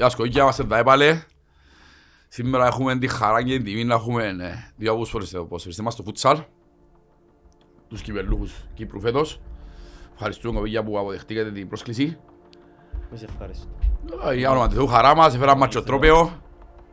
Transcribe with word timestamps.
Γεια 0.00 0.08
σκογιά, 0.08 0.42
είμαστε 0.42 0.64
τα 0.64 0.78
έπαλε. 0.78 1.22
Σήμερα 2.28 2.66
έχουμε 2.66 2.98
τη 2.98 3.08
χαρά 3.08 3.42
και 3.42 3.52
την 3.52 3.64
τιμή 3.64 3.84
να 3.84 3.94
έχουμε 3.94 4.24
ε, 4.24 4.72
δύο 4.76 4.92
απόσφορες 4.92 5.30
ποδοσφαιριστές 5.30 5.84
μας 5.84 5.92
στο 5.92 6.02
φούτσαλ. 6.02 6.38
Τους 7.88 8.02
κυπελούχους 8.02 8.52
Κύπρου 8.74 9.00
φέτος. 9.00 9.40
Ευχαριστούμε 10.14 10.58
κοπήγια 10.58 10.84
που 10.84 10.98
αποδεχτήκατε 10.98 11.50
την 11.50 11.68
πρόσκληση. 11.68 12.18
Εμείς 13.08 13.22
ευχαριστώ. 13.22 13.68
Ε, 14.30 14.34
Για 14.34 14.50
όνομα 14.50 14.68
του 14.68 14.74
Θεού 14.74 14.86
χαρά 14.86 15.16
μας, 15.16 15.34
έφερα 15.34 15.56
μάτσο 15.56 15.82
τρόπαιο. 15.82 16.42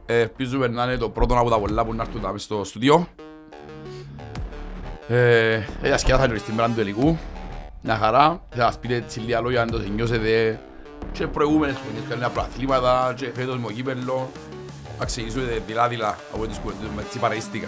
Ε, 0.06 0.20
Ελπίζουμε 0.20 0.68
να 0.68 0.84
είναι 0.84 0.98
το 0.98 1.10
πρώτο 1.10 1.40
από 1.40 1.50
τα 1.50 1.60
πολλά 1.60 1.86
που 1.86 1.94
να 1.94 2.04
έρθουν 2.04 2.22
μέσα 2.22 2.38
στο 2.38 2.64
στούντιο. 2.64 3.08
Ε, 5.08 5.62
για 5.84 5.98
σκιά 5.98 6.18
θα 6.18 6.26
είναι 6.26 6.38
στην 6.38 6.54
μέρα 6.54 6.68
του 6.68 6.74
τελικού. 6.76 7.18
Μια 7.82 7.96
χαρά. 7.96 8.44
Θα 8.50 8.62
σας 8.62 8.80
πείτε 8.80 8.96
έτσι 8.96 9.20
λίγα 9.20 9.42
λόγια 9.42 9.62
αν 9.62 9.72
το 9.72 9.80
σε 9.82 9.90
νιώσετε 9.90 10.60
και 11.12 11.28
προηγούμενες 11.28 11.76
χρονιές 11.84 12.04
κανένα 12.10 12.30
προαθλήματα 12.30 13.14
και 13.16 13.32
φέτος 13.36 13.58
με 13.58 13.68
το 13.68 13.74
κύπελλο. 13.74 14.30
Να 15.00 15.06
ξεκινήσουμε 15.06 15.62
δειλά-δειλά 15.68 16.18
από 16.34 16.48
τις 16.48 16.58
κουβέντες 16.58 16.90
με 16.96 17.04
τις 17.04 17.20
παραίστηκα. 17.20 17.68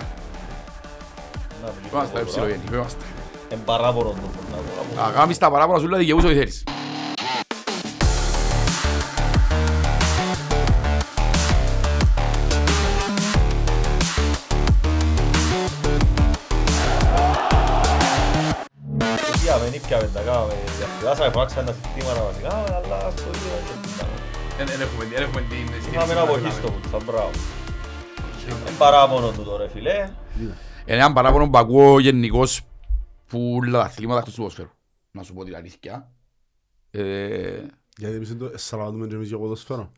Είμαστε 1.92 2.24
ψηλογενοί, 2.24 2.64
είμαστε. 2.72 3.04
Εν 3.50 3.64
παράπονο 3.66 4.10
το 4.10 4.16
να 4.52 4.58
πω. 4.58 5.06
Να 5.06 5.12
κάνεις 5.12 5.38
τα 5.38 5.52
παράπονα 5.52 5.80
σου 5.80 5.88
λέει 5.88 6.00
δικαιούς 6.00 6.24
ό,τι 6.24 6.34
θέλεις. 6.36 6.64
Τα 20.20 20.32
κάμε, 20.32 20.54
διασκεδάσαμε, 20.78 21.32
φάξαμε 21.32 21.66
τα 21.66 21.74
συστήματα 21.74 22.22
βασικά, 22.24 22.54
αλλά 22.78 23.12
στο 23.12 23.30
ίδιο 23.36 23.52
δεν 23.68 23.78
πήγαμε. 23.82 24.16
Δεν 24.58 24.66
δεν 24.68 24.82
έχουμε 24.82 25.06
δεν 25.06 25.22
έχουμε 25.24 25.42
την 25.42 25.92
Είχαμε 25.94 26.12
ένα 26.12 26.22
αποχή 26.22 26.52
στο 26.52 26.72
πούτσα, 26.72 26.98
μπράβο. 27.06 27.30
Εν 28.68 28.78
παράπονο 28.78 29.32
του 29.32 29.44
τώρα, 29.44 29.70
φίλε. 29.70 30.10
Είναι 30.40 30.52
ένα 30.86 31.14
παράπονο 31.14 31.50
που 31.50 31.58
ακούω 31.58 32.00
γενικώς 32.00 32.62
που 33.28 33.60
όλα 33.62 33.80
τα 33.80 33.86
αθλήματα 33.86 34.20
εκτός 34.20 34.34
του 34.34 34.40
ποδοσφαίρου. 34.42 34.70
Να 35.12 35.24
σου 35.24 35.34
πω 35.34 35.44
την 35.44 35.56
αλήθεια. 35.56 36.12
Ε, 36.92 37.02
Γιατί 37.98 38.16
εμείς 38.16 38.38
το 38.38 38.52
σαλαβατούμε 38.56 39.08
και 39.08 39.16
εμείς 39.16 39.28
για 39.28 39.38
ποδοσφαίρο. 39.38 39.92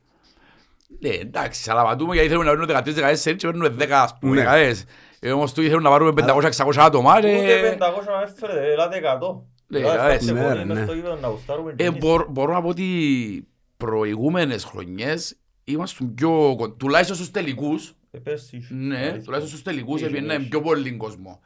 Ναι, 0.99 1.09
εντάξει, 1.09 1.61
σαλαβατούμε 1.63 2.13
γιατί 2.13 2.29
θέλουν 2.29 2.45
να 2.45 2.51
βρουν 2.51 2.69
13-14 2.69 3.35
και 3.37 3.47
παίρνουν 3.47 3.77
10 3.79 3.89
ας 3.91 4.17
πούμε 4.19 4.35
Ναι. 4.35 4.41
δεκαετίες. 4.41 4.85
Ε, 5.19 5.31
όμως 5.31 5.53
τούτοι 5.53 5.67
θέλουν 5.67 5.83
να 5.83 5.89
πάρουμε 5.89 6.13
500-600 6.27 6.71
άτομα 6.77 7.17
Ούτε 7.17 7.29
και... 7.29 7.77
500 7.79 8.03
να 8.05 8.21
έφερε, 8.21 8.71
ελάτε 8.71 9.01
100. 9.21 9.41
Ναι, 9.71 9.79
Ελάτε 9.79 9.93
ελάτε. 9.99 10.13
φτάστε 10.15 10.33
Ναι, 10.33 10.41
μόνοι 10.41 10.57
ρε, 10.57 10.65
μες 10.65 10.77
ναι. 10.77 10.83
στο 10.83 10.93
γήπεδο 10.93 11.15
να 11.15 11.27
γουστάρουμε 11.27 11.73
και 11.73 11.83
Ε, 11.83 11.87
εμείς. 11.87 11.99
μπορώ, 11.99 12.27
μπορώ 12.29 12.53
να 12.53 12.61
πω 12.61 12.67
ότι 12.67 13.47
προηγούμενες 13.77 14.63
χρονιές 14.63 15.35
είμαστε 15.63 16.05
πιο... 16.15 16.55
κον- 16.57 16.77
τουλάχιστον 16.77 17.15
στους 17.15 17.31
τελικούς 17.31 17.95
Ε, 18.11 18.17
πέρσι. 18.17 18.67
Ναι, 18.69 18.97
Αλήθεια. 18.97 19.11
τουλάχιστον 19.21 19.47
στους 19.47 19.61
τελικούς 19.61 19.99
Είχε, 20.01 20.09
έπαιρνε 20.09 20.33
είχε. 20.33 20.47
πιο 20.47 20.61
πολύ 20.61 20.91
κόσμο. 20.91 21.39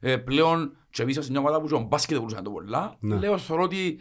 Ε, 0.00 0.16
πλέον, 0.16 0.76
και 0.90 1.02
εμείς 1.02 1.14
είμαστε 1.14 1.32
μια 1.32 1.40
ομάδα 1.40 1.60
που 1.60 1.66
και 1.68 1.74
ο 1.74 1.80
μπάσκετ 1.80 2.16
μπορούσαν 2.18 2.38
να 2.38 2.44
το 2.44 2.50
πολλά, 2.50 2.96
Ναι. 3.00 3.16
λέω 3.16 3.38
θεωρώ 3.38 3.62
ότι 3.62 4.00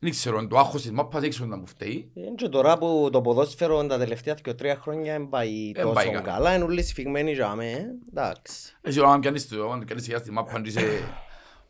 δεν 0.00 0.10
ξέρω, 0.10 0.38
εν 0.38 0.48
το 0.48 0.58
άγχος 0.58 0.82
της 0.82 0.90
μάπας 0.90 1.20
δεν 1.20 1.30
ξέρω 1.30 1.46
να 1.48 1.56
μου 1.56 1.66
φταίει. 1.66 2.10
Είναι 2.14 2.34
και 2.36 2.48
τώρα 2.48 2.78
που 2.78 3.08
το 3.12 3.20
ποδόσφαιρο 3.20 3.86
τα 3.86 3.98
τελευταία 3.98 4.34
2-3 4.44 4.52
χρόνια 4.80 5.12
δεν 5.12 5.28
πάει 5.28 5.72
Εν 5.74 5.82
τόσο 5.82 5.92
πάει 5.94 6.06
καλά. 6.10 6.20
καλά, 6.20 6.54
είναι 6.54 6.64
όλοι 6.64 6.82
σφιγμένοι 6.82 7.32
για 7.32 7.54
μέ, 7.54 7.86
εντάξει. 8.08 8.76
Έτσι, 8.80 9.00
όταν 9.00 9.20
πιάνεις 9.20 9.48
το, 9.48 9.64
όταν 9.66 9.84
πιάνεις 9.84 10.04
σιγά 10.04 10.18
στη 10.18 10.30
μάπα 10.32 10.60
και 10.60 10.68
είσαι 10.68 10.80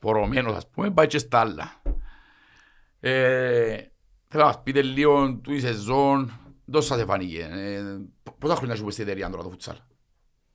πορωμένος, 0.03 0.57
ας 0.57 0.69
πούμε, 0.69 0.91
πάει 0.91 1.07
και 1.07 1.19
στα 1.19 1.41
άλλα. 1.41 1.83
Ε, 3.01 3.77
θέλω 4.29 4.43
να 4.43 4.45
μας 4.45 4.63
πείτε 4.63 4.83
λίγο 4.83 5.35
του 5.43 5.53
η 5.53 5.61
σεζόν, 5.61 6.33
τόσο 6.71 6.87
σας 6.87 7.01
εφάνηκε. 7.01 7.49
Ε, 7.53 7.81
π- 8.23 8.31
πόσα 8.39 8.55
χρόνια 8.55 8.77
σου 8.77 8.91
στην 8.91 9.05
εταιρεία 9.05 9.31
τώρα 9.31 9.43
το 9.43 9.49
φουτσάλ; 9.51 9.77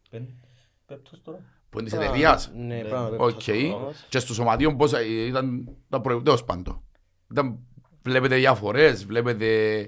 Πεν- 0.09 0.29
πέπτος 0.85 1.21
τώρα. 1.21 1.39
Που 1.69 1.79
είναι 1.79 1.89
της 1.89 1.97
εταιρείας. 1.97 2.51
Ναι, 2.55 2.75
Ναι. 2.75 2.81
πράγμα 2.89 3.07
Οκ. 3.17 3.31
πέφτει 3.33 3.51
ο 3.67 3.69
χρόνος. 3.77 4.05
Και 4.09 4.19
στο 4.19 4.33
σωματείο 4.33 4.75
πόσα 4.75 5.01
ήταν 5.05 5.67
τα 5.89 6.01
προηγούμενα 6.01 6.37
πάντο. 6.45 6.81
Ήταν, 7.31 7.59
βλέπετε 8.03 8.35
διαφορές, 8.35 9.05
βλέπετε 9.05 9.79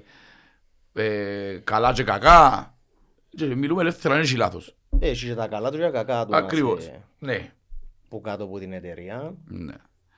ε, 0.92 1.58
καλά 1.64 1.92
και 1.92 2.02
κακά. 2.04 2.74
Και 3.28 3.44
μιλούμε 3.54 3.80
ελεύθερα, 3.80 4.14
δεν 4.14 4.22
έχει 4.22 4.36
λάθος. 4.36 4.76
Έχει 4.98 5.26
και 5.26 5.34
τα 5.34 5.48
καλά 5.48 5.70
του 5.70 5.76
και 5.76 5.82
τα 5.82 5.90
κακά 5.90 6.24
του. 6.24 6.30
να 6.30 6.36
Ακριβώς. 6.36 6.82
σε- 6.82 7.04
Ναι, 7.18 7.52
Που 8.10 8.20
κάτω 8.20 8.44
από 8.44 8.58
την 8.58 8.72
εταιρεία. 8.72 9.34
ναι. 9.44 9.74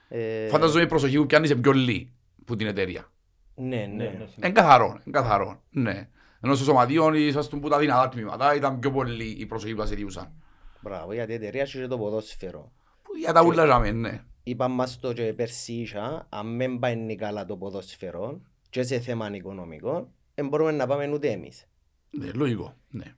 Ε, 0.09 0.49
Φανταζομαι 0.49 0.83
η 0.83 0.87
προσοχή 0.87 1.17
που 1.17 1.27
πιάνεις 1.27 1.49
σε 1.49 1.55
πιο 1.55 1.73
λίγη 1.73 2.13
που 2.45 2.57
την 2.57 2.67
εταιρεία. 2.67 3.13
Ναι, 3.55 3.77
Ναι, 3.77 3.87
ναι. 3.87 4.05
ναι, 4.05 4.27
Είναι 4.37 4.51
καθαρό, 4.51 4.87
είναι 4.87 5.19
καθαρό. 5.19 5.63
Ναι. 5.71 6.09
Ενώ 6.41 6.55
στο 6.55 6.65
σωματείο 6.65 7.15
ήσασταν 7.15 7.61
που 7.61 7.69
τα 7.69 7.79
δυνατά 7.79 8.09
τμήματα 8.09 8.55
ήταν 8.55 8.79
πιο 8.79 8.91
πολύ 8.91 9.25
η 9.39 9.47
προσοχή 9.47 9.75
που 9.75 9.81
σας 9.81 9.91
εδιούσαν. 9.91 10.33
Μπράβο, 10.81 11.13
γιατί 11.13 11.33
η 11.33 11.35
εταιρεία 11.35 11.63
έχει 11.63 11.79
και 11.79 11.87
το 11.87 11.99
ποδόσφαιρο. 11.99 12.73
Που 13.03 13.17
Για 13.17 13.33
τα 13.33 13.43
ούλα 13.45 13.67
ζάμε, 13.67 13.91
ναι. 13.91 14.25
Είπα 14.43 14.69
μας 14.69 15.01
το 15.01 15.13
και 15.13 15.33
πέρσι 15.33 15.73
είχα, 15.73 16.27
αν 16.29 16.57
δεν 16.59 16.79
πάει 16.79 17.17
καλά 17.17 17.45
το 17.45 17.57
ποδόσφαιρο 17.57 18.41
και 18.71 18.83
σε 18.83 19.01
θέμα 19.01 19.35
οικονομικό, 19.35 20.09
δεν 20.35 20.49
μπορούμε 20.49 20.71
να 20.73 20.87
πάμε 20.87 21.09
ούτε 21.13 21.29
εμείς. 21.31 21.67
Ναι, 22.11 22.31
λογικό, 22.35 22.75
ναι. 22.89 23.15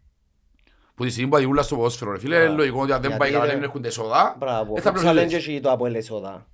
Που 0.95 1.05
τη 1.05 1.11
στιγμή 1.11 1.31
που 1.31 1.37
αδειούλα 1.37 1.63
στο 1.63 1.77
ποδόσφαιρο, 1.77 2.13
ρε 2.13 2.19
φίλε, 2.19 2.39
Μπράβο. 2.41 2.57
λογικό 2.57 2.81
ότι 2.83 2.93
αν 2.93 3.01
δεν 3.01 3.11
Γιατί 3.11 3.17
πάει 3.25 3.33
καλά 3.33 3.45
ρε- 3.45 3.53
δεν 3.53 3.63
έχουν 3.63 3.85
εσόδα. 3.85 4.37
Μπράβο, 4.39 4.75
ε, 4.77 4.81
θα 4.81 4.91
φούτσαλ 4.91 5.15
δεν 5.15 5.25
πληρώσεις. 5.27 5.49
έχει 5.49 5.61
το 5.61 5.71
από 5.71 5.87
ελεσόδα. 5.87 6.47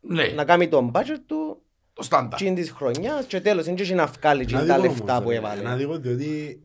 Ναι, 0.00 0.24
Να 0.26 0.44
κάνει 0.44 0.68
τον 0.68 0.90
budget 0.94 1.18
του 1.26 1.62
το 1.92 2.02
στάντα. 2.02 2.36
τσιν 2.36 2.54
της 2.54 2.70
χρονιάς 2.70 3.24
και 3.26 3.40
τέλος 3.40 3.64
δεν 3.64 3.74
έχει 3.78 3.94
να 3.94 4.06
βγάλει 4.06 4.44
τσιν 4.44 4.58
Ένα 4.58 4.66
τα 4.66 4.74
δικό 4.80 4.86
λεφτά 4.86 5.12
όμως, 5.12 5.24
που 5.24 5.30
ρε. 5.30 5.36
έβαλε. 5.36 5.60
Ένα 5.60 5.76
δικό 5.76 5.96
διότι 5.98 6.62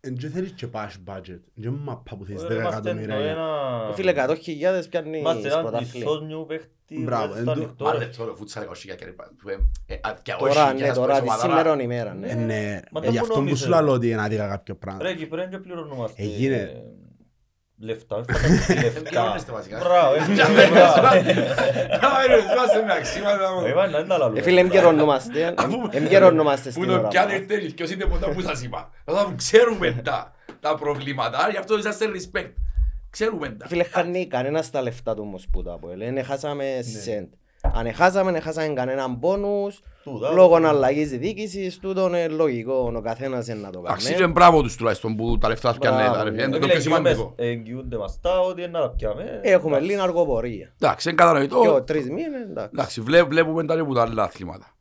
εν 0.00 0.16
και 0.16 0.28
θέλεις 0.28 0.50
και 0.52 0.66
cash 0.72 1.12
budget. 1.12 1.40
Δεν 1.54 1.70
είναι 1.72 1.80
μαπά 1.84 2.16
που 2.16 2.24
θέλεις 2.24 2.42
Ε, 2.42 2.46
10 2.46 2.50
είμαστε 2.54 2.68
εκατομμύρια. 2.90 3.14
το 3.14 3.20
για- 3.20 3.30
ένα- 3.30 3.92
Φίλε, 3.94 4.12
100.000 4.12 4.88
πιάνει 4.90 5.18
Είμαστε 5.18 5.48
έναν 5.48 5.62
πρωτάθλημα. 5.62 5.92
πισόνιου 5.92 6.44
παίχτη 6.48 6.98
Μπράβο, 7.04 7.26
στο 7.30 7.38
εν 7.38 7.44
το- 7.44 7.50
ανοιχτό. 7.50 7.84
Μα 7.84 7.94
λεπτό 7.94 8.24
ρε 8.24 8.30
φούτσαλ 8.36 8.62
εγώ 8.62 8.74
σιγά 8.74 8.94
και 8.94 9.04
ρε 9.04 9.10
πα- 9.10 9.30
που, 9.42 9.48
ε, 9.48 9.58
ε, 9.86 9.94
α, 9.94 10.14
και 10.22 10.32
όχι, 10.32 10.54
Τώρα, 10.54 10.72
και 10.74 10.80
ναι, 10.80 10.86
σας 10.86 10.96
πω, 10.96 11.00
τώρα, 11.02 11.14
σε 11.14 11.20
τη 11.20 11.26
ομάδα- 11.26 11.42
σήμερον 11.48 11.80
ημέρα, 11.80 12.10
Ε, 12.10 12.14
ναι. 12.14 12.34
Ναι, 12.44 12.80
Μα 12.92 13.00
ε, 13.00 13.02
δεν 13.02 13.10
γι' 13.10 13.18
αυτό 13.18 13.32
που 13.32 13.38
νομίζεις, 13.38 13.60
σου 13.64 13.70
ρε. 13.72 13.80
λέω 13.82 13.92
ότι 13.92 14.10
είναι 14.10 14.22
άδικα 14.22 14.48
κάποιο 14.48 14.74
πράγμα. 14.74 15.02
Ρε, 15.02 15.08
εκεί 15.10 15.26
πρέπει 15.26 15.52
να 15.52 15.60
πληρωνόμαστε 15.60 16.22
Έγινε. 16.22 16.82
Λεφτά. 17.80 18.16
όχι 18.16 18.32
φανταστείτε 18.32 18.80
λεφτά. 18.84 19.00
πληρώνεστε 19.02 19.52
βασικά. 19.52 19.78
Μπράβο, 19.78 20.14
έτσι, 20.18 20.32
Για 20.32 20.46
μπράβο. 20.70 21.02
Να, 22.00 22.26
ρε, 22.26 22.36
είμαστε 22.52 22.82
με 22.86 22.92
αξίματα 22.92 23.52
μου. 23.52 23.66
Ε, 23.66 23.74
μα, 23.74 23.86
να 23.86 23.98
είναι 23.98 24.14
άλλα 24.14 24.24
Ε, 24.24 24.28
λόγια. 24.28 24.42
Φίλε, 24.42 24.60
εμπειρονούμαστε. 24.60 25.54
Αφού- 25.58 25.94
Εμπειρονούμαστε 25.94 26.68
Που 26.68 26.74
στην 26.74 26.86
το 26.86 26.92
ώρα 26.98 27.08
πιάνει 27.08 27.32
μας. 27.32 27.40
ήρθε 27.40 27.72
ποιος 27.74 27.90
είναι 27.90 28.04
ποτέ 28.04 28.26
που 28.26 28.40
σας 28.40 28.62
είπα. 28.62 28.90
Θα 29.04 29.32
ξέρουμε 29.36 30.00
τα, 30.04 30.32
τα 30.60 30.74
προβλήματα, 30.74 31.48
γι' 31.50 31.56
αυτό 31.56 31.78
είσαστε 31.78 32.06
respect. 32.06 32.52
Ξέρουμε 33.10 33.48
τα. 33.48 33.66
Φίλε, 33.66 33.82
χάνει 33.84 34.26
κανένας 34.26 34.70
τα 34.70 34.82
λεφτά 34.82 35.14
του 35.14 35.22
όμως 35.26 35.46
που 35.52 35.62
το 35.62 35.72
Αποέλ. 35.72 35.98
Δεν 35.98 36.24
χάσαμε 36.24 36.64
Ναι. 36.64 37.26
Σεντ. 37.74 37.86
Αν 37.86 37.94
χάσαμε, 37.94 38.32
δεν 38.32 38.40
χάσαμε 38.42 38.68
κανέναν 38.74 39.18
πόνους. 39.18 39.80
Τούτα. 40.02 40.32
Λόγω 40.32 40.54
αλλαγής 40.54 41.10
διοίκησης, 41.10 41.78
τούτο 41.78 42.06
είναι 42.06 42.28
λογικό. 42.28 42.92
Ο 42.96 43.00
καθένας 43.00 43.48
είναι 43.48 43.60
να 43.60 43.70
το 43.70 43.78
Εντάξει, 43.78 44.06
κάνει. 44.06 44.16
και 44.18 44.26
μπράβο 44.26 44.62
τους 44.62 44.76
τουλάχιστον 44.76 45.16
που 45.16 45.38
τα 45.38 45.48
λεφτά 45.48 45.74
πιάνε 45.78 45.96
Μπράβο. 46.02 46.14
τα 46.14 46.24
ρε 46.24 46.30
φίλε, 46.30 46.42
Ε, 46.42 46.44
είναι 46.46 46.52
το 46.56 46.60
φίλε, 46.62 46.72
πιο 46.72 46.80
σημαντικό. 46.80 47.32
εγγυούνται 47.36 47.96
μας 47.96 48.20
τα 48.20 48.40
ότι 48.40 48.60
είναι 48.62 48.70
να 48.70 48.80
τα 48.80 48.90
πιάμε. 48.90 49.40
Έχουμε 49.42 49.80
λίγη 49.80 50.00
αργοπορία. 50.00 50.72
Εντάξει, 50.80 51.08
είναι 51.08 51.16
κατανοητό. 51.16 51.60
Και 51.60 51.68
ο 51.68 51.80
τρεις 51.82 52.08
μήνες, 52.08 52.42
εντάξει. 52.48 52.70
Εντάξει, 52.72 53.00
βλέ- 53.00 53.26
βλέπουμε 53.28 53.64
τα 53.64 53.80
από 53.80 53.94
τα 53.94 54.02
άλλα 54.02 54.22
αθλήματα. 54.22 54.72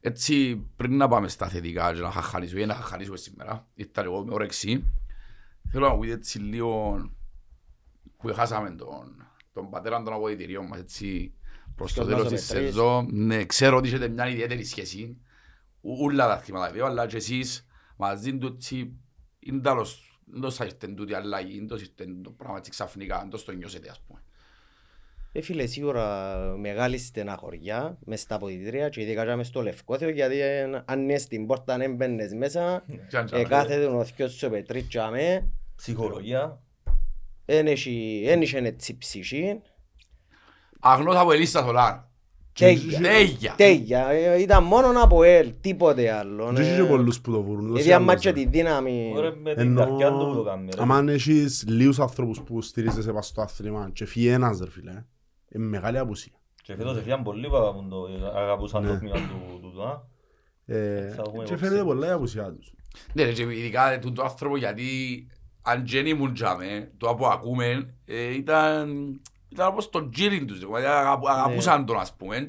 Έτσι, 0.00 0.56
πριν 0.76 0.96
να 0.96 1.08
πάμε 1.08 1.28
στα 1.28 1.46
θετικά 1.48 1.92
και 1.94 2.00
να 2.00 2.10
χαχανίσουμε, 2.10 2.60
ή 2.60 2.66
να 2.66 2.74
χαχανίσουμε 2.74 3.16
σήμερα, 3.16 3.66
ήρθα 3.74 4.02
εγώ 4.02 4.24
με 4.24 4.34
όρεξη, 4.34 4.84
θέλω 5.72 5.88
να 5.88 5.98
πείτε 5.98 6.12
έτσι 6.12 6.38
λίγο 6.38 6.96
που 8.18 8.32
χάσαμε 8.34 8.70
τον, 8.70 9.26
τον 9.52 9.70
πατέρα 9.70 10.02
των 10.02 10.12
αποδητηρίων 10.12 10.66
μας, 10.66 10.78
έτσι, 10.78 11.34
προς 11.76 11.92
το 11.92 12.04
Ποιος 12.04 12.14
τέλος 12.16 12.22
μας 12.22 12.32
ο 12.32 12.36
της 12.36 12.46
Πετρής. 12.52 12.66
σεζόν. 12.68 13.08
Ναι, 13.12 13.44
ξέρω 13.44 13.76
ότι 13.76 13.88
έχετε 13.88 14.08
μια 14.08 14.28
ιδιαίτερη 14.28 14.64
σχέση, 14.64 15.16
ου- 15.80 16.00
ούλα 16.00 16.26
τα 16.26 16.32
αθλήματα 16.32 16.70
βέβαια, 16.70 16.86
αλλά 16.86 17.06
και 17.06 17.16
εσείς 17.16 17.66
μαζί 17.96 18.38
του 18.38 18.46
έτσι, 18.56 18.92
είναι 19.38 19.60
τέλος, 19.60 20.20
δεν 20.24 20.40
το 20.40 20.50
σας 20.50 20.66
ήρθε 20.66 20.86
τούτη 20.86 21.14
αλλαγή, 21.14 21.58
δεν 21.58 21.66
το 21.66 21.76
σας 21.76 21.86
ήρθε 21.86 22.12
το 22.22 22.30
πράγμα 22.30 22.56
έτσι 22.56 22.70
ξαφνικά, 22.70 23.18
δεν 23.18 23.28
το 23.30 23.36
στο 23.36 23.52
νιώσετε 23.52 23.88
ας 23.90 24.00
πούμε. 24.06 24.20
Ε, 25.32 25.40
φίλε, 25.40 25.66
σίγουρα 25.66 26.36
μεγάλη 26.60 26.98
στεναχωριά 26.98 27.98
μες 28.04 28.20
στα 28.20 28.34
αποδητήρια 28.34 28.88
και 28.88 29.00
ειδικά 29.02 29.24
και 29.26 29.34
μες 29.34 29.46
στο 29.46 29.62
Λευκόθιο 29.62 30.08
γιατί 30.08 30.40
ε, 30.40 30.82
αν 30.84 31.00
είναι 31.02 31.18
στην 31.18 31.46
πόρτα 31.46 31.74
αν 31.74 31.80
έμπαινες 31.80 32.32
μέσα 32.34 32.84
Και 33.08 33.16
αν- 33.16 33.28
ε, 33.32 33.44
κάθεται 33.44 33.84
ο 33.86 34.04
θκιός 34.04 34.32
σου 34.32 34.50
πετρίτσα 34.50 35.10
με 35.10 35.48
Ψυχολογία. 35.76 36.62
δεν 37.44 37.66
έχει 37.66 38.22
δεν 38.24 38.42
είχε 38.42 38.58
έτσι 38.58 38.98
ψυχή 38.98 39.60
Αγνός 40.86 41.16
από 41.16 41.32
ελίστα 41.32 41.64
θολάν. 41.64 42.00
Τέγια. 42.58 43.00
Τέγια. 43.00 43.54
Τέγια, 43.56 44.08
ε, 44.08 44.40
ήταν 44.40 44.64
μόνο 44.64 45.02
από 45.02 45.22
ελ, 45.22 45.52
τίποτε 45.60 46.10
άλλο. 46.12 46.44
Δεν 46.52 46.56
έχεις 46.62 46.76
και 46.76 46.84
πολλούς 46.84 47.20
που 47.20 47.30
το 47.32 47.42
βουρούν. 47.42 47.64
ούτως 47.64 47.78
ή 47.78 47.82
Γιατί 47.82 47.92
αν 47.92 48.02
άλλως, 48.02 48.14
μάτια 48.14 48.32
ρε. 48.32 48.40
τη 48.42 48.46
δύναμη. 48.48 49.12
Ωραία, 49.16 49.30
με 49.42 49.54
την 49.54 49.62
Ενώ, 49.62 49.80
καρδιά 49.80 50.10
του 50.10 50.26
που 50.26 50.34
το 50.34 50.42
κάνει. 50.42 50.68
ρε. 50.76 50.82
άμα 50.82 51.04
έχεις 51.08 51.64
λίγους 51.68 51.98
ανθρώπους 52.00 52.40
που 52.42 52.62
στηρίζεσαι 52.62 53.12
πας 53.12 53.26
στο 53.26 53.40
άθλημα 53.42 53.90
και 53.92 54.06
φύγει 54.06 54.28
ένας 54.28 54.58
ρε 54.58 54.70
φίλε, 54.70 55.04
είναι 55.48 55.64
μεγάλη 55.64 55.98
απουσία. 55.98 56.32
Και 56.62 56.74
φέτος 56.76 56.96
έφυγαν 56.96 57.22
πολλοί 57.22 57.48
που 57.48 57.56
αγαπούν 57.56 57.88
το- 57.88 58.08
αγαπούσαν 58.36 58.86
το 58.86 58.92
Ναι. 58.92 58.98
τμήμα 58.98 59.14
του 59.14 59.58
τούτου, 59.62 59.82
α. 59.82 60.00
Ε, 60.66 61.00
Θα 61.00 61.22
έχουμε 61.26 61.26
και 61.26 61.30
υποψία. 61.34 61.56
φαίνεται 61.56 61.84
πολλά 61.84 62.06
η 62.06 62.10
απουσία 62.10 62.52
τους. 62.52 62.72
Ναι, 63.12 63.22
ρε, 63.24 63.32
και 63.32 63.42
ειδικά 63.42 63.98
τον 63.98 64.14
το 64.14 64.22
άνθρωπο 64.22 64.56
γιατί 64.56 64.84
αν 65.62 65.84
και 65.84 65.96
δεν 65.96 66.06
ήμουν 66.06 66.34
τζάμε, 66.34 66.90
το 66.96 67.14
που 67.14 67.26
ακούμε, 67.26 67.94
ε, 68.04 68.34
ήταν, 68.34 69.20
ήταν 69.56 69.68
όπως 69.68 69.88
το 69.90 70.08
τζίριν 70.08 70.46
τους, 70.46 70.58
δηλαδή 70.58 70.84
αγαπου- 70.86 71.28
αγαπούσαν 71.28 71.86
τον 71.86 71.96
ας 71.98 72.14
πούμε. 72.16 72.36
Και, 72.38 72.44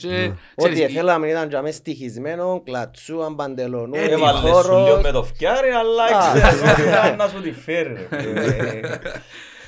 ξέρεις, 0.56 0.82
Ό,τι 0.82 0.94
θέλαμε 0.94 1.28
ήταν 1.30 1.50
για 1.50 1.62
μες 1.62 1.76
στοιχισμένο, 1.76 2.62
κλατσούαν, 2.66 3.36
παντελονού, 3.36 3.96
Ε, 3.96 4.04
Έβαλες 4.04 4.40
σου 4.42 4.48
χώρος. 4.48 4.88
λίγο 4.88 5.02
με 5.02 5.12
το 5.12 5.24
φτιάρι, 5.24 5.70
αλλά 5.70 6.04
Α, 6.04 6.34
ξέρεις 6.34 6.62
ότι 7.08 7.16
να 7.18 7.28
σου 7.28 7.42
τη 7.42 7.52
φέρει. 7.52 7.94
ρε. 7.94 8.08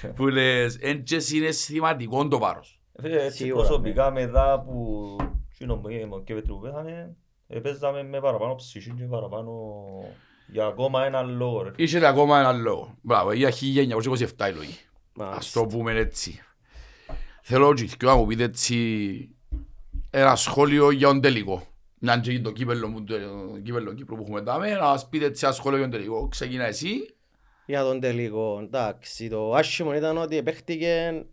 Ε, 0.02 0.08
που 0.16 0.28
λες, 0.28 0.78
εν 0.82 1.04
και 1.04 1.20
συναισθηματικό 1.20 2.28
το 2.28 2.38
βάρος. 2.40 2.80
Ε, 3.04 3.26
Έτσι 3.26 3.38
Σίγουρα, 3.38 3.66
προσωπικά 3.68 4.12
μετά 4.12 4.64
που 4.66 5.16
εκείνο 5.54 5.76
που 5.76 5.88
έγινε 5.88 6.08
και 6.24 6.34
που 6.36 6.60
πέθανε, 6.60 7.16
ε, 7.48 7.60
παίζαμε 7.60 8.04
με 8.04 8.20
παραπάνω 8.20 8.56
ψυχή 8.56 8.94
και 8.98 9.04
παραπάνω 9.04 9.52
για 10.48 10.66
ακόμα 10.66 11.06
ένα 11.06 11.22
λόγο. 11.22 11.62
ρε. 11.64 11.72
Είχε 11.76 12.06
ακόμα 12.06 12.40
ένα 12.40 12.52
λόγο. 12.52 12.98
Μπράβο, 13.02 13.32
για 13.34 13.52
1927 13.52 14.50
η 14.50 14.54
λόγη. 14.54 14.78
Ας 15.22 15.28
μάλιστα. 15.28 15.60
το 15.60 15.66
πούμε 15.66 15.92
έτσι. 15.94 16.42
Θέλω 17.52 17.74
και 17.74 17.84
οι 17.84 17.90
δυο 17.98 18.10
να 18.10 18.16
μου 18.16 18.26
πείτε 18.26 18.44
έτσι 18.44 19.30
ένα 20.10 20.36
σχόλιο 20.36 20.92
για 20.92 21.08
τον 21.08 21.22
τελικό. 21.22 21.68
Να 22.00 22.20
και 22.20 22.40
το 22.40 22.52
κύπελλο 22.52 22.88
μου, 22.88 23.04
το 23.04 23.16
κύπελλο 23.64 23.94
Κύπρου 23.94 24.16
που 24.16 24.22
έχουμε 24.22 24.42
δάμε, 24.42 24.72
να 24.72 24.86
μας 24.86 25.10
πείτε 25.10 25.26
έτσι 25.26 25.46
ένα 25.46 25.54
σχόλιο 25.54 25.78
για 25.78 25.90
τον 25.90 26.00
τελικό. 26.00 26.28
Ξεκινά 26.28 26.66
εσύ. 26.66 27.16
Για 27.66 27.84
τον 27.84 28.00
τελικό, 28.00 28.60
εντάξει, 28.64 29.30
το 29.30 29.54
άσχημο 29.54 29.96
ήταν 29.96 30.18
ότι 30.18 30.44
παίχτηκε 30.44 31.24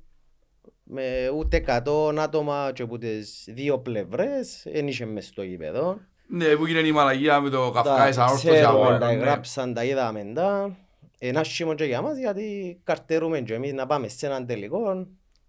με 0.83 1.31
ούτε 1.37 1.65
100 1.67 2.17
άτομα 2.19 2.71
και 2.75 2.83
από 2.83 2.99
τις 2.99 3.45
δύο 3.49 3.79
πλευρές, 3.79 4.63
δεν 4.65 4.89
είχε 4.89 5.07
μες 5.07 5.27
στο 5.27 5.43
γήπεδο. 5.43 6.01
Ναι, 6.29 6.57
που 6.57 6.65
έγινε 6.65 6.81
η 6.81 6.93
μαλαγία 6.93 7.41
με 7.41 7.51
το 7.51 7.71
Καυκάης 7.71 7.99
Εντάξει, 7.99 8.21
ανόρθωση. 8.21 8.47
ξέρουμε, 8.47 8.67
αγώνα, 8.67 8.99
τα 8.99 9.07
ναι. 9.07 9.19
γράψαν, 9.19 9.75
τα 9.75 9.85
είδαμε 9.85 10.33
τα. 10.35 10.77
Είναι 11.19 11.39
άσχημο 11.39 11.75
και 11.75 11.85
για 11.85 12.01
μας 12.01 12.19
γιατί 12.19 12.79
καρτερούμε 12.85 13.41
και 13.41 13.55
εμείς 13.55 13.73
να 13.73 13.87
πάμε 13.87 14.09
σε 14.09 14.27
έναν 14.27 14.47
τελικό. 14.47 15.07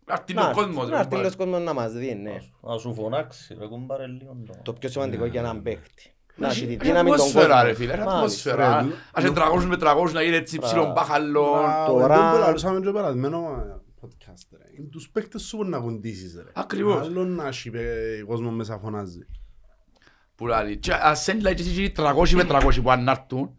Να 0.07 0.13
έρθει 0.13 0.33
Να 0.33 0.49
ο 0.49 0.53
κόσμος. 0.53 0.89
να 0.89 0.95
ρε, 0.95 0.97
έρθει 0.97 1.15
μπα. 1.15 1.27
ο 1.27 1.31
κόσμος 1.37 1.61
να 1.61 1.73
μας 1.73 1.91
δει, 1.91 2.13
ναι. 2.15 2.37
Να 2.61 2.77
σου 2.77 2.93
φωνάξει, 2.93 3.55
ρε 3.59 3.65
κουμπάρε 3.67 4.05
λίγο. 4.07 4.37
το. 4.47 4.53
Το 4.63 4.73
πιο 4.73 4.89
σημαντικό 4.89 5.25
για 5.25 5.39
έναν 5.39 5.61
παίχτη. 5.61 6.11
Να 6.35 6.47
έχει 6.47 6.65
τη 6.65 6.73
Έχει 6.73 6.77
δύναμη 6.83 7.09
των 7.09 7.13
ατμόσφαιρα, 7.19 7.45
κόσμων. 7.47 7.65
ρε 7.65 7.73
φίλε, 7.73 7.93
έχει 7.93 8.03
Μάλιστα. 8.03 8.51
ατμόσφαιρα. 8.51 8.81
Ρε, 8.81 8.87
Ας 9.11 9.23
είναι 9.23 9.33
300 9.33 9.63
με 9.65 9.75
300 9.77 10.11
να 10.13 10.21
γίνει 10.21 10.35
έτσι 10.35 10.59
ψηλό 10.59 10.79
Μπράβο. 10.81 10.93
μπάχαλο. 10.93 11.41
Τώρα- 11.43 11.85
Τώρα... 11.87 12.31
που 12.31 12.37
λαλούσαμε 12.37 12.79
και 12.79 12.91
περασμένο 12.91 13.37
ε, 13.37 13.81
podcast, 14.01 14.57
ρε. 14.57 14.63
Είναι 14.77 14.87
τους 14.87 15.09
παίκτες 15.09 15.41
σου 15.41 15.57
που 15.57 15.63
να 15.65 15.79
κοντήσεις, 15.79 16.35
ρε. 16.35 16.51
Ακριβώς. 16.53 17.01
Άλλο 17.07 17.25
να 17.25 17.47
έχει 17.47 17.71
ε, 17.73 18.23
κόσμο 18.27 18.51
μέσα 18.51 18.77
φωνάζει. 18.79 19.19
Που 20.35 20.47
λέει, 20.47 20.77
και 20.77 20.93
ας 20.93 21.27
είναι 21.27 21.49
like 21.51 21.59
εσύ 21.59 21.91
300 21.97 22.29
με 22.33 22.43
300 22.49 22.81
που 22.83 22.91
αν 22.91 23.03
να 23.03 23.11
έρθουν, 23.11 23.57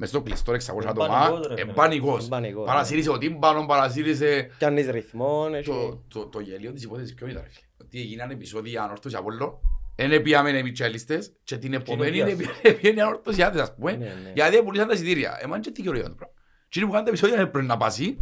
μες 0.00 0.08
στο 0.08 0.20
κλειστό 0.22 0.52
600 0.52 0.56
Ε, 0.84 0.88
άτομα, 0.88 1.06
πανικός, 1.08 1.46
ρε, 1.46 1.54
ε, 1.54 1.56
φίλε. 1.60 1.72
πανικός. 1.72 2.24
Ε, 2.24 2.28
πανικός, 2.28 2.66
Παρασύρισε 2.66 3.10
ο 3.10 3.18
τύμπανο, 3.18 3.66
παρασύρισε... 3.66 4.50
Πιάνεις 4.58 4.88
ρυθμό, 4.88 5.48
έχει- 5.54 5.70
Το, 5.70 6.02
το, 6.08 6.26
το 6.26 6.40
γελίο 6.40 6.72
της 6.72 6.82
υπόθεσης 6.82 7.14
ποιο 7.14 7.26
ήταν, 7.26 7.42
ρε 7.42 7.48
φίλε; 7.50 7.66
Ότι 7.80 8.00
έγιναν 8.00 8.30
επεισόδια 8.30 8.82
ανόρθωση 8.82 9.16
Απόλλω, 9.16 9.60
δεν 9.96 10.22
πήγαμε 10.22 10.50
οι 10.50 10.62
Μιτσέλιστες 10.62 11.32
και 11.44 11.56
την 11.56 11.74
επομένη 11.74 12.22
πιάσε. 12.22 12.34
πήγαινε 12.62 12.98
οι 13.00 13.02
ανόρθωσιάτες, 13.02 13.60
ας 13.60 13.74
πούμε, 13.74 13.92
Ναι, 13.92 14.04
ναι. 14.04 14.32
γιατί 14.34 14.62
πουλήσαν 14.62 14.88
τα 14.88 14.94
εισιτήρια. 14.94 15.38
Εμάς 15.42 15.58
και 15.60 15.70
τι 15.70 15.88
ωραίο 15.88 16.02
το 16.02 16.14
πράγμα. 16.14 16.34
Και 16.68 16.78
είναι 16.78 16.86
που 16.88 16.92
κάνουν 16.92 17.04
τα 17.06 17.10
επεισόδια 17.10 17.36
δεν 17.36 17.50
πρέπει 17.50 17.66
να 17.66 17.76
πάσει, 17.76 18.16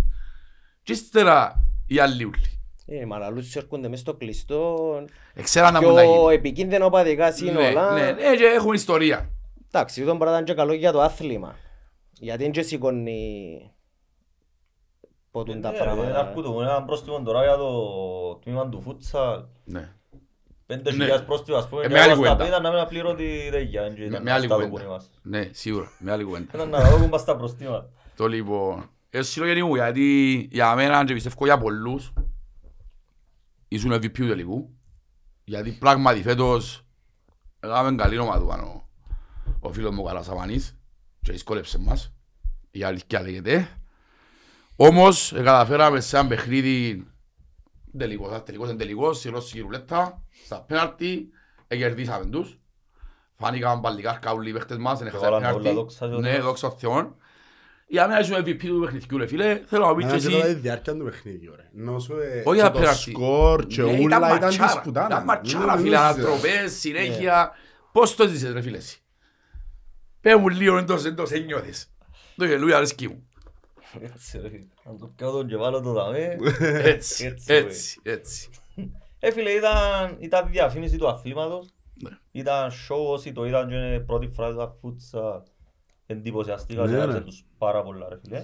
και 0.82 0.92
ύστερα 0.92 1.64
οι 1.86 1.98
άλλοι 1.98 2.24
ούλοι. 2.24 2.60
Ε, 2.86 3.04
μα 3.06 3.18
λαλούς 3.18 3.56
έρχονται 3.56 3.88
μες 3.88 4.00
στο 4.00 4.14
κλειστό. 4.14 4.76
Εξέραν 5.34 5.72
να 5.72 5.80
μου 5.82 5.94
να 5.94 6.02
Πιο 6.02 6.10
γίνει. 6.22 6.34
επικίνδυνο 6.34 6.88
παδικά 6.90 7.26
Ναι, 7.26 7.32
σύνολα. 7.34 7.92
ναι, 7.92 8.00
ναι, 8.12 8.36
και 8.36 8.44
έχουν 8.44 8.72
ιστορία. 8.74 9.30
Εντάξει, 9.72 10.00
τούτο 10.00 10.12
μπορεί 10.16 10.24
να 10.24 10.30
ήταν 10.30 10.44
και 10.44 10.54
καλό 10.54 10.72
για 10.72 10.92
το 10.92 11.00
άθλημα. 11.00 11.56
Γιατί 12.20 12.42
δεν 12.42 12.52
και 12.52 12.62
σηκώνει 12.62 13.72
ποτούν 15.30 15.60
τα 15.60 15.70
Ναι, 15.70 15.78
ρε, 15.78 15.84
Είναι 15.84 15.92
πράγματα. 15.94 16.18
αρκούτο, 16.18 16.62
ένα 16.62 16.82
πρόστιμο 16.84 17.22
τώρα 17.22 17.44
για 17.44 17.56
το 17.56 17.80
τμήμα 18.42 18.68
του 18.68 18.80
φούτσα. 18.80 19.48
Ναι. 19.64 19.92
Πέντε 20.66 20.82
Ναι. 20.90 20.96
χιλιάδες 20.96 21.24
πρόστιμο, 21.26 21.56
ας 21.56 21.68
πούμε, 21.68 21.80
Ε, 21.84 21.86
και 21.86 21.92
με 21.92 22.00
άλλη 22.00 22.10
εγώ 22.12 22.24
στα 22.24 22.32
κουβέντα. 22.32 22.44
πίδα 22.50 22.60
να 22.60 22.70
μην 22.70 22.78
απλήρωτη 22.80 23.48
ρέγια, 23.50 23.82
δεν 23.82 23.92
ήταν 24.02 24.22
Με 24.22 24.32
άλλη 24.32 24.46
στα 24.46 24.56
το 24.56 24.62
κουβέντα. 24.62 24.82
που 24.84 24.88
είμαστε. 24.88 25.16
Ναι, 25.22 25.48
σίγουρα, 25.52 25.90
με 25.98 26.12
άλλη 26.12 26.24
κουβέντα. 26.24 26.50
Ήταν 26.54 26.68
να 26.68 26.90
δούμε 26.90 27.06
μας 27.08 27.24
τα 27.24 27.36
προστήματα. 27.36 27.90
Το 28.16 28.26
λοιπόν, 28.26 28.90
έτσι 29.10 29.30
συλλογενή 29.30 29.62
μου, 29.62 29.74
γιατί 29.74 30.48
για 30.52 30.74
μένα 30.74 31.04
και 31.04 31.12
πιστεύω 31.14 31.44
για 31.44 31.58
πολλούς 31.58 32.12
ήσουν 33.68 33.92
MVP 33.92 34.10
του 34.12 34.28
τελικού. 34.28 34.70
Γιατί 35.44 35.70
πράγματι 35.72 36.22
φέτος 36.22 36.86
έκαμε 37.60 37.94
καλή 38.02 38.18
ομάδα 38.18 38.44
πάνω 38.46 38.88
ο 39.60 39.72
φίλος 39.72 39.94
μου 39.94 40.02
Καλασαβανής 40.02 40.77
και 41.22 41.32
δυσκόλεψε 41.32 41.78
μας. 41.78 42.12
Η 42.70 42.82
αλήθεια 42.82 43.22
λέγεται. 43.22 43.68
Όμως 44.76 45.32
ε, 45.32 45.36
καταφέραμε 45.42 46.00
σε 46.00 46.18
ένα 46.18 46.28
παιχνίδι 46.28 47.06
τελικός, 47.98 48.28
ένας 48.30 48.42
τελικός 48.44 48.68
είναι 48.68 48.78
τελικός, 48.78 49.18
σε 49.18 49.30
ρώσικη 49.30 49.60
ρουλέτα, 49.60 50.22
στα 50.44 50.60
πέναρτι, 50.62 51.28
εκερδίσαμε 51.68 52.24
τους. 52.26 52.58
Φάνηκαν 53.34 53.80
παλικάρκα 53.80 54.30
όλοι 54.32 54.48
οι 54.50 54.52
παίχτες 54.52 54.76
μας, 54.76 55.00
είναι 55.00 55.10
χασάρι 55.10 55.34
Έβαλαν 55.34 55.48
τα 55.50 55.54
όλα, 55.54 55.62
πέναρτι. 55.62 55.80
δόξα 55.80 56.08
τω 56.08 56.20
Ναι, 56.20 56.30
Θεώ. 56.32 56.42
δόξα 56.42 56.68
τω 56.68 56.76
Θεώ. 56.78 57.16
Για 57.90 58.06
μένα 58.08 58.20
ήσουν 58.20 58.36
MVP 58.36 58.56
του 58.66 58.80
παιχνιδιού, 58.84 59.18
ρε 59.18 59.26
φίλε. 59.26 59.62
Θέλω 59.66 59.86
να 59.86 59.94
πεις 59.94 60.04
και 60.06 60.10
Ένα 60.12 60.20
και 60.20 60.28
τώρα 60.28 60.46
η 60.46 60.50
εσύ. 60.50 60.58
διάρκεια 60.58 60.96
του 60.96 61.04
παιχνίδιου, 61.04 61.54
ρε. 61.56 61.70
Ενώ 61.78 61.98
σου, 61.98 62.12
ε, 62.12 62.42
Όχι 62.44 62.56
και 62.56 62.62
τα 62.66 62.70
το 62.70 62.78
πέναρτι. 62.78 63.10
σκορ 63.10 63.66
και 63.66 63.82
Ναι, 63.82 63.90
ούλα 64.00 64.16
ήταν 64.16 64.20
ματσάρα. 64.20 64.66
της 64.72 64.80
πουτάνας. 64.82 65.08
Ήταν 65.10 65.24
ματσάρα, 65.24 65.74
Δεν 65.74 65.82
φίλε, 65.84 65.96
νομίζεις, 65.96 66.22
ανατροπές, 66.24 66.72
συνέχεια. 66.78 67.50
Πώς 67.92 68.14
το 68.14 68.28
ζήσες, 68.28 68.52
ρε 68.52 68.60
φίλε, 68.60 68.76
εσύ; 68.76 68.98
Πες 70.20 70.34
μου 70.36 70.48
λίγο, 70.48 70.76
εντός, 70.76 71.04
εντός, 71.04 71.30
ένιωθες. 71.30 71.90
Το 72.36 72.44
γελούι 72.44 72.72
αρέσκει 72.72 73.08
μου. 73.08 73.28
Έτσι, 74.00 74.38
ρε, 74.38 74.48
να 74.84 74.96
το 74.98 75.06
πιάω 75.16 75.32
τον 75.32 75.46
και 75.46 75.56
βάλω 75.56 75.80
το 75.80 75.92
δαμέ. 75.92 76.36
Έτσι, 76.60 77.24
Έτσι, 77.26 77.52
έτσι, 77.54 78.00
έτσι. 78.02 78.48
Ε, 79.18 79.30
φίλε, 79.32 79.50
ήταν, 79.50 80.16
ήταν 80.18 80.50
διαφήμιση 80.50 80.96
του 80.98 81.08
αθλήματος. 81.08 81.68
Ναι. 82.02 82.10
Ήταν 82.30 82.70
show 82.70 82.96
όσοι 83.08 83.32
το 83.32 83.44
είδαν 83.44 83.68
και 83.68 84.02
πρώτη 84.06 84.26
φορά 84.26 84.54
τα 84.54 84.76
φούτσα. 84.80 85.42
Εντυπωσιαστήκα 86.06 86.82
Ναι, 86.82 86.88
και 86.90 86.94
ρε. 86.96 87.02
άρεσε 87.02 87.20
τους 87.20 87.44
πάρα 87.58 87.82
πολλά, 87.82 88.08
ρε 88.08 88.18
φίλε. 88.24 88.42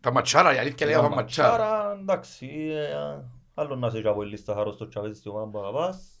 Τα 0.00 0.12
ματσάρα, 0.12 0.54
η 0.54 0.58
αλήθεια 0.58 0.86
λέει, 0.86 0.94
τα 0.94 1.00
Ήταν 1.00 1.12
ματσάρα. 1.14 1.48
ματσάρα, 1.64 1.98
εντάξει, 2.00 2.46
ε, 2.72 2.94
άλλο 3.54 3.76
να 3.76 3.86
είσαι 3.86 4.00
και 4.02 4.08
από 4.08 4.22
η 4.22 4.26
λίστα 4.26 4.54
χαρός 4.54 4.74
στο 4.74 4.88
τσαβέζι 4.88 5.14
στη 5.18 5.28
ομάδα 5.28 5.50
που 5.50 5.58
αγαπάς. 5.58 6.13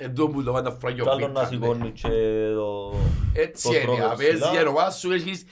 Εδώ 0.00 0.28
που 0.28 0.42
το 0.42 0.52
πάντα 0.52 0.70
φράγιο 0.70 1.04
Κι 1.04 1.10
άλλο 1.10 1.28
να 1.28 1.46
πλήκα, 1.46 1.66
ναι. 1.66 1.72
σηκώνει 1.74 1.90
και 1.92 2.08
το... 2.54 2.94
Έτσι 3.32 3.68
το 3.68 3.74
είναι, 3.74 3.82
τρόπο 3.84 4.06
απέζει 4.12 4.38
ψηλά. 4.40 4.62
η 4.62 4.66
ομάδα 4.66 4.90
σου, 4.90 5.12
έχεις... 5.12 5.44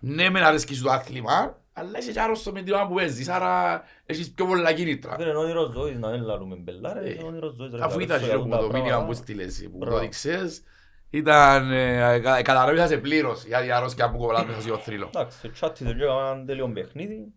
Ναι, 0.00 0.30
μεν 0.30 0.42
αρέσκεις 0.42 0.76
σου 0.76 0.82
το 0.82 0.90
άθλημα, 0.90 1.58
αλλά 1.72 1.98
είσαι 1.98 2.12
και 2.12 2.20
άρρωστο 2.20 2.52
με 2.52 2.62
την 2.62 2.72
ομάδα 2.72 2.88
που 2.88 2.94
παίζεις, 2.94 3.28
άρα 3.28 3.82
έχεις 4.06 4.30
πιο 4.32 4.46
πολλά 4.46 4.72
κίνητρα. 4.72 5.16
Δεν 5.16 5.28
είναι 5.28 5.36
όνειρος 5.36 5.72
ζωής, 5.72 5.98
να 5.98 6.08
μην 6.10 6.22
λαλούμε 6.22 6.56
μπελά, 6.56 6.92
ρε, 6.92 7.08
Ε, 7.08 7.12
είναι 7.12 7.22
όνειρος 7.24 7.54
ζωής. 7.54 7.72
ρε, 7.74 7.84
Αφού 7.84 7.96
να 7.98 8.02
ήταν 8.04 8.16
ρίξω 8.18 8.30
και 8.32 8.36
για 8.36 8.44
που 8.44 8.50
τα 8.50 8.56
το 8.58 8.66
μήνυμα 8.66 8.84
πράγματα. 8.84 9.06
που 9.06 9.14
στείλες, 9.14 9.62
που 9.64 9.70
το 9.70 9.76
Μπράβο. 9.78 9.96
έδειξες, 9.96 10.62
ήταν, 11.10 11.70
ε, 11.72 12.18
κα- 12.18 12.42
καταρρεύσασε 12.42 12.98
πλήρως, 12.98 13.44
γιατί 13.44 13.66
η 13.66 13.70
αρρώσκια 13.70 14.10
που 14.10 14.18
κοβαλάς 14.18 14.44
μέσα 14.46 14.60
στο 14.60 14.76
θρύλο. 14.78 15.10
Εντάξει, 15.14 15.48
τσάτιζε 15.48 15.92
και 15.94 16.02
έκαναν 16.02 16.36
ένα 16.36 16.44
τέλειο 16.44 16.68
παιχνίδι. 16.68 17.32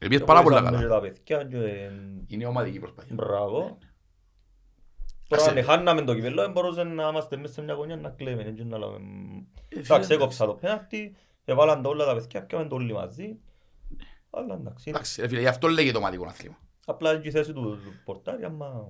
Επίσης 0.00 0.24
πάρα 0.24 0.42
πολλά 0.42 0.60
βοηθάμε 0.62 0.76
καλά. 0.86 0.88
και 0.88 0.94
τα 0.94 1.00
παιδιά 1.00 1.44
και... 1.44 1.90
Είναι 2.26 2.46
ομαδική 2.46 2.78
προσπάθεια. 2.78 3.14
Μπράβο. 3.14 3.78
Τώρα 5.28 5.42
Ας- 5.42 5.48
αν 5.48 5.62
χάναμε 5.64 6.02
το 6.02 6.14
κυπέλλο, 6.14 6.42
δεν 6.42 6.50
μπορούσε 6.50 6.82
να 6.82 7.08
είμαστε 7.08 7.36
μέσα 7.36 7.52
σε 7.52 7.62
μια 7.62 7.74
γωνιά 7.74 7.96
να 7.96 8.10
κλαίμε. 8.10 8.42
έτσι 8.42 8.64
να 8.64 8.78
λέμε, 8.78 8.96
Ε, 9.68 9.78
Εντάξει, 9.78 10.02
φίλε, 10.06 10.14
έκοψα 10.14 10.46
το 10.46 10.54
πέναρτι, 10.54 11.16
έβαλαν 11.44 11.82
τα 11.82 11.88
όλα 11.88 12.04
τα 12.04 12.14
παιδιά, 12.14 12.42
πιάμε 12.42 12.68
το 12.68 12.74
όλοι 12.74 12.92
μαζί. 12.92 13.36
Αλλά 14.30 14.54
εντάξει, 14.54 14.90
Εντάξει, 14.90 15.20
ρε 15.20 15.28
φίλε, 15.28 15.40
γι' 15.40 15.46
αυτό 15.46 15.68
λέγεται 15.68 15.96
ομαδικό 15.96 16.24
άθλημα. 16.26 16.58
απλά 16.86 17.12
είναι 17.12 17.20
και 17.20 17.28
η 17.28 17.30
θέση 17.30 17.52
του 17.52 17.62
του 17.62 17.92
πορτάρι, 18.04 18.44
άμα... 18.44 18.88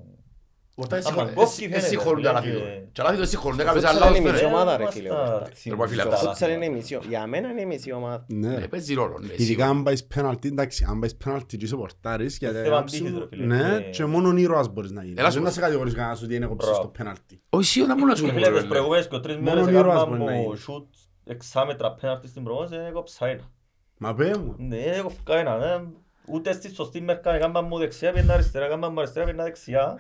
Ορτά 0.80 1.00
Άμα 1.04 1.24
κόφκι 1.34 1.62
φαίνεται, 1.62 1.80
συγχωρούνται 1.80 2.20
λέει, 2.22 2.30
αλάθητο. 2.30 2.58
και- 2.58 2.82
Και 2.92 3.00
αλάθητο 3.00 3.24
συγχωρούνται, 3.26 3.64
κάποιος 3.64 3.82
Φούτσαλ 3.84 4.02
άλλος 4.02 4.18
είναι 4.18 4.28
η 4.28 4.30
φέρε. 4.30 4.42
μισή 4.42 4.54
ομάδα, 4.54 4.76
ρε, 4.76 4.82
Είμαστε 4.82 5.00
φίλε, 5.00 5.12
ο 5.12 5.16
Πορτάρι. 5.16 5.52
θυμ- 5.54 5.74
Ρε, 5.74 5.80
πάει, 5.80 5.88
φίλε, 5.88 6.00
στο 6.00 6.10
τα 6.10 6.16
καλά. 6.16 6.28
Φούτσαλ 6.28 6.50
είναι 6.52 6.64
η 6.64 6.70
μισή. 6.70 6.98
Για 7.08 7.26
μένα 7.26 7.48
είναι 7.50 7.60
η 7.60 7.66
μισή 7.66 7.92
ομάδα. 7.92 8.24
Ναι, 8.28 8.54
Ε, 8.54 8.58
ρε. 8.58 8.68
παίζει 8.68 8.94
ρόλο, 8.94 9.18
ναι, 9.18 9.26
Ειδικά 9.26 9.42
σίγουρα. 9.44 9.66
αν 9.68 9.82
πάεις 9.82 10.04
πέναλτι, 10.06 10.48
εντάξει, 10.48 10.86
αν 10.88 10.98
πάεις 11.00 11.16
πέναλτι 11.16 11.56
και 11.56 11.64
είσαι 11.64 11.76
πορτάρης, 11.76 12.36
γιατί 12.38 12.56
θέμα 12.56 12.78
άψη 12.78 12.98
τύχης, 12.98 13.12
μου- 13.12 13.18
ρε 13.18 13.26
φίλε. 13.26 13.44
ναι, 13.44 13.74
Ε, 13.76 13.80
και 13.90 14.04
μόνον 14.04 14.36
ήρωας 14.36 14.68
μπορείς 14.72 14.90
να 14.90 15.02
γίνεις. 15.02 15.18
Έλα 15.18 15.28
σου 15.28 15.34
Δεν 15.34 15.42
να 15.42 15.48
πω. 15.48 15.54
σε 15.54 15.60
κατηγορείς 15.60 15.94
κανένας 15.94 16.22
ότι 16.22 16.34
είναι 16.34 16.46
κόψεις 16.46 16.68
Μπράβο. 16.70 16.82
στο 16.84 16.92
πέναλτι. 16.98 17.42
Όχι, 17.50 17.64
σίγουρα 17.66 17.96
μόνος 17.98 18.08
να 18.10 18.16
σου 18.16 18.22
Φίλε, 18.32 18.32
πω, 18.32 18.38
τις 18.46 18.48
ρε, 18.54 18.60
λέει. 18.60 18.68
προηγούμενες 18.68 19.08
και 19.08 19.18
τρεις 19.18 19.36
Μόνο 19.36 19.50
μέρες 19.50 19.66
ο 19.66 19.70
ήρωας 19.70 19.84
έκαναν 19.86 20.08
μπορεί 20.08 20.30
να 20.30 20.36
μου 20.36 20.42
γίνεις. 20.42 20.60
σούτ 20.60 20.86
εξάμετρα 21.24 21.92
πέναρτι 21.94 22.28
στην 22.28 22.42
προμόνωση, 22.44 22.74
έκοψα 22.88 23.26
ένα. 23.26 23.50
Μα 23.98 24.14
πέ 24.14 24.34
μου. 24.44 24.54
Ναι, 24.58 24.76
έκοψα 24.76 25.18
ένα. 25.26 25.64
ε. 25.64 25.82
Ούτε 26.30 26.52
στη 26.52 26.74
σωστή 26.74 27.00
μερικά 27.00 27.34
έκαναν 27.34 27.66
μου 27.66 27.78
δεξιά, 27.78 28.12
πήγαινα 28.12 28.32
αριστερά, 28.34 28.64
έκαναν 28.64 28.92
μου 28.92 28.98
αριστερά, 29.00 29.24
πήγαινα 29.24 29.44
δεξιά. 29.44 29.98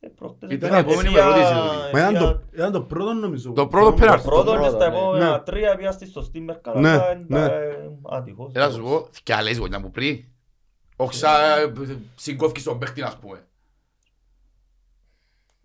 Ε, 0.00 0.08
προχτές 0.08 0.50
Ήταν 0.50 0.68
πήγα 0.70 0.76
η 0.76 0.80
επόμενη 0.80 1.08
μου 1.08 1.14
δεξιά, 1.14 1.34
ερώτηση, 1.34 1.52
δηλαδή. 1.52 1.92
Μα 1.92 1.98
ήταν 1.98 2.12
πήγα- 2.12 2.20
το- 2.32 2.42
ήταν 2.54 2.72
το 2.72 2.82
πρώτο 2.82 3.12
νομίζω. 3.12 3.52
Το 3.52 3.66
πρώτο 3.66 3.92
πέναλτι. 3.92 4.22
Το 4.22 4.28
πρώτο 4.30 4.52
Το 4.52 4.58
και 4.62 4.68
στα 4.68 4.76
πρώτο, 4.78 4.90
ναι. 4.90 4.96
επόμενα 4.98 5.30
Ναι. 5.30 5.38
τρία 5.38 5.76
πήγα 5.76 5.92
στη 5.92 6.06
σωστή 6.10 6.40
μερικά, 6.40 6.72
Ναι, 6.74 6.88
αλλά 6.88 7.12
είναι 7.12 7.24
ναι. 7.28 7.44
ε, 7.44 7.90
άτυχος. 8.10 8.52
Έλα 8.54 8.70
σου 8.70 8.82
πω, 8.82 9.08
κι 9.22 9.32
άλλες 9.32 9.58
γωνιά 9.58 9.80
που 9.80 9.90
πριν. 9.90 10.24
Όχι 10.96 11.14
σαν 11.14 11.72
συγκόφκεις 12.14 12.62
τον 12.62 12.78
παίχτη, 12.78 13.02
ας 13.02 13.16
πούμε. 13.16 13.46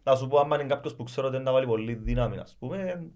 Να 0.04 0.16
σου 0.16 0.28
πω, 0.28 0.40
άμα 0.40 0.56
είναι 0.60 0.68
κάποιος 0.70 0.96
που 0.96 1.04
ξέρω 1.04 1.28
ότι 1.28 1.36
είναι 1.36 1.46
να 1.46 1.52
βάλει 1.52 1.66
πολύ 1.66 1.94
δύναμη, 1.94 2.38
ας 2.38 2.56
πούμε, 2.60 3.08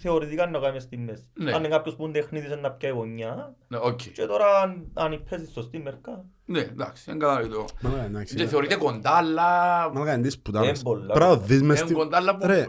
θεωρητικά 0.00 0.46
να 0.46 0.58
κάνεις 0.58 0.82
στη 0.82 0.96
μέση. 0.96 1.30
Ναι. 1.34 1.52
Αν 1.52 1.58
είναι 1.58 1.68
κάποιος 1.68 1.94
που 1.96 2.02
είναι 2.04 2.12
τεχνίτης 2.12 2.56
να 2.60 2.70
πιάει 2.70 2.92
γωνιά 2.92 3.54
Ναι, 3.68 3.78
οκ. 3.82 4.00
και 4.12 4.26
τώρα 4.26 4.60
αν- 4.62 4.90
αν 4.94 5.12
υπέζεις 5.12 5.50
σωστή 5.52 5.78
μερικά. 5.78 6.24
Ναι, 6.44 6.58
εντάξει, 6.60 7.02
δεν 7.06 7.18
καταλαβαίνω. 7.18 7.64
Μαλάκα, 7.80 8.04
εντάξει. 8.04 8.34
Και 8.34 8.46
θεωρείται 8.46 8.76
κοντά, 8.76 9.10
αλλά... 9.10 9.46
Μαλάκα, 9.92 10.12
είναι 10.12 10.22
της 10.22 10.38
πουτάνας. 10.38 10.68
Είναι 10.68 10.78
πολλά. 10.82 11.12
Πρέπει 11.14 11.30
να 11.30 11.36
δεις 11.36 11.62
μες 11.62 11.76
Είναι 11.76 11.86
στην- 11.86 11.96
κοντά, 11.96 12.16
αλλά... 12.16 12.38
Ρε, 12.42 12.66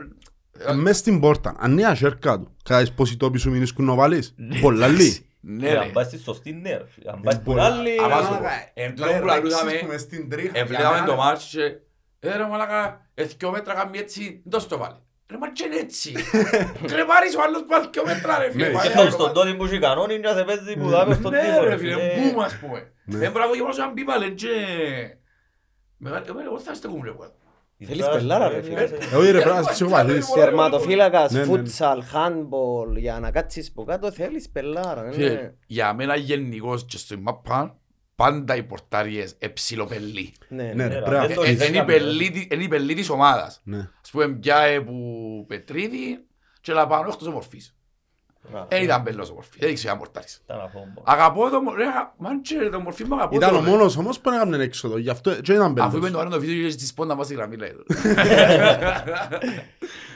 ε, 0.67 0.73
μες 0.73 0.97
στην 0.97 1.19
πόρτα. 1.19 1.55
Αν 1.59 1.71
είναι 1.71 1.85
ασέρκα 1.85 2.39
του. 2.39 2.55
Κάτσεις 2.63 2.91
πόσοι 2.93 3.17
τόποι 3.17 3.37
σου 3.37 3.51
μείνεις 3.51 3.73
να 3.77 3.93
βάλεις; 3.95 4.35
Πολλά 4.61 4.87
λίγοι. 4.87 5.25
Ναι, 5.43 5.67
Ε, 5.69 5.73
ρε. 5.73 5.79
Αν 5.79 5.91
πάει 5.91 6.03
στη 6.03 6.17
σωστή 6.17 6.51
ναι 6.51 6.69
ρε 6.77 6.85
φίλε. 6.87 7.11
Αν 7.11 7.21
πάει 7.21 7.33
στην 7.33 7.45
πολλά. 7.45 7.63
άλλη... 7.65 7.89
Άμα 8.03 8.17
ε, 8.17 8.23
σου 8.23 8.29
πω, 8.29 8.37
εν 8.73 8.95
τούτο 8.95 9.11
που 9.19 9.25
λαλούσαμε, 9.25 9.71
Ευλέγαμε 10.53 11.07
το 11.07 11.15
μάτς 11.15 11.45
και... 11.45 11.61
Ε, 12.19 12.37
ρε 12.37 12.47
μαλάκα, 12.47 13.09
εθκιο 13.13 13.51
μέτρα 13.51 13.73
κάνει 13.73 13.97
έτσι, 13.97 14.41
δώσ' 14.45 14.67
το 14.67 14.77
βάλε. 14.77 14.95
Ρε 15.31 15.37
μα 15.37 15.51
και 15.51 15.63
είναι 15.65 15.75
έτσι. 15.75 16.11
Κρεμάρεις 16.91 17.35
ο 17.35 17.41
άλλος 17.41 17.61
που 17.67 17.73
έχει 17.75 17.89
δυο 17.93 18.03
μέτρα 18.05 18.37
ρε 18.37 18.51
φίλε. 18.51 18.67
Ναι, 18.67 18.73
Πάει 18.73 18.87
Και 18.91 18.97
άλλο, 18.97 19.09
στον 19.09 19.25
πάει. 19.25 19.33
τότε 19.33 19.53
που 19.53 19.63
έχει 19.65 19.79
κανόνι 19.79 20.19
και 20.19 20.27
σε 20.27 20.43
παίζει 20.43 20.75
που 20.77 20.89
δάμε 20.89 21.13
στον 21.13 21.31
Ναι 21.31 21.39
τοίχο 21.41 21.63
ρε 21.63 21.69
ρε 21.69 21.77
φίλε, 21.77 21.93
φίλε. 21.93 22.29
μπούμ 22.29 22.41
ας 22.41 22.55
πούμε. 22.59 22.91
Ναι. 23.05 23.17
Δεν 23.17 23.31
μπορεί 23.31 23.45
να 23.45 23.51
βγει 23.51 23.61
μόνο 23.61 23.73
σαν 23.73 23.91
μπίπαλε 23.93 24.29
και... 24.29 24.47
Μεγάλη, 25.97 26.25
εγώ 26.45 26.59
θα 26.59 26.73
στεκούμε 26.73 27.05
λίγο. 27.05 27.31
Θέλεις 27.85 28.09
πελάρα, 28.09 28.47
ρε, 28.49 28.61
φίλε. 28.61 28.81
Ε, 28.83 29.15
όχι, 29.15 29.31
ρε, 29.31 29.39
πρέπει 29.39 29.49
να 29.55 29.59
είσαι 29.59 29.69
ψυχοπαθής. 29.71 30.29
Τερματοφύλακας, 30.31 31.31
Ναι, 31.31 31.43
φούτσαλ, 31.43 32.03
handball, 32.13 32.97
για 32.97 33.19
να 33.19 33.31
κάτσεις 33.31 33.71
που 33.71 33.83
κάτω 33.83 34.11
θέλεις 34.11 34.49
πελάρα. 34.49 35.03
ναι. 35.03 35.11
Φίλε, 35.11 35.53
Για 35.65 35.93
μένα 35.93 36.15
γενικώς 36.15 36.85
και 36.85 36.97
στο 36.97 37.15
μάπα, 37.19 37.77
πάντα 38.21 38.55
οι 38.55 38.63
πορτάριες 38.63 39.35
εψιλοπελί. 39.39 40.33
Ναι, 40.47 40.63
Ναι, 40.63 40.73
ναι. 40.73 40.87
ρε, 40.87 40.93
Ναι, 40.93 41.01
πρέπει 41.01 41.09
να 41.21 41.25
ρε, 41.27 41.33
Ε, 41.33 41.35
το 41.35 41.41
ε, 41.43 41.47
έχεις 41.47 41.67
Είναι 41.67 41.75
η 41.75 41.79
κάνει, 41.79 41.91
πελί 41.91 42.29
της- 42.31 42.47
είναι 42.51 42.63
η 42.63 42.67
πελί 42.67 42.93
της 42.93 43.09
ομάδας. 43.09 43.61
Ναι. 43.63 43.89
Ας 44.03 44.09
πούμε 44.11 44.27
πιάε 44.27 44.81
που 44.81 44.95
Πετρίδη 45.47 46.25
και 46.61 46.73
να 46.73 46.87
πάνω 46.87 47.07
εκτός 47.11 47.27
ομορφής. 47.27 47.75
Α, 48.55 48.65
Δεν 48.69 48.83
ήταν 48.83 49.03
πελός 49.03 49.29
ομορφής, 49.29 49.59
δεν 49.59 49.69
ήξερα 49.69 49.93
να 49.93 49.99
πορτάρεις. 49.99 50.41
ήταν 50.45 50.59
αφόμπο. 50.59 51.01
Αγαπώ 51.03 51.49
το 51.49 51.61
μο- 51.61 51.73
ρε, 51.75 51.85
μάντσε 52.17 52.69
το 52.71 52.79
μορφή 52.79 53.03
μου 53.05 53.15
αγαπώ 53.15 53.35
Ήταν 53.35 53.49
το, 53.49 53.57
ο 53.57 53.63
ρε. 53.63 53.69
μόνος 53.69 53.97
όμως 53.97 54.19
που 54.19 54.29
έκαμε 54.29 54.63
έξοδο. 54.63 54.97
Γι' 54.97 55.09
αυτό 55.09 55.41
και 55.41 55.53
ήταν 55.53 55.75
Αφού 55.79 55.97
είπε 55.97 56.05
πέλος. 56.05 56.11
το 56.11 56.19
άλλο 56.19 56.29
το 56.29 56.39
βίντεο 56.39 56.69
και 56.69 56.75
της 56.75 56.93
πόντας 56.93 57.17
μας 57.17 57.25
στη 57.25 57.35
γραμμή 57.35 57.55
λέει. 57.57 57.71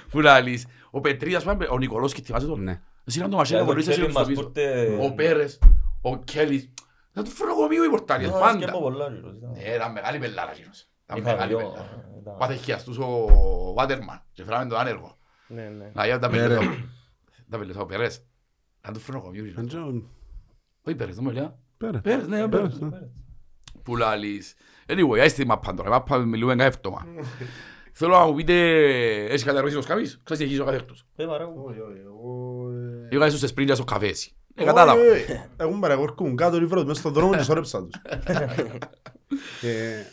Που 0.10 0.20
λαλείς. 0.20 0.66
Ο 0.92 1.00
Πετρίδης, 1.02 1.36
ας 1.38 1.44
πούμε, 1.44 1.68
ο 1.70 1.78
Νικολός 1.78 2.14
και 2.14 2.22
θυμάσαι 2.22 2.46
τον; 2.46 2.64
Ναι. 2.64 2.80
Εσύ 3.06 3.18
ήταν 3.18 3.30
το 3.30 3.38
μασίνο 3.38 3.60
Δηλαδή, 3.60 3.72
χωρίς 3.82 3.86
το 3.86 3.92
εσύ 3.92 4.00
χέρι 4.00 4.12
στο 4.12 4.20
μας 4.20 4.30
πίσω. 4.30 4.42
που 4.44 4.52
τε- 4.52 5.00
Ο 5.02 5.14
Πέρες, 5.14 5.60
ο 6.02 6.18
Κέλλης. 6.18 6.70
Θα 7.18 7.24
του 7.24 7.30
φρονοκομείο 7.30 7.84
οι 7.84 7.90
πορτάριες, 7.90 8.30
Α, 8.30 8.40
πάντα. 8.40 8.62
σκέπω 8.62 8.80
πολλά, 8.82 9.08
κύριος, 9.12 9.34
ήταν. 9.38 9.52
Ε, 9.56 9.76
Ήταν 9.76 9.92
μεγάλη 9.92 10.20
πελάρα 10.20 10.52
εκείνος. 10.52 10.88
Ήταν 11.04 11.18
Είχα 11.18 11.32
μεγάλη 11.32 11.48
δυο, 11.50 11.58
πελάρα. 11.58 12.06
ε, 12.16 12.20
ήταν- 12.20 12.38
Πάθε 12.38 12.56
χιαστούς 12.56 12.98
ο 12.98 13.28
Βάτερμαν 13.76 14.22
και 14.32 14.44
φέραμε 14.44 14.70
τον 14.70 14.78
άνεργο. 14.80 15.18
Ναι, 15.48 15.62
ναι. 15.70 15.92
Να 15.94 16.06
για 16.06 16.20
τα 16.20 16.30
Ναι, 16.30 16.38
πελεθώ. 16.38 16.62
ρε. 16.62 16.68
Τα 17.50 17.58
πελεθώ, 17.58 17.82
ο 17.82 17.86
Πέρες. 17.86 18.26
Ήταν 18.82 18.94
του 18.94 19.00
φρονοκομείου. 19.00 19.46
εκείνος. 19.46 19.74
Αν 19.74 19.92
και- 20.02 20.08
Όχι 20.88 20.96
Πέρες, 20.96 21.16
δεν 21.16 21.24
μου 21.28 21.32
λέει. 21.32 21.50
Πέρα. 21.78 22.00
Πέρες, 22.02 22.28
ναι, 22.28 22.44
ο 22.44 22.50
Πέρες. 22.50 22.78
Πέρας, 22.80 22.92
ναι. 23.02 23.08
Που 23.84 23.96
λαλείς. 23.96 24.54
Anyway, 24.88 25.18
άιστη 25.22 25.42
τη 25.42 25.48
μαπά 25.48 25.74
τώρα. 25.74 25.90
Η 25.90 25.92
μαπά 25.92 26.18
μιλούμε 26.18 26.56
κάθε 26.56 26.68
εβδομάδα. 26.78 27.06
Θέλω 27.98 28.18
να 28.18 28.26
μου 28.26 28.34
πείτε, 28.36 28.54
έχεις 29.26 29.44
καταρρώσει 29.44 29.76
τους 29.76 29.86
καφείς. 29.86 30.22
Ξέρεις 30.24 30.44
τι 30.44 30.50
έχεις 30.50 30.60
ο 30.60 30.66
κάθε 30.66 30.78
εκτός. 30.78 31.06
Ε, 31.16 31.26
μαρέ 31.26 31.46
μου. 31.46 31.64
Όχι, 31.68 31.80
όχι, 31.80 32.00
εγώ, 32.06 32.70
ε, 33.12 33.16
Είχα 33.16 33.30
στους 33.30 33.50
σπρίντια 33.50 33.76
στο 33.76 33.84
καφέ 33.84 34.08
εσύ. 34.08 34.36
Ε, 34.56 34.64
κατάλαβα. 34.64 35.02
Όχι, 35.02 35.10
όχι. 35.10 35.42
Έχουν 35.58 35.80
παραγωγικούν 35.80 36.36
κάτω 36.36 36.60
λιβρός 36.60 36.84
μέσα 36.84 37.00
στον 37.00 37.14
δρόμο 37.14 37.36
και 37.36 37.42
σώρεψα 37.44 37.84
τους. 37.84 38.02
Και- 39.62 40.06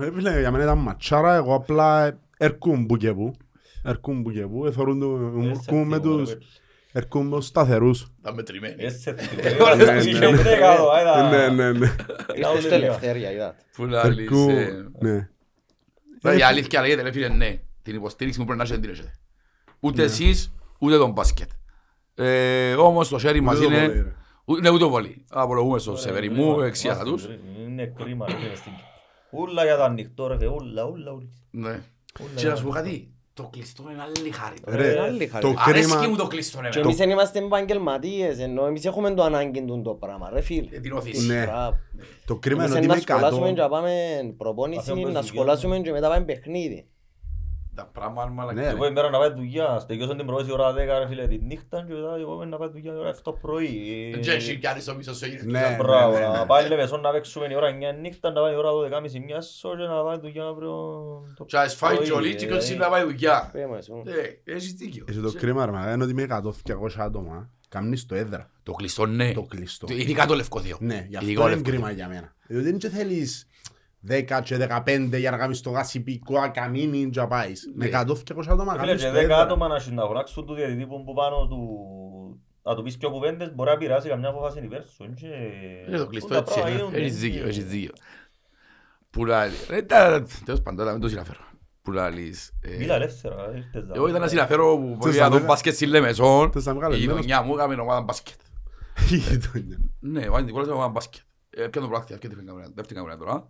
Ε, 0.00 0.10
φίλε, 0.12 0.38
για 0.40 0.50
μένα 0.50 0.64
ήταν 0.64 0.78
ματσάρα, 0.78 1.34
εγώ 1.34 1.54
απλά 1.54 2.18
έρχομαι 2.38 2.86
που 2.86 2.96
και 2.96 3.12
που. 3.12 3.34
Έρχομαι 3.84 4.22
που 4.22 4.30
και 4.30 4.46
που, 4.46 4.66
εθωρούν 4.66 5.00
το 5.00 5.06
Ε, 5.14 5.18
σε 5.18 5.48
μουρκούν 5.48 5.86
με 5.88 6.00
θυμώ, 6.00 6.16
τους... 6.16 6.30
ρε, 6.32 6.38
Έρχομαι 6.92 7.36
ως 7.36 7.46
σταθερούς. 7.46 8.12
Ήταν 8.20 8.34
μετρημένοι. 8.34 8.74
Ε, 8.84 8.88
σε 8.90 9.14
θυμώ. 9.14 9.40
Ε, 9.68 9.82
Ε, 9.82 9.92
ναι, 9.92 10.00
είχε 10.10 10.30
ναι. 10.30 10.36
δέκα 10.36 10.72
εδώ, 10.72 10.90
άιδα. 10.90 11.28
Ναι, 11.30 11.48
ναι, 11.48 11.72
ναι. 11.78 11.94
Ήρθες 12.36 12.62
στο 12.64 12.74
ελευθερία, 12.74 13.32
είδατε. 13.32 13.62
Που 13.76 13.84
λαλείς. 13.84 14.28
Έρχομαι, 14.30 14.52
ε, 14.62 15.06
ναι. 15.06 15.28
Ρε, 16.24 16.36
Η 16.36 16.42
αλήθεια 16.42 16.80
λέγεται, 16.80 17.02
ρε 17.02 17.12
φίλε, 17.12 17.28
ναι. 17.28 17.58
Την 17.82 17.94
υποστήριξη 17.94 18.38
μου 18.40 18.44
πρέπει 18.44 18.60
να 18.60 18.64
έχετε 18.66 18.80
την 18.80 18.90
έχετε. 18.90 19.12
Ούτε 19.80 20.02
εσείς, 20.02 20.54
ούτε 20.78 20.96
τον 20.96 21.10
μπάσκετ. 21.12 21.48
Ε, 22.24 22.72
Όμως 22.74 23.08
το 23.08 23.18
χέρι 23.18 23.40
μας 23.40 23.56
Ούτε 23.58 23.64
το 23.66 23.70
είναι... 23.72 23.80
βολέι, 23.86 24.02
ρε. 24.02 24.12
Ου- 24.44 24.60
Ναι, 24.60 24.68
ούτε 24.70 24.78
το 24.78 24.88
βολί. 24.88 25.24
Απολογούμε 25.30 25.78
στον 25.78 25.92
Ωραία, 25.92 26.04
Σεβερή 26.06 26.28
κρίμα, 26.28 26.44
μου, 26.44 26.60
εξιάσα 26.60 26.96
βάστε, 26.98 27.10
τους. 27.10 27.26
ρε, 27.26 27.38
Είναι 27.66 27.92
κρίμα 27.96 28.26
ρε, 28.28 28.34
φίλε, 28.36 28.54
στην- 28.54 28.72
Ούλα 29.30 29.64
για 29.64 29.76
το 29.76 29.82
ανοιχτό 29.82 30.26
ρε, 30.26 30.36
φίλε, 30.38 30.50
ούλα, 30.50 30.84
ούλα, 30.84 31.10
ούλα. 31.12 31.28
Ναι. 31.50 31.68
Ούλα 31.68 32.30
Και 32.34 32.40
για 32.40 32.48
να 32.50 32.56
σου 32.56 32.62
πω 32.62 32.68
το- 32.68 32.74
κάτι, 32.74 33.10
το 33.34 33.48
κλειστό 33.52 33.82
είναι 33.92 34.02
άλλη 34.02 34.30
χάρη. 34.30 34.56
Ρε, 34.66 34.90
Είναι 34.90 35.00
άλλη 35.00 35.26
χαρή. 35.26 35.42
το 35.44 35.54
Αρέσκει 35.58 35.90
κρίμα... 35.92 36.08
μου 36.08 36.16
το 36.16 36.26
κλειστό 36.26 36.58
Και 36.60 36.66
εμένα. 36.66 36.80
εμείς 36.80 36.96
δεν 36.96 37.10
είμαστε 37.10 37.38
επαγγελματίες, 37.38 38.38
ενώ 38.38 38.66
εμείς 38.66 38.84
έχουμε 38.84 39.14
το 39.14 39.22
ανάγκη 39.22 39.62
του 39.64 39.82
το 39.84 39.90
πράγμα, 39.94 40.30
ρε 40.32 40.40
φίλε. 40.40 40.68
Ε, 40.76 40.80
Την 40.80 40.92
οθήση. 40.92 41.26
Ναι. 41.26 41.44
Μπράβο. 41.44 41.76
Το 42.26 42.36
κρίμα 42.36 42.62
Εμείς 42.64 42.70
είναι 42.76 42.78
ότι 42.78 42.88
να 42.88 42.94
είμαι 42.94 43.02
σχολάσουμε 43.02 43.48
και 43.48 43.54
κάτω. 43.54 43.62
να 43.62 43.80
πάμε 43.80 43.92
προπόνηση, 44.36 44.90
Αφού 44.90 45.00
να 45.00 45.02
παίζουν 45.12 45.22
σχολάσουμε 45.24 45.78
και 45.78 45.90
μετά 45.90 46.08
πάμε 46.08 46.24
παιχνίδι. 46.24 46.86
Τα 47.78 47.90
πράγματα 47.92 48.28
μαλακά. 48.28 48.60
Ναι, 48.60 48.66
Εγώ 48.66 48.86
η 48.86 48.90
μέρα 48.90 49.10
να 49.10 49.18
πάει 49.18 49.32
δουλειά, 49.32 49.78
στεγιώσαν 49.78 50.16
την 50.16 50.26
πρώτη 50.26 50.52
ώρα 50.52 50.72
10 50.72 50.74
ρε 50.76 51.06
φίλε 51.08 51.26
τη 51.26 51.38
νύχτα 51.38 51.84
και 51.88 51.94
μετά 51.94 52.16
εγώ 52.18 52.44
να 52.44 52.56
πάει 52.56 52.68
δουλειά 52.68 52.92
η 52.92 52.96
ώρα 52.96 53.14
7 53.24 53.32
πρωί. 53.40 54.18
Και 54.22 54.32
εσύ 54.32 54.58
πιάνεις 54.58 54.84
το 54.84 54.94
μισός 54.94 55.16
σου 55.16 55.24
έγινε. 55.24 55.42
Ναι. 55.44 55.76
Μπράβο, 55.78 56.12
ναι, 56.12 56.18
ναι. 56.18 56.26
να 56.26 56.46
πάει 56.46 56.68
λεβεσόν 56.68 57.00
να 57.00 57.10
παίξουμε 57.10 57.46
η 57.50 57.54
ώρα 57.54 57.68
9 57.70 58.00
νύχτα, 58.00 58.30
να 58.30 58.40
πάει 58.40 58.52
η 58.52 58.56
ώρα 58.56 58.70
12.30 58.70 59.10
μια 59.26 59.40
σω 59.40 59.76
και 59.76 59.82
να 59.82 60.02
πάει 60.02 60.18
δουλειά 60.18 60.44
αύριο 60.44 60.74
το 61.36 61.44
Και 61.44 61.56
ας 61.56 61.74
φάει 61.74 61.94
πρωί, 61.94 62.06
τζολί 62.06 62.30
ε, 62.30 62.34
και 62.34 62.46
κολλήσει 62.46 62.76
να 62.76 62.88
πάει 62.88 63.02
δουλειά. 63.02 63.50
Πέμε 63.52 63.82
σου. 63.82 64.02
Ε, 64.44 64.52
έχεις 64.52 64.72
δίκιο. 64.72 65.04
Εσύ 65.08 65.20
το 65.20 65.32
κρίμα 65.32 65.66
ρε 65.66 65.72
μαλάκα, 65.72 65.92
είναι 65.92 66.02
ότι 66.02 66.12
είμαι 66.12 66.26
100-200 66.30 66.88
άτομα. 66.96 67.50
Καμνείς 67.68 68.06
το 68.06 68.14
έδρα. 68.14 68.50
Το 68.62 68.72
κλειστό 68.72 69.06
ναι. 69.06 69.32
Το 69.32 69.42
κλειστό. 69.42 69.86
Ειδικά 69.90 70.26
το 70.26 70.34
λευκοδίο. 70.34 70.76
Ναι, 70.80 71.06
γι' 71.08 71.16
Ειδικά 71.16 71.18
αυτό 71.18 71.34
το 71.34 71.40
είναι 71.40 71.48
λευκοδίο. 71.48 71.72
κρίμα 71.72 71.90
για 71.90 72.08
μένα. 72.08 72.34
Διότι 72.46 72.64
δεν 72.64 72.78
και 72.78 72.88
θέλεις 72.88 73.48
10 74.08 74.40
και 74.42 74.56
15 74.56 75.18
για 75.18 75.30
να 75.30 75.36
κάνεις 75.36 75.60
το 75.60 75.70
γασιπικό 75.70 76.38
ακαμίνι 76.38 77.10
και 77.10 77.20
να 77.20 77.26
πάεις. 77.26 77.72
Με 77.74 77.84
Ναι. 77.84 77.90
100-200 77.90 78.48
άτομα 78.48 78.72
Φίλε, 78.72 78.86
κάνεις 78.86 79.02
και 79.02 79.08
το 79.08 79.14
10 79.14 79.20
έδρα. 79.22 79.40
άτομα 79.40 79.68
να 79.68 79.78
συνταγωνάξουν 79.78 80.46
του 80.46 80.54
διαιτητή 80.54 80.86
που 80.86 81.04
που 81.04 81.14
πάνω 81.14 81.46
του 81.48 81.60
να 82.62 82.74
του 82.74 82.82
πεις 82.82 82.96
και 82.96 83.06
κουβέντες 83.06 83.54
μπορεί 83.54 83.70
να 83.70 83.76
πειράσει 83.76 84.08
καμιά 84.08 84.28
απόφαση 84.28 84.58
υπέρ 84.64 84.82
σου. 84.84 85.04
είναι 85.04 85.14
και- 85.14 85.26
Είναι 85.88 85.96
το 85.98 86.06
κλειστό 86.06 86.28
Τούτα 86.28 86.38
έτσι. 86.40 86.52
πράγματα 86.54 86.74
ε. 86.76 86.76
γίνονται, 86.76 86.98
Έχεις 87.00 87.18
δίκιο, 87.18 87.40
είναι- 87.40 87.48
έχεις 87.48 87.64
δίκιο. 87.66 87.92
Που 89.10 89.24
λάλη. 89.24 89.52
Ρε, 89.70 89.82
τα- 89.82 90.26
Τέλος 90.44 90.62
πάντων, 90.62 90.86
δεν 90.86 91.00
το 91.00 91.08
συναφέρω. 91.08 91.38
Που 91.82 91.90
λάλης. 91.92 92.52
ε, 92.62 92.76
Μίλα 92.76 92.94
ελεύθερα, 92.94 93.50
ήρθες 93.54 93.82
εδώ. 93.82 93.92
Εγώ 93.94 94.08
ήταν 94.08 94.20
να 94.20 94.28
συναφέρω 94.28 94.76
που 94.78 94.98
Θες 95.02 95.12
πήγα 95.12 95.24
να 95.24 95.30
τον 95.30 95.40
με- 95.40 95.46
μπάσκετ 95.46 95.74
στη 95.74 95.86
Λεμεσόν. 95.86 96.52
Θες 96.52 96.64
να 96.64 96.72
με 96.72 96.78
Η 96.78 96.82
καλεσμένος. 96.82 97.14
γειτονιά 97.24 97.42
μου 97.42 97.54
έκαμε 97.54 97.74
ομάδα 97.74 98.00
μπάσκετ. 98.00 98.34
Η 99.12 99.16
γειτονιά. 99.16 99.76
Ναι, 100.00 100.28
ο 100.28 100.34
Άντικολας 100.34 100.66
έκανε 100.66 100.78
ομάδα 100.78 100.88
μπάσκετ. 100.92 101.22
Ε, 101.50 101.66
Πιάνε 101.66 101.86
το 101.86 101.92
πράκτη, 101.92 102.12
αυτή 102.14 102.28
την 102.28 102.36
καμπρένα, 102.46 102.70
δεύτερη 102.74 102.94
καμπρένα 102.94 103.18
τώρα. 103.18 103.48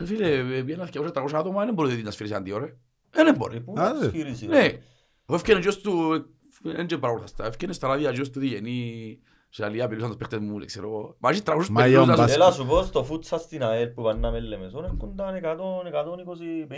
Ε, 0.00 0.04
Φίλε, 0.04 0.30
ε, 0.36 0.62
πήγαιναν 0.62 0.88
200-300 0.92 1.10
άτομα, 1.32 1.64
δεν 1.64 1.74
μπορεί 1.74 2.02
να 2.02 2.10
σφυρίσει 2.10 2.34
αντίο, 2.34 2.58
ρε. 2.58 2.76
Ε, 3.10 3.24
δεν 3.24 3.34
μπορεί. 3.34 3.60
Πού 3.60 3.74
Α, 3.76 3.82
να 3.82 3.94
δε. 3.94 4.06
σφύρισει, 4.08 4.46
ρε. 4.46 4.52
Ναι, 4.58 4.64
εγώ 4.64 5.34
έφτιανε 5.34 5.60
και 5.60 5.68
ως 5.68 5.80
του, 5.80 6.24
δεν 6.62 6.86
και 6.86 6.98
παρακολουθάστα, 6.98 7.46
έφτιανε 7.46 7.72
στα 7.74 7.88
ράδια 7.88 8.12
και 8.12 8.20
ως 8.20 8.30
του 8.30 8.40
διγενή, 8.40 9.18
σε 9.48 9.64
αλληλιά 9.64 9.88
πήρουσαν 9.88 10.08
τους 10.08 10.18
παίχτες 10.18 10.38
μου, 10.38 10.58
ξέρω 10.64 10.86
εγώ. 10.88 11.16
Μαζί 11.18 11.42
300 11.42 11.68
Μα 11.70 11.74
παίχτες, 11.82 11.92
ιόν 11.92 12.06
να 12.06 12.14
σου- 12.14 12.20
μπάσκετ. 12.20 12.36
Έλα 12.40 12.50
σου 12.52 12.66
πω 12.66 12.82
στο 12.82 13.04
φούτσα 13.04 13.38
στην 13.38 13.62
ΑΕΛ 13.62 13.88
που 13.88 14.02
πάνε 14.02 14.18
να 14.20 14.30
με 14.30 14.40
λέμε 14.40 14.68
σόν 14.68 14.84
έρχονταν 14.84 15.34
100, 15.34 15.82
120, 15.86 16.66
50, 16.68 16.74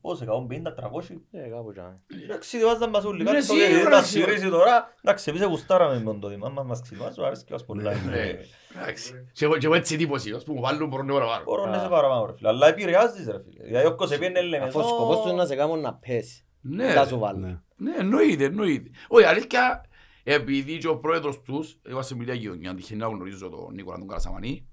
πώς 0.00 0.20
150, 0.20 0.74
300 0.74 1.20
Ε, 1.30 1.48
κάπου 1.48 1.72
τζάμε. 1.72 2.00
Εντάξει, 2.24 2.58
βάζαν 2.64 2.90
μας 2.90 3.04
όλοι 3.04 3.22
Ναι, 3.22 3.30
κάτω 3.30 3.42
σίγουρα, 3.42 3.66
και 3.66 3.88
να 3.88 4.02
σίγουρα. 4.02 4.02
σφυρίσει 4.32 4.50
τώρα 4.50 4.94
Εντάξει, 5.02 5.30
εμείς 5.30 5.42
γουστάραμε 5.44 6.02
με 6.02 6.18
το 6.20 6.28
δήμα 6.28 6.48
μας 6.66 6.80
ξυμάζω, 6.80 7.22
αρέσει 7.24 7.44
και 7.44 7.52
μας 7.52 7.64
πολλά 7.64 7.92
Ναι, 7.94 8.16
Ε, 8.16 8.38
εντάξει. 8.78 9.12
Και 9.32 9.44
εγώ- 9.44 9.56
και 9.58 9.66
εγώ 9.66 9.74
έτσι 9.74 9.96
τύπος 9.96 10.24
είμαι, 10.26 10.36
ας 10.36 10.44
πούμε, 10.44 10.60
βάλουν 10.60 10.88
μπορούν 10.88 11.06
να 11.06 11.12
παραπάνω. 11.12 11.42
Μπορώ 11.44 11.66
να 11.66 11.78
σε 11.78 11.88
παραπάνω 11.88 12.26
ρε 12.26 12.32
φίλε, 12.36 12.48
αλλά 12.48 12.66
επηρεάζεις 12.68 13.26
ρε 13.26 13.40
φίλε 13.44 13.64
Δηλαδή 13.64 13.86
όποιος 13.86 14.10
επήρνε 14.10 14.42
λέμε 14.42 14.64
Αφού 14.64 14.80
ο 14.80 14.82
σκοπός 14.82 15.20
του 15.20 15.28
είναι 15.28 15.36
να 15.36 15.46
σε 15.46 15.54
κάνουν 15.54 15.80
να 15.80 15.94
πέσει. 15.94 16.44
Ναι, 16.60 16.94
Τα 16.94 17.02
ρε. 17.02 17.08
σου 17.08 17.18
βάλουν. 17.18 17.40
Ναι. 17.40 17.58
Ναι, 17.76 17.94
εννοείται, 17.98 18.44
εννοείται. 18.44 18.90
Όχι, 19.08 19.24
αλήθεια, 19.26 19.84
επειδή 20.24 20.78
και 20.78 20.88
ο 20.88 20.96
πρόεδρος 20.98 21.42
τους, 21.42 21.78
εγώ 21.82 22.02
σε 22.02 22.16
μιλιά 22.16 22.34
γειτονιά, 22.34 22.74
τυχαίνει 22.74 23.00
να 23.00 23.06
γνωρίζω 23.06 23.48
τον 23.48 23.74
Νίκολα 23.74 23.98
τον 23.98 24.08
Καρασαμανή, 24.08 24.68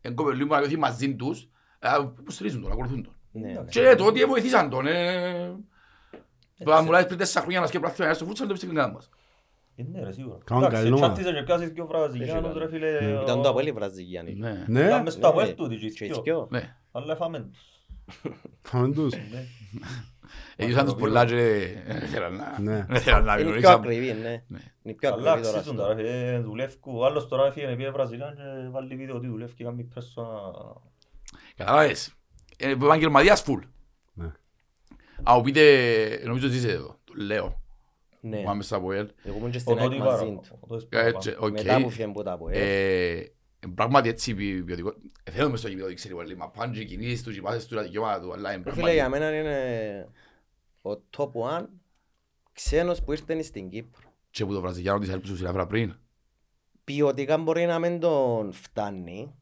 εν 0.00 0.14
κοπελού 0.14 0.46
μου 0.46 0.52
να 0.52 0.58
βιωθεί 0.58 0.76
μαζί 0.78 1.14
τους, 1.16 1.48
ε, 1.78 1.88
που 2.24 2.30
στηρίζουν 2.30 2.62
τον, 2.62 2.72
ακολουθούν 2.72 3.02
τον. 3.02 3.14
Ναι. 3.32 3.64
Και 3.70 3.94
το 3.94 4.04
ότι 4.04 4.24
βοηθήσαν 4.24 4.70
τον, 4.70 4.86
ε, 4.86 5.56
που 6.64 6.72
αν 6.72 6.84
μου 6.84 6.90
λέει 6.90 7.04
πριν 7.04 7.18
τέσσερα 7.18 7.40
χρόνια 7.40 7.60
να 7.60 7.66
σκέπραξε 7.66 8.04
ένα 8.04 8.14
στο 8.14 8.24
φούτσαλ, 8.24 8.46
δεν 8.46 8.54
πιστεύει 8.54 8.74
κανένα 8.76 8.94
μας. 8.94 9.08
Είναι 9.74 10.04
ρε 10.04 10.12
σίγουρα 10.12 10.38
Κάνουν 10.44 10.64
Εντάξει, 10.64 10.82
καλή 10.82 10.94
ομάδα. 10.96 11.12
τσάτισε 11.12 11.34
και 11.34 11.42
πιάσεις 11.42 11.72
και 11.72 11.80
ο 11.80 11.86
Βραζιλιάνος 11.86 12.54
ρε 12.56 12.68
φίλε 12.68 13.20
Ήταν 13.22 13.42
το 13.42 13.48
Αποέλ 13.48 13.66
η 13.66 13.72
Βραζιλιάνη. 13.72 14.34
Ναι, 14.34 14.64
Ναι, 14.68 14.80
Ήταν 14.80 15.02
μες 15.02 15.12
στο 15.12 15.20
Ναι, 15.20 15.26
Αποέλ 15.28 15.54
τούτοι 15.54 15.76
και 15.76 15.86
οι 15.86 15.90
και 15.92 16.04
δυο. 16.06 16.22
δυο. 16.22 16.46
ναι. 16.50 16.76
Αλλά 16.92 17.12
έφαμε 17.12 17.40
τους 17.40 17.60
φάμε 18.62 18.94
τους. 18.94 19.14
Ναι. 20.56 20.64
Έγιναν 20.64 20.84
τους 20.84 20.94
πολλά 20.94 21.24
και 21.24 21.34
δεν 21.86 22.00
θέλαν 22.08 22.36
να- 22.36 22.58
Ναι. 22.60 22.86
δεν 22.88 23.00
θέλαν 23.04 23.24
να 23.24 23.32
Είναι 23.32 23.40
πιο 23.42 23.48
γνωρίσαν. 23.50 23.74
ακριβή, 23.74 24.12
ναι. 24.12 24.42
Ναι. 24.48 24.58
Είναι 24.82 24.94
πιο 24.96 25.12
Αλλά 25.14 25.30
ακριβή 25.30 25.46
τώρα. 25.46 25.58
αξίζουν 25.58 25.76
τώρα, 25.76 25.98
ε, 25.98 26.38
δουλεύκουν. 26.40 26.96
Ο 26.96 27.04
άλλος 27.04 27.28
τώρα 27.28 27.46
έφυγε 27.46 27.66
πήγε 27.76 27.90
Βραζιλιάν 27.90 28.34
και 28.34 28.42
βάλει 28.70 28.96
βίντεο 28.96 29.16
ότι 29.16 29.26
δουλεύει 29.26 29.52
και 29.54 29.64
κάνει 29.64 29.82
πρέσσα. 29.82 30.22
Καταλάβες. 31.56 32.14
Ε, 32.56 32.70
επαγγελματίας 32.70 33.42
φουλ. 33.42 33.62
Ναι. 34.14 34.26
Α, 35.30 35.34
μου 35.36 35.40
πείτε, 35.42 36.22
νομίζω 36.26 36.46
ότι 36.46 36.56
είσαι 36.56 36.70
εδώ, 36.70 36.96
το 37.04 37.12
λέω. 37.16 37.60
Ναι. 38.20 38.36
που 38.36 38.42
πάμε 38.42 38.62
στα 38.62 38.76
ΑΠΟΕΛ. 38.76 39.08
Εγώ 39.24 39.36
ήμουν 39.36 39.50
και 39.50 39.56
Ο 39.56 39.60
στην 39.60 39.78
ΑΕΚ 39.78 39.82
Τότι 39.88 39.98
μαζί 39.98 40.08
παραπάνω. 40.10 40.40
του. 40.40 40.58
Ο 40.60 40.66
Τότης 40.66 40.86
Έτσι, 40.90 41.30
παραπάνω. 41.30 41.46
οκ. 41.46 41.52
Μετά 41.52 41.80
που 41.82 41.90
φύγει 41.90 42.08
που 42.12 42.22
τα 42.22 42.36
πω. 42.38 42.48
Ε. 43.62 43.66
Ε, 43.66 43.70
Πράγματι 43.74 44.08
έτσι 44.08 44.34
ποιοτικό. 44.64 44.94
Ε, 45.24 45.30
Θέλω 45.30 45.50
μες 45.50 45.58
στο 45.58 45.68
γήπεδο 45.68 45.94
ξέρει 45.94 46.14
πολύ, 46.14 46.36
μα 46.36 46.50
πάνε 46.50 46.72
και 46.74 46.80
οι 46.80 46.84
κινήσεις 46.84 47.22
τους, 47.22 47.36
οι 47.36 47.40
πάσες 47.40 47.66
τους, 47.66 47.76
τα 47.76 47.82
δικαιώματα 47.82 48.20
τους, 48.20 48.32
αλλά 48.34 48.52
είναι 48.52 48.62
Ρε 48.66 48.72
Φίλε, 48.72 48.92
για 48.92 49.08
πράγματι. 49.08 49.32
μένα 49.32 49.38
είναι 49.40 50.08
ο 50.82 50.90
top 51.16 51.30
one 51.60 51.66
ξένος 52.52 53.02
που 53.02 53.12
ήρθε 53.12 53.42
στην 53.42 53.68
Κύπρο. 53.68 54.00
Και 54.30 54.44
που 54.46 54.52
το 54.52 54.60
Βραζιλιάνο 54.60 54.98
της 54.98 55.08
έλειψε 55.08 55.32
ουσιαστικά 55.32 55.66
πριν. 55.66 55.94
Ποιοτικά 56.84 57.38
μπορεί 57.38 57.64
να 57.66 57.78
μην 57.78 58.00
τον 58.00 58.52
φτάνει, 58.52 59.34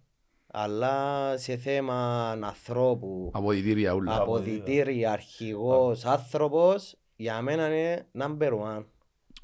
αλλά 0.47 1.35
σε 1.37 1.57
θέμα 1.57 2.31
ανθρώπου, 2.31 3.31
Αποδητήρια 3.35 3.93
ούλα. 3.93 4.17
αποδητήρι, 4.21 5.07
αρχηγός, 5.07 6.05
άνθρωπος, 6.05 6.97
για 7.17 7.43
μένα 7.43 7.67
είναι 7.67 8.07
number 8.19 8.51
one. 8.51 8.85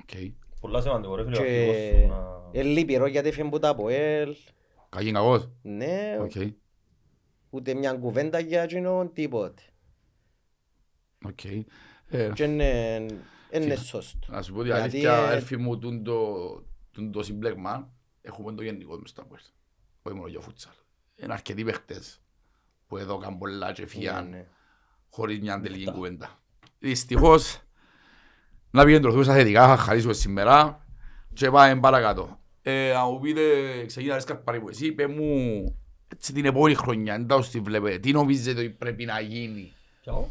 Οκ. 0.01 0.33
Πολλά 0.61 0.81
σημαντικό 0.81 1.15
ρε 1.17 1.25
φίλε. 1.25 1.37
ο 1.37 1.43
Και 1.43 1.49
αρχηγός 1.49 1.77
σου 2.03 2.09
να- 2.09 2.61
ε, 2.61 2.63
λυπηρό 2.63 3.07
γιατί 3.07 3.29
έφυγε 3.29 3.49
που 3.49 3.59
τα 3.59 3.69
από 3.69 3.89
ελ. 4.99 5.05
Κακή 5.05 5.13
κακός. 5.13 5.49
Ναι, 5.63 6.17
Οκ. 6.21 6.33
ούτε 7.51 7.75
μια 7.75 7.93
κουβέντα 7.93 8.39
για 8.39 8.63
εκείνον, 8.63 9.13
τίποτε. 9.13 9.63
Οκ. 11.25 11.45
Ε, 12.09 12.31
Και 12.35 12.45
είναι, 12.45 13.07
είναι 13.53 13.75
σωστό. 13.77 14.33
Να 14.33 14.43
σου 14.43 14.53
πω 14.53 14.59
την 14.63 14.67
Γιατί, 14.67 14.83
αλήθεια, 14.83 15.17
ε, 15.31 15.35
έλφη 15.35 15.57
μου, 15.57 15.79
τούν 15.79 16.05
το- 16.05 16.65
τούν 16.91 17.13
το 17.13 17.23
συμπλέγμα, 17.23 17.93
έχουμε 18.21 18.53
το 18.55 18.63
γενικό 18.63 18.97
μες 18.99 19.11
στα 19.11 19.23
ΑΠΟΕΛ. 19.23 19.41
Όχι 20.03 20.17
μόνο 20.17 20.29
για 20.29 20.41
φούτσαλ. 20.41 20.73
Είναι 21.17 21.33
αρκετοί 21.33 21.65
παίχτες 21.65 22.21
που 22.87 22.97
εδώ 22.97 23.17
κάνουν 23.19 23.39
πολλά 23.39 23.73
και 23.73 23.83
Ναι, 23.83 23.89
φύγαν 23.89 24.29
ναι. 24.29 24.47
χωρίς 25.11 25.41
μια 25.41 25.61
τελική 25.61 25.91
κουβέντα. 25.93 26.41
Δυστυχώς, 26.79 27.61
να 28.71 28.83
επικεντρωθούμε 28.83 29.23
στα 29.25 29.33
θετικά, 29.35 29.67
θα 29.67 29.77
χαρίσουμε 29.77 30.13
σήμερα 30.13 30.87
και 31.33 31.51
πάμε 31.51 31.81
παρακάτω. 31.81 32.41
Ε, 32.69 32.93
να 32.93 33.05
μου 33.05 33.19
πείτε, 33.21 33.41
ξεκινά 33.87 34.21
Σκαρπάρη 34.21 34.61
που 34.61 34.69
εσύ, 34.69 34.93
πέ 34.93 35.07
μου 35.07 35.29
έτσι 36.13 36.33
την 36.33 36.45
επόμενη 36.45 36.75
χρονιά, 36.75 37.15
εντός 37.15 37.49
τη 37.51 37.61
βλέπετε, 37.61 37.99
τι 37.99 38.13
νομίζετε 38.13 38.61
ότι 38.61 38.71
πρέπει 38.71 39.05
να 39.05 39.21
γίνει; 39.21 39.73
Ποιο; 40.03 40.29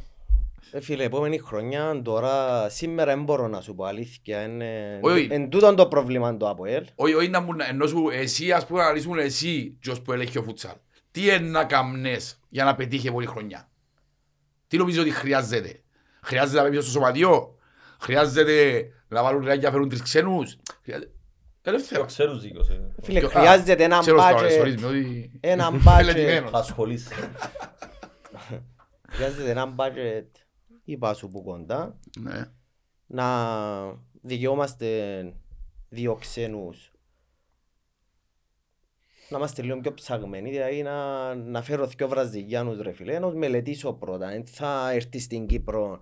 Ε, 0.71 0.81
φίλε, 0.81 1.03
επόμενη 1.03 1.37
χρονιά 1.37 2.01
τώρα, 2.03 2.69
σήμερα 2.69 3.15
δεν 3.15 3.23
μπορώ 3.23 3.47
να 3.47 3.61
σου 3.61 3.75
πω 3.75 3.83
αλήθεια. 3.83 4.41
Είναι, 4.43 4.99
Όχι, 5.01 5.19
όχι. 5.19 5.27
εν 5.31 5.49
τούτον 5.49 5.75
το 5.75 5.87
πρόβλημα 5.87 6.37
το 6.37 6.49
ΑΠΟΕΛ. 6.49 6.85
Όχι, 6.95 7.13
όχι 7.13 7.29
να 7.29 7.39
μου 7.39 7.53
να- 7.53 7.67
ενώ 7.67 7.87
σου 7.87 8.09
εσύ 8.11 8.51
ας 8.51 8.65
πούμε 8.65 8.79
να 8.79 8.85
αναλύσουμε 8.85 9.23
εσύ 9.23 9.77
ποιος 9.79 10.01
που 10.01 10.11
ελέγχει 10.13 10.37
ο 10.37 10.43
φουτσάλ. 10.43 10.75
Τι 11.11 11.21
είναι 11.21 11.37
να 11.37 11.63
καμνές 11.63 12.39
για 12.49 12.63
να 12.63 12.75
πετύχει 12.75 13.07
επόμενη 13.07 13.29
χρονιά; 13.29 13.69
Τι 14.67 14.77
νομίζω 14.77 15.01
ότι 15.01 15.11
χρειάζεται; 15.11 15.81
Χρειάζεται 16.21 16.55
να 16.55 16.61
πάει 16.61 16.71
πίσω 16.71 16.81
στο 16.83 16.91
σωματιό. 16.91 17.57
Χρειάζεται 17.99 18.87
να 19.07 19.23
βάλουν 19.23 19.43
ρεάκια 19.45 19.67
να 19.67 19.71
φέρουν 19.71 19.89
τρεις 19.89 20.01
ξένους; 20.01 20.57
Χρειάζεται- 20.83 21.09
Ελεύθερα. 21.67 22.05
Ξέρεις 22.05 22.37
δίκιος. 22.41 22.69
ε. 22.69 22.91
Φίλε, 23.01 23.19
Και- 23.19 23.25
α, 23.25 23.29
χρειάζεται 23.29 23.83
ένα 23.83 23.99
ξέρω 23.99 24.19
στο- 24.19 24.37
sorry, 24.37 24.63
budget. 24.63 24.79
με 24.79 24.87
ότι- 24.87 25.31
Ένα 25.39 25.69
budget. 25.71 25.95
Μελετημένος. 25.95 26.51
Θα 26.51 26.57
ασχολείσαι. 26.57 27.13
Χρειάζεται 29.09 29.49
ένα 29.49 29.75
budget. 29.77 30.27
Είπα 30.83 31.13
σου 31.13 31.27
που 31.29 31.43
κοντά. 31.43 31.99
Ναι. 32.19 32.45
Να 33.07 33.25
δικαιόμαστε 34.21 34.87
δύο 35.89 36.15
ξένους. 36.15 36.91
Να 39.29 39.37
είμαστε 39.37 39.61
λίγο 39.61 39.79
πιο 39.79 39.93
ψαγμένοι, 39.93 40.49
δηλαδή 40.49 40.81
να, 40.83 41.35
να 41.35 41.61
φέρω 41.61 41.87
δυο 41.87 42.07
Βραζιλιάνους 42.07 42.79
ρε 42.81 42.91
φίλε, 42.93 43.19
να 43.19 43.27
τους 43.27 43.35
μελετήσω 43.35 43.93
πρώτα. 43.93 44.27
Δεν 44.27 44.45
θα 44.45 44.91
έρθει 44.91 45.19
στην 45.19 45.45
Κύπρο 45.47 46.01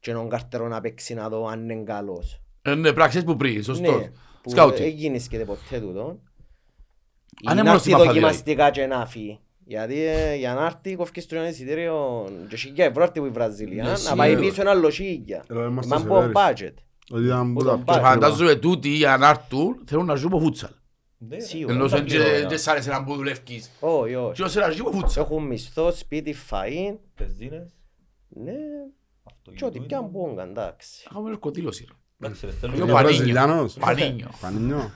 και 0.00 0.10
έναν 0.10 0.28
καρτερό 0.28 0.68
να 0.68 0.80
παίξει 0.80 1.14
να 1.14 1.28
δω 1.28 1.46
αν 1.46 1.68
είναι 1.68 1.82
καλός. 1.84 2.40
Ε, 2.62 2.74
Ναι, 2.74 2.92
πράξεις 2.92 3.24
που 3.24 3.36
πριν, 3.36 3.62
σωστός. 3.62 4.00
Ναι, 4.00 4.10
που 4.44 4.50
Σκάουτι. 4.50 4.82
έγινε 4.82 5.18
και 5.30 5.38
ποτέ 5.38 5.80
τούτο. 5.80 6.18
Ή 7.30 7.36
είναι 7.42 7.54
να 7.54 7.62
μόνο 7.62 7.70
έρθει 7.70 7.80
στη 7.80 7.90
μάπα, 7.90 8.04
δοκιμαστικά 8.04 8.70
και 8.70 8.86
να 8.86 9.06
φύγει. 9.06 9.38
Γιατί 9.66 10.00
ε, 10.04 10.34
για 10.34 10.54
να 10.54 10.64
έρθει 10.64 10.94
κόφκες 10.96 11.26
του 11.26 11.34
ένα 11.34 11.48
εισιτήριο 11.48 12.24
και 12.48 12.56
χίλια 12.56 12.84
ευρώ 12.84 13.02
έρθει 13.02 13.20
που 13.20 13.26
η 13.26 13.30
Βραζιλία, 13.30 13.82
Ναι, 13.82 13.88
να 13.88 13.96
σίγουρα. 13.96 14.16
πάει 14.16 14.36
πίσω 14.36 14.60
ένα 14.60 14.70
άλλο 14.70 14.90
χίλια. 14.90 15.44
Ρε, 15.48 15.64
είμαστε 15.64 15.94
Μα 15.94 16.00
σε 16.00 16.06
πω 16.06 16.14
πέρυσι. 16.32 16.32
budget. 16.36 16.74
Ότι 17.10 17.24
ήταν 17.24 17.52
Που 17.52 17.58
που 17.58 17.64
τον 17.64 17.78
τα 17.78 17.84
πάει. 17.84 17.96
Και 17.96 18.02
φαντάζομαι 18.04 18.54
τούτοι 18.54 18.88
για 18.88 19.16
να 19.16 19.28
έρθουν 19.28 19.82
θέλουν 19.86 20.06
να 20.06 20.14
ζουν 20.14 20.26
από 20.32 20.40
φούτσαλ. 20.40 20.70
Ναι, 21.18 21.36
ρε. 21.36 21.42
Σίγουρα. 21.42 21.74
Ενώ 21.74 21.88
τα 21.88 21.96
σε 21.96 22.02
πληρώνω, 22.02 22.46
και 22.48 22.56
σ' 22.56 22.68
άρεσε 22.68 22.90
να 22.90 23.04
που 23.04 23.14
δουλεύκεις. 23.14 23.70
Όχι, 23.80 24.14
όχι. 24.14 24.32
Και 24.34 24.42
όσο 24.42 24.60
να 24.60 24.70
ζουν 24.70 24.86
από 24.86 24.96
φούτσαλ. 24.98 25.24
Έχουν 25.24 25.46
μισθό, 25.46 25.92
σπίτι, 25.92 26.34
φαΐν. 26.50 26.96
Πεζίνες, 27.14 27.72
Ναι, 28.28 28.52
αυτοκίνητο 29.22 29.52
και 29.56 29.64
ό,τι 29.64 29.76
είναι. 29.78 29.86
πιαν 29.86 30.10
πόγκα, 30.10 30.42
εντάξει. 30.42 31.06
Είχαμε 31.10 31.28
ναρκωτήλωση. 31.28 31.84
ρε. 31.88 31.92
Εντάξει, 31.92 32.03
ρε, 32.20 32.34
στέλνω 32.34 32.50
Πιο 32.60 32.68
και- 32.70 32.76
Είναι 32.76 32.92
πανίνιο. 32.92 33.16
Βραζιλιάνος; 33.16 33.74
Πανίνιο. 33.74 34.30
Πανίνιο. 34.40 34.90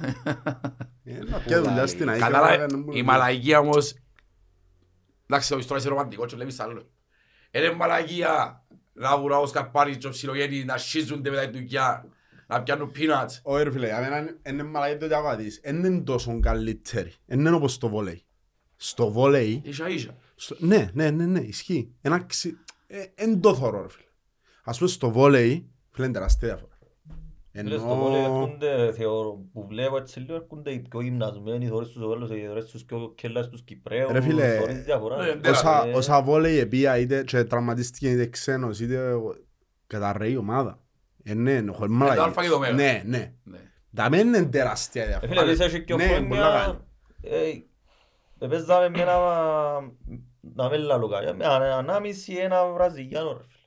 Ε, 1.10 1.18
να 1.24 1.38
πιάει 1.38 1.60
δουλειά 1.60 1.86
στην 1.86 2.08
ΑΕΚ. 2.08 2.20
Κατάλαβε, 2.20 2.50
βέβαια, 2.50 2.66
δεν 2.66 2.82
μπορεί 2.82 2.98
η 2.98 3.02
να- 3.02 3.12
μαλαγία 3.12 3.58
όμως, 3.58 3.94
εντάξει 5.26 5.48
το 5.50 5.58
ιστορία 5.58 5.82
είναι 5.82 5.90
ρομαντικό 5.94 6.26
και 6.26 6.34
βλέπεις 6.36 6.60
άλλο. 6.60 6.88
Είναι 7.50 7.72
μαλαγία 7.72 8.64
να 8.92 9.18
βουρά 9.18 9.38
ο 9.38 9.46
σκαρπάρι 9.46 9.96
και 9.96 10.06
ο 10.06 10.10
ψιλογέννη 10.10 10.64
να 10.64 10.76
σχίζονται 10.78 11.30
μετά 11.30 11.42
την 11.48 11.52
δουλειά, 11.52 12.06
να 12.46 12.62
πιάνουν 12.62 12.92
peanuts. 12.96 13.38
Όχι 13.42 13.62
ρε 13.64 13.70
φίλε, 13.70 13.86
για 13.86 14.00
μένα 14.00 14.18
είναι- 14.18 14.38
είναι 14.46 14.62
μαλακή 14.62 14.98
το 14.98 15.06
διακάτης. 15.06 15.60
Δεν 15.64 15.84
είναι 15.84 16.00
τόσο 16.00 16.40
καλύτερη. 16.40 17.12
Δεν 17.26 17.38
είναι 17.38 17.50
όπως 17.50 17.72
στο 17.72 17.88
βόλεϊ. 17.88 18.22
Στο 18.76 19.10
βόλεϊ, 19.10 19.60
Ίσα 19.64 19.88
ίσα. 19.88 20.16
στο- 20.34 20.56
ναι, 20.58 20.90
ναι, 20.92 21.10
ναι, 21.10 21.26
ναι, 21.26 21.40
ισχύει. 21.40 21.92
Ένα 22.00 22.18
ξυ... 22.24 22.58
ε, 22.86 23.04
Εν 23.14 23.40
το 23.40 23.54
θωρώ 23.54 23.82
ρε 23.82 23.88
φίλε. 23.88 24.04
Ας 24.64 24.78
πούμε 24.78 24.90
στο 24.90 25.10
βόλεϊ, 25.10 25.70
φίλε 25.90 26.04
είναι 26.06 26.14
τεράστια 26.14 26.67
διαφορά. 27.62 27.78
Φίλε, 27.78 27.78
στο 27.78 27.94
βόλεϊ 28.02 28.24
Ενώ... 28.24 28.34
έρχονται, 28.34 28.92
θεωρώ, 28.92 29.38
που 29.52 29.66
βλέπω 29.66 29.96
έτσι 29.96 30.20
λίγο, 30.20 30.34
έρχονται 30.34 30.70
οι 30.70 30.78
πιο 30.80 31.00
γυμνασμένοι, 31.00 31.66
θωρείς 31.66 31.88
τους 31.88 32.06
Βέλους, 32.06 32.28
θωρείς 32.48 32.64
τους 32.64 32.84
πιο 32.84 33.12
κέλλας 33.16 33.48
τους 33.48 33.62
Κυπρέους, 33.62 34.12
Ρε 34.12 34.20
φίλε, 34.20 34.58
θωρείς 34.58 34.84
διαφορά. 34.84 35.24
ε, 35.24 35.38
ρε. 35.42 35.50
Όσα, 35.50 35.86
Ε, 35.86 35.92
όσα 35.92 36.22
βόλεϊ 36.22 36.58
επία 36.58 36.98
είτε 36.98 37.22
και 37.24 37.44
τραυματίστηκε 37.44 38.10
είτε 38.10 38.26
ξένος 38.26 38.80
είτε 38.80 39.14
καταρρέει 39.86 40.32
η 40.32 40.36
ομάδα. 40.36 40.82
Ε, 41.24 41.34
ναι, 41.34 41.60
ναι, 41.60 41.72
χωρίς 41.72 41.98
το 41.98 42.04
αλφα 42.04 42.14
μαλακίες. 42.16 42.44
και 42.46 42.50
το 42.52 42.58
μέγα. 42.58 42.72
Ναι, 42.74 43.02
ναι. 43.06 43.32
Ναι. 43.44 43.58
Τα 43.94 44.10
μεν 44.10 44.26
είναι 44.26 44.42
τεράστια 44.44 45.02
Ε, 45.02 45.06
διαφορά. 45.06 45.30
Φίλε, 45.32 45.44
δεις 45.52 45.60
έχει 45.60 45.84
και 45.84 45.94
Ναι, 45.94 46.04
μπορεί 46.20 46.40
να 46.40 46.48
κάνει. 46.48 46.62
χρόνια, 46.62 46.84
ε, 48.38 48.46
παίζαμε 48.48 48.88
με 48.88 49.00
ένα, 49.00 49.16
να 50.54 50.68
μην 50.68 50.80
λαλώ 50.80 51.08
κάτι, 51.08 51.24
με 51.36 51.44
ένα- 51.44 51.76
ανάμιση 51.76 52.34
ένα 52.34 52.72
Βραζιλιάνο 52.72 53.28
ρε 53.32 53.38
φίλε. 53.48 53.57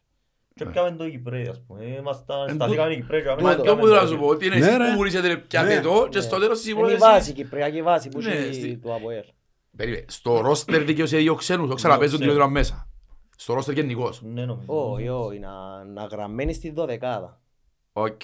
Και 0.56 0.64
Ναι. 0.66 0.72
πιάμε 0.72 0.92
το 0.92 1.10
Κυπρέι, 1.10 1.48
ας 1.48 1.62
πούμε. 1.68 1.84
Ήμασταν, 1.86 2.50
Εν 2.50 2.56
σταθήκαμε 2.56 2.94
οι 2.94 2.96
Κυπρέοι. 2.96 3.22
και 3.22 3.28
Μα 3.30 3.36
πιάμε 3.36 3.56
το 3.56 3.64
το 3.64 3.76
που 3.78 3.86
θέλω 3.88 4.02
να 4.02 4.08
σου 4.08 4.18
πω, 4.18 4.26
ότι 4.28 4.46
είναι 4.46 4.56
Ναι, 4.56 4.66
εσείς 4.66 4.78
ρε. 4.78 4.90
που 4.92 4.96
βουλήσετε 4.98 5.38
πιάτε 5.38 5.76
Ναι. 5.76 5.82
το 5.82 6.08
και 6.10 6.18
Ναι. 6.18 6.24
στο 6.24 6.38
τέλος 6.40 6.58
της 6.58 6.68
Είναι 6.68 6.76
η 6.78 6.80
υπόθεσης- 6.80 7.00
βάση, 7.06 7.30
η 7.30 7.34
κυπριακή 7.34 7.82
βάση 7.82 8.10
που 8.10 8.22
Ναι, 8.22 8.32
έχει 8.32 8.54
στη- 8.54 8.78
του 8.78 8.94
ΑΠΟΕΛ. 8.94 9.24
Περίμενε, 9.78 10.06
στο 10.08 10.40
ρόστερ 10.42 10.84
δικαιούσε 10.84 11.18
δύο 11.18 11.36
ξένους, 11.36 11.66
όχι 11.68 11.76
ξαναπαίζουν 11.76 12.20
ξένους. 12.20 12.34
δύο 12.36 12.44
τρία 12.44 12.54
μέσα. 12.54 12.88
Στο 13.36 13.54
ρόστερ 13.54 13.74
γενικώς. 13.76 14.22
Ναι, 14.22 14.46
νομίζω. 14.46 14.66
Όχι, 14.94 15.08
όχι, 15.10 15.40
να- 15.40 15.84
να 15.84 16.04
γραμμένη 16.04 16.54
στη 16.54 16.72
δωδεκάδα. 16.72 17.42
Οκ. 17.94 18.22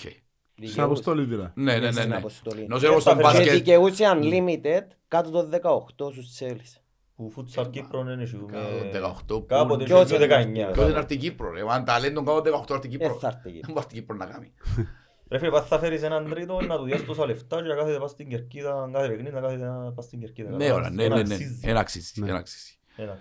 Στην 0.64 0.82
αποστολή 0.82 1.24
δηλαδή. 1.24 1.52
Ναι, 1.56 1.74
ναι, 1.74 1.80
ναι. 1.80 1.92
Στην 1.92 2.10
ναι. 2.10 2.16
αποστολή. 2.16 2.62
Ενώ 2.62 2.78
ξέρω 2.78 2.94
Και 2.94 3.00
στον 3.00 3.14
στα 3.20 3.30
Και 3.32 3.38
μπάσκετ, 3.38 3.54
δικαιούσε 3.54 4.04
unlimited 4.14 4.82
κάτω 5.08 5.30
το 5.30 5.44
18 5.44 6.12
στους 6.12 6.34
Σέλης. 6.34 6.82
Που 7.18 7.30
φούτσαλ 7.32 7.70
Κύπρο 7.70 8.04
δεν 8.04 8.20
έχει. 8.20 8.36
Κάτω 8.52 8.68
το 8.92 8.92
18 8.92 9.40
που- 9.40 9.46
Κάποτε 9.46 9.84
Ποιος 9.84 10.04
είχε 10.12 10.16
είναι 10.16 10.26
19. 10.70 10.72
Ποιος 10.74 10.90
είναι 10.90 11.00
αυτή 11.00 11.18
Κύπρο 11.18 11.52
ρε, 11.52 11.62
αν 11.70 11.86
ταλέντον 11.86 12.26
κάτω 12.26 12.42
18 12.42 12.74
αυτή 12.76 12.88
Ε, 12.88 12.90
Κύπρο. 12.92 13.14
θα 13.14 13.28
έρθει 13.28 13.50
εκεί. 13.50 13.60
Δεν 13.60 13.68
μπορεί 13.68 13.80
αυτή 13.80 13.94
Κύπρο 13.94 14.16
να 14.16 14.26
κάνει. 14.26 14.54
Ρε 15.32 15.38
φίλε, 15.38 15.52
πας 15.52 15.68
θα 15.68 15.80
φέρεις 15.80 16.02
έναν 16.04 16.30
τρίτο 16.30 16.62
να 16.62 16.78
του 16.78 16.84
διάσεις 16.84 17.06
τόσα 17.06 17.26
λεφτά 17.26 17.62
και 17.62 17.68
να 17.68 17.76
κάθεται 17.76 18.00
πας 18.00 18.12
στην 18.12 18.30
Κερκίδα, 18.30 18.90
κάθε 18.94 19.08
παιχνίδι 19.08 19.36
να 19.36 19.42
κάθεται 19.42 19.66
να 19.66 19.92
πας 19.92 20.06
στην 20.06 20.20
Κερκίδα. 20.20 20.50
Ναι, 20.56 20.72
ώρα, 20.72 20.90
ναι, 20.90 21.04
Ένα 21.04 21.16
ναι, 21.16 21.22
ναι. 21.24 21.34
αξίζει. 21.34 21.60
Ένα 21.70 21.80
αξίζει, 21.80 22.22
Ναι. 22.22 22.30
ένα 22.30 22.38
αξίζει. 22.38 22.78
Ένα. 22.96 23.18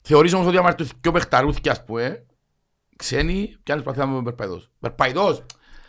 Θεωρείς 0.00 0.32
όμως 0.34 0.46
ότι 0.46 0.56
άμα 0.56 0.68
έρθουν 0.68 0.88
δυο 1.00 1.12
παιχταρούθκια, 1.12 1.72
ας 1.72 1.84
πούμε, 1.84 2.26
ξένοι, 2.96 3.56
πιάνεις 3.62 3.84
πρακτικά 3.84 4.06
με 4.06 4.22
περπαϊδός. 4.22 4.70
Περπαϊδός. 4.80 5.42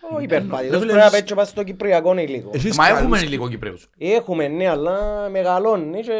Όχι 0.06 0.16
Ναι, 0.16 0.24
υπερπατητός, 0.24 0.64
ρε, 0.72 0.78
πρέπει 0.78 0.92
φίλε, 0.92 1.04
να 1.04 1.10
παίξει 1.10 1.34
πας 1.36 1.50
στο 1.50 1.64
Κυπριακό 1.64 2.18
υλικό. 2.18 2.50
Έχεις 2.54 2.78
Μα 2.78 2.84
καλούς- 2.86 3.00
έχουμε 3.02 3.20
υλικό 3.20 3.50
Κυπρέους. 3.50 3.90
Έχουμε 3.98 4.48
ναι, 4.48 4.68
αλλά 4.70 5.30
μεγαλώνει 5.30 6.02
και... 6.02 6.14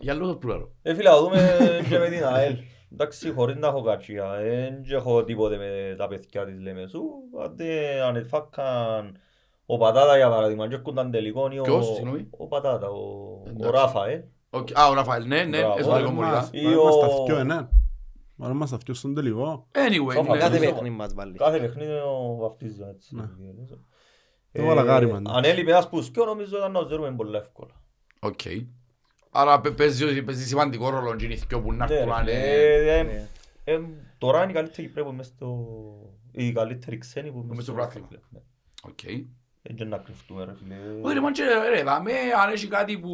Για 0.00 0.14
λόγω 0.14 0.32
του 0.32 0.38
πλουράλου. 0.38 0.74
Ε, 0.82 0.94
φίλε, 0.94 1.10
να 1.10 1.18
δούμε 1.18 1.56
και 1.88 1.98
με 1.98 2.08
την 2.08 2.24
ΑΕΛ. 2.24 2.54
Εντάξει, 2.92 3.32
χωρίς 3.32 3.56
να 3.56 3.66
έχω 3.66 3.82
κατσία, 3.82 4.24
δεν 4.42 4.96
έχω 4.98 5.24
τίποτε 5.24 5.56
με 5.56 5.94
τα 5.98 6.08
παιδιά 6.08 6.44
της 6.44 6.60
Λεμεσού. 6.60 7.02
Άντε, 7.44 8.00
αν 8.06 8.16
εφάκαν 8.16 9.18
ο 9.66 9.76
Πατάτα 9.78 10.16
για 10.16 10.28
παράδειγμα 10.30 10.68
και 10.68 10.74
έρχονταν 10.74 11.10
τελικών 11.10 11.52
ή 11.52 11.58
ο... 11.58 11.62
Ποιος, 11.62 11.86
συγγνώμη; 11.94 12.26
Ο 12.30 12.46
Πατάτα, 12.46 12.88
ο, 12.88 12.96
ο 12.96 13.42
Εντάξει. 13.48 13.70
Ράφα, 13.72 14.08
ε. 14.08 14.28
Οκ, 14.50 14.68
Α, 14.78 14.88
ο 14.88 14.94
Ραφαέλ, 14.94 15.26
ναι, 15.26 15.42
ναι, 15.44 15.58
Μπράβο. 15.58 15.78
εσωτερικό 15.78 15.90
Βάλε 16.08 16.10
μολυβά. 16.14 16.36
μας- 16.36 16.48
Ή 16.52 16.62
βάλε 16.64 16.76
μας 16.76 16.94
ο- 16.94 17.24
τα 18.38 18.46
δυο, 18.46 18.46
ναι. 18.46 18.46
Βάλε 18.46 18.54
μας 18.54 18.70
τα 18.70 18.76
δυο 18.76 18.94
στον 18.94 19.14
τελικό. 19.14 19.66
Anyway, 19.72 20.12
Σόφα, 20.14 20.32
ναι. 20.32 20.38
Κάθε 20.38 20.58
ναι. 20.58 20.64
παιχνίδι 20.66 20.94
μας 20.94 21.14
βάλεις. 21.14 21.38
Κάθε 21.38 21.58
παιχνίδι 21.58 21.90
ο 21.92 22.36
βαφτίζει 22.40 22.80
έτσι. 22.94 23.14
Ναι. 23.14 23.22
Ε, 24.52 24.60
Το 24.60 24.66
βάλα 24.66 24.82
γάρημα, 24.82 25.20
ναι. 25.20 25.30
Αν 25.34 25.44
έλειπε 25.44 25.70
ένας 25.70 25.88
πουσκιό 25.88 26.24
νομίζω 26.24 26.56
ήταν 26.56 26.72
να 26.72 26.82
ζέρουμε 26.82 27.12
πολλά 27.14 27.38
εύκολα. 27.38 27.72
Οκ. 28.20 28.40
Άρα 29.30 29.60
παι- 29.60 29.74
παίζει 29.76 30.22
παίζει 30.22 30.46
σημαντικό 30.46 30.88
ρόλο 30.90 31.14
και 31.16 31.24
είναι 31.24 31.34
οι 31.34 31.42
δυο 31.48 31.60
που 31.60 31.72
να 31.72 31.86
Ναι, 31.88 31.94
έρθουν 31.94 32.08
να 32.08 32.22
ρε, 32.22 32.32
είναι- 32.32 32.42
ε, 32.44 32.98
ε, 32.98 33.02
Ναι. 33.02 33.28
ε, 33.64 33.80
Τώρα 34.18 34.42
είναι 34.42 34.50
οι 34.50 34.54
καλύτεροι 34.54 34.86
Κυπρέοι 34.86 35.04
που 35.04 35.12
μες 35.12 35.26
στο... 35.26 35.56
Οι 36.32 36.52
καλύτεροι 36.52 36.98
ξένοι 36.98 37.30
που 37.30 37.38
Μες 37.38 37.46
μες 37.46 37.54
στο 37.56 37.64
στο 37.64 37.72
πρωτάθλημα. 37.72 38.06
πρωτάθλημα. 38.08 38.42
Ναι. 38.84 38.90
Οκ. 38.90 39.26
Έτσι 39.62 39.84
να 39.84 39.98
κρυφτούμε 39.98 40.44
ρε 40.44 40.54
φίλε. 40.54 40.74
Όχι 41.02 41.14
ρε 41.14 41.20
μάντσε, 41.20 41.42
ρε, 41.74 41.82
δάμε, 41.82 42.12
αν 42.42 42.52
έχει 42.52 42.66
κάτι 42.68 42.98
που 42.98 43.10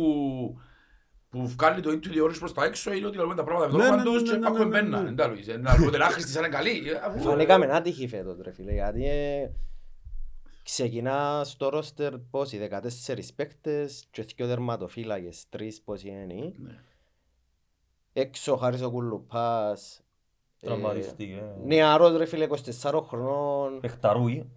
που 1.35 1.47
βγάλει 1.49 1.81
το 1.81 1.91
ίντου 1.93 2.09
διόρις 2.09 2.39
προς 2.39 2.53
τα 2.53 2.65
έξω 2.65 2.93
είναι 2.93 3.07
ότι 3.07 3.17
λέμε 3.17 3.35
τα 3.35 3.45
πράγματα 3.45 3.73
με 3.73 3.79
Ναι, 3.83 3.89
το 3.89 3.95
ναι, 3.95 4.01
όνομα 4.01 4.13
τους 4.19 4.23
ναι, 4.23 4.31
και 4.31 4.37
ναι, 4.37 4.45
πάκουμε 4.45 4.65
ναι, 4.65 4.71
ναι, 4.81 4.83
μπένα. 4.83 4.99
ναι. 4.99 5.05
Δεν 5.05 5.17
τα 5.17 5.27
λόγεις. 5.27 5.47
Να 5.47 5.73
λέμε 5.73 5.87
ότι 5.87 5.97
άχρηστη 6.03 6.31
σαν 6.31 6.45
είναι 6.45 6.55
καλή. 6.57 6.89
ε, 6.91 7.01
αφού- 7.05 7.21
Φανήκαμε 7.23 7.67
άτυχοι 7.67 8.09
φέτος 8.09 8.39
ρε 8.43 8.53
φίλε, 8.53 8.73
γιατί 8.73 9.07
ε, 9.09 9.51
ξεκινά 10.63 11.41
στο 11.45 11.69
ρόστερ 11.69 12.19
πόσοι, 12.19 12.59
14 12.59 13.33
παίκτες 13.37 14.05
και 14.11 14.23
δύο 14.37 14.47
δερματοφύλακες, 14.47 15.47
τρεις 15.49 15.81
πόσοι 15.83 16.09
είναι. 16.09 16.53
Ναι. 16.57 16.79
Έξω 18.13 18.53
ο 18.53 18.57
Χάρης 18.57 18.83
ο 18.83 18.91
Κουλουπάς, 18.91 20.03
ε, 20.61 20.67
Τραυματίστηκε. 20.67 21.43
νεαρός 21.65 22.17
ρε 22.17 22.25
φίλε 22.25 22.45
24 22.45 23.03
χρονών, 23.03 23.81
Πεχταρούι. 23.81 24.49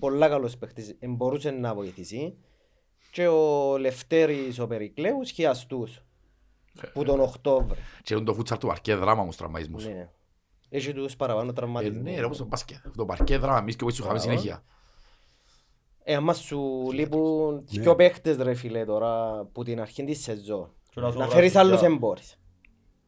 πολλά 0.00 0.28
καλός 0.28 0.56
παίκτης, 0.58 0.96
ε, 0.98 1.06
μπορούσε 1.06 1.50
να 1.50 1.74
βοηθήσει. 1.74 2.36
Και 3.14 3.26
ο 3.28 3.76
Λευτέρης 3.78 4.58
ο 4.58 4.66
Περικλέους 4.66 5.30
χιαστούς, 5.30 6.02
που 6.92 7.04
τον 7.04 7.20
Οκτώβρη. 7.20 7.78
Και 8.02 8.14
είναι 8.14 8.24
το 8.24 8.34
φούτσαλ 8.34 8.58
του 8.58 8.66
παρκέ 8.66 8.94
δράμα 8.94 9.22
όμως 9.22 9.36
τραυματισμούς. 9.36 9.86
Ναι. 9.86 10.08
Έχει 10.68 10.92
τους 10.92 11.16
παραπάνω 11.16 11.50
Ε, 11.50 11.52
τραυματισμούς. 11.52 12.02
Ναι, 12.02 12.14
ρε, 12.18 12.24
όπως 12.24 12.38
το 12.38 12.44
μπάσκετ. 12.44 12.76
Το 12.96 13.04
παρκέ 13.04 13.38
δράμα, 13.38 13.58
εμείς 13.58 13.72
και 13.76 13.78
εγώ 13.80 13.88
έτσι 13.88 14.00
σου 14.02 14.06
είχαμε 14.08 14.24
Μπράβο. 14.24 14.38
συνέχεια. 14.40 14.64
Ε, 16.04 16.14
άμα 16.14 16.32
σου 16.34 16.88
λείπουν 16.92 17.54
Ναι. 17.54 17.80
δυο 17.82 17.94
παίχτες 17.94 18.36
ρε 18.36 18.54
φίλε 18.54 18.84
τώρα 18.84 19.44
που 19.52 19.62
την 19.64 19.80
αρχή 19.80 20.04
της 20.04 20.22
σεζόν. 20.22 20.70
Και 20.90 21.00
να 21.00 21.06
σου 21.10 21.12
Να 21.18 21.24
βράζει 21.24 21.34
φέρεις 21.34 21.56
άλλους 21.56 21.78
για- 21.80 21.88
εμπόρες. 21.88 22.38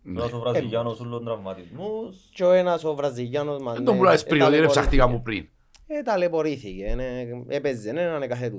Ναι. 0.02 0.20
Να 0.22 0.28
σου 0.28 0.38
Βραζιλιάνος 0.38 1.00
ούλων 1.00 1.24
τραυματισμούς. 1.24 2.16
Και 2.34 2.44
ο 2.44 2.52
ένας 2.52 2.84
ο 2.84 2.94
Βραζιλιάνος 2.94 3.62
μας 3.62 3.72
Δεν 3.74 3.82
ναι, 3.82 3.88
τον 3.88 3.96
πουλάες 3.98 4.24
πριν, 4.24 4.34
ότι 4.34 4.40
είναι 4.42 4.50
ταλαιπωρήθηκε. 4.50 4.80
ψαχτήκα 4.80 5.06
μου 5.06 5.22
πριν. 5.22 5.48
Ε, 5.86 6.02
ταλαιπωρήθηκε, 6.02 6.94
ναι, 6.94 7.22
έπαιζε 7.48 7.90
έναν 7.90 8.28
κάθε 8.28 8.50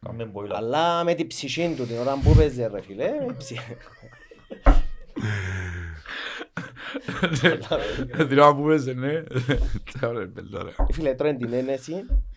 του 0.00 0.08
θκιο. 0.08 0.16
Κάμε 0.18 0.24
μποίλα. 0.24 0.56
Αλλά 0.56 1.04
με 1.04 1.14
την 1.14 1.26
ψυχή 1.26 1.74
του 1.76 1.86
την 1.86 1.98
ώρα 1.98 2.14
που 2.22 2.30
έπαιζε 2.30 2.66
ρε 2.66 2.80
φίλε, 2.82 3.10
με 3.26 3.32
ψυχή. 3.32 3.76
Την 8.28 8.38
ώρα 8.38 8.54
που 8.54 8.62
παίζε, 8.64 8.92
ναι. 8.92 9.22
Τα 10.00 10.08
ωραία, 10.08 10.26
μπελά, 10.26 10.62
ρε. 10.62 10.70
Φίλε 10.92 11.14
τρώει 11.14 11.36
την 11.36 11.52
ένεση, 11.52 11.92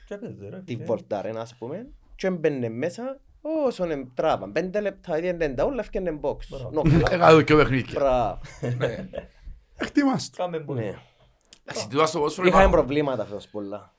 Και 0.08 0.14
έπαιζε 0.14 0.50
ρε 0.50 0.62
τη 0.66 0.74
φίλε. 0.74 0.86
βολτάρε 0.86 1.32
ας 1.38 1.56
πούμε, 1.56 1.88
και 2.16 2.28
έμπαινε 2.28 2.70
μέσα 2.70 3.20
όσον 3.68 3.92
εμ- 3.92 4.08
πέντε 4.52 4.82
λεπτά, 4.82 5.18
ήδη 5.18 5.34
πέντε 5.34 5.62
όλα 5.62 5.80
έφτιανε 5.80 6.20
box. 6.22 6.38
Μπράβο. 6.50 6.70
Νοκάουτ. 6.74 7.08
Έκανα 7.12 7.44
και 7.44 7.56
παιχνίδια. 7.56 7.94
Μπράβο. 8.00 8.40
Εκτιμάστε. 9.78 10.38
Κάμε 10.42 10.60
μποίλα. 10.60 10.82
Ναι. 10.82 10.94
Εντάξει, 11.66 11.88
τούτα 11.90 12.06
στο 12.06 12.18
ποδόσφαιρο 12.18 12.48
Είχαμε 12.48 12.64
υπάρχουν. 12.64 12.86
προβλήματα 12.86 13.26
φέτος 13.26 13.48
πολλά. 13.48 13.94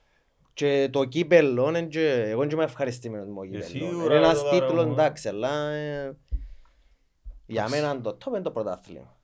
Και 0.61 0.89
το 0.93 1.05
κύπελλο, 1.05 1.69
είναι 1.69 1.83
και- 1.83 2.25
εγώ 2.29 2.43
είμαι 2.43 2.65
ευχαριστημένος 2.65 3.27
με 3.29 3.35
το 3.35 3.41
κύπελλο. 3.45 3.65
σίγουρα, 3.65 4.15
Είναι 4.17 4.25
ένας 4.25 4.43
το 4.43 4.51
τίτλος, 4.51 4.71
παρόμοιο. 4.71 4.93
εντάξει, 4.93 5.29
αλλά 5.29 5.69
ε, 5.71 6.17
για 7.47 7.69
μένα 7.69 8.01
το 8.01 8.17
top 8.25 8.27
είναι 8.29 8.41
το 8.41 8.51
πρωτάθλημα. 8.51 9.15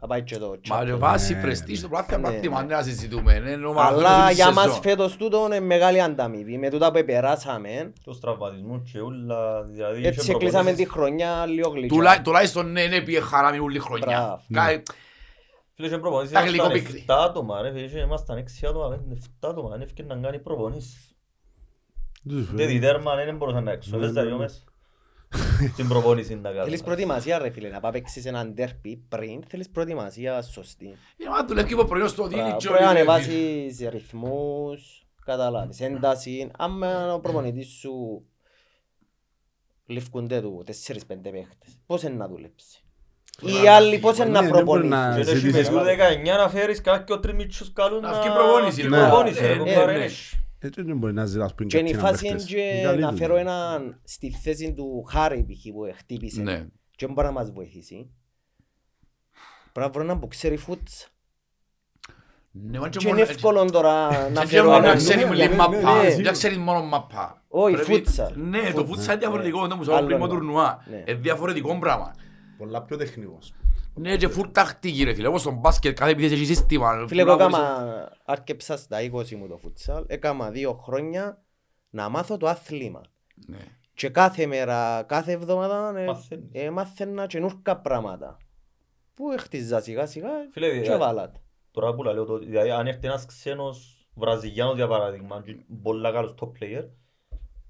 Θα 0.00 0.06
πάει 0.06 0.22
και 0.22 0.36
το 0.38 0.58
Μα 0.68 0.84
ρε 0.84 0.94
Champions. 0.94 0.98
βάση 0.98 1.34
Ναι, 1.34 1.40
πρεστή 1.40 1.76
στο 1.76 1.88
Ναι, 1.88 2.02
πράγμα, 2.06 2.30
ναι. 2.30 2.38
πράγμα, 2.38 2.62
ναι, 2.62 2.74
να 2.74 2.82
συζητούμε. 2.82 3.38
ναι, 3.38 3.50
ενώ 3.50 3.72
μα 3.72 3.84
Αλλά 3.84 4.08
αυτό 4.16 4.32
για 4.34 4.44
είναι 4.44 4.54
μας 4.54 4.64
σεζόν. 4.64 4.82
φέτος 4.82 5.16
τούτο 5.16 5.44
είναι 5.46 5.60
μεγάλη 5.60 6.00
ανταμοιβή. 6.02 6.58
Με 6.58 6.70
τούτα 6.70 6.92
που 6.92 7.04
περάσαμε, 7.04 7.92
Τους 8.04 8.18
τραυματισμούς 8.20 8.90
και 8.92 9.00
ούλα. 9.00 9.62
Δηλαδή 9.62 9.98
είχε 9.98 10.08
έτσι 10.08 10.34
κλείσαμε 10.34 10.72
τη 10.72 10.84
προπονήσεις. 10.84 10.88
χρονιά 10.90 11.46
λίγο 11.46 11.68
γλυκιά. 11.68 11.96
Τουλά- 11.96 12.22
Τουλάχιστον 12.22 12.72
ναι, 12.72 12.86
ναι, 12.86 13.00
πήγε 13.00 13.20
χαρά 13.20 13.50
με 13.50 13.58
όλη 13.58 13.78
χρονιά. 13.78 14.42
Μπράβο. 15.76 15.86
Κα- 15.86 15.86
Φίλε, 15.86 15.86
είχε 15.86 15.98
προπονήσεις, 15.98 16.32
Τα 16.34 16.40
γλυκό 16.40 16.64
ήμασταν 16.64 16.84
πίκρι. 16.84 17.04
7 17.08 17.14
άτομα 17.14 17.62
ρε 17.62 17.72
φίλε, 17.72 18.00
ήμασταν 18.00 18.38
6 18.38 18.66
άτομα, 18.68 18.88
πέντε, 18.88 19.14
7 19.40 19.48
άτομα, 19.48 19.68
δεν 19.70 19.80
έφυγε 19.80 20.02
να 20.02 20.16
κάνει 20.16 20.38
προπονήσεις. 20.38 21.14
Ούτε 22.52 22.66
διδέρμα 22.66 23.14
δεν 23.14 23.36
μπορούσαν 23.36 23.64
να 23.64 23.70
έξω, 23.72 23.96
Ναι, 23.96 24.06
δεν 24.06 24.12
ναι, 24.14 24.22
δυο 24.22 24.30
ναι. 24.30 24.36
μέσα. 24.42 24.60
Στην 25.72 25.88
προπόνηση 25.88 26.34
να 26.34 26.48
Θέλεις 26.50 26.64
κάνουν. 26.64 26.80
προετοιμασία 26.84 27.38
ρε 27.38 27.50
φίλε, 27.50 27.68
να 27.68 27.80
πάει 27.80 27.92
παίξεις 27.92 28.26
έναν 28.26 28.54
τέρπι 28.54 28.96
πριν, 29.08 29.42
θέλεις 29.48 29.70
προετοιμασία 29.70 30.42
σωστή. 30.42 30.86
Ε, 31.16 31.28
μα 31.28 31.44
δουλεύει 31.46 31.74
και 31.74 31.84
πρωί 31.84 32.06
στο 32.08 32.26
δίνει 32.26 32.40
Μπράβο, 32.42 32.56
και 32.58 32.68
Πρέπει 32.68 32.82
να 32.82 32.88
όλοι, 32.90 32.96
ρε, 32.98 33.00
ανεβάσεις 33.00 33.88
ρυθμούς, 33.88 35.06
καταλάβεις, 35.24 35.80
ένταση. 35.80 36.50
Άμα 36.56 37.14
ο 37.14 37.20
προπονητής 37.20 37.68
σου 37.68 38.24
λευκούνται 39.86 40.40
του 40.40 40.64
4-5 40.66 41.30
παίχτες, 41.30 41.78
πώς 41.86 42.02
είναι 42.02 42.14
να 42.14 42.28
δουλέψεις; 42.28 42.81
Οι 43.40 43.68
άλλοι 43.68 43.98
πώς 43.98 44.16
είναι 44.16 44.24
Ναι, 44.24 44.30
να 44.30 44.40
δεν 44.40 44.64
μπορεί 44.64 44.86
να- 44.88 44.96
προπονήσουν. 44.98 45.24
Και 45.24 45.30
έχει 45.30 45.38
ζητήσεις. 45.46 45.70
με 45.70 45.78
του 45.80 45.84
19 45.86 46.36
να 46.38 46.48
φέρεις 46.48 46.80
κάποιον 46.80 47.20
τριμίτσους 47.20 47.72
καλούν 47.72 48.00
Να 48.00 48.10
να... 48.10 48.20
βγει 48.20 48.30
προπόνηση, 48.32 48.88
να 48.88 48.96
ρε. 48.96 49.02
βγει 49.02 49.10
προπόνηση, 49.10 49.40
Ναι, 49.42 49.46
ρε, 49.48 49.54
ναι, 49.54 49.58
κομπάρε, 49.74 49.92
ναι. 49.92 49.98
ναι. 49.98 50.04
Έτσι 50.64 50.82
δεν 50.82 50.96
μπορεί 50.98 51.12
να 51.12 51.24
ζητάς 51.24 51.54
πριν 51.54 51.68
Και 51.68 51.78
είναι 51.78 51.88
η 51.88 51.92
κάποιον 51.92 52.10
φάση 52.10 52.26
είναι 52.26 52.34
παίχτες. 52.36 52.54
και 52.54 52.60
Είναι 52.60 52.82
καλή 52.82 53.00
να 53.00 53.08
δουλειά. 53.10 53.26
φέρω 53.26 53.36
έναν 53.38 54.00
στη 54.04 54.30
θέση 54.42 54.72
του 54.74 55.04
Χάρη 55.10 55.42
π.χ. 55.48 55.72
που 55.72 55.94
χτύπησε 55.98 56.42
Ναι. 56.42 56.66
και 56.96 57.06
μπορεί 57.06 57.26
να 57.26 57.32
μας 57.32 57.50
βοηθήσει. 57.50 58.10
Πρέπει 59.72 59.86
να 59.86 59.92
βρω 59.92 60.02
έναν 60.02 60.18
που 60.20 60.28
ξέρει 60.28 60.56
φούτσα. 60.56 61.06
Ναι, 62.50 62.78
μα 62.78 62.88
και 62.88 62.98
Και 62.98 63.08
είναι 63.08 63.16
μόνο- 63.18 63.30
εύκολο 63.30 63.64
τώρα 63.70 64.08
να 64.34 64.40
και 64.40 64.46
φέρω 64.46 64.64
μόνο 64.64 64.78
να 64.78 64.84
έναν... 64.84 64.96
ξέρει 64.96 65.24
ναι, 65.24 65.34
λίγη 65.34 65.48
ναι, 65.48 65.54
μαπά. 65.54 66.02
ναι, 66.02 66.14
Δεν 66.22 66.32
ξέρει 66.32 66.56
μόνο 66.56 66.82
μαπά. 66.82 67.42
Όχι, 67.48 67.74
Πρέπει- 67.74 67.90
φούτσα. 68.06 68.30
Ναι, 68.36 68.58
το 68.58 68.64
Φούτσα. 68.64 68.84
φούτσα 68.84 69.10
είναι 69.12 69.20
διαφορετικό. 69.20 69.60
Ναι. 69.62 69.68
Δεν 69.68 69.76
μου 69.78 69.84
σου 69.84 69.94
Άλλο 69.94 70.06
πριν 70.06 70.18
είναι. 70.18 70.28
τουρνουά. 70.28 70.84
Ναι. 70.90 70.96
Είναι 70.96 71.14
διαφορετικό 71.20 71.78
πράγμα. 71.78 72.14
Πολλά 72.62 72.82
πιο 72.82 72.96
τεχνικός. 72.96 73.52
Ναι, 73.94 74.16
και 74.16 74.28
φουλ 74.28 74.48
τακτική 74.52 75.04
ρε 75.04 75.14
φίλε. 75.14 75.26
Όπως 75.28 75.40
στον 75.40 75.54
μπάσκετ 75.54 75.98
κάθε 75.98 76.10
επίθεση 76.10 76.34
έχει 76.34 76.44
σύστημα. 76.44 77.04
Φίλε, 77.08 77.22
εγώ 77.22 77.30
Πολλά 77.36 77.48
μπορείς- 77.48 77.58
έκαμα, 77.66 78.08
άρκεψα 78.24 78.76
στα 78.76 79.00
20 79.02 79.34
μου 79.36 79.48
το 79.48 79.56
φούτσαλ, 79.56 80.04
έκαμα 80.06 80.50
δύο 80.50 80.72
χρόνια 80.72 81.42
να 81.90 82.08
μάθω 82.08 82.36
το 82.36 82.46
άθλημα. 82.48 83.00
Ναι. 83.46 83.58
Και 83.94 84.08
κάθε 84.08 84.46
μέρα, 84.46 85.02
κάθε 85.08 85.32
εβδομάδα 85.32 85.98
ε, 86.00 86.04
Μαθαίνεις. 86.04 86.48
ε, 86.52 86.70
μάθαινα 86.70 87.26
καινούργια 87.26 87.76
πράγματα. 87.76 88.36
Που 89.14 89.30
έχτιζα 89.32 89.80
σιγά 89.80 90.06
σιγά 90.06 90.28
Φίλε, 90.52 90.70
και 90.72 90.80
δηλαδή, 90.80 90.98
βάλατε. 90.98 91.40
Τώρα 91.70 91.94
που 91.94 92.02
λέω 92.02 92.24
το, 92.24 92.38
δηλαδή 92.38 92.70
αν 92.70 92.86
έρθει 92.86 93.06
ένας 93.06 93.26
ξένος 93.26 94.06
Βραζιλιάνος 94.14 94.74
για 94.76 94.88
παράδειγμα, 94.88 95.42
και 95.44 95.56
πολλά 95.82 96.12
καλός 96.12 96.34
top 96.40 96.46
player, 96.48 96.84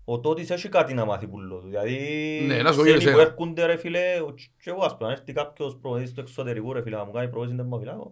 ο 0.05 0.21
τότης 0.21 0.51
έχει 0.51 0.69
κάτι 0.69 0.95
να 0.95 1.05
μάθει 1.05 1.27
πουλό 1.27 1.59
του. 1.59 1.67
Δηλαδή, 1.69 1.99
Ναι, 2.47 2.62
να 2.62 2.73
σου 2.73 2.81
ξένοι 2.83 2.88
γίνει 2.99 3.03
που 3.03 3.09
εσένα. 3.09 3.23
έρχονται 3.31 3.67
ρε 3.67 3.77
φίλε, 3.77 4.21
ο- 4.21 4.35
και 4.35 4.71
εγώ 4.71 4.83
ας 4.85 4.97
πούμε, 4.97 5.09
αν 5.09 5.15
έρθει 5.17 5.33
κάποιος 5.33 5.77
προπονητής 5.81 6.12
του 6.12 6.21
εξωτερικού 6.21 6.73
ρε 6.73 6.83
φίλε, 6.83 6.97
να 6.97 7.05
μου 7.05 7.12
κάνει 7.12 7.27
προπονήσεις 7.29 7.57
δεν 7.57 7.67
μου 7.71 7.79
μιλάω, 7.79 8.11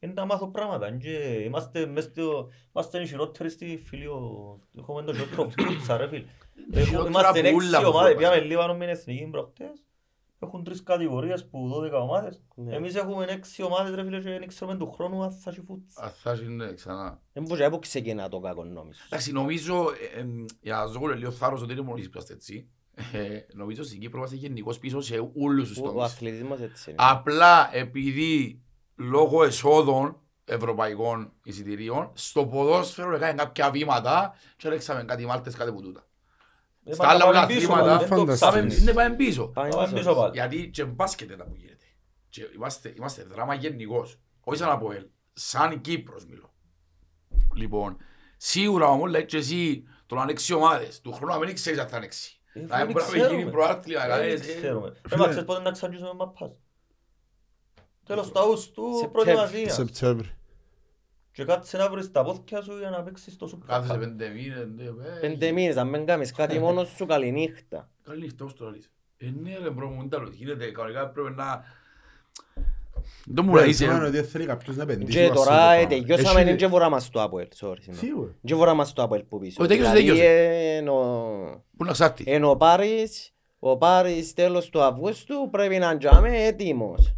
είναι 0.00 0.12
να 0.16 0.24
μάθω 0.24 0.46
πράγματα. 0.50 0.88
είναι 0.88 0.96
και 0.96 1.42
Είμαστε 1.44 1.86
μες 1.86 2.04
στο, 2.04 2.48
είμαστε 2.74 3.00
οι 3.02 3.06
χειρότεροι 3.06 3.48
στη 3.50 3.82
φίλιο, 3.86 4.16
έχουμε 4.78 5.02
το 5.02 5.14
χειρότερο 5.14 5.50
φούτσα 5.58 5.96
ρε 5.96 6.08
φίλε. 6.08 6.24
Έχουμε- 6.70 6.84
χειρότερα 6.84 7.08
Είμαστε 7.08 7.38
από 7.38 7.48
έξι 7.48 7.66
όλα 7.68 7.80
που 7.80 7.88
ομάδες, 7.88 7.92
φοβάσαι. 8.12 8.14
πήγαμε 8.14 8.40
Λίβανο 8.40 8.72
με 8.74 8.78
την 8.84 8.88
εθνική 8.94 9.28
προχτές, 9.30 9.84
έχουν 10.46 10.64
τρεις 10.64 10.82
κατηγορίες 10.82 11.46
που 11.48 11.70
12 11.92 12.00
ομάδες. 12.02 12.40
Ναι. 12.54 12.74
Εμείς 12.74 12.94
έχουμε 12.94 13.24
έξι 13.24 13.62
ομάδες 13.62 13.94
ρε 13.94 14.04
φίλε 14.04 14.20
και 14.20 14.30
δεν 14.30 14.48
ξέρουμε 14.48 14.76
του 14.76 14.90
χρόνου 14.92 15.22
αν 15.22 15.30
θα 15.30 15.50
έχει 15.50 15.60
φούτσα. 15.60 16.02
Α, 16.02 16.08
θα 16.10 16.38
είναι 16.42 16.72
ξανά. 16.72 17.20
Δεν 17.32 17.42
μπορούσα 17.42 17.68
να 17.68 17.78
ξεκινά 17.78 18.28
το 18.28 18.40
κακό 18.40 18.64
νόμις. 18.64 19.04
Εντάξει, 19.06 19.32
νομίζω, 19.32 19.90
ε, 20.14 20.20
ε, 20.20 20.26
για 20.60 20.76
να 20.76 20.86
ζω 20.86 21.00
λίγο 21.06 21.30
θάρρος 21.30 21.62
ότι 21.62 21.72
είναι 21.72 21.82
μόνος 21.82 22.00
εις 22.00 22.30
έτσι, 22.30 22.68
ε, 23.12 23.40
νομίζω 23.54 23.82
στην 23.82 24.00
Κύπρο 24.00 24.18
είμαστε 24.18 24.36
γενικώς 24.36 24.78
πίσω 24.78 25.00
σε 25.00 25.30
όλους 25.40 25.68
τους 25.68 25.78
Ο, 25.78 25.82
ο 25.82 25.86
τομείς. 25.86 26.02
αθλητισμός 26.02 26.60
έτσι 26.60 26.90
είναι. 26.90 26.98
Απλά 27.02 27.70
επειδή 27.76 28.62
λόγω 28.96 29.44
εσόδων 29.44 30.16
ευρωπαϊκών 30.44 31.32
εισιτηρίων, 31.44 32.10
στο 32.14 32.46
ποδόσφαιρο 32.46 33.14
έκανε 33.14 33.32
κάποια 33.32 33.70
βήματα 33.70 34.34
και 34.56 34.66
έλεξαμε 34.66 35.04
κάτι 35.04 35.26
μάλτες, 35.26 35.54
κάτι 35.54 35.72
που 35.72 35.82
τούτα. 35.82 36.06
Ε, 36.84 36.94
Στα 36.94 37.04
μα 37.04 37.10
άλλα 37.10 37.24
πάμε 37.24 37.36
όλα 37.38 37.46
πίσω, 37.46 37.58
αθλήματα, 37.72 37.84
μα, 37.92 37.98
δεν 37.98 38.08
το 38.08 38.14
φανταστείς. 38.16 38.40
Πάμε, 38.48 38.58
ψάχνεις. 38.66 38.84
ναι, 38.84 38.92
πάμε 38.92 39.16
πίσω. 39.16 39.46
Πάμε 39.48 39.68
Πάμε 39.68 39.82
πίσω. 39.84 39.96
πίσω 39.96 40.14
πάλι. 40.14 40.30
Γιατί 40.34 40.70
και 40.70 40.84
μπάσκετ 40.84 41.28
δεν 41.28 41.36
που 41.38 41.54
γίνεται. 41.56 41.84
Και 42.28 42.42
είμαστε, 42.54 42.92
είμαστε 42.96 43.22
δράμα 43.24 43.54
γενικώς. 43.54 44.18
Όχι 44.44 44.58
σαν 44.58 44.70
από 44.70 44.92
ελ. 44.92 45.06
Σαν 45.32 45.80
Κύπρος 45.80 46.26
μιλώ. 46.26 46.52
Λοιπόν, 47.54 47.96
σίγουρα 48.36 48.86
όμως 48.86 49.10
λέει 49.10 49.24
και 49.24 49.36
εσύ 49.36 49.84
το 50.06 50.14
να 50.14 50.22
ανοίξει 50.22 50.54
ομάδες. 50.54 51.00
Του 51.00 51.12
χρόνου 51.12 51.32
να 51.32 51.38
μην 51.46 51.54
ξέρεις 51.54 51.78
αν 51.78 51.88
θα 51.88 51.96
ανοίξει. 51.96 52.40
Ε, 52.52 52.60
Να 52.60 52.76
δεν 52.76 52.86
μην 52.86 52.92
μπορεί 52.92 53.04
να 53.04 53.10
ξέρουμε. 53.12 53.38
γίνει 53.38 53.50
προάθλημα. 53.50 54.00
Ε, 54.00 54.04
δηλαδή, 54.04 54.34
Δεν 54.34 54.50
ε, 54.50 54.60
ξέρουμε. 54.60 54.88
Ε, 54.88 55.08
Φίλε. 55.08 55.20
μα 55.20 55.28
ξέρεις 55.28 55.44
πότε 55.46 55.60
να 55.62 55.70
ξαναρχίσουμε 55.70 56.14
μαπάς. 56.14 56.50
Τέλος 58.06 58.30
του 58.30 58.38
Αύγουστου 58.40 58.82
Σεπτέμβρη. 59.00 59.34
προετοιμασία. 59.34 59.72
Σεπτέμβρη. 59.72 60.30
Και 61.32 61.44
κάτσε 61.44 61.76
να 61.76 61.90
βρεις 61.90 62.10
τα 62.10 62.22
πόδια 62.24 62.62
σου 62.62 62.78
για 62.78 62.90
να 62.90 63.02
παίξεις 63.02 63.36
το 63.36 63.50
Super 63.54 63.64
Κάθεσαι 63.66 63.94
Cup. 63.94 63.98
πέντε 63.98 64.28
μήνες. 64.28 64.66
ναι, 64.76 64.84
ε, 64.84 65.18
Πέντε 65.20 65.50
μήνες, 65.52 65.76
αν 65.76 65.88
μην 65.88 66.06
κάνεις 66.06 66.32
κάτι 66.32 66.58
μόνος 66.58 66.88
σου, 66.88 67.06
καληνύχτα. 67.06 67.90
Καλή 68.04 68.20
νύχτα, 68.20 68.44
ως 68.44 68.54
το 68.54 68.64
λαλείς. 68.64 68.92
Ε, 69.16 69.30
ναι 69.42 69.58
ρε 69.62 69.70
μπρο 69.70 69.88
μου, 69.88 70.00
δεν 70.00 70.08
τα 70.08 70.18
λέω. 70.18 70.28
Γίνεται 70.32 70.70
κανονικά 70.70 71.08
πρέπει 71.08 71.34
να... 71.34 71.64
Δεν 73.26 73.44
μου 73.44 73.54
Ναι, 73.54 73.60
λέει 73.60 73.72
σημαίνει 73.72 73.98
είσαι... 74.08 74.18
ότι 74.18 74.28
θέλει 74.28 74.46
κάποιος 74.46 74.76
να 74.76 74.82
επενδύσει 74.82 75.18
Και 75.18 75.26
βάσει 75.28 75.32
τώρα 75.34 75.56
το 75.56 75.62
ε, 75.62 75.66
πράγμα. 75.86 75.86
τελειώσαμε, 75.88 76.40
Έχει- 76.40 76.48
είναι 76.48 76.56
και 76.58 76.66
βουρά 76.66 76.88
μας 76.88 77.10
το 77.10 77.22
Αποέλ. 77.22 77.46
Sorry, 77.60 77.74
συγγνώμη. 77.80 77.98
Σίγουρα. 78.06 78.34
Και 78.44 78.54
βουρά 78.54 78.74
μας 78.74 78.92
το 78.92 79.02
Αποέλ 79.02 79.22
που 79.22 79.38
πίσω. 79.38 79.62
Ο 79.62 79.66
τελείωσε, 79.66 79.90
Δηλαδή, 79.92 80.08
τελείωσε. 80.08 80.28
ε, 80.28 80.76
εν 80.76 80.88
ο- 80.88 81.64
Πού 81.76 81.84
να 81.84 81.92
ξάρτει; 81.92 82.24
Εν 82.26 82.44
ο 82.44 82.56
Πάρης, 82.56 83.34
ο 83.58 83.76
Πάρης 83.76 84.32
τέλος 84.34 84.68
του 84.70 84.82
Αυγούστου 84.82 85.48
πρέπει 85.50 85.78
να 85.78 85.90
είναι 85.90 86.44
έτοιμος. 86.46 87.14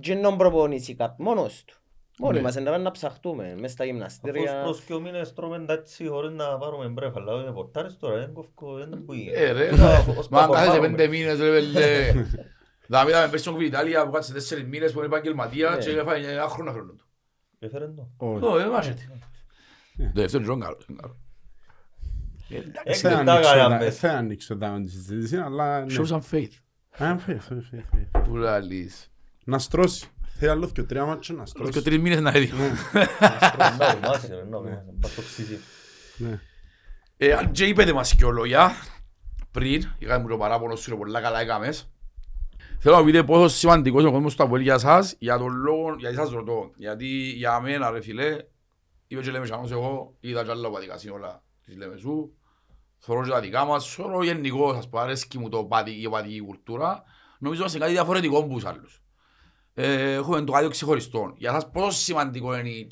Και 0.00 0.14
να 0.14 0.36
προπονήσεις 0.36 0.96
κάποιος 0.96 1.16
μόνος 1.18 1.64
του. 1.66 1.79
Μόνοι 2.22 2.36
Ναι. 2.36 2.42
μας 2.42 2.54
να 2.54 2.62
πάμε 2.62 2.76
να 2.78 2.90
ψαχτούμε 2.90 3.54
μες 3.60 3.70
στα 3.72 3.82
Αφού 3.84 3.92
γυμναστήρια. 3.92 4.60
προς 4.62 4.80
και 4.80 4.94
ο 4.94 5.00
μήνες 5.00 5.32
τρώμε 5.34 5.58
τα 5.58 5.72
έτσι 5.72 6.06
χωρίς 6.06 6.30
να 6.32 6.58
πάρουμε 6.58 6.86
μπρέφα, 6.86 7.20
αλλά 7.20 7.42
είναι 7.42 7.50
πορτάρες 7.52 7.96
τώρα, 7.96 8.18
δεν 8.18 8.32
κόφκω, 8.32 8.74
δεν 8.74 9.04
που 9.04 9.12
είναι. 9.12 9.30
Ε, 9.32 9.52
ρε, 9.52 9.68
Ως 9.68 9.78
να- 9.78 9.98
ως 10.18 10.28
να 10.28 10.38
Μα 10.38 10.44
αν 10.44 10.50
κάθεσαι 10.50 10.70
φορμάρουμε. 10.70 10.88
πέντε 10.96 11.08
μήνες, 11.08 11.38
ρε 11.38 11.50
πέλε. 11.50 12.12
Να 12.86 12.98
μην 13.00 13.08
είδαμε 13.08 13.28
πέρσι 13.28 13.44
στον 13.44 13.60
Ιταλία 13.60 14.04
που 14.04 14.10
κάτσε 14.10 14.32
τέσσερις 14.32 14.64
μήνες 14.64 14.92
που 14.92 14.98
είναι 14.98 15.06
επαγγελματία 15.06 15.70
Ναι. 15.70 15.76
και 15.76 15.90
έφαγε 15.90 16.30
ένα 16.30 16.48
χρόνο 16.48 16.72
χρόνο 16.72 16.92
του. 16.92 17.06
Έφερε 17.58 17.86
το. 17.88 18.08
Όχι. 18.16 18.44
Ω, 18.44 18.56
δεν 18.56 18.68
μάχεται. 18.68 19.08
Το 19.96 20.10
δεύτερο 20.20 20.52
είναι 20.52 20.64
καλός, 20.64 20.86
είναι 20.88 20.98
καλός. 21.00 21.16
Ε, 22.50 22.56
εντάξει, 22.56 22.80
Έξι 22.84 23.00
Δεν 23.02 23.16
λεπτά 23.16 23.32
ανοίξω 23.32 23.52
κάναμε. 23.54 23.78
τα- 23.78 23.90
Δεν 23.90 24.10
ανοίξω 24.16 24.56
τα 24.56 24.80
τη 24.84 24.90
συζήτηση, 24.90 25.36
αλλά... 25.36 25.84
ναι. 25.84 25.94
Show 25.98 26.06
some 26.06 26.20
faith. 26.30 27.04
Α, 27.04 27.18
φε, 27.18 27.38
φε, 27.38 27.54
φε, 27.60 27.84
φε. 27.90 28.18
Που 28.20 28.36
λαλείς. 28.36 29.10
Να 29.44 29.58
στρώσει. 29.58 30.08
Θέλει 30.42 30.50
άλλο 30.50 30.70
και 30.70 30.82
τρία 30.82 31.04
μάτια 31.04 31.34
να 31.34 31.40
Όλος 31.40 31.52
και 31.52 31.60
στρώσει. 31.60 31.82
τρεις 31.82 31.98
μήνες 31.98 32.20
να 32.20 32.30
έδειχω. 32.30 32.56
Να 33.58 33.88
οριμάσει, 33.88 34.26
ρε, 34.28 34.44
να 34.44 34.56
οριμάσει. 34.56 34.84
Πας 35.00 35.10
στο 35.10 35.22
ξύσι. 35.22 35.58
Ναι. 36.16 36.40
Ε, 37.16 37.32
Αν 37.32 37.50
και 37.50 37.64
είπετε 37.64 37.92
μας 37.92 38.14
και 38.14 38.24
λόγια 38.26 38.72
πριν, 39.50 39.82
είχαμε 39.98 40.28
το 40.28 40.36
παράπονος 40.36 40.80
σου, 40.80 40.96
πολλά 40.96 41.20
καλά 41.20 41.40
έκαμες. 41.40 41.90
Θέλω 42.78 42.96
να 42.96 43.04
πείτε 43.04 43.22
πόσο 43.22 43.48
σημαντικός 43.48 44.00
είναι 44.00 44.08
ο 44.10 44.12
κόσμος 44.12 44.36
του 44.36 44.42
Αποέλ 44.42 44.62
για 44.62 44.78
σας, 44.78 45.14
για 45.18 45.38
τον 45.38 45.54
λόγο, 45.54 45.94
γιατί 45.98 46.16
σας 46.16 46.30
ρωτώ. 46.30 46.70
Γιατί 46.76 47.06
για 47.36 47.60
μένα 47.60 47.90
ρε 47.90 48.00
φίλε, 48.00 48.36
είπε 49.06 49.22
και 49.22 49.30
λέμε 49.30 49.46
σιάνος 49.46 49.70
εγώ, 49.70 50.14
είδα 50.20 50.44
και 50.44 50.50
άλλα 50.50 50.68
οπαδικά 50.68 50.98
σύνολα 50.98 51.42
της 51.64 51.76
Λεμεσού, 51.76 52.30
θωρώ 52.98 53.22
και 53.24 53.30
τα 53.30 53.40
δικά 53.40 53.64
μας, 53.64 53.86
θωρώ 53.86 54.24
γενικώς, 54.24 54.76
ας 54.76 54.88
πω, 54.88 54.98
αρέσκει 54.98 55.38
μου 55.38 55.48
το 55.48 55.64
παδι, 55.64 56.00
η 56.00 56.06
οπαδική 56.06 56.40
κουλτούρα, 56.40 57.02
νομίζω 57.38 57.60
είμαστε 57.60 57.78
κάτι 57.78 57.92
διαφορετικό 57.92 58.38
από 58.38 58.48
τους 58.48 58.64
άλλους. 58.64 58.99
Ε, 59.82 60.12
έχουμε 60.14 60.42
το 60.42 60.52
κάτι 60.52 60.68
ξεχωριστό. 60.68 61.32
Για 61.36 61.52
σας 61.52 61.70
πόσο 61.70 61.98
σημαντικό 61.98 62.58
είναι 62.58 62.68
οι 62.68 62.88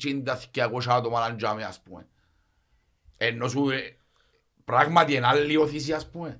200 0.53 0.69
άτομα 0.87 1.29
να 1.29 1.35
τζάμε, 1.35 1.63
ας 1.63 1.81
πούμε. 1.81 2.07
Ενώ 3.17 3.47
σου, 3.47 3.69
ε, 3.69 3.79
πράγματι 4.65 5.13
είναι 5.15 5.27
άλλη 5.27 5.57
οθήση, 5.57 5.93
ας 5.93 6.09
πούμε. 6.09 6.39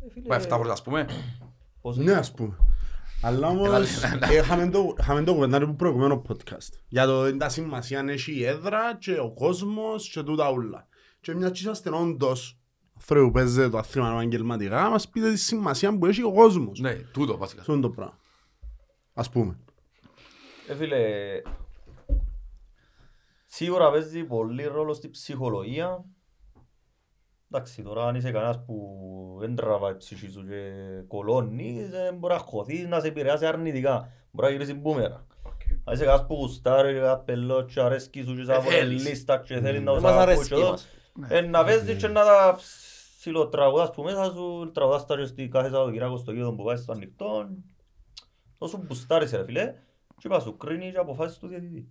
Ε, 0.00 0.10
φίλε, 0.10 0.26
Μα 0.28 0.34
εφτά 0.36 0.56
πρώτα, 0.58 0.72
ας 0.72 0.82
πούμε. 0.82 1.06
πώς 1.82 1.96
Ναι, 1.96 2.02
είναι; 2.02 2.12
ας 2.12 2.32
πούμε. 2.32 2.56
Αλλά 3.22 3.48
όμως, 3.48 3.66
Έλα, 3.66 3.78
ε, 4.30 4.36
είχαμε 4.36 4.70
το- 4.70 4.94
είχαμε 5.00 5.22
το 5.24 5.34
κουβεντάρι 5.34 5.66
που 5.66 5.76
προηγουμένο 5.76 6.22
podcast. 6.28 6.68
Για 6.88 7.06
το 7.06 7.28
είναι 7.28 7.36
τα 7.36 7.48
σημασία 7.48 7.98
αν 7.98 8.08
έχει 8.08 8.32
η 8.32 8.44
έδρα 8.44 8.96
και 8.98 9.18
ο 9.18 9.32
κόσμος 9.34 10.08
και 10.08 10.22
τούτα 10.22 10.50
ούλα. 10.50 10.86
Και 11.20 11.34
μια 11.34 11.50
και 11.50 11.58
είσαστε 11.60 11.90
όντως 11.90 12.58
άνθρωποι 12.96 13.24
που 13.26 13.30
παίζετε 13.30 13.68
το 13.68 13.78
αθλήμα 13.78 14.10
επαγγελματικά, 14.10 14.88
μας 14.90 15.08
πείτε 15.08 15.30
τη 15.30 15.38
σημασία 15.38 15.98
που 15.98 16.06
έχει 16.06 16.22
ο 16.22 16.32
κόσμος. 16.32 16.78
Ναι, 16.80 16.94
τούτο 16.94 17.36
βασικά. 17.36 17.60
Αυτό 17.60 17.72
είναι 17.72 17.82
το 17.82 17.90
πράγμα. 17.90 18.18
Ας 19.18 19.28
πούμε. 19.30 19.58
Ε, 20.68 20.74
φίλε, 20.74 20.98
σίγουρα 23.46 23.90
παίζει 23.90 24.24
πολύ 24.24 24.64
ρόλο 24.64 24.94
στη 24.94 25.10
ψυχολογία. 25.10 26.04
Εντάξει, 27.52 27.82
τώρα 27.82 28.06
αν 28.06 28.14
είσαι 28.14 28.30
κανένας 28.30 28.64
που 28.64 28.86
δεν 29.40 29.54
τραβάει 29.56 29.92
η 29.92 29.96
ψυχή 29.96 30.28
σου 30.30 30.46
και 30.46 30.70
κολώνει, 31.08 31.86
δεν 31.90 32.14
μπορεί 32.16 32.34
να 32.34 32.40
χωθείς, 32.40 32.86
να 32.86 33.00
σε 33.00 33.06
επηρεάσει 33.08 33.46
αρνητικά. 33.46 34.08
Μπορεί 34.30 34.48
να 34.48 34.52
γυρίσεις 34.54 34.80
μπούμερα. 34.80 35.26
Αν 35.84 35.94
είσαι 35.94 36.04
κανένας 36.04 36.26
που 36.26 36.34
γουστάρει 36.34 36.92
και 36.92 37.00
καπελό 37.00 37.62
και 37.62 37.80
αρέσκει 37.80 38.22
σου 38.22 38.36
και 38.36 38.44
σαν 38.44 38.56
Ε, 38.56 38.60
θέλεις. 38.60 39.02
φορελίστα 39.02 39.38
και 39.38 39.60
θέλει 39.60 39.78
να 39.80 39.92
Δεν 39.92 39.94
τους 39.94 40.02
μας 40.02 40.12
ακούει 40.12 40.22
αρέσκει 40.22 40.48
και 40.48 40.54
εδώ, 40.54 40.70
μας. 40.70 40.88
ε, 41.28 41.40
να 41.40 41.64
παίζεις 41.64 41.96
και 41.96 42.08
να 42.08 42.24
τα 42.24 42.58
ψιλοτραγουδάς 43.16 43.90
που 43.90 44.02
μέσα 44.02 44.24
σου, 44.24 44.70
τραγουδάς 44.74 45.06
τα 45.06 45.16
και 45.16 45.24
στη 45.24 45.48
κάθε 45.48 45.68
Σαββατοκυριακό 45.68 46.16
στο 46.16 46.32
γήπεδο 46.32 46.52
που 46.54 46.64
πάει 46.64 46.76
στο 46.76 46.92
ανοιχτό. 46.92 47.48
Τόσο 48.58 48.82
μπουστάρεις 48.86 49.30
ρε 49.32 49.44
φίλε 49.44 49.74
και 50.18 50.26
είπα 50.26 50.40
σου 50.40 50.56
κρίνει 50.56 50.90
και 50.92 50.98
αποφάσεις 50.98 51.38
του 51.38 51.46
διαιτητή. 51.46 51.88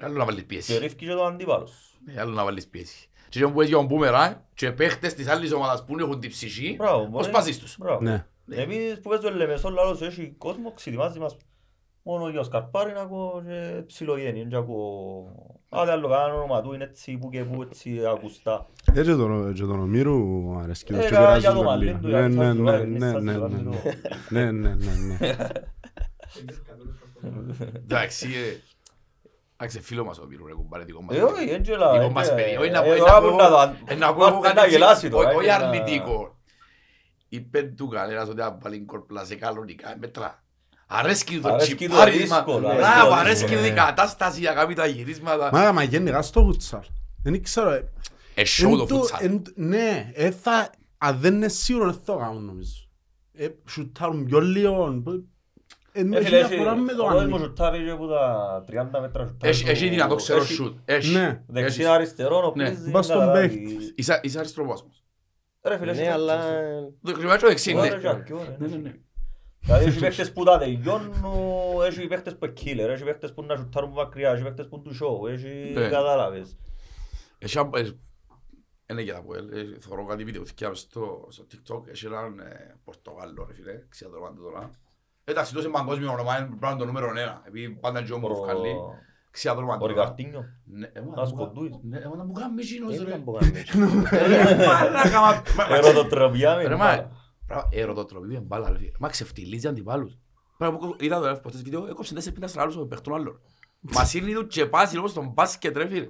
Άλλο 0.00 0.16
να 0.18 0.24
βάλεις 0.24 0.40
Και 0.40 0.46
πίεση. 0.46 0.78
ρίφκει 0.78 1.06
και 1.06 1.12
το 1.12 1.24
αντίπαλος. 1.24 1.98
Ναι, 2.04 2.20
Άλλο 2.20 2.32
να 2.32 2.44
βάλεις 2.44 2.68
πίεση. 2.68 3.08
Και 3.28 3.38
όταν 3.42 3.52
που 3.54 3.60
έχει 3.60 3.74
ο 3.74 3.82
μπούμεραν 3.82 4.44
και 4.54 4.72
παίχτες 4.72 5.14
της 5.14 5.26
άλλης 5.28 5.52
ομάδας 5.52 5.84
που 5.84 5.98
έχουν 5.98 6.20
την 6.20 6.30
ψυχή, 6.30 6.74
Μπράβο, 6.78 7.02
πώς 7.02 7.10
μπορεί- 7.10 7.30
πάζεις 7.32 7.58
τους; 7.58 7.76
Μπράβο. 7.78 8.00
Ναι. 8.02 8.26
Εμείς 8.50 9.00
που 9.00 9.08
παίζουμε 9.08 9.30
Λεμεσό 9.30 9.68
λαλό 9.70 9.94
σου 9.94 10.04
έχει 10.04 10.34
κόσμο, 10.38 10.72
ξετοιμάζει 10.72 11.18
μας 11.18 11.36
μόνο 12.10 12.28
για 12.28 12.40
ο 12.40 12.42
Σκαρπάρη 12.42 12.92
να 12.92 13.00
ακούω 13.00 13.42
και 13.46 13.82
ψιλογένει, 13.86 14.42
δεν 14.42 14.58
ακούω... 14.60 15.26
Άντε 15.68 15.90
άλλο 15.90 16.08
κανένα 16.08 16.34
όνομα 16.34 16.62
του 16.62 16.72
είναι 16.72 16.84
έτσι 16.84 17.16
που 17.18 17.30
και 17.30 17.44
που 17.44 17.62
έτσι 17.62 18.00
ακουστά. 18.06 18.66
Έτσι 18.94 19.16
το 19.16 19.52
και 19.54 19.62
τον 19.62 19.80
Ομήρου 19.80 20.16
μου 20.18 20.58
αρέσκει. 20.58 20.92
Ε, 20.94 20.98
και 20.98 21.08
καλά, 21.08 21.18
πειράζουν 21.26 21.40
για 21.40 21.50
το 21.50 21.56
τον 21.56 21.64
μαλλί 21.64 21.84
λίγο. 21.84 21.98
του, 21.98 22.06
Ναι, 22.08 22.18
για 22.18 22.28
ναι, 22.28 22.34
το 22.34 22.42
ναι, 22.42 22.46
φάτσο, 22.46 22.62
ναι, 22.62 22.76
ε, 22.76 22.84
ναι, 22.84 22.86
είναι 22.96 23.06
ναι, 23.06 23.32
σαν 23.32 23.50
ναι. 23.50 23.62
το- 23.62 23.78
Ναι, 24.28 24.50
ναι, 24.50 24.68
ναι, 24.74 24.92
ναι. 25.08 25.36
Εντάξει, 27.74 28.26
ε, 28.26 28.56
εντάξει, 29.56 29.80
φίλο 29.80 30.04
μας 30.04 30.18
ο 30.18 30.26
Πύρου, 30.26 30.46
ρε 30.46 30.52
κουμπάρε, 30.54 30.84
δικό 30.84 31.02
μας 31.02 31.16
Ε, 31.16 31.20
παιδί. 31.20 31.32
όχι, 31.32 31.48
έντζελα. 31.50 31.92
Δικό 31.98 32.10
μας 32.10 32.34
παιδί. 32.34 32.56
Όχι 32.56 32.70
να 32.70 32.82
πω- 32.82 32.92
Ε, 32.92 32.96
να 32.98 32.98
τώρα 32.98 33.12
πω 33.20 33.20
που 33.20 33.26
εγώ- 33.26 33.36
να 33.36 33.48
το- 33.48 33.74
ε, 33.86 33.94
να 33.94 34.14
πω 34.14 34.20
εγώ 34.26 34.30
Μάρτε 34.30 34.46
κάτι 34.46 34.54
να 34.56 34.62
έτσι, 34.64 34.74
γελάσει 34.76 35.08
τώρα, 35.10 35.28
όχι- 35.28 35.36
όχι 35.36 35.46
ε, 35.46 35.50
να- 35.50 35.56
αρνητικό. 35.56 36.36
Είπε 37.28 37.62
του 37.62 37.88
κανένας 37.88 38.28
ότι 38.28 38.40
αν 38.42 38.58
βάλει 38.62 38.80
κορπλά 38.84 39.24
σε 39.24 39.34
κανονικά, 39.34 39.96
μετρά. 40.00 40.42
Αρέσκει 40.90 41.34
του 41.34 41.40
το 41.40 41.48
Αρέσκει 41.48 41.74
του 41.74 41.78
το 41.78 41.86
τσιπάρισμα. 42.04 42.36
δύσκολο, 42.36 42.58
Μπράβο, 42.58 42.80
αρέσκει 42.82 43.08
το 43.08 43.14
αρέσκει 43.14 43.46
του 43.46 43.52
η 43.52 43.56
δύσκολο, 43.56 43.74
κατάσταση 43.86 44.40
για 44.40 44.52
κάποια 44.52 44.74
τα 44.76 44.86
γυρίσματα. 44.86 45.50
Μα 45.52 45.72
μα 45.72 45.82
γενικά 45.82 46.22
στο 46.22 46.40
φουτσάλ. 46.42 46.80
Δεν 47.22 47.42
ξέρω. 47.42 47.70
ε, 47.70 47.90
Ε, 48.34 48.42
show 48.42 48.64
εν 48.70 48.76
το 48.76 48.86
το- 48.86 48.94
φουτσάλ. 48.96 49.24
εν- 49.24 49.42
Ναι, 49.54 50.10
ε, 50.14 50.30
θα- 50.30 50.70
αν 50.98 51.18
δεν 51.20 51.34
είναι 51.34 51.48
σίγουρο 51.48 51.84
δεν 51.84 51.94
θα 52.04 52.12
το 52.12 52.18
κάνουν 52.18 52.44
νομίζω. 52.44 52.72
Ε, 53.32 53.48
Σουτάρουν 53.68 54.24
πιο 54.24 54.40
λίγο. 54.40 55.02
Εν 55.92 56.12
Ε, 56.12 56.16
έχει 56.16 56.24
φίλε, 56.26 56.36
διαφορά 56.46 56.70
έχει- 56.72 56.80
με 56.80 56.92
το 56.92 57.02
ο 57.02 57.06
κόσμος 57.06 57.22
άλλο. 57.24 57.38
σουτάρει 57.38 57.84
και 57.84 57.90
από 57.90 58.06
τα 58.06 58.64
30 58.66 59.00
μέτρα 59.00 59.26
σουτάρει 59.26 59.52
Έχει- 59.52 59.64
του- 59.64 59.70
Έχει 59.70 59.88
δυνατό 59.88 60.14
ξερό 60.14 60.40
έχει 60.40 60.52
σουτ. 60.52 60.76
Έχει. 60.84 61.12
Ναι. 61.14 61.42
Δεξιά 61.46 61.84
Έχεις. 61.84 61.94
αριστερό, 61.96 62.36
ο 62.36 62.40
Ναι. 62.40 62.46
οποίος 62.68 62.68
Μπας 62.80 62.82
δεν 62.92 63.02
στον 63.02 63.18
καταλάβει. 63.18 63.48
παίχτη. 63.48 63.76
Είσαι 63.94 64.20
είσαι 64.22 64.38
αριστερός 64.38 64.80
όμως. 64.80 65.02
Ρε 65.62 65.78
φίλε, 65.78 65.90
έχει 65.90 66.00
Ναι, 66.00 66.12
αλλά... 66.12 66.36
παίκτες. 66.36 66.92
Το 67.02 67.12
κρυμμένο 67.12 67.40
το 67.40 67.46
δεξί, 67.46 67.72
ναι. 67.74 67.80
Ωραία, 67.80 67.98
και 67.98 68.08
αρκιό, 68.08 68.36
Ναι, 68.58 68.66
ναι. 68.66 68.76
ναι, 68.76 68.82
ναι. 68.82 68.94
Δηλαδή 69.60 69.84
έχει 69.84 69.98
παίκτες 70.00 70.32
που 70.32 70.44
τα 70.44 70.58
τελειώνουν, 70.58 71.12
έχει 71.86 72.06
παίκτες 72.06 72.36
που 72.36 72.44
είναι 72.44 72.54
killer, 72.84 72.88
έχει 72.88 73.04
παίκτες 73.04 73.32
που 73.34 73.42
να 73.42 73.56
σουτάρουν 73.56 73.90
μακριά, 73.90 74.30
έχει 74.30 74.42
παίκτες 74.42 74.68
που 74.68 74.76
είναι 74.76 74.84
του 74.84 75.04
show, 75.04 75.28
έχει 75.30 75.72
Ναι. 75.74 75.88
κατάλαβες. 75.88 76.58
Έχει 77.38 77.58
ένα- 77.58 77.70
ε, 77.78 77.90
είναι 78.90 79.02
για 79.02 79.14
τα 79.14 79.22
πω, 79.22 79.34
ε, 79.34 79.40
θωρώ 79.80 80.04
κάτι 80.04 80.24
βίντεο 80.24 80.44
θυκιά 80.44 80.74
στο, 80.74 81.26
στο 81.30 81.46
TikTok, 81.52 81.88
έχει 81.88 82.06
έναν 82.06 82.38
ε, 82.38 82.76
Πορτογάλο 82.84 83.44
ρε 83.48 83.54
φίλε, 83.54 83.72
ξέρω 83.88 84.10
το 84.10 84.16
όνομα 84.16 84.32
του 84.34 84.42
τώρα. 84.42 84.70
Εντάξει, 85.24 85.54
τόσο 85.54 85.70
παγκόσμιο 85.70 86.12
όνομα, 86.12 86.38
είναι 86.38 86.56
πράγμα 86.60 86.78
το 86.78 86.84
νούμερο 86.84 87.10
ένα, 87.10 87.42
επειδή 87.46 87.68
πάντα 87.68 88.02
και 88.02 88.12
όμως 88.12 88.38
βγάλει, 88.40 88.68
Ο- 88.68 88.94
ξέρω 89.30 89.54
το 89.54 89.60
όνομα 89.60 89.74
Ο 89.74 89.78
του 89.78 89.86
τώρα. 89.86 89.92
Ρικαρτίνιο. 89.94 90.44
Ναι, 90.64 90.86
ε, 90.92 91.00
μα, 91.00 91.22
Ας 91.22 91.30
μου 91.32 91.38
κοντούεις. 91.38 91.70
κα- 91.70 91.78
ναι, 91.82 91.98
ε, 91.98 92.08
μα, 92.16 92.24
μου 92.24 92.32
κάνεις 92.32 92.70
εκείνος, 92.70 92.96
Δεν 92.96 93.02
ρε. 93.04 93.08
ήταν 93.10 93.24
που 93.24 93.32
κάνουμε. 93.32 93.64
Ρε, 94.10 94.66
μαλάκα, 94.66 95.20
μα- 95.20 95.42
μα- 95.56 95.68
μα- 95.68 95.76
Ερωτοτροπιά 95.76 96.54
με 96.56 96.62
Ρε, 96.62 96.68
την 96.68 96.76
μα, 96.78 96.84
μπάλα. 96.84 96.96
πράγμα, 96.96 97.16
ερωτοτροπή 97.70 98.26
με 98.26 98.38
μπάλα, 98.40 98.70
ρε 98.70 98.78
φίλε. 98.78 98.90
Μα 98.98 99.08
ξεφτυλίζει 99.08 99.66
αντιπάλους. 99.68 100.18
Πράγμα 100.58 100.78
που 100.78 100.96
είδα 101.00 101.20
το 101.34 101.40
ποτέ 101.42 101.58
βίντεο, 101.64 101.86
έκοψε 101.86 102.14
τέσσερις 102.14 102.34
πίντας 102.34 102.50
στον 102.50 102.62
άλλους 102.62 102.76
ο 102.76 102.86
παιχτών 102.86 103.14
άλλων. 103.14 103.40
Μας 103.80 104.14
είναι 104.14 104.32
του 104.32 104.46
και 104.46 104.66
πάσει 104.66 104.98
όπως 104.98 105.10
στον 105.10 105.28
μπάσκετ 105.28 105.76
ρε 105.76 105.86
φίλε. 105.88 106.06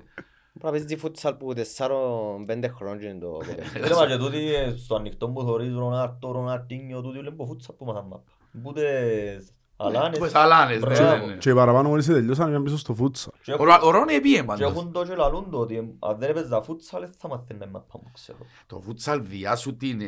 Πρέπει 0.61 0.65
να 0.65 0.71
παίζει 0.71 0.97
φούτσαλ 0.97 1.35
που 1.35 1.55
τεσσάρων 1.55 2.45
πέντε 2.45 2.69
χρόνων 2.69 2.99
και 2.99 3.07
είναι 3.07 3.19
το 3.19 3.37
παιδί. 3.47 3.87
Ρε, 3.89 3.95
μα 3.95 4.07
και 4.07 4.17
τούτοι 4.17 4.55
ε, 4.55 4.75
στο 4.77 4.95
ανοιχτό 4.95 5.29
που 5.29 5.43
θωρείς 5.43 5.75
Ρονάρτο, 5.75 6.31
Ρονάρτινιο, 6.33 7.01
τούτοι 7.01 7.19
βλέπω 7.19 7.47
φούτσα 7.47 7.73
που 7.73 7.85
μάθαν 7.85 8.07
μάπα. 8.07 8.23
Μπούτες 8.53 9.53
αλάνες. 9.77 10.19
Τούτες 10.19 10.35
αλάνες, 10.35 10.81
ναι, 10.81 10.87
Μπράβο. 10.87 11.27
ναι, 11.27 11.33
ναι. 11.33 11.39
Και 11.39 11.55
παραπάνω 11.55 11.89
μόλις 11.89 12.07
τελειώσαν 12.07 12.47
πήγαν 12.47 12.63
πίσω 12.63 12.77
στο 12.79 12.95
φούτσαλ. 12.95 13.33
Και 13.43 13.51
Ο 13.51 13.55
έχουν- 13.55 13.67
Ρο- 13.67 13.83
Ο 13.83 13.91
Ρόνι 13.91 14.15
επίε 14.15 14.37
Και 14.37 14.45
πάντως. 14.45 14.71
έχουν 14.71 14.93
το 14.93 15.05
και 15.05 15.15
λαλούν 15.15 15.51
το 15.51 15.59
ότι 15.59 15.97
αν 15.99 16.19
δεν 16.19 16.31
έπαιζα 16.31 16.63
φούτσαλ 16.63 17.01
δεν 17.01 17.13
θα 17.19 17.29
μαθαίνε 17.29 17.67
μάπα 17.67 17.99
μου 18.03 18.11
ξέρω. 18.13 18.39
Το 18.67 18.81
φούτσαλ 18.81 19.23
διάσου 19.27 19.77
την... 19.77 20.01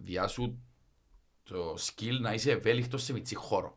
ε, 0.00 0.04
διάσου 0.04 0.54
το 1.42 1.74
skill 1.78 2.20
να 2.20 2.32
είσαι 2.32 2.50
ευέλικτος 2.50 3.02
σε 3.02 3.12
μητσί 3.12 3.34
χώρο. 3.34 3.74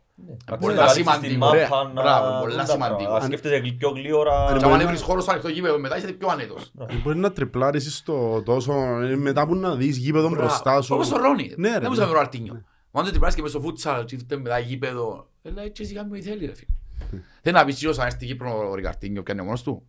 Να 0.50 0.58
πολλά 0.58 0.86
ξέρεις, 0.86 0.92
σημαντικό, 0.94 1.26
στη 1.28 1.38
μάπα 1.38 1.56
ρε. 1.56 1.68
να- 1.94 2.02
Μπράβο, 2.02 2.40
πολλά 2.40 2.56
τούν 2.56 2.58
τα 2.58 2.66
σημαντικό. 2.66 2.98
πράγματα. 2.98 3.16
Αν- 3.16 3.26
Σκέφτεσαι 3.32 3.74
πιο 3.78 3.90
γλύωρα. 3.90 4.46
Και 4.48 4.54
μπορεί 4.54 4.66
αν 4.66 4.78
να- 4.78 4.84
έβρεις 4.84 5.02
χώρος 5.02 5.24
στο 5.24 5.32
ανοιχτό 5.32 5.50
γήπεδο 5.50 5.80
μετά 5.80 5.98
είσαι 5.98 6.12
πιο 6.12 6.28
άνετος. 6.28 6.72
Μπορεί 7.04 7.18
να 7.18 7.32
τριπλάρεις 7.32 7.96
στο 7.96 8.42
τόσο, 8.46 8.74
ε, 9.02 9.16
μετά 9.16 9.48
που 9.48 9.56
να 9.56 9.76
δεις 9.76 9.98
γήπεδο 9.98 10.30
μπροστά 10.30 10.82
σου. 10.82 10.94
Όπως 10.96 11.10
το 11.10 11.18
Ρόνι. 11.18 11.54
Ναι, 11.58 11.68
ρε, 11.68 11.74
Δεν 11.74 11.84
μου 11.84 11.90
ναι. 11.90 11.96
σαν 12.04 12.12
Ροναρτίνιο. 12.12 12.64
Μόνο 12.92 13.08
ότι 13.08 13.20
πράσινο 13.20 13.36
και 13.36 13.42
μες 13.42 13.52
στο 13.52 13.62
φούτσαλ 13.62 14.06
και 14.06 14.16
ήρθες 14.16 14.38
μετά 14.40 14.60
γήπεδο. 14.60 15.28
Έλα 15.44 15.62
έτσι 15.62 15.84
εσύ 15.84 15.94
κάνει 15.94 16.10
ό,τι 16.12 16.22
θέλεις 16.22 16.48
ρε 16.48 16.56
φίλε. 16.56 17.22
Δεν 17.42 17.54
να 17.54 17.66
πεις 17.66 17.78
ποιος 17.80 17.98
αν 18.00 18.06
έρθει 18.06 18.16
στην 18.18 18.28
Κύπρο 18.28 18.70
ο 18.70 18.76
Ρικαρτίνιο 18.76 19.24
και 19.24 19.32
είναι 19.32 19.42
μόνος 19.42 19.64
του. 19.64 19.84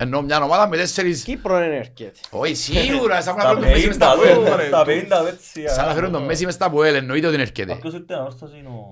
Ενώ 0.00 0.22
μια 0.22 0.42
ομάδα 0.42 0.68
με 0.68 0.76
τέσσερις... 0.76 1.22
Κύπρο 1.24 1.62
είναι 1.62 1.76
έρχεται. 1.76 2.12
Όχι 2.30 2.54
σίγουρα, 2.54 3.22
σαν 3.22 3.34
να 3.36 3.40
Στα 3.40 3.48
φέρουν 3.48 3.62
τον 3.62 3.70
Μέση 3.72 3.86
μες 3.86 3.94
στα 3.94 4.14
50, 4.14 4.18
Ποέλ. 4.18 4.42
δε, 4.42 4.56
ρε. 4.56 4.66
στα 4.66 4.84
50 4.84 5.26
έτσι. 5.26 5.68
Σαν 5.68 5.86
να 5.86 5.94
φέρουν 5.94 6.12
τον 6.12 6.24
Μέση 6.24 6.44
μες 6.44 6.54
στα 6.54 6.70
Ποέλ, 6.70 6.94
εννοείται 6.94 7.26
ότι 7.26 7.40
έρχεται. 7.40 7.64
Κάποιος 7.72 7.94
ήρθε 7.94 8.14
ανάσταση 8.14 8.58
είναι 8.58 8.68
ο... 8.68 8.84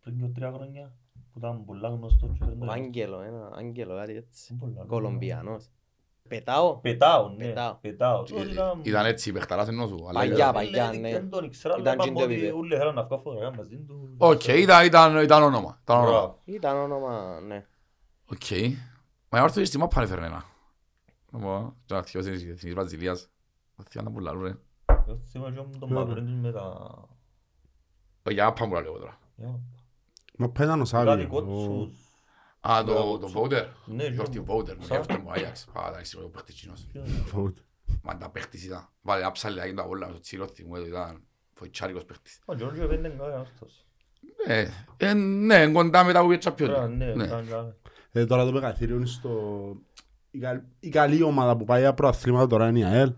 πριν 0.00 0.16
δύο 0.16 0.30
τρία 0.34 0.52
χρόνια 0.54 0.92
που 1.32 1.38
ήταν 1.38 1.64
πολλά 1.64 1.88
γνωστός 1.88 2.30
και 2.38 2.44
δεν 2.44 2.62
Ο 2.62 2.64
το- 2.66 2.72
Άγγελο, 2.72 3.20
ένα 3.26 3.50
Άγγελο, 3.58 3.96
κάτι 3.96 4.16
έτσι. 4.16 4.46
Δεν 4.48 4.58
πολλά. 4.58 4.84
Κολομπιανός. 4.86 5.70
Πετάω; 6.28 6.76
Πετάω, 6.76 7.28
ναι. 7.28 7.44
Πετάω. 7.46 7.74
Πετάω. 7.80 8.22
Τούτος 8.22 8.44
Ε, 8.46 8.50
ήταν- 8.50 8.80
Ήταν 8.82 9.06
έτσι, 9.06 9.32
παιχταράς 9.32 9.68
ενώ 9.68 9.86
σου. 9.86 10.04
αλλά 10.08 10.18
Παγιά, 10.18 10.34
ήταν- 10.34 10.52
παγιά, 10.52 10.88
Δεν- 10.90 11.00
ναι. 11.00 11.10
Δεν 11.10 11.30
τον 11.30 11.44
ήξερα, 11.44 11.74
αλλά 11.74 11.82
Ήταν 11.82 11.94
είπαμε 11.94 12.10
τζιν 12.10 12.18
το 12.18 12.24
ότι 12.24 12.34
επίπεδο. 12.34 12.58
όλοι 12.58 12.76
θέλουν 12.76 12.94
να 12.94 13.02
βγάλουν 13.04 13.22
φωτογραφία 13.24 13.56
μαζί 13.58 13.76
τους. 13.76 13.96
Οκ, 14.18 14.46
ήταν- 14.46 14.84
ήταν 14.84 15.16
ήταν 15.22 15.42
όνομα. 15.42 15.78
ήταν 15.82 15.96
όνομα. 15.98 16.10
Μπράβο. 16.10 16.38
Ήταν 16.44 16.76
όνομα, 16.76 17.40
ναι. 17.46 17.64
Οκ. 18.32 18.50
Μα 19.32 19.38
η 19.38 19.42
όρθωση 19.42 19.64
στη 19.64 19.78
μάπα 19.78 20.02
έφερε 20.02 20.26
ένα. 20.26 20.44
Νομίζω, 21.30 21.76
και 21.86 21.94
να 21.94 22.02
θυκιώσει 22.02 22.30
της 22.30 22.42
Εθνικής 22.42 22.72
Βραζιλίας. 22.74 23.28
Θα 23.76 23.82
θυκιάνε 23.82 24.08
να 24.08 24.14
πουλάρουν, 24.14 24.42
ρε. 24.42 24.54
Εγώ 24.86 25.20
θυμάμαι 25.30 25.56
και 25.70 25.78
τον 25.78 25.88
Ναι, 25.88 25.94
Μαυρέν 25.94 26.26
τους 26.26 26.34
με 26.34 26.52
τα... 26.52 26.62
Ο 28.22 28.30
Για 28.30 28.44
μάπα 28.44 28.66
μου 28.66 28.72
λέω 28.72 28.98
τώρα. 28.98 29.18
Για- 29.36 29.60
Μα 30.38 30.48
πέναν 30.50 30.80
ο 30.80 30.84
Κάτι 30.84 30.88
Σάβι. 30.88 31.26
κότσους. 31.26 31.98
Α, 32.60 32.82
Ναι, 32.82 32.92
το, 32.92 33.18
το 33.18 33.28
Βόουτερ. 33.28 33.66
Ναι, 33.86 34.06
Γιώργη 34.06 34.32
και- 34.32 34.40
Βόουτερ, 34.40 34.76
μου 34.76 34.82
Σαν- 34.82 34.96
γι' 34.96 35.00
αυτό 35.12 35.18
μου 35.22 35.30
Άγιαξ. 35.32 35.66
Α, 35.72 35.88
εντάξει, 35.88 36.16
ο 36.16 36.28
παίχτης 36.28 36.54
κοινός. 36.54 36.86
Μα 38.02 38.16
τα 38.16 38.30
παίχτης 38.30 38.64
ήταν. 38.64 38.88
Βάλε 39.02 39.24
άψαλε 39.24 39.72
τα 39.72 39.82
όλα, 39.82 40.06
το 40.12 40.20
τσίρος 40.20 40.50
θυμού, 40.52 40.76
ήταν 40.76 41.22
φοητσάρικος 41.54 42.04
παίχτης. 42.04 42.40
Ο 42.44 42.54
Γιώργος 42.54 42.78
έπαιρνε 42.78 43.08
καλά 43.08 43.38
αυτός. 43.40 43.84
Ε, 44.46 44.68
ε, 44.96 45.14
ναι, 45.14 45.72
κοντά 45.72 46.04
μετά 46.04 46.20
που 46.20 46.28
πήγε 46.28 46.50
Τώρα, 46.50 46.54
Champions 46.56 46.84
League. 46.86 46.90
ναι, 46.96 47.14
Ναι. 47.14 47.26
Ήταν 48.12 48.18
καλά. 48.18 48.22
Ε, 48.22 48.26
Τώρα 48.26 48.44
το 48.44 48.52
μεγαθύριο 48.52 48.96
είναι 48.96 49.06
στο... 49.06 49.30
η 50.30 50.38
καλ- 50.38 50.62
Η 50.80 50.88
καλή 50.88 51.22
ομάδα 51.22 51.56
που 51.56 51.64
πάει 51.64 51.80
για 51.80 51.94
προαθλήματα 51.94 52.46
τώρα 52.46 52.68
είναι 52.68 52.78
η 52.78 52.84
ΑΕΛ. 52.84 53.12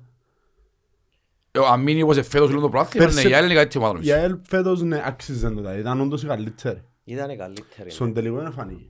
Ε, 1.50 1.60
Αν 1.70 1.80
μείνει 1.80 2.02
όπως 2.02 2.16
εφέτος 2.16 2.50
όλο 2.50 2.60
το 2.60 2.68
πρόθυμα, 2.68 3.04
ναι, 3.04 3.10
Πέρσι- 3.10 3.30
η 3.30 3.34
άλλη 3.34 3.44
είναι 3.46 3.54
κάτι 3.54 3.78
ομάδα 3.78 3.92
Η 3.92 3.94
νομίζω. 3.94 4.14
ΑΕΛ 4.14 4.36
φέτος 4.42 4.82
ναι, 4.82 5.02
άξιζε 5.04 5.50
το 5.50 5.60
τα. 5.62 5.74
Ήταν 5.76 6.00
όντως 6.00 6.22
η 6.22 6.26
καλύτερη. 6.26 6.82
Ήταν 7.04 7.30
η 7.30 7.36
καλύτερη. 7.36 7.90
Στον 7.90 8.12
τελικό 8.14 8.40
είναι 8.40 8.50
φανεί. 8.50 8.86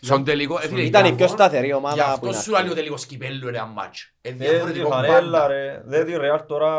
Στον 0.00 0.24
τελικό, 0.24 0.58
ε, 0.58 0.66
φίλε, 0.68 0.82
Ήταν 0.82 1.04
η 1.04 1.08
γι' 1.08 1.14
πιο 1.14 1.24
αυτό- 1.24 1.36
σταθερή 1.36 1.66
Γι' 1.66 1.72
ομάδα 1.72 2.04
που 2.04 2.10
αυτό 2.10 2.26
είναι 2.26 2.36
σου 2.36 2.50
λέει 2.50 2.60
αυτή. 2.60 2.72
ο 2.72 2.74
τελικός 2.74 3.06
κυπέλλου 3.06 3.48
είναι 3.48 3.56
ένα 3.56 3.66
μάτσο. 3.66 4.08
Ε, 4.20 4.28
Ε, 4.28 4.32
τη 4.32 4.38
διαφορετικό 4.38 4.88
φανέλα 4.88 5.20
πάντα. 5.20 5.46
ρε. 5.46 5.82
Δεν 5.86 6.06
τη 6.06 6.16
Ρεάλ 6.16 6.40
τώρα... 6.46 6.72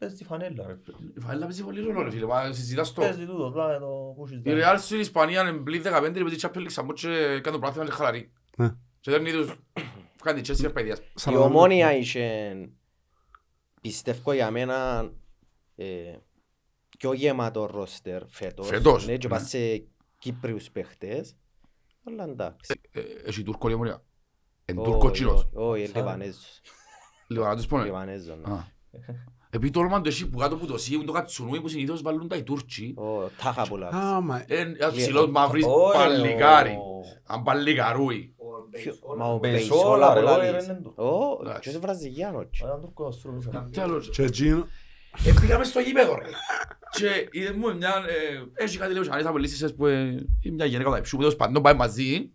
Εντάλλως 0.00 0.08
τους. 0.08 0.08
Πες 0.08 0.14
τη 0.14 0.24
φανέλα 0.24 0.66
ρε. 0.66 0.78
Η 1.16 1.20
φανέλα 1.20 1.42
παίζει 1.46 1.64
πολύ 1.64 1.80
ρόλο 1.80 2.02
ρε 2.02 2.10
φίλε, 2.10 2.26
μα 2.26 2.52
συζητάς 2.52 2.92
το. 2.92 3.00
Παίζει 3.00 3.26
τούτο, 3.26 3.50
δάμε 3.50 3.78
το 3.78 3.86
που 4.16 4.24
έχεις 4.26 4.36
Η 4.36 4.40
δει. 4.40 4.52
Real 4.54 4.74
στην 4.78 5.00
Ισπανία 5.00 5.40
είναι 5.48 5.52
πλήν 5.52 5.82
15 5.82 6.12
και 6.14 6.20
παίζει 6.22 6.36
Champions 6.40 6.56
League 6.58 6.66
σαν 6.70 6.84
μότσι 6.84 7.06
και 7.06 7.40
κάνει 7.40 7.50
το 7.50 7.58
πράγμα 7.58 7.82
είναι 7.82 7.90
χαλαρή. 7.92 8.32
Ναι. 8.56 8.74
Και 9.00 9.10
δεν 9.10 9.26
είδους, 9.26 9.54
κάνει 10.22 10.40
τη 10.40 10.50
Chelsea 10.52 10.64
αρπαιδίας. 10.64 10.98
Η 10.98 11.02
Σαλαμάνκα. 11.14 11.54
ομόνια 11.54 11.96
είχε, 11.96 12.54
πιστεύω 13.80 14.32
για 14.32 14.50
μένα, 14.50 15.10
ε, 15.76 16.16
πιο 16.98 17.12
γεμάτο 17.12 17.66
ρόστερ 17.66 18.22
φέτος. 18.28 18.66
Φέτος, 18.68 19.06
Ναι, 19.06 19.16
και 19.16 19.28
ναι. 19.28 19.34
πας 19.34 19.48
σε 19.48 19.84
Κύπριους 20.18 20.70
παίχτες. 20.70 21.36
Αλλά 22.06 22.24
εντάξει. 22.24 22.80
Ε, 22.90 23.00
Έχει 23.24 23.42
Τούρκο 23.42 23.70
η 23.70 23.72
ομονία. 23.72 24.02
Εν 24.64 24.78
Όχι, 24.78 24.90
Τούρκο 24.90 25.10
τσίνος. 25.10 25.40
όχι, 25.52 25.80
Όχι, 25.80 25.86
Σαν- 25.86 25.96
Λιβανέζος. 25.96 26.60
Λίγο 27.26 27.44
να 27.44 27.56
τους 27.56 27.66
πω, 27.66 27.78
ναι. 27.78 27.84
Λιβανέζος, 27.84 28.36
ναι. 28.38 28.64
Α. 29.52 29.56
Επί 29.56 29.70
το 29.70 29.80
όνομα 29.80 30.00
του 30.00 30.08
έχει 30.08 30.28
που 30.28 30.38
κάτω 30.38 30.56
που 30.56 30.66
το 30.66 30.78
σίγουν 30.78 31.06
το 31.06 31.12
κατσουνούι 31.12 31.60
που 31.60 31.68
συνήθως 31.68 32.02
βάλουν 32.02 32.28
τα 32.28 32.36
οι 32.36 32.42
Τούρκοι. 32.42 32.94
Ω, 32.96 33.28
Τάχα 33.42 33.62
που 33.68 33.76
λάβεις. 33.76 33.98
Α, 33.98 34.20
μα 34.20 34.44
Ένα 34.46 34.90
ψηλός 34.92 35.28
μαύρης 35.30 35.64
Όχι, 35.68 35.96
παλικάρι. 35.98 36.70
ο- 36.70 37.00
Αν 37.26 37.42
παλικαρούι. 37.42 38.34
Ποιο- 38.70 38.94
Μα 39.18 39.26
ο 39.32 39.38
Μπεϊσόλα, 39.38 39.80
Μπεϊσόλα 40.08 40.14
ρε, 40.14 40.20
που 40.20 40.26
όχι, 40.26 40.36
λάβεις. 40.46 40.66
ρε, 40.66 40.72
είναι 40.72 40.80
του. 40.82 40.92
Ω, 40.96 41.38
Εντάξει. 41.40 41.60
ποιος 41.60 41.74
είναι 41.74 41.82
Βραζιλιάνος. 41.82 42.60
Έναν 42.64 42.80
Τούρκο 42.80 43.04
να 43.04 43.10
στρώνει 43.10 43.42
σε- 43.42 43.68
Τι 43.70 43.80
άλλος; 43.80 44.08
και 44.10 44.22
εκείνο... 44.22 44.66
Ε, 45.26 45.32
πήγαμε 45.40 45.64
στο 45.64 45.80
γήπεδο 45.80 46.14
ρε. 46.14 46.28
Και 46.90 47.28
είδε 47.30 47.52
μου 47.52 47.76
μια, 47.76 47.88
ε, 48.56 48.62
έχει 48.64 48.78
κάτι 48.78 48.92
λίγο 48.92 49.04
σαν 49.04 49.22
θα 49.22 49.32
πελίσεις 49.32 49.74
που 49.74 49.86
ε, 49.86 50.00
είναι 50.42 50.54
μια 50.54 50.64
γενέκα 50.64 50.90
τα 50.90 50.96
υψού 50.96 51.14
που 51.16 51.22
τέλος 51.22 51.36
πάντων 51.36 51.62
πάει 51.62 51.74
μαζί. 51.74 52.30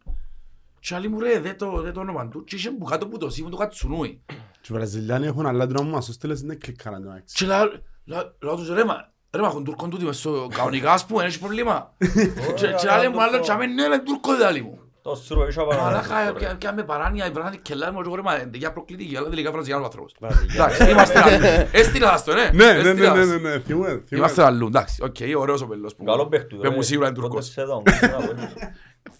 Και 0.79 0.95
άλλοι 0.95 1.07
μου 1.07 1.19
ρε, 1.19 1.39
δε 1.39 1.53
το, 1.53 1.81
δε 1.81 1.91
το 1.91 1.99
όνομα 1.99 2.27
του. 2.29 2.43
Και 2.43 2.55
είχε 2.55 2.71
που 2.71 2.85
κάτω 2.85 3.07
που 3.07 3.17
το 3.17 3.29
σίγουν 3.29 3.51
το 3.51 3.57
κατσουνούι. 3.57 4.21
Και 4.65 4.73
οι 4.73 4.75
Βραζιλιάνοι 4.75 5.25
έχουν 5.27 5.45
αλλά 5.45 5.67
την 5.67 5.75
ομάδα, 5.77 6.01
στους 6.01 6.17
τέλες 6.17 6.41
είναι 6.41 6.55
κλικάρα 6.55 6.99
το 7.01 7.09
άξι. 7.09 7.35
Και 7.35 7.45
λά- 7.45 7.71
λά- 8.05 8.33
λέω 8.43 8.55
τους 8.55 8.69
ρε 8.69 8.85
μα, 8.85 9.11
ρε 9.35 9.41
μα 9.41 9.47
έχουν 9.47 9.63
Τούρκον 9.63 9.89
τούτοι 9.89 10.05
μες 10.05 10.17
στο 10.17 10.47
κανονικά 10.55 10.91
ας 10.91 11.05
πούμε, 11.05 11.23
έχει 11.23 11.39
πρόβλημα. 11.39 11.93
Και 12.59 12.67
και 12.79 12.89
άλλοι 12.89 13.09
μου 13.09 13.21
άλλο 13.21 13.39
τσάμε 13.39 13.65
ναι, 13.65 13.83
είναι 13.83 13.99
Τούρκο 13.99 14.35
δε 14.35 14.45
άλλοι 14.45 14.61
μου. 14.61 14.79
Το 15.01 15.15
σούρπα 15.15 15.45
πίσω 15.45 15.61
από 15.61 15.73
έναν 15.73 15.83
Μαλάκα, 15.85 16.23
Τούρκο, 16.25 16.39
ρε. 16.39 16.45
και- 16.45 16.55
και 16.67 16.71
με 16.71 16.83
παράνοια, 16.83 17.25
η 17.27 17.29
βράδυ 17.31 17.57
και 17.61 17.75
λάδι 17.75 17.95
μου, 17.95 18.01
εγώ 18.05 18.15
ρε 18.15 18.21
μα, 18.21 18.41
είναι 18.41 18.57
για 18.57 18.73
προκλητική, 18.73 19.17
αλλά 19.17 19.29
τελικά 19.29 19.51
βραζιλιάνος 19.51 19.85
άνθρωπος. 19.85 20.15
Βραζιλιάνος. 20.19 20.55
Εντάξει, 20.79 20.91
είμαστε 20.91 21.19
αλλού. 21.19 21.67
Έστειλα 21.81 22.07
σας 22.09 22.23
το, 22.23 22.33
ναι. 22.33 22.49
Ναι, 22.53 22.65
ναι, 22.65 22.81
ναι, 22.81 22.89
Έστειλα 22.89 23.13
ναι, 23.15 23.23
σας. 23.23 23.27
ναι, 23.27 23.49
ναι, 23.49 23.59
θυμούμαι, 23.59 23.87
θυμούμαι. 23.87 24.03
Είμαστε 24.11 24.43
αλλού, 24.43 24.67
εντάξει, 24.67 25.03
οκ, 25.03 25.15
ωραίος 25.37 25.61
ο 25.61 25.67
πελός 25.67 25.95
που 25.95 26.03
Καλό 26.03 26.27
παίχτου, 26.27 26.57
Πες 26.57 26.69
ρε. 26.69 26.75
μου 26.75 26.81
σίγουρα 26.81 27.07
είναι 27.07 27.15
Τουρκός. 27.15 27.53
Κόντεψε 27.55 27.61
εδώ, 27.61 27.73
κόντεψε 27.75 28.05
εδώ, 28.05 28.17
κόντεψε. 28.27 28.55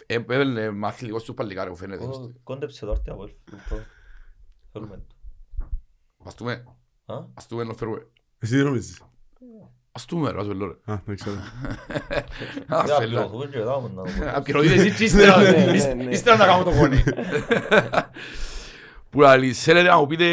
Ε, 0.05 0.15
Έβαλε 0.15 0.71
μαθητικός 0.71 1.23
του 1.23 1.33
παλικάρι 1.33 1.69
που 1.69 1.75
φαίνεται. 1.75 2.05
Κό- 2.05 2.31
Κόντεψε 2.43 2.85
το 2.85 2.91
άρτη 2.91 3.11
από 6.25 6.49
ελ. 6.49 6.57
Θέλουμε 6.57 6.63
το. 6.65 6.75
Ας; 7.05 7.15
Τούμε, 7.15 7.15
Α; 7.19 7.25
ας 7.33 7.47
τούμε 7.47 7.63
να 7.63 7.73
φέρουμε. 7.73 8.07
Εσύ 8.39 8.57
τι 8.57 8.63
νομίζεις. 8.63 9.01
Ας 9.91 10.05
τούμε 10.05 10.31
ρε, 10.31 10.39
ας 10.39 10.47
βελώ 10.47 10.65
ρε. 10.67 10.93
Α, 10.93 11.01
δεν 11.05 11.15
ξέρω. 11.15 11.35
Ας 12.67 12.85
Για 12.85 12.95
φέλω. 12.95 13.19
πλώθουμε 13.19 13.45
και 13.45 13.59
δάμε 13.59 13.89
να 13.95 14.03
δούμε. 14.03 14.31
Απειροդείτε 14.35 14.73
εσύ 14.73 14.91
και 14.95 15.03
ύστερα- 15.03 15.37
Ναι, 15.41 15.49
ναι, 15.51 15.71
ύσ- 15.71 15.93
ναι. 15.95 16.03
ύστερα 16.03 16.37
να 16.37 16.45
κάνω 16.45 16.63
το 16.63 16.71
φωνή. 16.71 17.03
Που 19.09 19.21
λαλεί, 19.21 19.53
θέλετε 19.53 19.87
να 19.89 19.97
μου 19.97 20.05
πείτε, 20.07 20.25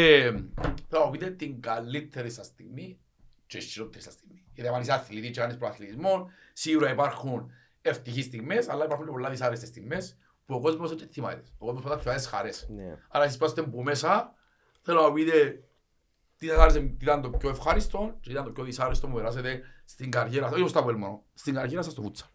θέλω 0.89 0.99
να 1.01 1.05
μου 1.05 1.11
πείτε 1.11 1.29
την 1.29 1.61
καλύτερη 1.61 2.29
σας 2.29 2.45
στιγμή 2.45 2.99
και 3.47 3.57
η 3.57 3.61
χειρότερη 3.61 4.03
σας 4.03 4.13
στιγμή. 4.13 4.43
Γιατί 4.53 4.69
αν 4.75 4.81
είσαι 4.81 4.93
αθλητής 4.93 5.31
και 5.31 5.39
κάνεις 5.39 5.57
προαθλητισμό, 5.57 6.29
σίγουρα 6.53 6.91
υπάρχουν 6.91 7.51
ευτυχείς 7.81 8.25
στιγμές, 8.25 8.69
αλλά 8.69 8.85
υπάρχουν 8.85 9.05
και 9.05 9.11
πολλά 9.11 9.29
δυσάρεστες 9.29 9.67
στιγμές 9.69 10.17
που 10.45 10.55
ο 10.55 10.59
κόσμος 10.59 10.95
δεν 10.95 11.07
θυμάται. 11.11 11.43
Ο 11.57 11.65
κόσμος 11.65 11.83
πάντα 11.83 11.97
θυμάται 11.99 12.17
τις 12.19 12.27
χαρές. 12.27 12.67
Ναι. 12.75 12.97
Άρα 13.09 13.23
εσείς 13.23 13.37
πάστε 13.37 13.61
που 13.61 13.81
μέσα, 13.83 14.33
θέλω 14.81 15.01
να 15.01 15.07
μου 15.07 15.13
πείτε 15.13 15.63
τι 16.43 16.49
σας 16.49 16.57
άρεσε, 16.57 16.79
τι 16.79 16.95
ήταν 17.01 17.21
το 17.21 17.29
πιο 17.29 17.49
ευχάριστο 17.49 18.17
και 18.19 18.27
τι 18.27 18.31
ήταν 18.31 18.43
το 18.43 18.51
πιο 18.51 18.63
δυσάρεστο 18.63 19.07
που 19.07 19.13
περάσετε 19.15 19.61
στην 19.85 20.11
καριέρα 20.11 20.47
σας, 20.49 20.59
όχι 20.59 20.67
στο 20.69 20.79
Αποέλ 20.79 20.95
μόνο, 20.97 21.23
στην 21.33 21.53
καριέρα 21.53 21.81
σας 21.83 21.91
στο 21.91 22.01
φούτσα. 22.01 22.29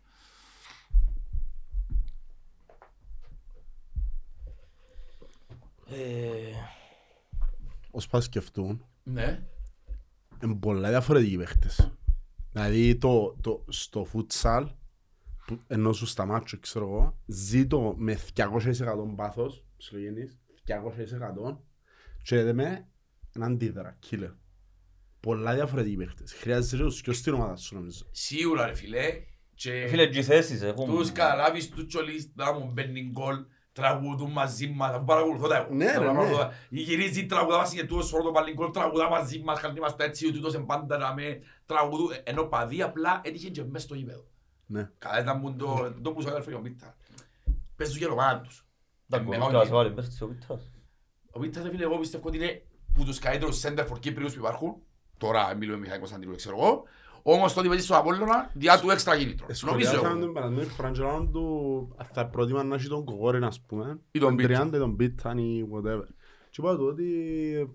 Ε, 5.90 6.52
Ως 7.90 8.06
πας 8.06 8.24
σκεφτούν, 8.24 8.84
Ναι. 9.02 9.42
είναι 10.44 10.54
πολλά 10.54 10.88
διαφορετικοί 10.88 11.36
παίχτες. 11.36 11.92
Δηλαδή 12.52 12.96
το, 12.96 13.36
το, 13.40 13.64
στο 13.68 14.04
φούτσαλ, 14.04 14.68
που- 15.46 15.60
ενώ 15.66 15.92
σου 15.92 16.06
στα 16.06 16.24
μάτσο, 16.26 16.58
ξέρω 16.58 16.84
εγώ, 16.84 17.18
ζήτω 17.26 17.94
με 17.98 18.18
200% 18.34 19.14
πάθος, 19.16 19.64
ψιλογενής, 19.76 20.38
200% 20.64 21.62
και 22.22 22.42
δε 22.42 22.52
με 22.52 22.88
έναν 23.40 23.52
αντίδρα, 23.52 23.98
killer. 24.10 24.34
Πολλά 25.20 25.54
διαφορετικοί 25.54 25.96
παίχτες. 25.96 26.32
Χρειάζεσαι 26.32 26.76
και 26.76 26.82
τους 26.82 27.00
και 27.00 27.12
στην 27.12 27.32
ομάδα 27.34 27.56
σου 27.56 27.74
νομίζω. 27.74 28.06
Σίγουρα 28.10 28.66
ρε 28.66 28.74
φίλε. 28.74 29.22
Και 29.54 29.86
Φίλε, 29.88 30.06
και 30.06 30.18
οι 30.18 30.22
θέσεις 30.22 30.62
έχουν. 30.62 30.86
τους 30.96 31.12
καταλάβεις 31.12 31.68
τους 31.70 31.86
τσολείς 31.86 32.30
να 32.34 32.52
μου 32.52 32.70
μπαίνει 32.72 33.10
γκολ, 33.10 33.44
τραγουδούν 33.72 34.30
μαζί 34.30 34.68
μας, 34.68 34.90
αφού 34.94 35.04
παρακολουθώ 35.04 35.48
τα 35.48 35.56
εγώ. 35.56 35.74
Ναι, 35.74 35.84
ρε, 35.92 35.98
Παρακολουθώ 35.98 36.30
ναι. 36.30 36.38
τα. 36.38 36.52
Οι 36.68 36.80
γυρίζει 36.80 37.26
τραγουδά 37.26 37.56
μας 37.56 37.72
και 37.74 37.84
τούτος 37.84 38.08
φορώ 38.08 38.22
το 38.22 38.30
πάλι 38.30 38.52
γκολ, 38.52 38.70
τραγουδά 38.70 39.08
μαζί 39.10 39.38
μας, 39.38 39.60
κάνει 39.60 39.74
είμαστε 39.78 40.04
έτσι, 40.04 40.26
ο 40.26 40.32
τούτος 40.32 40.54
εμπάντα 40.54 40.98
να 40.98 41.14
με 41.14 41.40
τραγουδούν. 41.66 42.10
Ενώ 42.24 42.44
παδί 42.44 42.82
απλά 42.82 43.20
έτυχε 43.24 43.48
και 43.50 43.64
μέσα 43.64 43.84
στο 43.86 43.94
γήπεδο. 43.94 44.26
Ναι. 44.66 44.90
Καλά 44.98 45.20
ήταν 45.20 45.40
που 45.40 45.56
το, 45.56 45.94
το 46.02 46.12
που 46.12 46.22
σου 46.22 46.28
αδερφέ 46.28 46.54
ο 46.54 46.60
Μίτα. 46.60 46.96
Παίζουν 47.76 47.98
και 47.98 48.06
το 48.06 48.14
πάνω 48.14 48.40
τους. 48.40 48.66
Τα 49.08 49.16
Ε, 49.16 49.20
κολλικά 49.20 49.44
μεγάλο 49.46 49.64
σε 49.64 49.70
βάλει 49.72 49.94
μέσα 49.94 50.06
στις 50.06 50.20
οπίτας. 50.22 50.70
Ο 51.32 51.38
Μίτας 51.40 51.62
ρε 51.62 51.70
φίλε, 51.70 51.82
εγώ 51.82 51.98
πιστεύω 51.98 52.28
ότι 52.28 52.36
είναι 52.36 52.62
που 52.98 53.04
τους 53.04 53.18
καλύτερους 53.18 53.60
center 53.64 53.80
for 53.92 53.98
Κύπριους 54.00 54.32
που 54.32 54.38
υπάρχουν. 54.40 54.76
Τώρα 55.18 55.54
μιλούμε 55.54 55.76
με 55.76 55.82
Μιχάη 55.82 55.98
Κωνσταντίνου, 55.98 56.34
ξέρω 56.34 56.56
εγώ. 56.60 56.82
Όμως 57.22 57.52
το 57.52 57.60
ότι 57.60 57.68
παίζει 57.68 57.84
στο 57.84 57.96
Απόλλωνα, 57.96 58.50
διά 58.54 58.80
του 58.80 58.90
έξτρα 58.90 59.16
κίνητρο. 59.18 59.46
Νομίζω 59.48 59.66
Σχολιάσαμε 59.66 60.08
εγώ. 60.08 60.18
τον 60.24 60.32
παραδείγμα 60.32 60.62
Φραντζελάνο 60.64 61.28
του, 61.32 61.96
θα 62.12 62.26
πρότειμα 62.26 62.62
να 62.64 62.74
έχει 62.74 62.88
τον 62.88 63.04
Κογόριν, 63.04 63.44
ας 63.44 63.60
πούμε, 63.60 63.98
Ή 64.10 64.18
τον 64.18 64.28
τον 64.28 64.36
Πίτα. 64.36 64.68
30 64.68 64.76
ή 64.76 64.78
τον 64.78 64.96
Πίταν 64.96 65.38
ή 65.38 65.68
whatever. 65.72 66.04
Και 66.50 66.60
είπα 66.64 66.76
του 66.76 66.84
ότι 66.90 67.04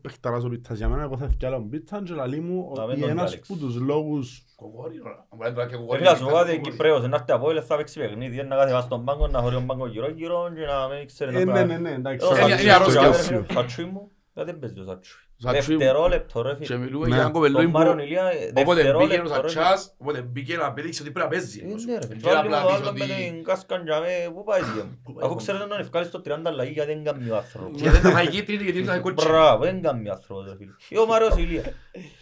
παιχταράς 0.01 0.43
ο 0.43 0.49
Πίτας 0.49 0.77
για 0.77 0.89
μένα, 0.89 1.01
εγώ 1.03 1.17
θα 1.17 1.25
έφτιαλα 1.25 1.55
τον 1.55 1.69
Πίταν 1.69 2.03
και 2.03 2.13
λαλεί 2.13 2.39
μου 2.39 2.71
Να 2.75 2.81
μην 2.81 2.91
ότι 2.91 2.99
τον 3.01 3.09
ένας 3.09 3.29
διάλεξες. 3.29 3.49
από 3.57 3.65
τους 3.65 3.75
λόγους 3.79 4.45
Κογόρι, 4.55 5.01
ωραία. 5.01 5.25
Αν 5.29 5.37
μπορεί 5.37 5.51
να 5.53 5.65
και 5.65 5.75
Ε, 5.75 5.77
κογόρι, 5.77 5.97
Φίλε, 5.97 6.09
να 6.09 6.15
σου 6.15 6.23
να 6.23 6.29
πω 6.29 6.35
κάνει 6.35 6.47
ότι 6.49 6.57
κογόρι. 6.57 6.71
Κυπρέος 6.71 7.07
να 7.07 7.15
έρθει 7.15 7.31
από 7.31 7.45
όλες 7.47 7.65
θα 7.65 7.75
παίξει 7.77 7.99
παιχνίδι, 7.99 8.43
να 8.43 8.55
κάθεται 8.55 8.81
στον 8.81 9.03
πάγκο, 9.05 9.27
να 9.27 9.39
χωρεί 9.41 9.53
τον 9.55 9.65
πάγκο 9.65 9.87
γύρω-γύρω 9.87 10.51
και 10.55 10.65
να 10.65 10.95
μην 10.95 11.07
ξέρει 11.07 11.29
Ε, 11.29 11.33
να 11.33 11.39
ναι, 11.39 11.45
πράγμα. 11.51 11.65
ναι, 11.73 11.77
ναι, 11.77 11.91
εντάξει. 11.95 12.27
Εδώ 12.31 12.47
Είναι- 12.47 13.45
Σατσούι, 13.53 13.93
είναι 14.41 14.41
αρρώστια. 14.41 14.41
ρε, 14.41 14.41
Σατσούι 14.41 14.41
μου, 14.41 14.41
γιατί 14.41 14.51
δεν 14.51 14.59
παίζει 14.59 14.75
το 14.75 14.83
Σατσούι. 14.83 15.17
Σατσούι 15.37 15.73
μου. 15.73 15.79
Δευτερόλεπτο 15.79 16.41
ρε 16.41 16.55
Και 16.59 16.65
φίλε. 16.65 16.77
μιλούμε 16.77 17.03
Ναι. 17.07 17.11
για 17.13 17.19
έναν 17.19 17.31
κοπελούι 17.31 17.61
Τον 17.61 17.71
που 17.71 17.77
Μάριον 17.77 17.99
Ηλία, 17.99 18.23
όποτε 18.23 18.53
μπήκε 18.53 18.69
ο 18.71 18.73
δευτερόλεπτο 18.73 19.41
ρε 19.41 19.49
φίλε. 19.49 19.63
Σατσάς, 19.63 19.95
όποτε 19.97 20.21
μπήκε 20.21 20.55
να 20.57 20.73
πέδειξε 20.73 21.01
ότι 21.01 21.11
πρέπει 21.11 21.27
να 21.29 21.37
παίζει. 21.37 21.59
Ε, 21.59 21.91
ναι, 21.91 21.97
ρε, 21.99 22.07
Και 22.07 22.15
και 22.15 22.29
απλά 22.29 22.57
άλλο 22.57 22.67
πεις 22.67 22.75
άλλο 22.75 22.91
με 22.93 23.03
ότι- 23.03 23.13
την 23.31 23.43
κάσκαν 23.43 23.83
για 23.83 23.99
με, 23.99 24.31
πού 24.33 24.43
πάει 24.43 24.61
εσύ 24.61 24.71
Πού 25.03 25.13
πάει, 25.13 25.23
Αφού 25.25 25.33
πού 25.33 25.39
ξέρετε 25.41 25.65
να 25.65 25.75
ευκάλεις 25.75 26.09
το 26.11 26.21
30 26.25 26.49
αλλαγή 26.49 26.71
γιατί 26.71 26.93
δεν 26.93 27.03
κάνει 27.03 27.29
ο 27.29 27.35
άνθρωπος. 27.35 27.81
Και 27.81 27.89
δεν 27.89 28.01
θα 28.01 28.09
φαγεί 28.11 28.43
τρίτη 28.43 28.63
γιατί 28.63 28.79
ήταν 28.79 29.01
κότσι. 29.01 29.27
Μπράβο, 29.27 29.63
δεν 29.63 29.81
κάνει 29.81 30.09
ο 30.09 30.11
άνθρωπος 30.11 30.45
ρε 30.45 30.55
φίλε. 30.57 30.71
Ή 30.89 30.97
ο 30.97 31.05
Μάριος 31.05 31.35
Ηλίας. 31.37 31.65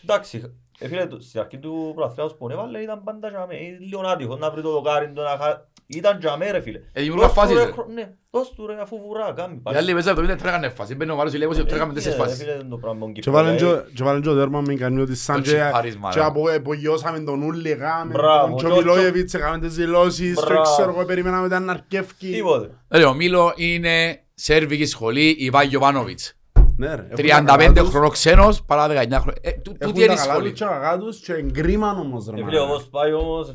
Εντάξει, 0.04 0.38
Ε, 0.44 0.50
φίλε, 0.88 1.06
το- 1.06 1.20
στην 1.22 1.40
αρχή 1.40 1.58
του 1.58 1.92
πρωταθλήματος 1.96 2.38
που 2.38 2.50
έβαλε 2.50 2.80
ήταν 2.80 3.04
πάντα 3.04 3.28
τζαμέ. 3.30 3.56
Ε, 3.56 3.78
Λίγο 3.90 4.02
άτυχος 4.08 4.40
να 4.40 4.52
βρει 4.52 4.62
το 4.62 4.72
δοκάρι, 4.72 5.12
το 5.16 5.22
να 5.22 5.30
χα- 5.30 5.70
Ήταν 5.94 6.20
τζαμέ 6.20 6.52
ρε 6.52 6.62
φίλε. 6.62 6.80
Ε, 6.94 7.02
δημιουργά 7.02 7.26
Δώσ' 7.26 7.34
του, 7.34 7.40
φάσεις, 7.40 7.58
ρε, 7.58 7.64
ρε. 7.66 7.72
χρο- 7.72 7.88
Ναι, 7.94 8.10
δώσ' 8.32 8.50
του 8.56 8.68
ρε 8.68 8.76
αφού 8.82 8.98
βουρά, 9.08 9.34
κάνει. 9.36 9.62
Οι 9.72 9.76
άλλοι 9.76 9.94
μέσα 9.94 10.12
70 10.12 10.36
τρέχανε 10.36 10.70
φάση. 10.70 10.96
Μπαίνει 10.96 11.12
ο 11.12 11.16
Μάρος 11.16 11.34
Ηλιακός 11.34 11.58
και 11.58 11.64
τρέχαμε 11.64 11.94
τέσσερις 11.94 12.18
Ε, 12.18 12.22
φάσεις. 12.22 12.38
φίλε, 12.38 12.58
το 12.70 12.78
πράγμα 12.78 12.94
με 13.00 13.00
τον 13.06 13.14
Και 13.14 13.22
Κύπρο, 13.22 13.32
βάλεν 13.40 13.58
δηλαδή. 13.58 13.82
και- 13.88 13.94
και 13.96 14.04
βάλεν 14.04 14.22
και 14.22 14.30
ο 14.30 14.36
τέρμα 14.36 14.62
με 14.62 14.74
ικανή 14.74 15.02
ότι 15.02 15.16
σαν 15.16 15.36
Το 15.36 15.42
και 15.42 15.48
τσιπάρισμα, 15.50 16.10
και 16.10 16.20
ρε. 16.20 16.26
απο- 16.26 16.50
απογειώσαμε 16.56 17.20
τον 17.20 17.42
Ούλη, 17.42 17.70
γάμε, 17.70 18.12
Μπράβο, 18.14 18.48
τον 18.48 18.56
και 18.58 18.66
ο- 18.66 18.70
Τσοβιλόγεβιτς, 18.70 19.34
έκαμε 19.34 19.60
τις 19.60 19.76
δηλώσεις 19.76 20.36
και 20.40 20.46
Μπράβο. 20.46 20.62
ξέρω 20.76 20.90
εγώ 20.92 21.06
περιμέναμε 21.06 21.50
τα 21.50 21.60
να 21.60 21.72
αρκεύκει. 21.72 22.32
Τίποτε. 22.32 22.70
Ρε, 22.90 23.04
ο 23.06 23.14
Μίλο 23.14 23.54
είναι 23.56 24.20
σέρβικης 24.34 24.90
σχολή 24.90 25.36
Ιβάν 25.40 25.68
Γιωβάνοβιτς. 25.68 26.34
Ναι, 26.82 26.96
ρε, 26.96 27.08
έχουν 27.10 27.46
τα 27.46 27.56
35 27.56 27.58
καλά 27.58 27.74
τους, 27.74 27.90
χρονών 27.90 28.10
ξένος 28.10 28.64
παρά 28.64 28.88
19 28.88 28.92
χρόνια. 29.22 29.42
Ε, 29.42 29.52
τού- 29.52 29.76
Έχουν 29.80 29.94
Τούτη 29.94 29.98
είναι 30.04 30.08
τα 30.08 30.14
η 30.14 30.16
καλά 30.16 30.32
σχολή. 30.34 30.50
τους 30.50 30.60
και 30.60 30.66
κακά 30.66 30.98
τους 30.98 31.20
και 31.20 31.34
εγκρίμαν 31.34 32.00
όμως 32.00 32.26
ρε 32.26 32.32
Ε, 32.32 32.34
μάνα. 32.36 32.46
φίλε, 32.50 32.60
όμως 32.60 32.88
πάει 32.90 33.14
όμως, 33.14 33.54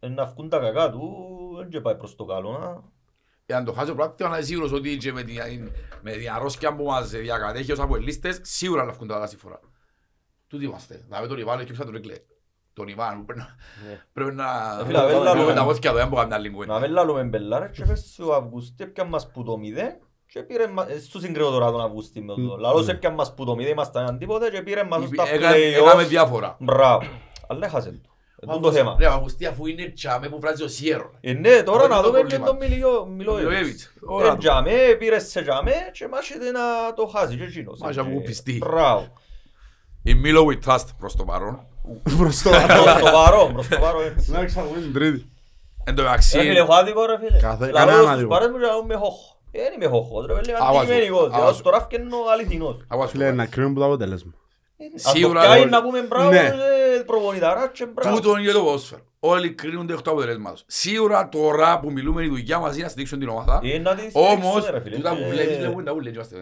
ε, 0.00 0.08
να 0.08 0.24
βγουν 0.26 0.48
τα 0.48 0.58
κακά 0.58 0.90
του, 0.90 1.00
δεν 1.58 1.68
και 1.68 1.80
πάει 1.80 1.94
προς 1.96 2.14
το 2.16 2.24
καλό. 2.24 2.58
να. 2.58 2.82
Εάν 3.46 3.64
το 3.64 3.72
χάσει 3.72 3.90
ο 3.90 3.94
πράκτημα, 3.94 4.28
να 4.28 4.38
είσαι 4.38 4.46
σίγουρος 4.46 4.72
ότι 4.72 4.96
και 4.96 5.12
με 5.12 5.22
την, 5.22 5.36
με 6.02 6.12
την 6.12 6.30
αρρώσκια 6.30 6.74
που 6.76 6.84
μας 6.84 7.10
διακατέχει 7.10 7.72
ως 7.72 7.78
αποελίστες, 7.78 8.38
σίγουρα 8.42 8.84
να 8.84 8.92
βγουν 8.92 9.08
τα 9.08 9.14
καλά 9.14 9.26
συμφορά. 9.26 9.60
Τούτοι 10.48 10.64
είμαστε. 10.64 11.04
Να 11.08 11.20
με 11.20 11.26
τον 11.26 11.38
Ιβάν 11.38 11.60
έκυψα 11.60 11.84
τον 11.84 11.94
Εκλέ. 11.94 12.14
Τον 12.72 12.88
Ιβάν 12.88 13.18
που 13.18 13.24
πρέπει 13.24 13.40
να... 13.40 13.54
Πρέπει 14.12 14.34
να... 14.34 14.44
Ε, 14.80 14.84
φίλε, 14.84 14.98
αβέλα, 14.98 15.20
Πρέπει 15.22 15.38
λόγω- 15.38 15.52
τα 15.52 15.64
πόθηκια 15.64 15.90
εδώ, 15.90 15.98
δεν 15.98 16.08
μπορούμε 16.08 16.28
να 16.28 16.34
κάνουμε 16.34 16.34
άλλη 16.34 16.48
Να 16.48 16.54
κουβέντα. 16.54 16.80
μην 16.80 16.90
λαλούμε 16.90 17.22
μπελάρε 17.22 17.68
και 17.68 17.84
πες 17.84 18.12
σου 18.14 18.34
Αυγουστή 18.34 18.84
έπιαν 18.84 19.08
μας 19.08 19.30
που 19.30 19.42
το 19.42 19.58
μηδέ 19.58 19.98
και 20.32 20.42
πήρε 20.42 20.66
μα- 20.66 20.86
ε, 20.90 20.98
στο 21.00 21.18
συγκρίνω 21.20 21.50
τώρα 21.50 21.70
τον 21.70 21.80
Αυγουστή 21.80 22.20
με 22.20 22.34
το 22.34 22.56
λαλός 22.58 22.88
έπιαν 22.88 23.14
μας 23.14 23.34
που 23.34 23.44
το 23.44 23.54
μηδέ 23.54 23.70
ήμασταν 23.70 24.06
αντίποτε 24.06 24.50
και 24.50 24.62
πήρε 24.62 24.84
μας 24.84 25.04
στα 25.04 25.28
Έκαμε- 25.28 25.56
Έκαμε 25.56 26.02
play-off. 26.02 26.06
διάφορα. 26.06 26.56
Μπράβο. 26.60 27.02
Αλλά 27.48 27.66
έχασε 27.66 27.90
το. 27.90 28.08
Ε, 28.40 28.46
τούτο 28.46 28.58
το 28.60 28.72
θέμα. 28.72 28.96
Ρε, 28.98 29.06
ο 29.06 29.10
Αγουστή 29.12 29.46
αφού 29.46 29.66
είναι 29.66 29.88
τσάμε 29.94 30.28
που 30.28 30.40
βράζει 30.40 30.62
ο 30.62 30.68
Σιέρο. 30.68 31.10
Ε, 31.20 31.32
ναι, 31.32 31.62
τώρα 31.62 31.76
Αυτό 31.84 31.88
να 31.88 31.94
είναι 31.94 32.02
το 32.04 32.10
δούμε 32.10 32.18
και 32.28 32.36
πρόβλημα. 32.36 32.46
τον 32.46 32.56
Μιλιο- 32.56 33.06
Μιλόγεβιτς. 33.06 33.48
Μιλόγεβιτς. 33.50 33.92
Ωραία. 34.06 34.32
Ε, 34.32 34.36
τζαμέ, 34.36 34.96
πήρε 34.98 35.18
σε 35.18 35.42
τζαμέ 35.42 35.74
και 35.92 36.08
μάχεται 36.08 36.50
να 36.50 36.60
το 36.96 37.06
χάσει 37.06 37.36
και 37.36 37.42
εκείνος. 37.44 37.78
Μάχεται 37.80 38.00
Ε, 38.08 38.12
από 38.12 38.20
πιστή. 38.22 38.58
Μπράβο. 38.58 39.08
Η 40.02 40.14
Μίλο 40.14 40.46
we 40.50 40.68
trust 40.68 40.84
προς 40.98 41.16
το 41.16 41.24
παρόν. 41.24 41.66
Προς 42.18 42.42
το 42.42 42.50
Προς 42.50 43.00
το 43.02 43.10
παρόν, 43.12 43.52
προς 43.52 43.68
το 43.68 43.78
παρόν 43.78 44.02
έτσι. 44.06 44.30
Να 44.30 44.40
εξαγούμε 44.40 44.80
την 44.80 44.92
τρίτη. 44.92 45.30
Εν 45.84 45.94
τω 45.94 46.02
Ρε 46.02 46.08
μεταξύ, 46.08 46.38
φίλε, 46.38 46.58
έχω 46.58 46.74
άδικο 46.74 47.06
ρε 47.06 47.18
φίλε. 47.18 47.38
Κάθε- 47.40 47.64
Λαλώ 47.70 47.76
κανέναν 47.76 48.00
στους 48.02 48.12
άδικο. 48.12 48.28
παρές 48.28 48.48
μου 48.48 48.58
και 48.58 48.66
λαλώ 48.66 48.84
με 48.84 48.94
χώχο. 48.94 49.31
Ε, 49.54 49.60
Δεν 49.62 49.72
είμαι 49.76 49.86
χώχος 49.86 50.26
ρε 50.26 50.34
φίλε, 50.34 50.52
Άβαζο, 50.58 50.78
αντικειμενικός. 50.78 51.20
άβαζο. 51.26 51.40
Δηλαδή, 51.40 51.62
Τώρα 51.62 51.80
φκένω 51.80 52.16
αληθινός. 52.32 52.76
αγώ, 52.88 53.06
Φίλε, 53.06 53.32
να 53.32 53.46
κρίνουμε 53.46 53.74
που 53.74 53.80
το 53.80 53.86
αποτέλεσμα. 53.86 54.32
Αν 54.80 54.88
το 55.02 55.08
Σίγουρα, 55.10 55.40
πιάει 55.40 55.62
ε, 55.62 55.64
να 55.64 55.82
πούμε 55.82 56.00
μπράβο 56.02 56.28
ναι. 56.30 56.38
ε, 56.98 57.02
προπονηταρά 57.06 57.68
και 57.68 57.86
μπράβο. 57.86 58.16
τούτο 58.16 58.36
είναι 58.38 58.52
το 58.52 58.62
ποδόσφαιρο. 58.62 59.02
Όλοι 59.20 59.50
κρίνονται 59.54 59.92
εκ 59.92 60.00
του 60.02 60.10
αποτελέσματος. 60.10 60.64
Σίγουρα 60.66 61.28
τώρα 61.28 61.80
που 61.80 61.92
μιλούμε 61.92 62.24
η 62.24 62.28
δουλειά 62.28 62.58
μας 62.58 62.74
είναι 62.74 62.82
να 62.82 62.88
στηρίξουν 62.88 63.18
την 63.18 63.28
ομάδα. 63.28 63.60
Ε, 63.62 63.78
να 63.78 63.90
τη 63.94 63.96
στηρίξουμε, 63.96 64.28
Όμως, 64.28 64.70
ρε 64.70 64.80
φίλε. 64.80 64.96
τούτα 64.96 65.10
που 65.16 65.22
Ε, 65.22 65.28
βλέπεις, 65.30 65.56
βλέπουν 65.58 65.84
τα 65.84 65.92
που 65.92 66.00
λέει, 66.00 66.12
είμαστε- 66.12 66.36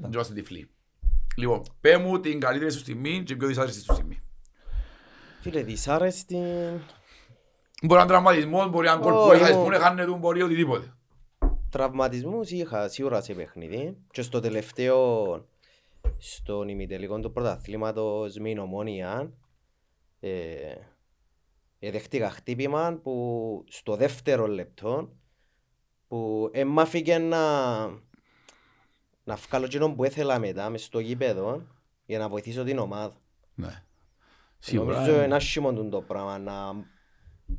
δεν 0.00 0.10
είμαστε 0.12 0.34
τυφλοί. 0.34 0.70
Λοιπόν, 1.36 1.62
πέ 1.80 1.96
μου 1.98 2.20
την 2.20 2.40
καλύτερη 2.40 2.72
σου 2.72 2.78
στιγμή 2.78 3.22
και 3.22 3.36
πιο 3.36 3.46
δυσάρεστης 3.48 3.84
σου 3.84 3.92
στιγμή. 3.94 4.20
Φίλε, 5.40 5.60
δυσάρεστη... 5.62 6.36
Μπορεί 7.82 7.94
να 7.94 7.98
είναι 8.00 8.06
τραυματισμός, 8.08 8.68
μπορεί 8.70 8.86
να 8.86 8.92
είναι 8.92 9.02
κόλ 9.02 9.12
που 9.12 9.18
Όχι, 9.18 9.34
έχασες, 9.34 9.54
εγώ- 9.54 9.64
που 9.64 9.72
έχανε 9.72 10.04
του, 10.04 10.16
μπορεί 10.16 10.42
οτιδήποτε. 10.42 10.92
Τραυματισμούς 11.76 12.50
είχα 12.50 12.88
σίγουρα 12.88 13.20
σε 13.20 13.34
παιχνίδι 13.34 13.96
και 14.10 14.22
στο 14.22 14.40
τελευταίο 14.40 15.46
στον 16.16 16.68
ημιτελικό 16.68 17.20
του 17.20 17.32
πρωταθλήματος 17.32 18.36
με 18.36 18.48
την 18.48 18.58
Ομόνια 18.58 19.32
ε, 20.20 20.30
ε, 21.78 21.90
δέχτηκα 21.90 22.30
χτύπημα 22.30 23.00
που 23.02 23.64
στο 23.68 23.96
δεύτερο 23.96 24.46
λεπτό 24.46 25.12
που 26.08 26.50
εμάφηκε 26.52 27.18
να 27.18 27.40
να 29.24 29.34
βγάλω 29.34 29.64
εκείνο 29.64 29.94
που 29.94 30.04
ήθελα 30.04 30.38
μετά 30.38 30.70
μες 30.70 30.84
στο 30.84 30.98
γήπεδο 30.98 31.66
για 32.06 32.18
να 32.18 32.28
βοηθήσω 32.28 32.64
την 32.64 32.78
ομάδα. 32.78 33.16
Ναι. 33.54 33.82
Σίγουρα. 34.58 35.00
Νομίζω 35.00 35.20
ε. 35.20 35.24
είναι 35.24 35.34
άσχημο 35.34 35.72
τούτο 35.72 35.88
το 35.88 36.02
πράγμα 36.02 36.38
να 36.38 36.84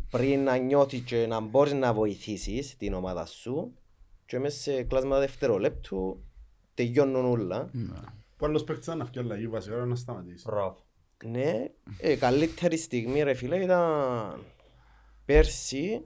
πριν 0.10 0.44
να 0.44 0.58
νιώθεις 0.58 1.02
και 1.02 1.28
να 1.28 1.40
μπορείς 1.40 1.74
να 1.74 1.94
βοηθήσεις 1.94 2.78
την 2.78 2.94
ομάδα 2.94 3.26
σου 3.26 3.78
και 4.28 4.40
μέσα 4.40 4.60
σε 4.60 4.84
κλάσμα 4.84 5.20
δευτερολέπτου 5.20 6.24
τελειώνουν 6.74 7.26
όλα. 7.26 7.70
Που 8.38 8.46
άλλος 8.46 8.64
παίκτης 8.64 8.86
ήταν 8.86 8.98
να 8.98 9.06
βγει 9.06 9.20
αλλαγή 9.20 9.48
βασικά 9.48 9.76
να 9.76 9.96
σταματήσεις. 9.96 10.44
Μπράβο. 10.46 10.78
Ναι, 11.26 11.72
ε, 11.98 12.16
καλύτερη 12.16 12.78
στιγμή 12.78 13.24
ρε 13.24 13.34
φίλε 13.34 13.58
ήταν 13.58 14.46
πέρσι 15.26 16.06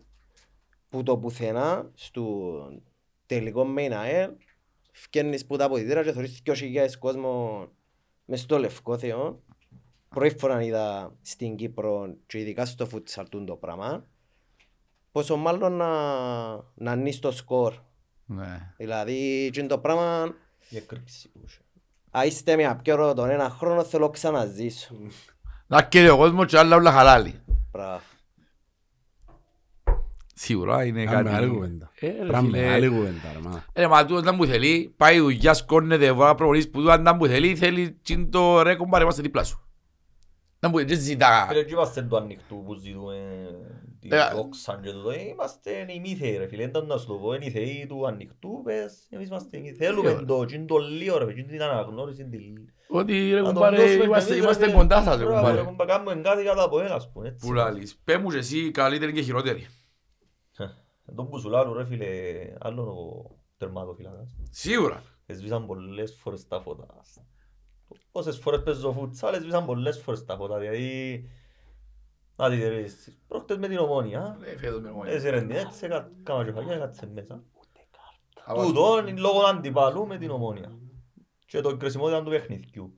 που 0.89 1.03
το 1.03 1.17
πουθενά 1.17 1.91
στο 1.93 2.51
τελικό 3.25 3.65
με 3.65 3.81
την 3.81 3.93
ΑΕΛ 3.93 4.31
φκένεις 4.91 5.45
που 5.45 5.57
τα 5.57 5.65
αποδητήρα 5.65 6.03
και 6.03 6.11
θωρείς 6.11 6.41
2.000 6.45 6.97
κόσμο 6.99 7.67
μες 8.25 8.39
στο 8.39 8.57
Λευκό 8.57 8.97
Θεό. 8.97 9.43
Πρώτη 10.09 10.37
φορά 10.37 10.63
είδα 10.63 11.15
στην 11.21 11.55
Κύπρο 11.55 12.15
και 12.25 12.39
ειδικά 12.39 12.65
στο 12.65 12.85
φουτσαλ 12.85 13.29
τούν 13.29 13.45
το 13.45 13.55
πράγμα. 13.55 14.05
Πόσο 15.11 15.35
μάλλον 15.35 15.73
να, 15.73 15.87
να 16.55 16.91
ανείς 16.91 17.19
το 17.19 17.31
σκορ. 17.31 17.73
Ναι. 18.35 18.73
Δηλαδή 18.77 19.45
εκείνο 19.47 19.67
το 19.67 19.77
πράγμα 19.77 20.33
Η 20.69 20.77
εκρήξη 20.77 21.29
που 21.29 21.39
είχε. 21.45 21.59
αν 22.11 22.27
είστε 22.27 22.55
με 22.55 22.65
απιόρο 22.65 23.13
τον 23.13 23.29
ένα 23.29 23.49
χρόνο 23.49 23.83
θέλω 23.83 24.09
ξαναζήσω. 24.09 24.95
Να 25.67 25.83
καίει 25.83 26.07
ο 26.07 26.17
κόσμος 26.17 26.45
και 26.45 26.57
άλλα 26.57 26.75
όλα 26.75 26.91
χαλάλη. 26.91 27.41
Μπράβο. 27.71 28.01
Σίγουρα 30.35 30.85
είναι 30.85 31.01
Ήταν 31.01 31.23
μεγάλη 31.23 31.45
κάτι... 31.45 31.55
κουβέντα. 31.55 31.91
Ε, 31.99 32.07
ρε 32.07 32.25
Ήταν 32.25 32.45
φίλε. 32.45 32.57
μεγάλη 32.61 32.87
κουβέντα 32.89 33.31
ρε 33.33 33.39
μα. 33.49 33.63
Ε, 33.73 33.87
μα 33.87 34.05
τούτος 34.05 34.23
να 34.23 34.31
μου 34.31 34.45
θέλει, 34.45 34.93
πάει 34.97 35.19
δουλειά, 35.19 35.53
σκόρνεται, 35.53 36.11
βάζει 36.11 36.35
προπονήσεις 36.35 36.69
που 36.69 36.79
τούτος 36.79 36.93
αν 36.93 37.15
μου 37.19 37.27
θέλει, 37.27 37.55
θέλει 37.55 37.91
τσιν 38.03 38.31
το 38.31 38.61
ρε 38.61 38.75
κομπάρε, 38.75 39.03
είμαστε 39.03 39.21
δίπλα 39.21 39.43
σου. 39.43 39.65
Να 40.63 40.69
μου 40.69 40.85
δεν 40.85 40.99
ζητά. 40.99 41.45
Φίλε, 41.49 41.63
και 41.63 41.73
είμαστε 41.73 42.01
του 42.01 42.17
ανοιχτού 42.17 42.63
που 42.65 42.73
ζητούμε 42.73 43.15
την 43.99 44.11
Ε, 44.11 44.29
δόξαν 44.33 44.81
και 44.81 44.91
τούτο. 44.91 45.11
Είμαστε 45.11 45.71
οι 45.89 45.99
μη 45.99 46.15
θεοί 46.15 46.37
ρε 46.37 46.47
φίλε, 46.47 46.63
ήταν 46.63 46.85
να 46.85 46.97
σου 46.97 47.07
το 47.07 47.13
πω, 47.13 47.33
είναι 47.33 47.45
οι 47.45 47.49
θεοί 47.49 47.85
του 47.87 48.07
ανοιχτού, 48.07 48.61
πες, 48.63 49.07
εμείς 49.09 49.27
είμαστε 49.27 49.57
οι 49.57 49.73
θέλουμε 49.73 50.09
ωραία. 50.09 50.25
το, 50.25 50.45
και 50.45 50.55
είναι 50.55 50.65
το 50.65 50.77
λίγο 50.77 51.17
ρε 51.17 51.25
φίλε, 51.25 51.41
την 51.47 51.61
αναγνώριση, 51.61 52.29
την 52.29 52.69
Ότι 52.87 53.29
ρε 53.29 53.35
Να 53.35 53.43
τον 53.43 53.53
κουμπάρε, 53.53 53.75
δώσουμε 53.77 54.03
είμαστε, 54.03 54.27
και 54.27 54.33
εμείς, 54.33 54.43
είμαστε 54.43 54.65
ρε, 54.65 54.71
κοντά 54.71 55.03
σας 55.03 55.17
ρε 55.17 55.25
Μπράβο, 55.25 55.47
ρε, 55.47 55.47
κουμπάρε. 55.47 55.67
κουμπά, 55.67 55.85
κάνουμε 55.85 56.21
κάτι 56.21 56.43
κατά 56.43 56.63
από 56.63 56.79
ένα, 56.79 56.93
ας 56.93 57.11
πούμε, 57.11 57.27
έτσι. 57.27 57.47
Που 57.47 57.53
λαλείς. 57.53 58.01
Πέ 58.03 58.17
μου 58.17 58.29
και 58.29 58.37
εσύ 58.37 58.71
καλύτερη 58.71 59.11
και 59.11 59.21
χειρότερη. 59.21 59.67
Εν 61.05 61.15
τον 61.15 61.29
που 61.29 61.39
σου 61.39 61.49
λάλλω, 61.49 61.73
ρε 61.73 61.85
φίλε, 61.85 62.07
άλλον 62.59 62.87
ο 62.87 63.25
τερματοφυλάκας. 63.57 64.35
Σίγουρα. 64.49 65.03
Εσβήσαν 65.25 65.65
πολλές 65.65 66.17
φορές 66.21 66.47
τα 66.47 66.61
φώτα. 66.61 66.85
Όσες 68.11 68.37
φορές 68.37 68.63
παίζω 68.63 68.91
φουτσάλ, 68.91 69.33
εσβήσαν 69.33 69.65
πολλές 69.65 69.99
φορές 69.99 70.25
τα 70.25 70.35
φώτα. 70.35 70.59
Δηλαδή, 70.59 71.29
να 72.35 72.49
δείτε 72.49 72.67
ρε, 72.67 72.79
εσείς, 72.79 73.21
πρόχτες 73.27 73.57
με 73.57 73.67
την 73.67 73.77
ομόνια. 73.77 74.37
Ε, 74.43 74.57
φέτος 74.57 74.81
με 74.81 74.89
ομόνια. 74.89 75.13
Εσύ 75.13 75.29
ρε, 75.29 75.47
έτσι, 75.49 75.87
κα- 75.87 76.11
κάμα 76.23 76.45
και 76.45 76.51
φαγιά, 76.51 76.77
κάτσε 76.77 77.07
μέσα. 77.13 77.43
Αβάς. 78.45 78.65
Τούτο 78.67 79.03
είναι 79.07 79.19
λόγω 79.19 79.41
αντιπάλου 79.41 80.07
με 80.07 80.17
την 80.17 80.29
ομόνια. 80.29 80.71
Και 81.45 81.61
το 81.61 81.77
κρεσιμότητα 81.77 82.23
του 82.23 82.29
παιχνιδιού. 82.29 82.93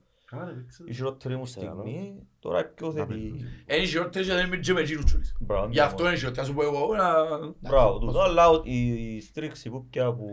Η 0.84 0.94
χειρότερη 0.94 1.36
μου 1.36 1.46
στιγμή, 1.46 2.22
τώρα 2.40 2.58
είναι 2.58 2.70
πιο 2.74 2.92
θετική. 2.92 3.44
Είναι 3.66 3.86
χειρότερη 3.86 4.24
και 4.26 4.32
δεν 4.34 4.46
είμαι 4.46 4.56
και 4.56 4.72
με 4.72 4.80
εκείνους 4.80 5.04
τσούλης. 5.04 5.34
Μπράβο, 5.40 5.68
Γι' 5.70 5.80
αυτό 5.80 6.06
είναι 6.06 6.16
χειρότερη. 6.16 6.40
Θα 6.40 6.44
σου 6.46 6.54
πω 6.54 6.62
εγώ 6.62 6.94
να... 6.96 7.12
Μπράβο, 7.60 7.98
τούτο, 7.98 8.20
αλλά 8.20 8.48
ο- 8.48 8.60
η 8.64 9.14
η 9.16 9.20
στρίξη 9.20 9.70
που 9.70 9.86
πια 9.90 10.04
από 10.06 10.24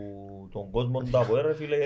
τον 0.52 0.70
κόσμο 0.70 1.02
τα 1.10 1.18
από 1.20 1.36
ρε 1.36 1.54
φίλε, 1.54 1.76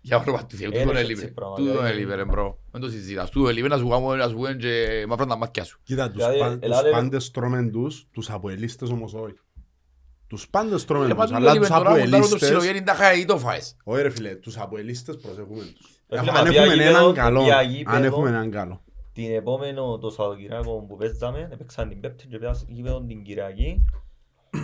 Για 0.00 0.16
όνομα 0.16 0.46
του 0.46 0.56
Θεού, 0.56 0.70
Έλεξε 0.72 0.84
τούτον 0.86 0.96
έτσι 1.00 1.12
έλειπε. 1.12 1.26
πράγματα, 1.32 1.60
Τούτον 1.60 1.76
δηλαδή. 1.76 1.96
έλειπε 1.96 2.14
ρε 2.14 2.24
μπρο. 2.24 2.58
Δεν 2.70 2.80
το 2.80 2.88
συζητάς. 2.90 3.30
Τούτον 3.30 3.50
έλειπε 3.50 3.68
να 3.68 3.76
σου 3.76 3.88
κάνω 3.88 4.14
να 4.14 4.28
σου 4.28 4.36
πω 4.36 4.52
και 4.52 5.04
μαύρα 5.08 5.26
τα 5.26 5.36
μάτια 5.36 5.64
σου. 5.64 5.80
Κοίτα, 5.82 6.06
τους 6.10 6.14
Δηλαδή, 6.16 6.38
παν- 6.38 6.64
ελά, 6.64 6.74
τους 6.76 6.84
ρε- 6.84 6.90
πάντες 6.90 7.30
τρώμεν 7.30 7.70
τους, 7.70 8.06
τους 8.12 8.30
αποελίστες 8.30 8.90
όμως 8.90 9.14
όχι. 9.14 9.34
Τους 10.26 10.48
πάντες 10.48 10.84
τρώμεν 10.84 11.10
Ε, 11.10 11.14
μα 11.14 11.20
τους, 11.20 11.30
τούτον 11.30 11.42
αλλά 11.42 11.50
έλειπε 11.50 11.66
τους 11.66 11.76
τώρα 11.76 11.88
που 11.90 11.94
τάρω 11.96 12.00
το 12.10 12.16
αποελίστες... 12.16 12.40
ψιλογέρι 12.40 12.82
τα 12.82 12.94
χάει 12.94 13.24
το 13.24 13.38
φάες. 13.38 13.76
Όχι 13.84 14.02
ρε 14.02 14.10
φίλε, 14.10 14.34
τους 14.34 14.58
αποελίστες 14.58 15.16
προσέχουμε 15.16 15.64
τους. 15.64 15.90
Ρε 16.12 16.18
φίλε, 16.18 16.30
Αν 16.30 16.44
μα 16.44 16.50
πια 16.50 16.62
έχουμε 16.62 16.74
γήπεδο- 16.74 16.98
έναν 16.98 17.14
καλό, 17.14 17.42
πια 17.42 17.56
αν 17.58 17.70
γήπεδο- 17.70 18.04
έχουμε 18.04 18.28
έναν 18.28 18.50
καλό. 18.50 18.80
την 19.12 19.34
επόμενο 19.34 19.98
το 19.98 20.10
Σαββατοκυριακό 20.10 20.84
που 20.88 20.96
παίζαμε, 20.96 21.48
έπαιξαν 21.52 21.88
την 21.88 22.00
Πέπτη 22.00 22.26
και 22.26 22.38
πέρασε 22.38 22.64
γήπεδο 22.68 23.00
την 23.00 23.22
Κυριακή 23.22 23.84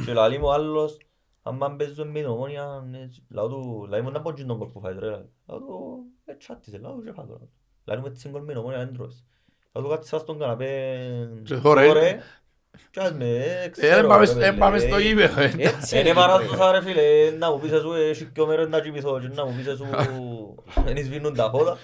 και 0.05 0.13
λαλεί 0.13 0.39
μου 0.39 0.47
ο 0.47 0.53
άλλος, 0.53 0.97
αν 1.43 1.77
παίζουν 1.77 2.09
με 2.09 2.19
την 2.21 2.29
ομόνια, 2.29 2.89
έτσι, 3.03 3.23
λαό 3.31 3.49
του, 3.49 3.87
λαλεί 3.91 4.03
μου 4.03 4.11
να 4.11 4.21
πω 4.21 4.33
και 4.33 4.45
τον 4.45 4.59
κόλ 4.59 4.69
που 4.69 4.81
φάει 4.81 4.95
τώρα. 4.95 5.29
Λαλό 5.47 5.61
του, 5.67 5.99
ε, 6.25 6.35
τσάτισε, 6.35 6.79
λαλό 6.79 6.95
του 6.95 7.03
και 7.05 7.13
φάει 7.13 7.27
τώρα. 7.27 7.49
Λαλεί 7.85 8.01
μου 8.01 8.07
έτσι 8.07 8.29
γκολ 8.29 8.41
με 8.43 8.47
την 8.53 8.57
ομόνια 8.61 8.79
δεν 8.79 8.93
τρώεις. 8.95 9.25
Λαλό 9.73 9.89
του 9.89 9.95
κάτσε 9.95 10.19
στον 10.19 10.39
καναπέ, 10.39 10.99
Και 11.45 11.55
θωρέ. 12.79 12.85
θωρέ, 12.85 12.89
και 12.91 13.01
ας 13.01 13.13
με, 13.13 13.25
ε, 13.25 13.65
Ε, 13.65 13.69
ξέρω, 13.69 13.95
δεν 13.97 14.07
πάμε- 14.07 14.27
ρε, 14.27 14.33
δεν 14.33 14.59
πάμε 14.59 14.79
στο 14.79 14.97
ε, 14.97 15.01
γήπεδο. 15.01 15.41
ε. 15.41 15.53
Έτσι 15.59 15.99
Είναι 15.99 16.13
παράδοσα 16.13 16.73
ρε 16.73 16.83
φίλε, 16.83 17.31
να 17.39 17.51
μου 17.51 17.59
πεις 17.61 17.73
εσύ, 17.73 17.87
έχει 18.11 18.25
και 18.25 18.41
ο 18.41 18.47
μέρος 18.47 18.69
να 18.69 18.81
κοιμηθώ 18.81 19.21
και 19.21 19.29
να 19.35 19.45
μου 19.45 19.55
πεις 19.57 19.67
εσύ, 19.67 19.83
εν 20.91 21.05
σβήνουν 21.05 21.35
τα 21.35 21.51
φώτα. 21.51 21.79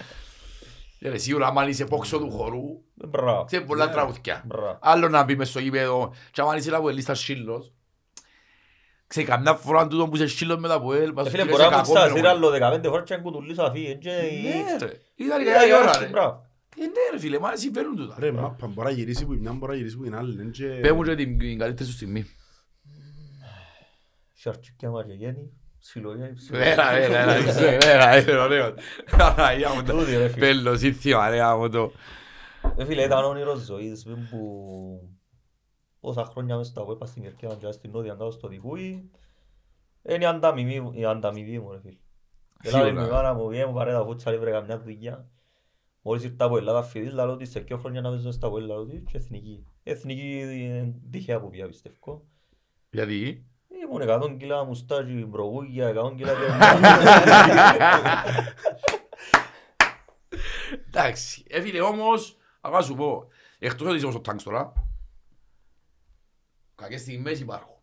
Ε, 0.99 1.17
Σίγουρα 1.17 1.47
άμα 1.47 1.67
είσαι 1.67 1.85
πόξο 1.85 2.17
του 2.19 2.31
χορού, 2.31 2.63
Μπράβο. 2.93 3.43
ξέρεις 3.43 3.65
πολλά 3.65 3.89
τραγουδιά. 3.89 4.41
Μπράβο. 4.45 4.77
Άλλο 4.81 5.09
να 5.09 5.23
μπει 5.23 5.35
μες 5.35 5.49
στο 5.49 5.59
γήπεδο 5.59 6.13
και 6.31 6.41
άμα 6.41 6.55
είσαι 6.57 6.75
από 6.75 6.89
ελίστα 6.89 7.13
σύλλος. 7.13 7.71
Ξέρεις, 9.07 9.29
καμιά 9.29 9.53
φορά 9.53 9.87
τούτο 9.87 10.07
που 10.07 10.15
είσαι 10.15 10.27
σύλλος 10.27 10.57
με 10.57 10.67
τα 10.67 10.81
ποέλ, 10.81 11.11
μας 11.13 11.27
Ε, 11.27 11.29
Φίλε, 11.29 11.41
σου 11.41 11.47
μπορεί 11.49 11.61
λέει, 11.61 11.69
να 11.71 11.75
«Σε 11.83 11.89
μου 11.89 11.93
κακό 11.93 12.05
στάσει 12.07 12.13
μενό». 12.21 12.29
άλλο 12.29 12.49
15 12.49 12.89
φορές 12.89 13.03
και 13.05 13.15
να 13.15 13.21
κουτουλήσω 13.21 13.61
αφή. 13.63 13.85
ε, 13.85 13.93
και 13.93 14.09
η- 14.09 14.41
Ναι 14.41 14.85
ρε, 14.85 14.91
ήταν 15.15 15.41
η 15.41 15.49
Ε, 15.49 15.51
καλή 15.53 15.73
ώρα 15.73 15.95
ε, 15.95 15.99
ρε. 15.99 16.09
Μπράβο. 16.75 16.83
Ε, 16.83 16.85
Ναι 16.85 17.11
ρε 17.11 17.19
φίλε, 17.19 17.39
μα 17.39 17.55
συμβαίνουν 17.55 17.95
τούτα. 17.95 18.15
Ρε 18.19 18.31
μάπα, 18.31 18.67
μπορεί 18.67 18.87
να 18.87 18.93
γυρίσει 18.93 19.25
που 19.25 19.33
η 19.33 19.37
μια, 19.37 19.51
μπορεί 19.53 19.71
να 19.71 19.77
γυρίσει 19.77 19.97
που 19.97 20.03
την 20.03 20.15
άλλη. 20.15 20.33
είναι 20.41 20.51
και- 20.51 20.79
Πες 20.81 20.91
μου 20.91 21.03
και 21.03 21.15
την 21.15 21.37
την 21.37 21.57
καλύτερη 21.59 21.89
σου 21.89 21.95
στιγμή. 21.95 22.25
Σαρτσικιά 24.33 24.89
μας 24.89 25.05
και 25.05 25.13
γέννη. 25.13 25.51
Συλλογιά 25.79 26.29
υψηλή. 26.29 26.57
Έλα, 26.61 26.91
έλα, 26.91 27.19
έλα, 27.19 27.33
έλα, 27.83 28.09
έλα, 28.13 28.43
ωραίο. 28.43 28.73
Παναγία 29.17 29.73
μου 29.73 29.83
το. 29.83 29.97
Τούτη, 29.97 30.11
ρε, 30.17 30.27
φίλε. 30.27 30.45
Πέλος, 30.45 30.81
ήρθιο, 30.81 31.19
ρε, 31.29 31.55
μου 31.55 31.69
το. 31.69 31.91
Ε, 32.77 32.85
φίλε, 32.85 33.01
ήταν 33.03 33.23
όνειρος 33.23 33.59
ζωής 33.59 34.05
με 34.05 34.27
που 34.29 35.09
πόσα 35.99 36.25
χρόνια 36.25 36.55
μέσα 36.57 36.69
στα 36.69 36.85
web 36.85 37.07
στην 37.07 37.21
Κερκίδα 37.23 37.55
και 37.55 37.71
στην 37.71 37.91
Νότια 37.91 38.11
κάτω 38.11 38.31
στο 38.31 38.47
Δικούι 38.47 39.09
είναι 40.07 40.23
η 40.23 40.27
ανταμοιβή 40.27 40.79
μου- 40.79 40.93
η 40.93 41.05
ανταμοιβή 41.05 41.59
μου 41.59 41.71
ρε 41.71 41.79
φίλε. 41.79 41.97
Ελά 42.63 42.83
Σίγουρα. 42.85 43.05
η 43.07 43.09
μάνα 43.09 43.33
μου 43.33 43.47
βγαίνει 43.47 43.65
μου 43.65 43.73
πάρε 43.73 43.91
τα 43.91 44.03
φούτσα 44.05 44.29
λέει 44.29 44.39
βρε 44.39 44.51
καμιά 44.51 44.79
δουλειά. 44.79 45.29
Μόλις 46.07 46.23
ήρθα 46.23 46.45
από 46.45 46.57
Ελλάδα 46.57 46.83
φοιτής 46.83 47.13
λαλό 47.13 47.31
ότι 47.31 47.45
σε 47.45 47.59
ποιο 47.59 47.77
χρόνια 47.77 48.01
να 48.01 48.09
παίζω 48.09 48.31
στα 48.31 48.51
web 48.51 48.59
λαλό 48.59 48.81
ότι 48.81 49.03
και 49.11 49.17
εθνική. 49.17 49.65
Εθνική 49.83 50.41
ε, 50.45 50.93
τυχαία 51.09 51.41
που 51.41 51.49
πια 51.49 51.67
πιστεύω. 51.67 52.25
Γιατί. 52.89 53.45
Ήμουν 53.83 54.01
100 54.33 54.37
κιλά 54.39 54.63
μουστάκι, 54.63 55.27
προγούγια, 55.31 55.93
100 55.95 56.15
κιλά 56.15 56.31
Εντάξει, 60.87 61.43
ε, 61.47 61.61
φίλε, 61.61 61.81
όμως, 61.81 62.37
αγώ 62.61 62.75
να 62.75 62.81
σου 62.81 62.95
πω, 62.95 63.27
εκτός 63.59 63.87
ότι 63.87 63.97
είσαι 63.97 64.09
στο 64.11 64.19
τάγκς 64.19 64.43
τώρα, 64.43 64.73
κακές 66.75 67.01
στιγμές 67.01 67.39
υπάρχουν. 67.39 67.75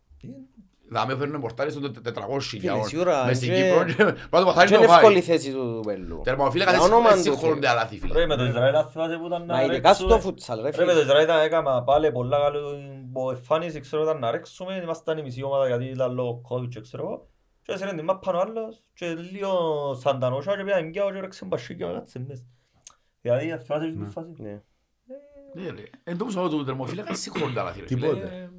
Θα 0.93 1.05
με 1.07 1.15
φέρνουν 1.15 1.41
πορτάρες 1.41 1.73
των 1.73 1.93
400 2.03 2.39
χιλιάδων 2.41 2.83
σίγουρα, 2.87 3.25
μες 3.25 3.37
στην 3.37 3.49
και- 3.49 3.61
Κύπρο 3.63 3.83
και 3.85 4.15
πρώτα 4.29 4.45
παθάρει 4.45 4.67
Και 4.69 4.75
το 4.75 4.83
είναι 4.83 4.93
εύκολη 4.93 5.17
η 5.17 5.21
φάει. 5.21 5.35
θέση 5.35 5.51
του 5.51 5.79
Πελού. 5.85 6.21
Τερμοφύλακα 6.23 6.71
Για 6.71 6.79
δεν 6.79 6.91
όνομα 6.91 7.07
δεν 7.09 7.17
του 7.17 7.23
συγχωρούνται 7.23 7.67
Θεού. 7.67 7.75
αλάθη, 7.75 7.99
φίλε. 7.99 8.13
Ρε 8.19 8.25
με 8.25 8.35
το 8.35 8.43
Ισραήλ 8.45 8.75
αν 8.75 8.87
θυμάσαι 8.87 9.17
που 9.17 9.25
ήταν 9.25 9.45
να 9.45 9.53
Μα 9.53 9.63
ειδικά 9.63 9.87
ρέξουμε. 9.89 10.09
στο 10.09 10.19
φούτσαλ 10.19 10.61
ρε 10.61 10.69
Ρε 10.69 10.77
με 10.77 10.83
το 10.85 10.89
φίλε. 10.91 11.01
Ισραήλ 11.01 11.23
ήταν 11.23 11.39
έκαμα 11.43 11.83
πάλι 11.83 12.11
πολλά 12.11 12.37
καλή 12.39 12.59
εμφάνιση, 13.29 13.79
ξέρω 13.79 14.03
ήταν 14.03 14.19
να 14.19 14.31
ρέξουμε, 14.31 14.79
ήμασταν 14.83 15.17
η 15.17 15.21
μισή 15.21 15.43
ομάδα 15.43 15.67
γιατί 15.67 15.85
ήταν 15.85 16.13
λόγω 16.13 16.41
COVID 16.49 16.67
και 16.69 16.81
ξέρω 16.81 17.03
εγώ. 17.03 17.27
Και 17.61 17.71
έσαιρε 17.71 17.93
την 17.95 18.03
μάπα 18.03 18.31
ο 18.33 18.39
άλλος 18.39 18.83
και 18.93 19.05
λίγο 19.31 19.51
σαντανόσα 20.01 20.57
και 20.57 20.63
πήγαν 20.63 20.85
εγκιά 20.85 21.03
και 21.13 21.19
ρέξαν 21.19 21.47
πασίκια 21.49 21.87
και 21.87 21.93
κάτσε 21.93 22.19
μέσα. 22.27 22.43
Δηλαδή 23.21 23.51
αν 23.51 23.59
θυμάσαι 23.59 23.85
την 23.91 24.09
φάση. 24.09 24.27
Ναι. 24.37 24.61
Ναι, 25.55 25.69
ρε. 25.69 25.83
Εν 26.03 26.17
τω 26.17 26.25
που 26.25 26.49
του 26.49 26.63
τερμοφύλακα 26.63 27.07
δεν 27.07 27.15
συγχωρούνται 27.17 27.59
αλάθη, 27.59 27.79
ρε, 27.79 27.87
φίλε. 27.87 27.99
Τίποτε. 28.07 28.49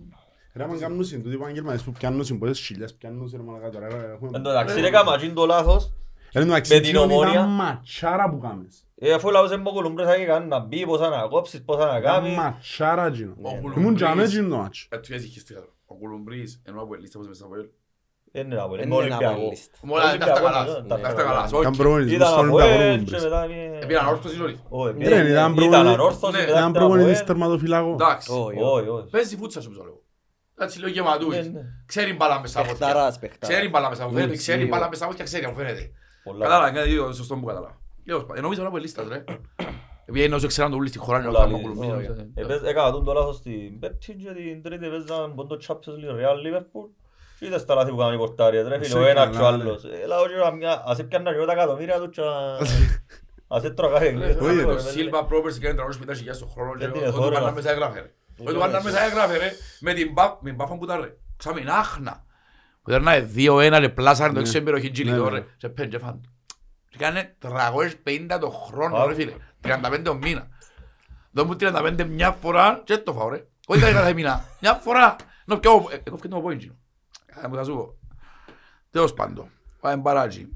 Ρε 0.57 0.63
άμα 0.65 0.77
κάνουν 0.79 1.05
συν 1.05 1.23
τούτοι 1.23 1.35
επαγγελματίες 1.35 1.83
που 1.83 1.93
πιάνουν 1.93 2.25
συν 2.25 2.39
πόσες 2.39 2.59
χιλιάς 2.61 2.95
πιάνουν 2.95 3.29
σε 3.29 3.37
ρε 3.37 3.43
μαλακά 3.43 3.71
τώρα. 3.71 3.89
ρε, 3.89 3.95
έχουμε- 4.13 4.31
Εν 4.35 4.43
τω 4.43 4.49
μεταξύ 4.51 4.81
ρε 4.81 4.91
κάμα 4.91 5.15
εκείνο 5.15 5.33
το 5.33 5.47
λάθος, 5.47 5.93
Ρε, 6.33 6.41
εν 6.41 6.43
τω 6.43 6.47
μεταξύ, 6.49 6.75
με 6.75 6.81
την 6.81 6.89
εκείνον 6.89 7.11
ήταν 7.11 7.21
Ομόνια. 7.23 7.43
ματσάρα 7.47 8.31
που 8.31 8.39
κάμες. 8.39 8.85
ε, 8.99 9.13
αφού 9.13 9.31
λαός 9.31 9.49
δεν 9.49 9.61
μπορεί 9.61 9.77
κολουμπρές 9.77 10.07
να 10.07 10.25
κάνει 10.25 10.47
να 10.47 10.59
μπει, 10.59 10.87
πόσα 10.87 11.09
να 11.09 11.27
κόψεις, 11.29 11.63
πόσα 11.65 11.87
να 11.87 11.99
Ήταν 11.99 12.03
κάνεις. 12.03 12.37
ματσάρα 12.37 13.07
εκείνο. 13.07 13.35
Ο 13.43 13.49
Ήμουν 13.51 13.61
Κουλουμπρής- 13.73 13.99
και 13.99 14.05
αμέσως 14.07 14.35
εκείνο 14.35 14.49
το 14.49 14.57
μάτσο. 14.57 14.87
Ε, 14.91 14.99
του 14.99 15.15
έσυχες 15.15 15.45
τι 15.45 15.55
άλλο. 15.55 15.73
Ο 15.87 15.95
Κουλουμπρής, 15.95 16.61
ενώ 16.65 16.83
από 16.83 16.95
ελίστα 16.95 17.19
πως 17.19 17.27
μες 17.29 17.37
στα 17.37 17.47
Αποέλ. 17.47 17.67
Δεν 18.33 18.45
είναι 18.47 18.61
από 18.61 18.77
Δεν 18.77 18.85
είναι 18.87 18.95
είναι 18.95 19.05
Ολυμπιακός. 19.05 19.37
από 19.39 19.49
λίστα. 19.51 19.77
Μόλα, 19.83 20.03
τα 20.03 20.09
αυτά 20.09 20.27
καλά. 20.41 20.61
Ολυμπιακός, 20.61 20.89
Τα 20.89 20.97
ναι, 20.97 21.03
αυτά 21.07 21.09
ναι, 21.17 21.23
καλά. 21.29 21.41
ναι. 21.41 21.47
όχι. 21.53 21.61
Ήταν 21.61 21.77
προπονητής 21.77 22.13
Ήταν 22.15 22.29
στον 22.29 22.45
από 22.47 22.55
Ολυμπιακό 22.57 22.83
ελ 22.83 22.97
Ρούμπρες. 22.99 23.23
και 23.23 23.29
μετά 23.29 23.47
πήγε- 23.47 23.83
Επήραν 23.83 24.07
όρθωση 24.07 24.41
όλοι. 24.43 24.61
Όχι, 24.69 24.87
Ρε, 24.87 24.93
πήγε- 24.99 25.11
ήταν 25.11 25.27
ήταν 25.29 25.55
προπονητής- 25.55 25.95
ανόρθωση, 25.95 26.33
Ναι, 26.33 26.39
μετά 26.39 26.51
Ήταν 26.51 26.57
ήταν 26.59 26.65
από 26.69 26.79
προπονητής 26.79 27.19
ελ. 27.21 27.27
τερματοφυλάκο. 27.27 27.91
Εντάξει. 27.93 28.33
Όχι, 28.33 28.59
Όχι, 28.63 28.89
όχι. 28.89 29.09
Παίζει 29.11 29.37
φούτσα 29.37 29.61
σου 29.63 29.71
ψαλεύω. 29.71 30.03
Έτσι 30.59 30.81
λέω 30.81 30.89
γεματούης. 30.89 31.47
Ναι, 31.47 31.53
ναι. 31.53 31.65
Ξέρει 31.87 32.13
μπάλα 32.15 32.41
μέσα 32.41 32.61
από 32.61 32.71
αυτιά. 32.71 32.87
Παιχταράς, 32.87 33.19
παιχταράς. 33.19 33.49
Ξέρει 33.57 33.69
μπάλα 33.71 33.89
μέσα 33.89 34.03
από 34.03 34.13
Ναι, 34.13 34.21
φαίνεται. 34.21 34.37
Ξέρει 34.37 34.59
σίγουρα. 34.61 34.77
μπάλα 34.79 34.89
μέσα 34.91 35.03
από 35.03 35.13
αυτιά, 35.13 35.25
ξέρει 35.25 35.45
από 35.45 35.55
φαίνεται. 35.55 35.91
Πολλά. 36.25 36.43
Κατάλαβα, 36.45 36.69
είναι 36.69 36.83
δύο 36.83 37.13
σωστό 37.13 37.35
που 37.37 37.47
κατάλαβα. 37.47 37.79
Λέω, 38.05 38.21
σπα- 38.21 38.35
Ενώ 38.37 38.51
ήταν 38.53 38.67
από 38.67 38.77
ελίστας 38.77 39.09
ρε. 39.09 39.25
Επειδή 40.07 40.25
ενώ 40.25 40.39
σε 40.39 40.47
ξέραν 40.47 40.71
το 40.71 40.77
ούλι 40.77 40.89
στη 40.89 40.99
χώρα, 40.99 41.21
Πολλά 41.25 41.43
ενώ 41.45 41.51
λίγοι. 41.57 41.63
Κολουμπής, 41.63 41.91
Όχι. 42.11 42.21
ε, 42.35 42.41
Επές- 42.43 42.63
Έκανα 42.63 42.91
τον 42.93 43.05
το 43.05 43.13
λάθος 43.13 43.37
στην 43.37 43.79
Πέμπτη 43.79 44.15
και 44.15 44.33
την 44.33 44.63
Τρίτη 44.63 44.87
παίζαν 44.89 45.35
πόντο 45.35 45.57
Champions 45.67 45.97
League 46.01 46.17
Real 46.21 46.37
Liverpool 46.45 46.89
και 47.39 47.47
είδες 47.47 47.65
τα 47.65 47.75
λάθη 47.75 47.91
που 47.91 47.97
κάνουν 47.97 48.15
οι 48.15 48.17
πορτάριες 48.17 48.67
ρε 48.69 48.79
φίλε, 48.83 48.99
ο 48.99 49.01
Εσύ 49.03 49.11
ένας 49.11 49.29
και 49.31 49.37
ο 49.37 49.41
καλά, 49.41 49.57
ναι. 49.57 49.63
άλλος. 49.63 49.85
Ε, 49.85 50.07
λάω 50.07 50.27
και 50.27 50.35
καμιά- 50.43 50.83
ας 50.87 50.99
έπιανα 50.99 51.31
και 51.31 51.37
εγώ 51.37 51.45
τα 51.47 51.53
εκατομμύρια 51.53 52.01
τους 52.01 52.09
και 52.17 52.21
α- 52.23 52.59
ας 53.57 53.65
έτρωγα 53.65 53.93
κάθε 53.93 54.05
Ρε, 54.05 54.11
εκκλήσεις. 54.11 54.37
φάμε 54.37 54.51
Όχι, 54.53 54.63
το 54.65 54.73
ρε, 54.73 54.79
Σίλβα 54.81 55.25
πρόπερση 55.25 55.61
και 55.61 55.69
έντρα 55.69 55.85
50 55.87 56.15
χιλιάς 56.17 56.37
στον 56.37 56.49
χρόνο 56.49 56.71
και 56.73 56.79
Γιατί 56.79 56.99
ο- 56.99 57.01
είναι 57.01 57.09
ο 57.09 57.13
του 57.13 57.19
χώρο, 57.19 57.35
Βάννα 57.35 57.49
ρε. 57.49 57.55
μέσα 57.55 57.71
έγραφε 57.71 58.13
ρε. 58.39 58.51
Ο 58.51 58.53
του 58.53 58.59
Βάννα 58.59 58.83
μέσα 58.83 59.01
έγραφε 59.05 59.37
ρε 59.37 59.53
με 59.81 59.93
την 59.95 60.15
πα- 60.15 60.39
με 60.41 60.49
την 60.49 60.59
πάφα 60.59 60.77
που 60.79 60.85
ήταν 60.85 61.01
ρε. 61.01 61.17
Ξάμεν 61.37 61.69
άχνα. 61.69 62.25
Που 62.83 62.91
ήταν 62.91 63.03
να 63.03 63.13
2-1 63.35 63.79
ρε 63.79 63.89
πλάσαρε 63.89 64.29
το 64.33 64.35
Ναι. 64.35 64.41
έξω 64.41 64.59
εμπειροχή 64.59 64.91
τζιλιτό 64.91 65.25
Ναι, 65.25 65.31
ρε. 65.31 65.39
ναι. 65.39 65.47
Και 65.57 65.69
πέν 65.69 65.89
και 65.89 65.99
φαν. 65.99 66.21
Και 66.89 66.97
κάνε 66.99 67.37
350 67.43 68.39
το 68.41 68.51
χρόνο 68.51 68.97
Άρα. 68.97 69.07
ρε 69.07 69.15
φίλε. 69.15 69.33
35 69.61 70.09
ο 70.11 70.15
μήνα. 70.15 70.49
Δω 71.31 71.45
μου 71.45 71.57
35 71.61 72.05
μια 72.09 72.31
φορά 72.33 72.81
και 72.85 72.99
το 72.99 73.13
φάω 73.13 73.29
ρε. 73.29 73.47
Όχι 73.67 73.81
κάθε 73.81 73.93
κάθε 73.93 74.13
μήνα. 74.13 74.45
Μια 74.61 74.75
φορά. 74.75 75.17
Να 75.45 75.59
πιω, 75.59 75.87
ε, 75.91 75.97
εγώ 76.05 76.17
φτιάχνω 76.17 76.39
από 76.39 76.51
εκείνο. 76.51 76.75
Ε, 77.43 77.47
μου 77.49 77.55
θα 77.55 77.65
σου 77.65 77.75
πω. 77.75 77.95
Τέλος 78.91 79.15
πάντων. 79.15 79.49
Πάμε 79.81 80.03
παράτζι. 80.03 80.49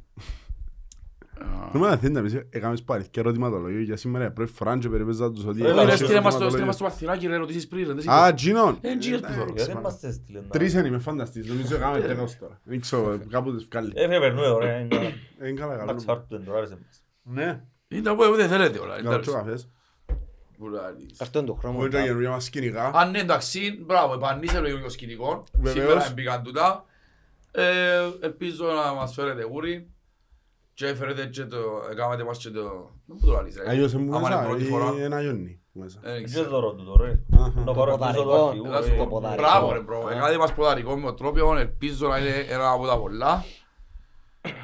Νομίζω 1.72 1.90
να 1.90 1.96
θέλει 1.96 2.12
να 2.12 2.22
πεις, 2.22 2.34
έκαμες 2.50 2.82
πάλι 2.82 3.08
και 3.10 3.20
ερωτηματολόγιο 3.20 3.80
για 3.80 3.96
σήμερα 3.96 4.30
πρώτη 4.30 4.52
φορά 4.52 4.78
και 4.78 4.88
περιπέζα 4.88 5.32
τους 5.32 5.44
ότι 5.44 5.62
Ρε, 5.62 5.66
Ρε, 5.66 5.72
έκαμες 5.72 5.98
στείλε 5.98 6.20
μας 6.20 6.36
το- 6.36 6.44
ερωτηματολόγιο. 6.44 6.50
στείλε 6.50 6.64
μας 6.66 6.76
το 6.76 6.84
παθηνάκι 6.84 7.26
ρε, 7.26 7.36
ρωτήσεις 7.36 7.68
πριν 7.68 7.86
ρε. 7.86 7.92
δεν 7.92 8.10
Α, 8.10 8.24
σηκώ. 8.26 8.34
Τζίνον. 8.34 8.78
Ε, 8.80 8.96
Τζίνος 8.96 9.20
που 9.20 9.32
θωρώ. 9.32 9.52
Γιατί 9.56 9.76
μας 9.76 10.00
το 10.00 10.06
έστειλε 10.06 10.38
να- 10.40 10.46
Τρεις 10.46 10.72
είναι, 10.72 10.90
με 10.90 10.98
φανταστείς. 10.98 11.46
Νομίζω 11.48 11.74
έκαμε 11.74 12.00
τέλος 12.00 12.36
τώρα. 12.38 12.60
Δεν 12.64 12.80
ξέρω, 12.80 13.18
κάπου 13.30 13.54
τις 13.54 13.64
βγάλει. 13.70 13.92
Ε, 13.94 14.02
φίλε, 14.06 14.18
περνούє 14.18 14.48
ωραία, 14.48 14.78
είναι 14.78 14.88
καλά. 14.96 15.08
Ε, 15.38 15.48
Είναι 15.48 15.60
καλά, 15.60 15.74
Εντάξει, 15.82 16.06
καλό. 16.06 16.18
άρτου 16.18 16.36
δεν 16.36 16.44
το 16.44 16.54
άρεσε 16.56 16.78
μας. 16.86 17.02
Ναι, 17.22 17.60
Είναι 17.88 18.10
από 18.10 18.24
ούτε 18.32 18.46
θέλετε 18.48 18.78
όλα. 18.78 18.88
καλό 18.96 19.02
και 19.02 19.08
ο 19.08 19.12
εντάξει. 19.12 19.30
καφές. 19.32 19.68
Βουλάρης. 20.58 21.20
Αυτό 21.20 21.38
είναι 21.38 21.48
το 21.48 21.54
χρώμα. 21.54 21.76
Μπορεί 21.78 21.92
να 21.92 22.02
καινούργια 22.02 22.30
μας 22.30 22.44
σκηνικά. 22.44 22.90
Αν 22.94 23.10
ναι, 23.10 23.18
εντάξει, 23.18 23.82
μπράβο, 23.86 24.14
επανήσε 24.14 24.60
το 24.60 24.66
ίδιο 24.66 24.88
σκηνικό. 24.88 25.44
Βεβαίως. 25.52 25.86
Σήμερα 25.92 26.12
μπήκαν 26.14 26.42
τούτα. 26.42 26.84
Ε, 27.50 27.64
Ελπίζω 28.20 28.64
να 28.66 28.92
μας 28.92 29.14
φέρετε 29.14 29.42
γούρι. 29.44 29.90
Και 30.78 30.94
φέρετε 30.94 31.26
και 31.26 31.44
το, 31.44 31.56
έκανατε 31.90 32.24
μας 32.24 32.38
και 32.38 32.50
το... 32.50 32.62
Δεν 33.06 33.16
μπορώ 33.20 33.36
να 33.36 33.42
λύσεις, 33.42 33.60
ρε. 33.62 33.70
Αγιώς 33.70 33.92
είναι 33.92 34.10
που 34.10 34.16
Άμα 34.16 34.26
είναι 34.26 34.36
μέσα 34.36 34.48
πρώτη 34.48 34.62
ή 34.62 34.66
φορά. 34.66 34.94
ένα 35.00 35.20
γιονί 35.20 35.60
που 35.72 35.78
μέσα. 35.80 35.98
Ε, 36.02 36.06
δεν 36.10 36.14
Δεν 36.14 36.24
ξέρω. 36.24 36.48
δωρώ 36.48 36.74
του 36.74 36.84
το, 36.84 36.96
ρε. 37.04 37.20
Αχα. 37.38 37.60
Να 37.64 37.72
πάρω 37.72 37.96
πίσω 37.96 38.12
του 38.12 38.24
ποδαρικό. 38.24 38.46
αρχηγού, 38.46 38.66
Έλα 38.66 38.80
ρε. 38.80 38.86
σου 38.86 38.96
πω. 38.96 39.02
το 39.02 39.08
ποδαρικό. 39.08 39.42
Μπράβο 39.42 39.72
ρε 39.72 39.80
μπρο, 39.80 40.08
έκανατε 40.10 40.36
μας 40.38 40.52
ποδαρικό 40.52 40.96
με 40.96 41.02
τον 41.06 41.16
τρόπο, 41.16 41.56
ελπίζω 41.56 42.08
να 42.08 42.18
είναι 42.18 42.34
ένα 42.48 42.70
από 42.70 42.86
τα 42.86 42.98
πολλά. 42.98 43.44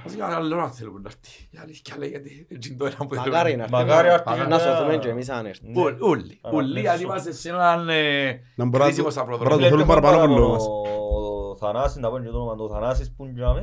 Βασικά 0.04 0.26
άλλο 0.36 0.56
να 0.56 0.68
θέλουμε 0.70 1.00
να 1.02 1.08
έρθει. 1.08 1.48
Η 1.50 1.58
αλήθεια 1.62 1.94
λέει 1.98 2.08
γιατί 2.08 2.46
έτσι 2.50 2.68
είναι 2.68 2.78
το 2.78 2.84
ένα 2.86 2.96
που 2.96 3.14
Μακάρι 3.14 3.50
θέλουμε. 3.50 3.66
να 3.70 3.78
Μακάρι 3.78 4.08
έρθει. 4.08 4.30
έρθει 4.32 4.48
Να 4.48 4.56
και 4.56 4.62
σωθούμε 4.62 4.92
να- 4.92 4.98
και 4.98 5.08
εμείς 5.08 5.28
αν 5.28 5.46
έρθει. 5.46 5.68
Ναι. 5.70 5.80
Όλοι, 5.82 5.96
όλοι, 6.00 6.38
Άρα, 6.42 6.56
όλοι, 6.56 6.72
ναι, 6.72 6.80
γιατί 6.80 6.98
σου. 6.98 7.04
είμαστε 7.04 7.32
σε 7.32 7.48
έναν 7.48 7.88
ε, 7.88 8.40
Να 8.56 8.64
μπορώ 8.64 8.78
να 8.78 8.84
κρίσιμο 8.84 9.06
το- 9.06 9.12
σταυροδρόμιο. 9.12 9.56
μπορώ 9.56 9.56
να 9.56 9.56
το 9.56 9.56
Φίλε, 9.56 9.68
θέλουν 9.68 9.80
έχουμε 9.80 9.94
παραπάνω 10.00 10.24
από 10.24 10.34
παραπάνω 10.34 10.48
λόγος. 10.48 10.66
ο 11.52 11.56
Θανάσης, 11.56 11.96
να 12.00 12.10
πω 12.10 12.18
και 12.18 12.28
το 12.28 12.36
όνομα 12.36 12.56
του 12.56 12.68
Θανάσης 12.70 13.14
που 13.16 13.32
τζάμε. 13.34 13.62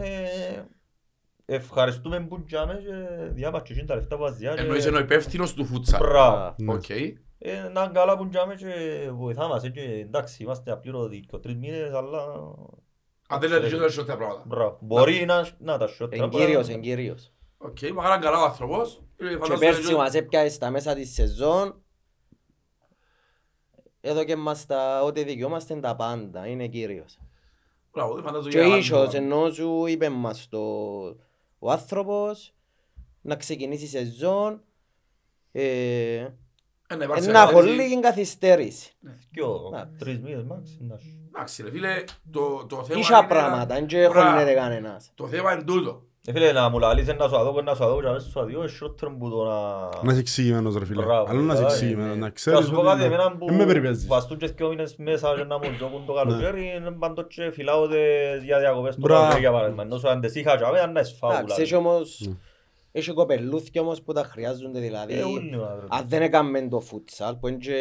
Ευχαριστούμε 1.53 2.19
που 2.19 2.43
τζάμε 2.45 2.73
και 2.73 3.25
διάβασε 3.33 3.63
και 3.63 3.71
εκείνα 3.73 3.87
τα 3.87 3.95
λεφτά 3.95 4.15
που 4.15 4.21
μας 4.21 4.35
διάβασε. 4.35 4.61
Εννοείς 4.63 4.85
είναι 4.85 4.97
ο 4.97 4.99
υπεύθυνος 4.99 5.53
του 5.53 5.65
φούτσαλ. 5.65 5.99
Μπράβο. 6.01 6.55
Ναι. 6.57 6.73
Οκ. 6.73 6.89
Ε, 6.89 7.13
Να 7.73 7.81
είναι 7.83 7.91
καλά 7.93 8.17
που 8.17 8.27
τζάμε 8.29 8.55
και 8.55 8.73
βοηθά 9.13 9.47
μας. 9.47 9.63
ε, 9.63 9.69
και 9.69 9.81
Εντάξει, 9.81 10.43
είμαστε 10.43 10.71
απλήρωτοι 10.71 11.19
και 11.19 11.37
τρεις 11.37 11.55
μήνες, 11.55 11.93
αλλά... 11.93 12.19
Αν 13.27 13.39
δεν 13.39 13.49
λέτε 13.49 13.69
και 13.69 14.03
τα 14.03 14.17
πράγματα. 14.17 14.43
Μπράβο. 14.45 14.77
Μπορεί 14.81 15.25
να, 15.25 15.47
να 15.59 15.77
τα 15.77 15.87
σιώτερα. 15.87 16.23
Εγκύριος, 16.23 16.69
εγκύριος. 16.69 17.33
Οκ, 17.57 17.77
μακάρι 17.93 18.15
είναι 18.15 18.23
καλά 18.25 18.41
ο 18.41 18.43
άνθρωπος. 18.45 19.01
Ε, 19.17 19.23
Και 19.27 19.31
φαντάζομαι 19.31 19.57
πέρσι 19.59 19.87
και- 19.87 19.95
μας 19.95 20.13
έπιασε 20.13 20.49
στα 20.49 20.69
μέσα 20.69 20.93
της 20.93 21.13
σεζόν. 21.13 21.81
Εδώ 24.01 24.23
και 24.23 24.35
μας 24.35 24.65
τα 24.65 25.03
ό,τι 25.03 25.23
δικαιούμαστε 25.23 25.75
τα 25.75 25.95
πάντα. 25.95 26.47
Είναι 26.47 26.67
κύριος. 26.67 27.19
Μπράβο, 27.93 28.13
δεν 28.13 28.23
φαντάζομαι 28.23 28.49
Και 28.49 28.57
για 28.57 28.67
ο 28.67 28.69
να 28.69 28.77
ίσως 28.77 29.11
κάνουμε 29.13 29.33
ενώ 29.35 29.49
σου 29.51 29.85
είπε 29.85 30.09
μας 30.09 30.47
το 30.49 30.59
ο 31.63 31.71
άνθρωπος 31.71 32.53
να 33.21 33.35
ξεκινήσει 33.35 33.83
η 33.83 33.87
σεζόν 33.87 34.61
ε, 35.51 35.61
Ε, 36.87 36.95
να 36.95 37.03
ε, 37.03 37.05
υπάρξει 37.05 37.29
να 37.29 37.41
έχω 37.41 37.57
ανάλυση. 37.59 37.75
λίγη 37.75 37.99
καθυστέρηση. 37.99 38.91
Δυο, 39.31 39.63
Εντάξει. 39.73 39.97
τρεις 39.99 40.19
μήνες 40.19 40.43
μάξι. 40.43 40.77
να 40.81 40.97
σου. 40.97 41.07
Εντάξει 41.27 41.63
ρε 41.63 41.69
φίλε, 41.71 42.03
το- 42.31 42.65
το 42.65 42.83
θέμα 42.83 42.99
Ίσα 42.99 43.17
είναι- 43.17 43.27
πράγματα, 43.27 43.65
δεν 43.75 43.85
και 43.85 44.07
Μπράβο. 44.09 44.29
χωνεύει 44.29 44.53
κανένας. 44.53 45.11
Το 45.15 45.27
θέμα 45.27 45.53
είναι 45.53 45.63
τούτο. 45.63 46.05
Ε, 46.25 46.31
φίλε, 46.31 46.51
να 46.51 46.69
μου 46.69 46.79
λαλείς 46.79 47.07
να 47.07 47.27
σου 47.27 47.35
αδώ 47.37 47.53
και 47.53 47.61
να 47.61 47.75
σου 47.75 47.83
αδώ 47.83 48.01
και 48.01 48.07
να 48.07 48.19
σου 48.19 48.39
αδώ, 48.39 48.49
είναι 48.49 48.67
χειρότερο 48.67 49.11
που 49.17 49.29
το 49.29 49.43
να... 49.43 49.79
Να 50.03 50.11
είσαι 50.11 50.19
εξηγημένος 50.19 50.75
ρε 50.77 50.85
φίλε. 50.85 51.03
Μπράβο, 51.03 51.29
Άλλο 51.31 51.41
να 51.41 51.53
είσαι 51.53 51.61
ε, 51.63 51.65
εξηγημένος. 51.65 52.07
ναι. 52.13 52.13
Να 52.19 52.19
Να 52.25 52.29
ξέρεις 52.29 52.65
σου 52.65 52.71
πω 52.71 52.77
ότι 52.77 52.87
κάτι, 52.87 52.99
να- 52.99 53.05
εμένα 53.05 53.31
που 53.37 53.45
Δεν 53.45 53.55
με 53.55 53.65
περιπέζεις. 53.65 54.07
βαστούν 54.07 54.37
και 54.37 54.47
δυο 54.47 54.69
μήνες 54.69 54.95
μέσα 54.97 55.33
και 55.35 55.43
να 55.43 55.57
μου 55.57 55.75
τζόκουν 55.77 56.05
το 56.05 56.13
καλοκαίρι, 56.13 56.61
Ναι. 56.61 56.67
είναι 56.67 56.91
πάντως 56.91 57.25
και 57.29 57.51
φυλάω 57.51 57.87
τε- 57.87 58.43
για 58.43 58.59
διακοπές 58.59 58.95
το 58.95 59.01
Μπράβο. 59.01 59.19
καλοκαίρι 59.19 59.41
για 59.41 59.51
παράδειγμα. 59.51 59.83
Ενώ 59.83 59.97
σου 59.97 60.09
αν 60.09 60.21
τες 60.21 60.35
είχα 60.35 60.55
τζάμε, 60.55 60.79
αν 60.79 60.91
να 60.91 60.99
είσαι 60.99 61.15
φάουλα. 61.19 61.39
Εντάξει, 61.39 61.61
έχει 61.61 61.75
όμως 61.75 62.23
Ναι. 62.27 62.33
Έχει 62.91 63.13
κοπελούθια 63.13 63.81
όμως 63.81 64.01
που 64.01 64.13
τα 64.13 64.23
χρειάζονται 64.23 64.79
δηλαδή. 64.79 65.13
Ε, 65.13 65.23
ούλοι 65.23 65.55
ο 65.55 65.65
άνθρωπος. 65.71 65.97
Αν 65.99 66.05
δεν 66.07 66.21
έκαμε 66.21 66.67
το 66.67 66.79
φούτσαλ 66.79 67.35
που 67.35 67.47
είναι 67.47 67.57
και... 67.57 67.75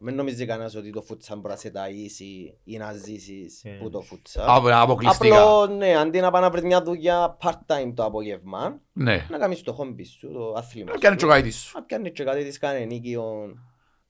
Μην 0.00 0.14
νομίζεις 0.14 0.46
κανένας 0.46 0.74
ότι 0.74 0.90
το 0.90 1.02
φούτσαλ 1.02 1.38
μπορεί 1.38 1.54
να 1.54 1.60
σε 1.60 1.72
ταΐσει 1.74 2.54
ή 2.64 2.76
να 2.76 2.92
ζήσεις 2.92 3.64
Ε. 3.64 3.70
που 3.70 3.90
το 3.90 4.00
φούτσαλ. 4.00 4.44
Από- 4.48 4.68
Αποκλειστικά. 4.72 5.42
Απλώς 5.42 5.76
ναι, 5.76 5.96
αντί 5.96 6.20
να 6.20 6.30
πάει 6.30 6.42
να 6.42 6.50
βρεις 6.50 6.62
μια 6.62 6.82
δουλειά 6.82 7.36
part-time 7.42 7.92
το 7.94 8.04
απόγευμα, 8.04 8.80
Ναι. 8.92 9.26
να 9.30 9.38
κάνεις 9.38 9.62
το 9.62 9.72
χόμπι 9.72 10.04
σου, 10.04 10.32
το 10.32 10.52
άθλημα 10.56 10.92
Να 10.92 10.98
κάνεις 10.98 11.20
σου. 11.20 11.26
το 11.26 11.32
κάτι 11.32 11.50
σου. 11.50 11.78
Να 11.78 11.82
πιάνεις 11.84 12.12
και 12.12 12.24
κάτι 12.24 12.44
της 12.44 12.58
κάνε 12.58 12.78
νίκιο, 12.84 13.54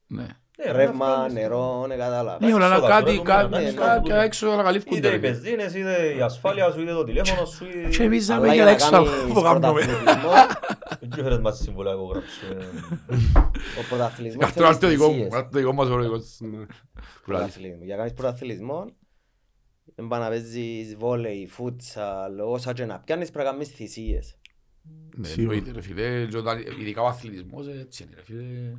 Ναι. 0.07 0.27
Ναι, 0.65 0.73
ρεύμα, 0.73 1.07
να 1.09 1.15
βγάλεις- 1.15 1.35
νερό, 1.35 1.87
ναι 1.87 1.97
κατάλαβα. 1.97 2.47
Ναι, 2.47 2.55
όλα 2.55 2.67
έξοδα, 2.67 2.89
κάτι, 2.89 3.17
τώρα, 3.17 3.23
κα- 3.41 3.49
ναι, 3.49 3.59
ναι, 3.59 3.71
κάποια 3.73 4.15
ναι. 4.17 4.25
έξω 4.25 4.47
να 4.57 4.63
καλύφκονται. 4.63 4.97
Είτε 4.97 5.09
οι 5.09 5.11
ρε 5.11 5.19
παιδί. 5.19 5.33
πεζίνες, 5.41 5.75
είτε 5.75 6.15
η 6.17 6.21
ασφάλεια 6.21 6.71
σου, 6.71 6.81
είτε 6.81 6.93
το 6.93 7.05
τηλέφωνο 7.05 7.47
σου, 7.47 7.65
είτε... 7.65 7.89
Και 7.89 8.03
εμείς 8.03 8.29
να 8.29 8.35
Αλλά 8.35 8.45
μην 8.45 8.53
για 8.55 8.63
για 8.63 8.65
να 8.65 8.71
έξω 8.77 8.91
κάνεις 8.91 9.11
που 9.35 9.41
κάνουμε. 9.43 9.61
πρωταθλητισμό, 9.61 10.31
Δεν 11.01 11.25
φέρες 11.25 11.39
μας 11.39 11.59
συμβολά 11.59 11.91
εγώ 11.91 12.05
γράψω. 12.05 12.47
ε. 12.47 12.65
ο 13.81 13.83
πρωταθλητισμός 13.89 14.45
Αυτό 14.45 14.61
θέλεις 14.63 14.77
είναι 14.77 14.81
το 14.87 14.89
δικό 14.89 15.07
μου. 15.07 15.13
θυσίες. 15.13 15.33
αυτό 15.35 15.39
είναι 15.39 15.51
το 15.51 15.59
δικό 15.59 15.73
μας 15.73 15.89
ο 15.89 16.01
δικός. 16.03 16.37
Ναι. 16.41 16.49
Πουλάδι. 16.49 16.67
Πρωταθλητισμό. 17.25 17.85
Για 17.85 17.95
να 17.95 18.01
κάνεις 18.01 18.13
πρωταθλητισμό, 18.13 18.85
δεν 19.95 20.07
πάει 20.09 20.21
να 20.21 20.29
παίζεις 20.29 20.97
βόλεϊ, 20.97 21.47
φούτσαλ, 21.47 22.39
όσα 22.41 22.73
και 22.73 22.85
να 22.85 22.99
πιάνεις 22.99 23.31
πρέπει 23.31 23.47
να 23.47 23.53
κάνεις 23.53 23.69
θυσίες. 23.69 24.37
Ναι, 25.17 25.27
Σίγουρα. 25.27 25.55
εννοείται 25.57 25.75
ρε 25.77 25.83
φίλε, 25.87 26.27
και 26.31 26.37
όταν- 26.37 26.59
ειδικά 26.81 27.03
ο 27.03 27.07
αθλητισμός 27.07 27.67
ε, 27.67 27.79
έτσι 27.81 28.03
είναι 28.03 28.13
ρε 28.17 28.23
φίλε. 28.23 28.73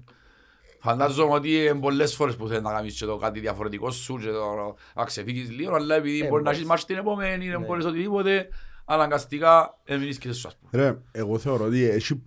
Φαντάζομαι 0.90 1.34
ότι 1.34 1.50
είναι 1.66 1.80
πολλές 1.80 2.16
φορές 2.16 2.36
που 2.36 2.48
θέλεις 2.48 2.64
να 2.64 2.72
κάνεις 2.72 2.98
και 3.00 3.06
το 3.06 3.18
κάτι 3.18 3.40
διαφορετικό 3.40 3.92
σου 3.92 4.18
και 4.18 4.30
το 4.30 4.76
να 4.96 5.04
ξεφύγεις 5.06 5.52
λίγο, 5.52 5.76
αλλά 5.76 5.96
επειδή 5.96 6.18
Ε, 6.20 6.28
μπορεί 6.28 6.32
να 6.32 6.40
μπορείς. 6.42 6.58
έχεις 6.58 6.66
μάτς 6.70 6.86
την 6.86 6.98
επόμενη, 6.98 7.50
δεν 7.50 7.60
Ναι. 7.60 7.66
μπορείς 7.66 7.86
οτιδήποτε, 7.86 8.48
αναγκαστικά 8.86 9.80
έμεινες 9.84 10.18
και 10.18 10.32
σου 10.34 10.48
ας 10.48 10.58
πούμε. 10.58 10.84
Ρε, 10.84 10.98
εγώ 11.12 11.38
θεωρώ 11.38 11.66
ότι 11.66 11.84
έχει 11.84 12.24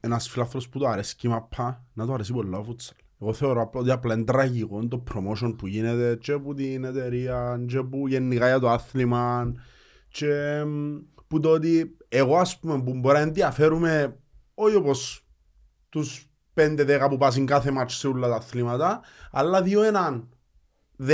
ένας 0.00 0.28
φιλάθλος 0.28 0.68
που 0.68 0.78
το 0.78 0.86
αρέσει 0.88 1.14
η 1.22 1.28
μαπά 1.28 1.84
να 1.92 2.06
το 2.06 2.12
αρέσει 2.12 2.32
πολλά 2.32 2.58
ο 2.58 2.62
φούτσαλ. 2.64 2.96
Εγώ 3.20 3.32
θεωρώ 3.32 3.60
απλά 3.62 3.80
ότι 3.80 3.90
απλά 3.90 4.14
είναι 4.14 4.24
τραγικό 4.24 4.88
το 4.88 5.02
promotion 5.14 5.54
που 5.58 5.66
γίνεται 5.66 6.16
και 6.20 6.32
από 6.32 6.54
την 6.54 6.84
εταιρεία 6.84 7.64
και 7.68 7.82
που 7.82 8.08
γενικά 8.08 8.46
για 8.46 8.58
το 8.58 8.68
άθλημα 8.68 9.52
και 10.08 10.62
μ, 10.66 10.96
που 11.26 11.40
το 11.40 11.50
ότι 11.50 11.96
εγώ 12.08 12.36
ας 12.36 12.58
πούμε 12.58 12.82
που 12.82 12.94
μπορεί 12.94 13.16
να 13.16 13.22
ενδιαφέρουμε 13.22 14.18
όχι 14.54 14.74
όπως 14.76 15.26
τους 15.88 16.22
5-10 16.58 17.06
που 17.10 17.16
πάσουν 17.16 17.46
κάθε 17.46 17.70
μάτς 17.70 17.94
σε 17.96 18.06
όλα 18.08 18.28
τα 18.28 18.34
αθλήματα 18.34 19.00
αλλά 19.32 19.62
δύο 19.62 19.82
έναν 19.82 20.28
10% 21.06 21.10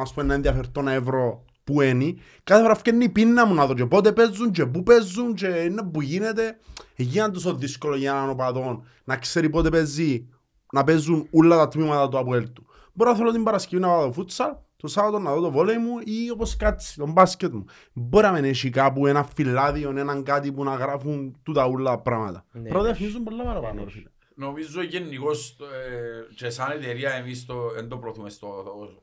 ας 0.00 0.12
πούμε 0.12 0.26
να 0.26 0.34
ενδιαφερθώ 0.34 0.80
ένα 0.80 0.92
ευρώ 0.92 1.44
που 1.64 1.80
είναι 1.80 2.14
κάθε 2.44 2.62
φορά 2.62 2.74
φτιάχνει 2.74 3.04
η 3.04 3.08
πείνα 3.08 3.46
μου 3.46 3.54
να 3.54 3.66
δω 3.66 3.74
και 3.74 3.86
πότε 3.86 4.12
παίζουν 4.12 4.50
και 4.50 4.66
πού 4.66 4.82
παίζουν 4.82 5.34
και 5.34 5.46
είναι 5.46 5.82
που 5.82 6.00
γίνεται 6.00 6.58
γίνεται 6.96 7.30
τόσο 7.30 7.54
δύσκολο 7.54 7.96
για 7.96 8.12
έναν 8.12 8.30
οπαδόν 8.30 8.84
να 9.04 9.16
ξέρει 9.16 9.50
πότε 9.50 9.68
παίζει 9.68 10.28
να 10.72 10.84
παίζουν 10.84 11.26
όλα 11.30 11.56
τα 11.56 11.68
τμήματα 11.68 12.08
του 12.08 12.18
Αποέλ 12.18 12.52
του. 12.52 12.66
Μπορώ 12.92 13.10
να 13.10 13.16
θέλω 13.16 13.32
την 13.32 13.42
Παρασκευή 13.42 13.82
να 13.82 13.88
πάω 13.88 14.04
το 14.06 14.12
φούτσαλ, 14.12 14.50
το 14.76 14.88
Σάββατο 14.88 15.18
να 15.18 15.34
δω 15.34 15.40
το 15.40 15.50
βόλεϊ 15.50 15.76
μου 15.78 15.98
ή 16.04 16.30
όπως 16.30 16.56
κάτσει, 16.56 16.96
τον 16.96 17.12
μπάσκετ 17.12 17.52
μου. 17.52 17.64
Μπορεί 17.92 18.26
να 18.26 18.32
μην 18.32 18.44
έχει 18.44 18.70
κάπου 18.70 19.06
ένα 19.06 19.24
φυλάδιο, 19.24 19.90
έναν 19.96 20.22
κάτι 20.22 20.52
που 20.52 20.64
να 20.64 20.74
γράφουν 20.74 21.36
τούτα 21.42 21.64
όλα 21.64 21.90
τα 21.90 21.98
πράγματα. 21.98 22.44
Ναι, 22.52 22.68
Πρώτα 22.68 22.82
ναι. 22.84 22.88
διαφημίζουν 22.88 23.22
πολλά 23.22 23.44
παραπάνω. 23.44 23.84
ρε 23.84 23.90
φίλε. 23.90 24.08
Νομίζω 24.36 24.82
γενικώς 24.82 25.56
ε, 25.60 26.34
και 26.34 26.50
σαν 26.50 26.70
εταιρεία 26.70 27.10
εμείς 27.10 27.46
το, 27.46 27.54
δεν 27.74 27.88
το 27.88 27.96
προωθούμε 27.96 28.30
στο, 28.30 28.48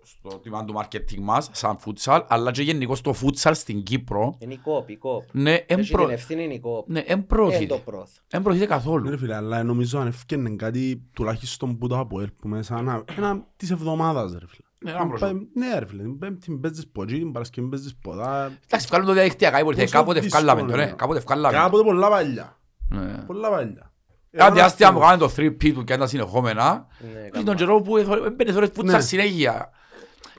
στο 0.03 0.29
τμήμα 0.37 0.65
του 0.65 0.73
marketing 0.81 1.19
μας, 1.19 1.49
σαν 1.53 1.77
futsal, 1.85 2.23
αλλά 2.27 2.51
και 2.51 2.61
γενικώς 2.61 3.01
το 3.01 3.13
futsal 3.21 3.51
στην 3.53 3.83
Κύπρο, 3.83 4.35
Είναι 4.39 4.53
η 4.53 4.57
κόπ, 4.57 4.89
η 4.89 4.95
κόπ. 4.97 5.23
ναι, 5.31 5.53
εν 5.67 5.79
Έχει 5.79 5.91
προ- 5.91 6.05
την 6.05 6.13
ευθύνη 6.13 6.43
είναι 6.43 6.53
η 6.53 6.59
κόπ. 6.59 6.89
ναι, 6.89 6.99
εν 6.99 7.05
Εν 7.07 7.25
προωθείται. 7.25 7.65
το 7.65 7.77
πρόθ. 7.85 8.09
Εν 8.29 8.41
προωθείται 8.41 8.65
Ναι, 8.67 8.71
καθόλου. 8.75 9.09
ρε 9.09 9.17
φίλε, 9.17 9.35
αλλά 9.35 9.63
νομίζω 9.63 9.99
αν 9.99 10.07
έφτιανε 10.07 10.49
κάτι 10.49 11.09
τουλάχιστον 11.13 11.77
που 11.77 11.87
το 11.87 11.97
Αποέλ 11.99 12.29
που 12.41 12.47
μέσα 12.47 12.77
ένα, 12.77 13.03
ένα 13.17 13.47
της 13.55 13.71
εβδομάδας 13.71 14.31
ρε 14.31 14.47
φίλε. 14.47 14.67
Ναι, 14.83 14.91
ένα 14.91 15.07
προσώπο. 15.07 15.39
Ναι 15.53 15.79
ρε 15.79 15.85
φίλε, 15.85 16.03
την 16.03 16.19
Πέμπτη 16.19 16.51
παίζεις 16.57 16.87
ποτζί, 16.87 17.17
την 17.17 17.31
Παρασκευή 17.31 17.67
παίζεις 17.67 17.95
ποτά. 18.01 18.57
Εντάξει, 18.67 18.87
βγάλουν 18.87 19.07
το 19.07 19.13
διαδικτυακά, 19.13 19.59
υποθέτει, 19.59 19.81
Πόσο 19.81 19.97
κάποτε 19.97 20.19
δύσκολο 20.19 20.43
βγάλαμε 20.43 20.67
το, 20.67 20.73
είναι. 20.77 20.85
ναι, 20.85 20.91
κάποτε 20.91 21.19
βγάλαμε. 21.19 21.57
Κάποτε 21.57 21.83
πολλά 21.83 22.09
παλιά. 22.09 22.57
Ναι. 22.89 23.23
Πολλά 23.27 23.49
παλιά. 23.49 23.88
Κάτι 24.31 24.57
Ένα 24.57 24.65
άστια 24.65 24.93
που 24.93 24.99
αστείο. 25.01 25.09
κάνουν 25.35 25.35
το 25.35 25.55
3P 25.65 25.73
του 25.73 25.83
και 25.83 25.93
ήταν 25.93 26.07
συνεχόμενα, 26.07 26.87
Ναι, 26.99 27.23
και 27.23 27.29
τον 27.31 27.43
καλά. 27.45 27.55
καιρό 27.57 27.81
που 27.81 27.97
έμπαινε 27.97 28.51
θωρές 28.51 28.69
φούτσαλ 28.73 28.95
Ναι. 28.95 29.01
συνέχεια. 29.05 29.69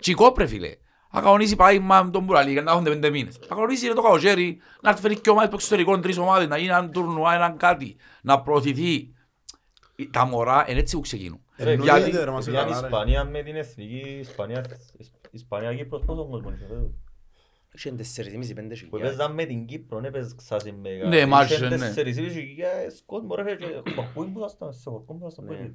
Τσικό 0.01 0.32
πρε 0.32 0.47
φίλε. 0.47 0.74
Να 1.12 1.20
κανονίσει 1.20 1.57
παράδειγμα 1.57 2.03
με 2.03 2.11
τον 2.11 2.22
Μπουραλί 2.24 2.55
και 2.55 2.61
να 2.61 2.72
έχουν 2.72 2.84
πέντε 2.84 3.11
μήνες. 3.11 3.38
Να 3.49 3.55
κανονίσει 3.55 3.86
ρε 3.86 3.93
το 3.93 4.03
καλοκαίρι, 4.03 4.61
να 4.82 4.88
έρθει 4.91 5.01
φέρει 5.03 5.18
και 5.20 5.30
ομάδες 5.30 5.47
από 5.49 5.57
εξωτερικών, 5.57 6.01
τρεις 6.03 6.18
ομάδες, 6.18 6.49
να 6.49 6.57
γίνει 6.57 6.68
έναν 6.68 6.91
τουρνουά, 6.91 7.34
έναν 7.34 7.57
κάτι, 7.57 7.97
να 8.22 8.41
προωθηθεί. 8.41 9.14
Τα 10.11 10.24
μωρά 10.24 10.64
είναι 10.68 10.78
έτσι 10.78 10.97
που 10.97 11.03
ξεκινούν. 11.03 11.41
Ρε, 11.57 11.70
Εννοείται, 11.70 11.99
γιατί- 12.09 12.24
ρε, 12.24 12.30
μας 12.30 12.47
επειδή 12.47 12.57
αν 12.62 12.68
η 12.68 12.70
καλά, 12.70 12.80
ρε. 12.80 12.86
Ισπανία 12.86 13.24
με 13.24 13.43
την 13.43 13.57
εθνική 13.57 14.16
Ισπανία, 14.20 14.64
Ισπανία 15.30 15.74
Κύπρος 15.74 16.03
πόσο 16.07 16.28
κόσμο 16.28 16.51
είχε, 17.75 17.91
ρε. 17.91 18.03
Είχε 18.03 18.55
4,5-5 18.55 18.68
Που 18.68 18.97
χιλιάδες. 18.97 19.14
έπαιζαν 19.14 19.35
με 19.35 19.45
την 19.45 19.66
Κύπρο, 19.66 20.01
δεν 20.01 20.11
παίζεις 20.11 20.35
ξάσι 20.35 20.73
μέγα. 20.73 21.09
Ναι, 21.09 21.27
μάτσε, 21.27 21.55
Είχε 21.55 21.68
ναι. 21.68 21.77
τέσσερις 21.79 22.16
ή 22.16 22.31
χιλιάδες 22.31 23.03
κόσμο, 23.07 23.35
ρε, 23.35 23.57
και 23.57 23.66
χορκούιν 23.95 24.33
που 24.33 24.41
θα 24.41 24.49
στα- 24.49 24.73
σε 24.73 24.91
χορκούιν 24.91 25.18
που 25.18 25.25
θα 25.25 25.31
στα 25.31 25.43
Ναι. 25.43 25.49
πέλη. 25.49 25.75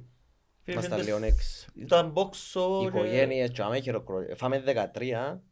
Φίλε, 0.62 0.76
Ήμασταν 0.76 0.98
είχε 0.98 1.06
λίγο 1.06 1.20
τεσ- 1.20 1.32
έξω. 1.32 1.66
Ήταν 1.74 2.10
μπόξο 2.10 2.78
και- 2.80 2.86
Οικογένειες, 2.86 3.50
τσάμε, 3.50 3.80
χειροκρότημα. 3.80 4.36
Φάμε 4.36 4.58
13. 4.60 5.42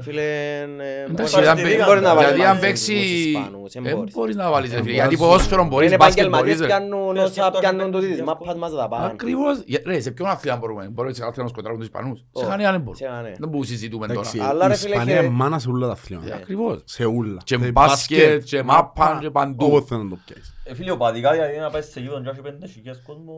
Φίλε, 0.00 0.22
ε, 0.22 1.04
Εντάξει, 1.10 1.34
μπορεί- 1.34 1.46
αν 1.48 1.56
δεν 1.56 1.64
παί- 1.64 1.84
μπορεί 1.84 2.00
να 2.00 2.14
βάλεις 2.14 2.28
γιατί 2.30 2.44
αν 2.44 2.48
μαζί 2.54 2.60
παίξει, 2.66 2.92
τους 2.92 3.02
Ισπανούς, 3.24 3.74
εν 3.74 3.82
δεν 3.82 3.96
μπορείς. 3.96 4.14
μπορείς 4.14 4.36
να 4.36 4.50
βάλεις 4.50 4.70
ρε 4.70 4.76
φίλε. 4.76 4.86
Δεν 4.86 4.94
Γιατί 4.94 5.16
μπορείς. 5.16 5.30
ποδόσφαιρο 5.32 5.64
μπορείς, 5.66 5.88
Είναι 5.88 5.96
μπάσκετ 5.96 6.18
επαγγελματίες 6.24 6.56
μπορείς. 6.58 6.72
ρε. 6.74 6.78
πιάνουν 6.78 7.12
Ναι, 7.12 7.20
όσα 7.22 7.32
σκέφτομαι 7.32 7.58
πιάνουν 7.58 7.78
πέντε 7.80 7.90
τούτοι, 7.92 8.06
χιλιάδες 8.06 8.26
μάπας 8.26 8.54
μας 8.56 8.74
τα 8.74 8.88
πάνε. 8.88 9.06
Ακριβώς. 9.06 9.62
Για- 9.66 9.82
Ρε, 9.86 10.00
σε 10.00 10.10
ποιον 10.10 10.28
αθλήμα 10.28 10.56
μπορούμε; 10.56 10.88
Μπορούμε 10.92 11.14
σε 11.14 11.20
κάθε 11.20 11.42
να 11.42 11.48
σκοτράρουν 11.48 11.78
τους 11.78 11.86
Ισπανούς; 11.88 12.18
Σε 12.18 12.44
Ω, 12.44 12.48
κανένα 12.48 12.70
δεν 12.70 12.80
μπορούμε. 12.80 12.96
σε 12.96 13.04
κανένα. 13.04 13.22
Δεν 13.22 13.48
μπορούμε 13.48 13.58
να 13.58 13.64
συζητούμε 13.66 14.06
τώρα. 14.06 14.18
Εντάξει, 14.20 14.38
Αλλά, 14.40 14.64
η 14.64 14.68
ρε 14.68 14.74
φίλε, 14.74 14.90
Ισπανία 14.92 15.14
και- 15.18 15.24
είναι 15.24 15.34
μάνα 15.34 15.58
σε 15.58 15.68
όλα 15.68 15.86
τα 15.86 15.92
αθλήματα. 15.92 16.28
Ναι. 16.28 16.34
Ακριβώς. 16.34 16.82
Σε 16.84 17.04
όλα. 17.04 17.40
Και 17.44 17.58
Σε 17.60 17.70
μπάσκετ, 17.70 18.42
και 18.44 18.62
μάπα, 18.62 19.18
και 19.20 19.30
παντού. 19.30 19.64
Όπως 19.66 19.84
θέλει 19.84 20.02
να 20.02 20.08
το 20.08 20.18
πιάσεις. 20.26 20.54
Ε, 20.64 20.74
φίλε, 20.74 20.90
οπαδικά, 20.90 21.32
δηλαδή, 21.32 21.58
να 21.58 21.70
πάει 21.70 21.82
σε 21.82 22.00
γήπεδο 22.00 22.20
και 22.22 22.28
έχει 22.28 22.40
πέντε 22.40 22.66
χιλιάδες 22.66 23.02
κόσμο, 23.06 23.34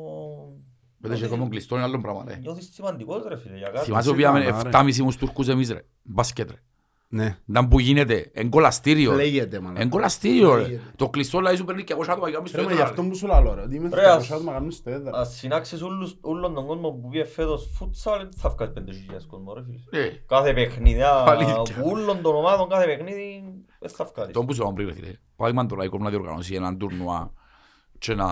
Πέντε 1.00 1.16
και 1.16 1.24
ακόμα 1.24 1.48
κλειστό 1.48 1.74
είναι 1.74 1.84
άλλο 1.84 2.00
πράγμα. 2.00 2.24
ρε. 2.28 2.36
νιώθεις 2.36 2.70
σημαντικός, 2.72 3.24
ρε, 3.28 3.36
φίλε, 3.38 3.56
για 3.56 3.68
κάτι. 3.68 3.84
Θυμάσαι 3.84 4.04
σε 4.04 4.10
που 4.10 4.16
πήγαμε 4.16 4.40
καλά, 4.44 4.62
ρε. 4.62 4.70
7,5 4.72 5.02
μους 5.02 5.16
Τούρκους 5.16 5.48
εμείς 5.48 5.70
ρε. 5.70 5.84
Μπάσκετ 6.02 6.50
ρε. 6.50 6.56
Ναι. 7.12 7.36
Ήταν 7.48 7.68
που 7.68 7.78
γίνεται. 7.80 8.30
Εν 8.34 8.50
κολαστήριο. 8.50 9.10
ρε. 9.10 9.16
Φλέγεται 9.16 9.60
μάνα. 9.60 9.80
Εν 9.80 9.88
κολαστήριο 9.88 10.54
ρε. 10.54 10.60
Λέγεται. 10.62 10.82
Το 10.96 11.08
κλειστό 11.08 11.38
δηλαδή 11.38 11.56
σου 11.56 11.64
παίρνει 11.64 11.84
και 11.84 11.92
εγώ 11.92 12.02
άτομα 12.08 12.28
για 12.28 12.36
να 12.36 12.42
μην 12.42 12.48
στο 12.52 12.56
Ρε, 12.60 12.62
μα 12.64 12.68
γι' 12.70 12.76
έδρα, 12.76 12.88
αυτό 12.90 13.02
ρε. 13.02 13.08
που 13.08 13.14
σου 13.16 13.26
λέω 13.26 13.54
ρε, 13.54 13.60
ότι 13.62 13.74
είμαι 13.76 13.88
Ρε, 13.92 14.06
ας- 14.10 14.28
200 14.28 14.34
άτομα 14.34 14.52
κάνουν 14.52 14.70
στο 14.70 14.90
έδρα. 14.90 15.18
Ας 15.18 15.34
συνάξεις 15.36 15.82
όλους- 15.82 16.16
όλον 16.20 16.54
τον 16.54 16.66
κόσμο 16.66 16.90
που 16.90 17.08
πήγε 17.08 17.24
φέτος 17.24 17.70
φούτσαλ, 17.74 18.18
δεν 18.18 18.30
θα 18.36 18.48
βγάλεις 18.48 18.74
πέντε 18.74 18.92
χιλιάδες 18.92 19.26
κόσμο, 19.26 19.54
ρε, 19.54 19.60
φίλε. 19.62 20.04
Ε, 20.04 20.08
Κάθε 20.26 20.52
παιχνίδι, 20.52 21.02
α, 21.02 21.24
Αλήθεια. 21.26 21.54
που 21.54 21.88
όλων 21.90 22.22
των 22.22 22.34
ομάδων, 22.34 22.68
κάθε 22.68 22.84
παιχνίδι, 22.84 23.44
δεν 23.78 23.90
θα 23.90 24.04
βγάλεις. 24.04 24.32
Το 24.32 24.44
που 24.44 24.54
σου 24.54 24.62
είπα 24.62 24.72
πριν 24.72 24.86
ρε 24.86 24.92
φίλε. 24.94 25.12
Παράδειγμα 25.36 25.66
το 25.66 25.74
λαϊκό 25.76 25.98
να 25.98 26.10
διοργανώσει 26.10 26.54
έναν 26.54 26.78
τουρνουά 26.78 27.32
και 27.98 28.14
να... 28.14 28.26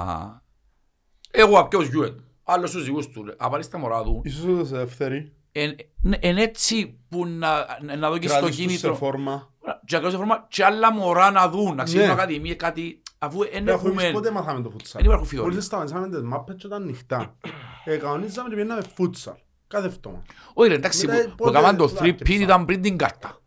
Εγώ 1.30 1.58
απ' 1.58 1.68
ποιος 1.68 1.88
γιούεν. 1.88 2.22
Άλλος 2.50 2.70
τους 2.70 2.84
δικούς 2.84 3.08
του. 3.08 3.24
ρε. 3.24 3.34
Απαρείς 3.36 3.68
τα 3.68 3.78
μωρά 3.78 4.02
του. 4.02 4.20
Ίσως 4.24 4.44
ούτε 4.44 4.64
σε 4.64 4.80
ευθερή. 4.80 5.32
Εν 5.52 5.76
εν 6.20 6.36
έτσι 6.36 6.98
που 7.08 7.26
να, 7.26 7.66
να 7.98 8.08
δω 8.10 8.18
και 8.18 8.28
στο 8.28 8.38
Κρατήσεις 8.38 8.62
τους 8.64 8.72
σε 8.72 8.78
κίνητρο. 8.78 8.94
φόρμα. 8.94 9.52
Και 9.84 9.94
ακριβώς 9.96 10.10
σε 10.12 10.18
φόρμα 10.18 10.46
και 10.48 10.64
άλλα 10.64 10.92
μωρά 10.92 11.30
να 11.30 11.48
δουν. 11.48 11.74
Να 11.74 11.84
ξέρουν 11.84 12.06
Ναι. 12.06 12.12
ακαδημίες 12.12 12.56
κάτι. 12.56 13.02
Αφού 13.18 13.38
δεν 13.38 13.64
Ρε, 13.64 13.72
αφού 13.72 13.86
εμείς 13.88 13.98
έχουμε... 14.02 14.12
πότε 14.12 14.30
μάθαμε 14.30 14.62
το 14.62 14.70
φούτσαλ. 14.70 14.92
Δεν 15.00 15.04
υπάρχουν 15.04 15.26
φιδόρια. 15.28 15.50
Μόλις 15.50 15.66
σταματήσαμε 15.66 16.08
τις 16.08 16.22
μάπες 16.22 16.56
και 16.58 16.66
ήταν 16.66 16.82
ανοιχτά. 16.82 17.36
Ε, 17.84 17.96
κανονίζαμε 17.96 18.48
και 18.48 18.54
πήγαιναμε 18.54 18.82
φούτσαλ. 18.94 19.34
Κάθε 19.68 19.88
φτώμα. 19.90 20.22
Όχι 20.54 20.68
ρε, 20.68 20.74
εντάξει, 20.74 21.06
Μετά, 21.06 21.22
που- 21.22 21.28
που 21.28 21.34
πότε 21.36 21.58
έκαναν 21.58 21.76
το 21.76 21.84
λάκεψα. 21.94 22.24
3P 22.24 22.40
ήταν 22.40 22.64
πριν 22.64 22.82
την 22.82 22.96
κάρτα. 22.96 23.40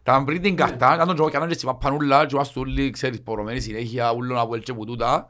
Ήταν 0.00 0.24
πριν 0.24 0.42
την 0.42 0.56
κάρτα, 0.56 0.94
ήταν 0.94 1.06
τον 1.06 1.14
τζόγο, 1.14 1.28
έκαναν 1.28 1.48
και 1.48 1.54
στην 1.54 1.68
παπανούλα, 1.68 2.26
και 2.26 2.36
βάζουν 2.36 2.62
όλοι, 2.62 2.90
ξέρεις, 2.90 3.22
πορωμένοι 3.22 3.60
συνέχεια, 3.60 4.12
ούλον 4.12 4.38
από 4.38 4.54
έλτσε 4.54 4.72
που 4.72 4.84
τούτα. 4.84 5.28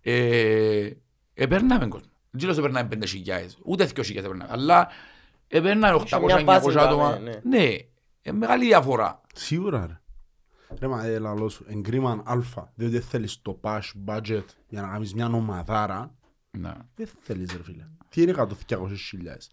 Ε, 0.00 0.88
Επέρναμε 1.34 1.86
κόσμο. 1.88 2.08
Δεν 2.36 2.42
ξέρω 2.42 2.52
σε 2.52 2.60
περνάμε 2.60 2.88
πέντε 2.88 3.06
χιλιάδες, 3.06 3.58
ούτε 3.64 3.84
δυο 3.84 4.02
χιλιάδες 4.02 4.30
επέρναμε, 4.30 4.52
αλλά 4.52 4.88
επέρναμε 5.48 6.02
Είχε 6.04 6.18
μια 6.20 6.38
800-900 6.40 6.44
βάση, 6.44 6.78
άτομα. 6.78 7.18
ναι, 7.18 7.32
Ναι, 7.42 7.68
ε, 8.22 8.32
μεγάλη 8.32 8.64
διαφορά. 8.66 9.20
Σίγουρα 9.34 9.86
ρε. 9.86 9.98
Ρε 10.80 10.86
μα 10.88 11.04
ε, 11.06 11.18
λαλό 11.18 11.48
σου, 11.48 11.64
εγκρίμαν 11.68 12.22
αλφα, 12.26 12.72
διότι 12.74 12.92
δεν 12.92 13.02
θέλεις 13.02 13.42
το 13.42 13.60
cash 13.62 13.90
budget 14.06 14.44
για 14.68 14.80
να 14.82 14.88
κάνεις 14.88 15.14
μια 15.14 15.26
ομαδάρα. 15.26 16.14
Ναι. 16.50 16.72
Δεν 16.94 17.08
θέλεις 17.20 17.52
ρε 17.52 17.62
φίλε. 17.62 17.84
Τι 18.08 18.22
είναι 18.22 18.34
100-200 18.36 18.46
χιλιάδες; 19.08 19.50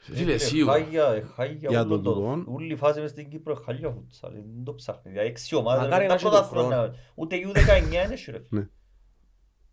Φίλε, 0.00 0.32
Ε, 0.32 0.38
σίγουρα. 0.38 0.72
χάγια, 0.72 1.06
ε, 1.08 1.20
χάγια 1.34 1.68
Για 1.70 1.80
όλο 1.80 1.88
τον 1.88 2.02
το- 2.02 2.12
τούτον. 2.12 2.44
Όλη 2.48 2.72
η 2.72 2.76
φάση 2.76 3.00
μες 3.00 3.10
στην 3.10 3.28
Κύπρο 3.30 3.52
είναι 3.54 3.62
χάλια 3.64 3.90
φούτσαλ, 3.90 4.32
δεν 4.32 4.64
το 4.64 4.74
ψάχνει. 4.74 5.10
Δηλαδή 5.12 5.28
έξι 5.28 5.54
ομάδες, 5.54 5.82
Μακάρι 5.84 6.06
δεν 6.06 6.14
να 6.14 6.20
τα 6.20 6.28
έχει 6.28 6.36
το 6.36 6.48
πρωτάθλημα, 6.50 6.76
χρόνο. 6.82 6.94
ούτε 7.14 7.36
U19 7.36 8.04
είναι 8.04 8.16
σου, 8.16 8.30
ρε. 8.30 8.42
Ναι. 8.48 8.68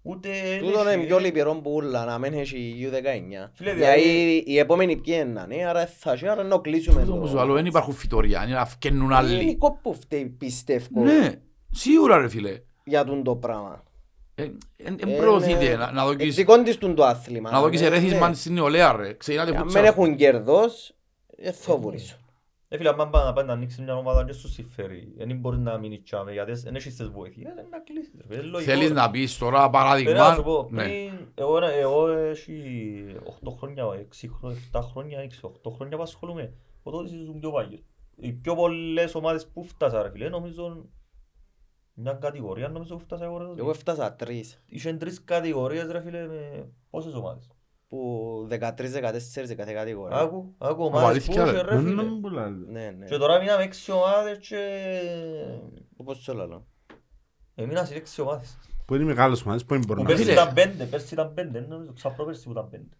Ούτε... 0.09 0.29
Τούτο 0.59 0.79
έχει- 0.79 0.93
είναι 0.97 1.05
πιο 1.05 1.19
λυπηρό 1.19 1.53
που 1.55 1.71
ούλα 1.73 2.05
να 2.05 2.17
μην 2.17 2.33
έχει 2.33 2.75
U19. 2.91 3.49
Φίλε, 3.53 3.73
Γιατί 3.73 4.01
δηλαδή- 4.01 4.43
οι 4.47 4.57
επόμενοι 4.59 4.95
πιέναν, 4.97 5.49
άρα 5.69 5.87
θα 5.97 6.11
έχει, 6.11 6.27
άρα 6.27 6.43
να 6.43 6.57
κλείσουμε 6.57 7.01
Τούτο 7.03 7.17
που 7.17 7.27
σου 7.27 7.35
λέω, 7.35 7.53
δεν 7.53 7.65
υπάρχουν 7.65 7.93
φυτοριά, 7.93 8.43
είναι 8.43 8.53
να 8.55 8.65
φκένουν 8.65 9.01
Είναι 9.03 9.13
η 9.13 9.17
άλλοι. 9.17 9.57
κόπ 9.57 9.75
που 9.81 9.93
φταίει, 9.93 10.25
πιστεύω. 10.25 11.03
Ναι, 11.03 11.33
Σίγουρα 11.71 12.17
ρε 12.17 12.29
φίλε. 12.29 12.59
για 12.83 13.03
τον 13.03 13.23
το 13.23 13.35
πράγμα. 13.35 13.83
Εν 14.35 14.97
Ε, 15.07 15.15
προωθείτε 15.17 15.65
είναι- 15.65 15.75
να- 15.75 15.91
να 15.91 16.01
ε, 16.01 16.05
δοκίσεις 16.05 16.35
δικό 16.35 16.61
της 16.63 16.77
του 16.77 16.93
το 16.93 17.05
άθλημα. 17.05 17.51
να 17.51 17.61
δοκίσεις 17.61 17.85
Ε, 17.85 17.89
ερέθισμα 17.89 18.27
ναι. 18.29 18.35
στην 18.35 18.53
νεολαία 18.53 18.91
ρε. 18.95 19.13
Ξεκινάτε 19.13 19.51
Αν 19.51 19.57
φούτσαλ. 19.57 19.81
δεν 19.81 19.91
έχουν 19.91 20.15
κέρδος, 20.15 20.93
δεν 21.37 21.53
θα 21.53 21.75
βουρήσουν. 21.75 22.17
Ε, 22.69 22.77
φίλε, 22.77 22.89
αν 22.89 23.09
πάει 23.33 23.45
να 23.45 23.53
ανοίξεις 23.53 23.79
μια 23.79 23.95
ομάδα 23.95 24.25
και 24.25 24.33
σου 24.33 24.47
συμφέρει, 24.49 25.13
δεν 25.17 25.37
μπορείς 25.37 25.59
να 25.59 25.77
μείνεις 25.77 26.03
τσάμε, 26.03 26.31
γιατί 26.31 26.51
δεν 26.51 26.75
έχεις 26.75 26.95
τις 26.95 27.09
βοήθειες, 27.09 27.51
ε, 27.51 27.67
να 27.71 27.79
κλείσεις. 27.79 28.13
ρε 28.17 28.23
φίλε, 28.27 28.41
είναι 28.41 28.49
λογικό, 28.51 28.71
Θέλεις 28.71 28.87
ρε. 28.87 28.93
να 28.93 29.09
πεις 29.09 29.37
τώρα 29.37 29.51
Πρέπει 29.69 29.71
να 29.73 29.79
παράδειγμα. 29.79 30.33
σου 30.35 30.43
πω, 30.43 30.67
Ναι. 30.71 30.83
πριν, 30.83 31.11
εγώ, 31.35 31.57
εγώ 31.65 32.07
έχει 32.07 33.05
8 33.25 33.51
χρόνια, 33.51 33.85
6 33.85 34.27
χρόνια, 34.27 34.57
7 34.71 34.81
χρόνια, 34.81 35.19
6, 35.19 35.47
8 35.47 35.71
χρόνια 35.71 35.97
που 35.97 36.03
ασχολούμαι. 36.03 36.53
Ο 36.83 36.91
τότε 36.91 37.15
ήσουν 37.15 37.39
πιο 37.39 37.51
παλιός. 37.51 37.83
Οι 38.15 38.31
πιο 38.33 38.55
πολλές 38.55 39.15
ομάδες 39.15 39.47
που 39.47 39.63
φτάσα 39.63 40.01
ρε 40.01 40.09
φίλε, 40.11 40.29
νομίζω 40.29 40.85
μια 41.93 42.13
κατηγορία 42.13 42.67
νομίζω 42.69 42.95
που 42.95 43.01
φτάσα 43.01 43.23
εγώ 43.25 43.37
ρε 43.37 43.45
τότε. 43.45 43.61
Εγώ 43.61 43.69
έφτασα 43.69 44.13
τρεις, 44.15 44.63
Είχαν 44.65 44.97
τρεις 44.97 45.23
κατηγορίες 45.23 45.87
ρε 45.91 46.01
φίλε 46.01 46.27
με 46.27 46.69
πόσες 46.89 47.13
ομάδες; 47.13 47.49
Που 47.87 48.47
13-14 48.49 48.57
κάθε 49.55 49.73
κατηγορία. 49.73 50.17
Άκου, 50.17 50.55
άκου 50.57 50.83
ομάδες 50.83 51.25
που 51.25 51.33
αλήθεια, 51.33 51.43
ρε. 51.43 51.49
είχε 51.51 51.61
ρε 51.61 51.75
Δεν 51.75 51.85
φίλε. 51.85 52.01
είναι 52.03 52.19
πολλά. 52.21 52.49
Ναι, 52.49 52.89
ναι. 52.97 53.05
Και 53.05 53.17
τώρα 53.17 53.39
μείναμε 53.39 53.63
6 53.87 53.93
ομάδες 53.93 54.37
και 54.47 54.57
Όπως 55.97 56.23
το 56.23 56.33
λέω. 56.33 56.67
έμεινα 57.55 57.85
σε 57.85 57.95
6 57.95 58.23
ομάδες. 58.23 58.57
Που 58.85 58.95
είναι 58.95 59.03
μεγάλες 59.03 59.41
ομάδες, 59.41 59.65
που 59.65 59.73
είναι 59.73 59.83
μπορεί 59.87 59.97
Που 59.99 60.03
να 60.03 60.09
πέρσι 60.09 60.23
φίλε. 60.23 60.33
ήταν 60.41 60.53
πέντε, 60.53 60.85
πέρσι 60.85 61.13
ήταν 61.13 61.33
πέντε, 61.33 61.59
νομίζω 61.59 61.93
ξαπρόπερσι 61.93 62.43
που 62.43 62.51
ήταν 62.51 62.69
πέντε. 62.69 62.95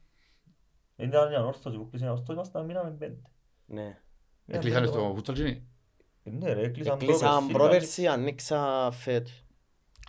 Δεν 0.96 1.08
ήταν 1.08 1.28
μια 1.30 1.46
όρθωση 1.46 1.78
που 1.78 1.90
κλείσαν 1.90 2.10
όρθωση, 2.10 2.32
ήμασταν 2.32 2.66
μείναμε 2.66 2.90
πέντε. 2.90 3.22
Ναι. 3.66 3.82
Μείναμε 3.82 3.98
Έκλεισαν 4.48 4.80
πέντε 4.82 4.92
στο 4.92 5.00
ομάδες. 5.02 5.16
φούτσαλ 5.16 5.36
γίνει. 5.36 5.68
Ε, 6.24 6.30
Ναι 6.30 6.54
ρε, 6.54 6.62
έκλεισαν 6.62 6.94
Έκλεισαν 6.96 7.30
πρόπερσι. 7.30 7.52
πρόπερσι, 7.54 8.08
ανοίξα 8.08 8.90
φέτος. 8.92 9.46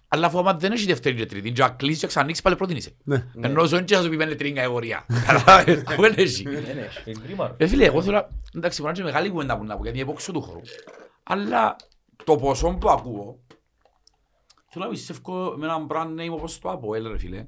Αλλά 0.09 0.27
αφού 0.27 0.39
άμα 0.39 0.55
δεν 0.55 0.73
έχει 0.73 0.87
δεύτερη 0.87 1.17
και 1.17 1.27
τρίτη, 1.27 1.53
και 1.53 1.63
να 1.63 1.69
κλείσεις 1.69 2.01
και 2.01 2.07
ξανοίξεις 2.07 2.43
πάλι 2.43 2.57
πρώτη 2.57 2.75
είσαι. 2.75 2.97
Ναι. 3.05 3.31
Ενώ 3.41 3.65
ζω 3.65 3.81
και 3.81 3.97
να 3.97 4.03
σου 4.03 4.09
πει 4.09 4.17
πέντε 4.17 4.35
τρίτη 4.35 4.55
κατηγορία. 4.55 5.07
Καταλάβες, 5.27 5.83
αφού 5.87 6.03
δεν 6.03 6.15
έχει. 6.17 6.43
Δεν 6.43 6.79
έχει. 6.79 7.11
Ε, 7.11 7.13
κρίμα, 7.13 7.47
ρε. 7.47 7.65
Ε, 7.65 7.69
φίλε, 7.69 7.85
εγώ 7.85 8.03
θέλω, 8.03 8.29
εντάξει, 8.55 8.81
μπορεί 8.81 8.93
να 8.93 8.99
είναι 9.01 9.11
μεγάλη 9.11 9.31
κουβέντα 9.31 9.59
που 9.59 9.65
να 9.65 9.77
πω, 9.77 9.83
γιατί 9.83 10.01
επόξω 10.01 10.33
του 10.33 10.43
χώρου. 10.43 10.61
Αλλά 11.23 11.77
το 12.25 12.37
ποσό 12.37 12.77
που 12.81 12.91
ακούω, 12.91 13.39
θέλω 14.67 14.85
να 14.85 14.91
πιστεύω 14.91 15.55
με 15.57 15.67
έναν 15.67 15.87
brand 15.91 16.21
name 16.21 16.33
όπως 16.33 16.59
το 16.59 16.71
Apple, 16.71 17.11
ρε 17.11 17.19
φίλε. 17.19 17.47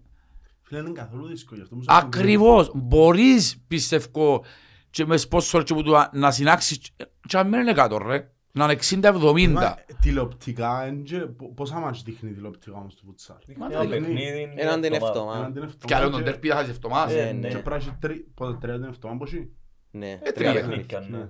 Φίλε, 0.62 0.80
είναι 0.80 0.90
καθόλου 0.90 1.26
δύσκολο 1.26 1.56
γι' 1.56 1.62
αυτό 1.62 1.76
μου 1.76 1.82
σε 1.82 1.88
Ακριβώς, 1.90 2.70
μπορείς 2.74 3.62
πιστεύω 3.68 4.44
και 4.90 5.06
μες 5.06 5.28
sponsor 5.30 5.62
και 5.64 5.74
που 5.74 5.82
του 5.82 5.94
να 6.12 6.30
συνάξεις 6.30 6.80
και 7.28 7.36
αν 7.36 7.48
μην 7.48 7.60
είναι 7.60 7.72
κάτω 7.72 7.98
ρε, 7.98 8.30
να 8.52 8.64
είναι 8.64 8.76
60-70. 8.90 9.48
Μα, 9.52 9.76
Τηλεοπτικά, 10.00 10.82
εντζε- 10.84 11.24
πο- 11.26 11.52
πόσα 11.54 11.78
μάτς 11.78 12.02
δείχνει 12.02 12.32
τηλεοπτικά 12.32 12.76
όμως 12.76 12.94
το 12.94 13.02
φουτσάλ. 13.04 13.36
Μα 13.56 13.66
Ένα 13.66 13.78
δεν 13.78 13.88
παιχνίδι, 13.88 14.52
Έναν 14.56 14.80
την 14.80 14.92
εβδομάδα. 14.92 15.18
εβδομάδα. 15.20 15.38
Έναν 15.38 15.52
την 15.52 15.60
Και 15.62 15.66
εβδομάδα 15.84 15.96
άλλο 16.06 16.10
τον 16.10 16.24
τέρπι 16.24 16.48
θα 16.48 16.54
χάσεις 16.54 16.70
εβδομάδας. 16.70 17.12
Ε, 17.14 17.24
Ναι, 17.24 17.32
ναι. 17.32 17.48
Και 17.48 17.54
πρέπει 17.54 17.68
να 17.68 17.74
έχεις 17.76 17.92
τρι- 18.00 18.26
πότε, 18.34 18.56
τρία 18.60 18.74
την 18.74 18.84
εβδομάδα, 18.84 19.18
πώς 19.18 19.32
είναι; 19.32 19.48
Ναι. 19.90 20.10
Ε, 20.10 20.16
Τρία 20.32 20.32
τρία 20.32 20.52
παιχνίδια, 20.66 21.00
ναι. 21.00 21.18
ναι. 21.18 21.28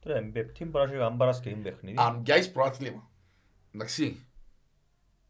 Τρία, 0.00 0.30
πέμπτη 0.32 0.64
μπορεί 0.64 0.84
να 0.86 0.90
έχει 0.92 1.00
καν 1.02 1.16
Παρασκευή 1.16 1.56
παιχνίδι. 1.60 1.96
Αν 1.98 2.22
πιάσεις 2.22 2.50
προάθλημα, 2.52 3.10
εντάξει, 3.74 4.26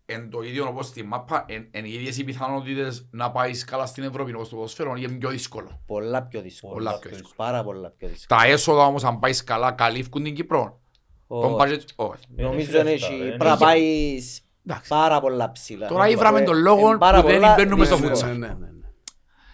εν 0.07 0.31
το 0.31 0.41
ίδιο 0.43 0.67
όπως 0.69 0.87
στη 0.87 1.03
μάπα, 1.03 1.45
εν, 1.49 1.69
εν 1.71 1.85
οι 1.85 1.91
ίδιες 1.93 2.19
οι 2.19 2.25
πιθανότητες 2.25 3.09
να 3.11 3.31
πάεις 3.31 3.65
καλά 3.65 3.87
στην 3.87 4.03
Ευρώπη 4.05 4.35
όπως 4.35 4.49
το 4.49 4.55
ποδοσφαίρο 4.57 4.95
είναι 4.97 5.13
πιο 5.19 5.29
δύσκολο. 5.29 5.83
Πολλά 5.87 6.23
πιο 6.23 6.41
δύσκολο. 6.41 6.73
Πολλά 6.73 6.99
πιο 6.99 7.11
δύσκολο. 7.11 7.35
Πάρα 7.37 7.63
πολλά 7.65 7.91
πιο 7.91 8.09
δύσκολο. 8.09 8.41
Τα 8.41 8.47
έσοδα 8.47 8.85
όμως 8.87 9.05
αν 9.05 9.19
πάεις 9.19 9.45
καλά 9.45 9.73
καλύφκουν 9.73 10.23
την 10.23 10.35
Κύπρο. 10.35 10.81
Τον 11.29 11.55
Όχι. 11.55 11.55
budget, 11.61 11.85
όχι. 11.97 12.25
Δεν 12.35 12.45
Νομίζω 12.45 12.61
έχει 12.63 12.71
δεν 12.77 12.85
λεφτά, 12.85 13.07
έχει. 13.07 13.17
ρε. 13.23 13.25
Πρέπει 13.29 13.45
να 13.45 13.57
πάεις 13.57 14.41
Εντάξει. 14.67 14.89
πάρα 14.89 15.21
πολλά 15.21 15.53
ψηλά. 15.53 15.87
Τώρα 15.89 16.09
ήβραμε 16.09 16.41
τον 16.41 16.57
λόγο 16.57 16.89
Είναι 16.89 16.99
πάρα 16.99 17.21
που 17.21 17.27
δεν 17.27 17.37
πολλά 17.41 17.55
μπαίνουμε 17.55 17.85
στο 17.85 17.95
δύσκολα. 17.97 18.15
φούτσαλ. 18.17 18.39
Ναι, 18.39 18.47
ναι, 18.47 18.53
ναι, 18.55 18.67
ναι. 18.67 18.89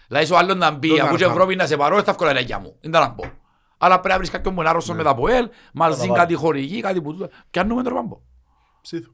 Δηλαδή 0.07 0.33
ο 0.33 0.37
άλλος 0.37 0.55
να 0.55 0.71
μπει, 0.71 0.87
Τον 0.87 0.99
αφού 0.99 1.15
και 1.15 1.23
αρπάμε. 1.23 1.39
Ευρώπη 1.41 1.55
να 1.55 1.65
σε 1.67 1.77
πάρω, 1.77 2.03
θα 2.03 2.13
βγάλω 2.13 2.33
τα 2.33 2.39
γεια 2.39 2.59
μου. 2.59 2.77
Δεν 2.81 2.91
τα 2.91 2.99
να 2.99 3.13
πω. 3.13 3.23
Αλλά 3.77 3.93
πρέπει 3.95 4.09
να 4.09 4.17
βρεις 4.17 4.29
κάποιον 4.29 4.53
που 4.55 4.59
είναι 4.59 4.69
άρρωστος 4.69 4.95
με 4.95 5.03
τα 5.03 5.15
ΠΟΕΛ, 5.15 5.49
μαζί 5.73 6.07
Να 6.07 6.15
κάτι 6.15 6.33
χορηγή, 6.33 6.81
κάτι 6.81 7.01
που 7.01 7.13
τούτα. 7.13 7.29
Πιάνουμε 7.49 7.83
τον 7.83 7.93
πάμπο. 7.93 8.21
Ψήθω. 8.81 9.11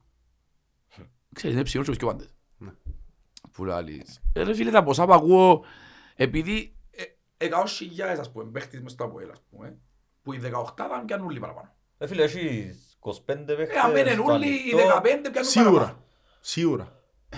Ξέρεις, 1.34 1.56
είναι 1.56 1.64
ψηλός 1.66 1.88
και 1.90 1.96
πιο 1.96 2.08
πάντες. 2.08 2.28
Ναι. 2.58 2.72
Που 3.52 3.66
λαλείς. 3.66 4.20
Ε, 4.34 4.44
ρε 4.44 4.54
φίλε, 4.54 4.72
τα 4.72 4.84
ποσά 4.84 5.06
που 5.06 5.14
ακούω, 5.14 5.64
επειδή 6.16 6.76
ε, 6.92 7.04
εκατός 7.38 7.72
χιλιάδες, 7.76 8.20
ας 8.20 8.32
πούμε, 8.32 8.44
παίχτης 8.52 8.82
μες 8.82 8.92
στο 8.92 9.04
ΑΠΟΕΛ, 9.04 9.30
ας 9.30 9.42
πούμε, 9.50 9.78
που 10.22 10.34
οι 10.34 10.38
18 10.38 10.88
θα 10.90 11.04
πιάνουν 11.06 11.26
όλοι 11.28 11.40
παραπάνω. 11.40 11.74
Ε, 12.04 12.08
φίλε, 12.08 12.24
έχεις 12.24 12.98
25 13.00 13.12
παίχτες 13.28 13.76
Ε, 13.76 13.80
αν 13.84 13.96
είναι 13.96 14.12
στο 14.12 14.24
όλοι 14.24 14.48
οι 14.48 14.72
ανοιχτό. 14.74 15.02
15 15.02 15.02
πιάνουν 15.32 15.50
Σίγουρα. 15.50 15.72
παραπάνω. 15.72 15.98
Σίγουρα. 16.42 17.02
Ε, 17.30 17.36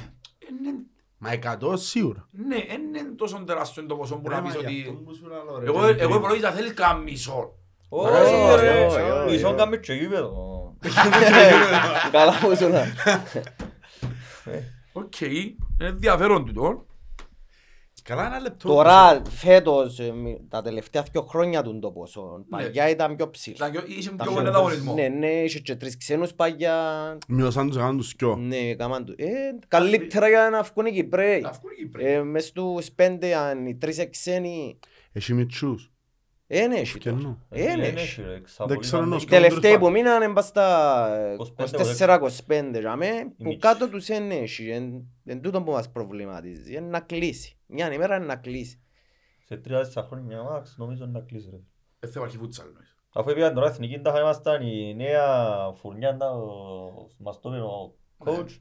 ναι, 0.61 0.71
Μα 1.17 1.31
εκατό 1.31 1.77
σίγουρα. 1.77 2.27
Ναι, 2.31 2.55
δεν 2.67 2.81
είναι 2.81 3.13
τόσο 3.17 3.43
τεράστιο 3.45 3.85
το 3.85 3.95
ποσό 3.95 4.15
που 4.15 4.29
Ρε, 4.29 4.35
να 4.35 4.41
μα 4.41 4.47
πεις 4.47 4.55
γι' 4.59 4.65
ότι... 4.65 4.81
αυτό 4.81 4.91
που 4.93 5.15
σου 5.15 5.27
λέω, 5.27 5.59
ρε, 5.59 5.65
Εγώ, 5.65 5.79
δεν 5.79 5.95
εγώ 5.99 6.09
είναι 6.09 6.17
υπολογίζα 6.17 6.51
θέλεις 6.51 6.73
καν 6.73 7.01
μισό. 7.01 7.53
Όχι, 7.89 8.33
Όχι, 8.33 8.61
ρε, 8.61 8.85
όχι, 8.85 8.99
όχι, 9.01 9.31
μισόν 9.31 9.49
όχι. 9.49 9.57
κάνουμε 9.57 9.77
και 9.77 9.93
γήπεδο. 9.93 10.31
Καλά 12.11 12.33
που 12.39 12.55
σου 12.55 12.67
λέω. 12.69 12.83
Οκ, 14.93 15.21
είναι 15.21 15.55
ενδιαφέρον 15.79 16.45
τούτο. 16.45 16.85
Καλά 18.03 18.25
ένα 18.25 18.39
λεπτό. 18.39 18.67
Τώρα 18.67 19.21
φέτος, 19.29 19.99
ε, 19.99 20.11
μη- 20.11 20.39
τα 20.49 20.61
τελευταία 20.61 21.03
δύο 21.11 21.21
χρόνια 21.21 21.61
του 21.63 21.79
το 21.79 21.91
ποσό. 21.91 22.37
Ναι. 22.37 22.43
Παλιά 22.57 22.89
ήταν 22.89 23.15
πιο 23.15 23.29
ψηλό. 23.29 23.55
Ήταν 23.55 23.71
πιο- 23.71 23.83
Είσαι 23.97 24.09
Τα 24.09 24.15
πιο 24.15 24.25
πιο 24.25 24.33
πολύ 24.33 24.47
ανταγωνισμό. 24.47 24.93
Ναι, 24.93 25.07
ναι, 25.07 25.27
είχε 25.27 25.59
και 25.59 25.75
τρεις 25.75 25.97
ξένους 25.97 26.33
παλιά. 26.33 27.17
Μειώσαν 27.27 27.67
τους 27.67 27.75
έκαναν 27.75 27.97
τους 27.97 28.13
δυο. 28.17 28.35
Ναι, 28.35 28.55
έκαναν 28.57 29.05
το. 29.05 29.13
Ε, 29.17 29.27
καλύτερα 29.67 30.27
για 30.29 30.49
να 30.51 30.61
βγουν 30.61 30.85
οι 30.85 30.91
Κυπραίοι. 30.91 31.41
Να 31.41 31.51
βγουν 31.51 31.71
οι 31.71 31.81
Κύπροι. 31.81 32.05
Ε, 32.05 32.23
μες 32.23 32.45
στους 32.45 32.91
πέντε, 32.91 33.35
αν 33.35 33.65
οι 33.65 33.75
τρεις 33.75 33.97
εν 33.97 34.18
ξένοι, 34.18 34.79
Έχει 35.13 35.33
μητσούς. 35.33 35.91
δεν 36.47 36.71
έχει 36.71 36.97
τώρα. 36.97 37.17
Κενό. 37.17 37.37
Δεν 37.49 37.65
Δεν 37.65 37.79
έχει. 37.79 37.95
έχει, 37.97 38.21
ρε, 38.21 38.27
Δεν 38.27 38.35
εξαπολύσαν 38.35 38.81
ξέρω 38.81 39.01
με- 39.01 39.07
ενός 39.07 39.23
Οι 39.23 39.25
Κόντρος 39.25 39.47
τελευταίοι 39.47 39.73
που 39.77 39.83
πάλι. 39.83 39.93
μείναν 39.93 40.21
είναι 40.21 40.33
πας 40.33 40.45
στα 40.45 41.35
25, 41.37 41.63
24-25 41.65 42.79
τζάμε, 42.79 43.07
που 43.37 43.43
μίτσι. 43.43 43.57
κάτω 43.59 43.89
τους 43.89 44.05
δεν 44.05 44.31
έχει. 44.31 44.69
Εν- 44.69 45.07
Εν 45.25 45.41
τούτο 45.41 45.61
που 45.61 45.71
μας 45.71 45.91
προβληματίζει. 45.91 46.75
Είναι 46.75 46.87
να 46.87 46.99
κλείσει. 46.99 47.57
Μια 47.73 47.93
ημέρα 47.93 48.15
είναι 48.15 48.25
να 48.25 48.35
κλείσει. 48.35 48.81
Σε 49.45 49.57
τρία-τέσσερα 49.57 50.05
χρόνια 50.07 50.43
μάξ, 50.43 50.75
νομίζω 50.77 51.05
να 51.05 51.19
κλείσει, 51.19 51.49
ρε. 51.49 51.59
Δεν 51.99 52.11
θα 52.11 52.19
υπάρχει 52.19 52.37
φούτσαλ. 52.37 52.67
εννοείς. 52.67 52.95
Αφού 53.13 53.33
πήγαν 53.33 53.53
τώρα 53.53 53.67
εθνική 53.67 53.99
τάχα 53.99 54.19
ήμασταν 54.19 54.61
η 54.61 54.95
νέα 54.95 55.55
φουρνιά, 55.75 56.11
να- 56.13 56.29
ο- 56.31 57.07
μας 57.17 57.39
το 57.39 57.49
είπε 57.49 57.61
ο 57.61 57.95
coach 58.25 58.59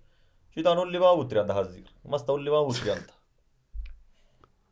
και 0.50 0.60
ήταν 0.60 0.78
όλοι 0.78 0.98
πάνω 0.98 1.10
από 1.10 1.26
30 1.26 1.46
χαζί. 1.54 1.82
Ήμασταν 2.06 2.34
όλοι 2.34 2.48
πάνω 2.48 2.60
από 2.60 2.72
30. 2.72 3.16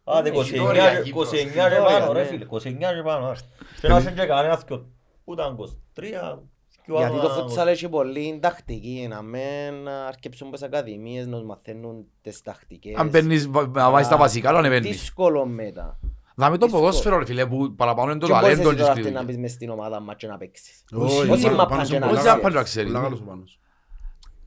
Άντε, 0.04 0.28
Είναι 0.28 0.38
29 0.38 0.42
ιστορία 0.54 0.94
και- 0.96 1.02
Κύπρος. 1.02 1.28
29 1.28 1.42
και 1.42 1.58
Ιστορία, 1.58 1.82
πάνω, 1.82 2.12
ρε 2.12 2.20
ναι. 2.22 2.26
φίλε, 2.26 2.44
29 2.44 2.94
και 2.94 3.02
πάνω. 3.02 3.26
άρ. 3.26 3.36
Και 3.80 3.88
να 3.88 3.98
είσαι 3.98 4.12
και 4.12 4.26
κανένας 4.26 4.64
και 4.64 4.72
ο- 4.72 4.90
που 5.24 5.32
ήταν 5.32 5.54
23, 5.56 6.08
και 6.10 6.16
ο 6.16 6.49
Γιατί 6.98 7.14
το 7.14 7.20
άλλος- 7.20 7.32
φούτσαλ 7.32 7.68
έχει 7.68 7.88
πολύ 7.88 8.38
τακτική, 8.42 9.06
να 9.10 9.22
μην 9.22 9.88
αρκεψούν 10.08 10.48
στις 10.48 10.62
ακαδημίες, 10.62 11.26
να 11.26 11.42
μαθαίνουν 11.42 12.04
τις 12.22 12.42
τακτικές. 12.42 12.94
Αν 12.96 13.10
παίρνεις, 13.10 13.48
βα- 13.48 13.66
να 13.66 13.90
βάζεις 13.90 14.08
τα 14.08 14.16
βασικά, 14.16 14.52
να 14.52 14.58
ανεβαίνεις. 14.58 14.90
Δύσκολο 14.90 15.46
μετά. 15.46 15.98
Δάμε 16.34 16.58
το 16.58 16.64
δύσκολο. 16.66 16.86
ποδόσφαιρο, 16.86 17.18
ρε 17.18 17.24
φίλε, 17.24 17.46
που 17.46 17.74
παραπάνω 17.76 18.10
είναι 18.10 18.20
το 18.20 18.26
Και 18.26 18.32
μπορείς 18.32 18.48
ταλέντο 18.48 18.68
εσύ 18.68 18.76
και 18.76 18.82
τώρα 18.82 18.92
στη 18.92 19.00
αυτή 19.00 19.12
να 19.12 19.18
δουλειά. 19.20 19.22
μπεις 19.34 19.42
μες 19.42 19.50
στην 19.52 19.70
ομάδα 19.70 20.00
μας 20.00 20.14
και 20.16 20.26
να 20.26 20.36
παίξεις. 20.38 20.84
Όχι, 20.92 21.30
Όσοι 21.30 21.42
πάνω- 21.42 21.56
μα 21.56 21.66
πάνω 21.66 21.68
πάνε 21.68 21.84
σε 21.84 21.92
και 21.92 21.98
να 21.98 22.06
πολλά. 22.06 22.18
Όχι, 22.20 22.28
ξέρεις. 22.28 22.32
δεν 22.32 22.40
πάνε 22.42 22.54
να 22.54 22.62
ξέρεις. 22.62 22.92
Πολλά 22.92 23.04
καλός 23.04 23.20
ο 23.20 23.22
Πάνος. 23.24 23.58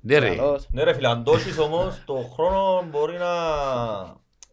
Ναι 0.01 0.17
ρε. 0.17 0.35
Καλώς. 0.35 0.67
Ναι 0.71 0.83
ρε 0.83 0.93
φίλε, 0.93 1.07
αν 1.07 1.23
το 1.23 1.33
έχεις 1.33 1.57
όμως, 1.59 2.01
το 2.05 2.15
χρόνο 2.35 2.83
μπορεί 2.91 3.17
να... 3.17 3.31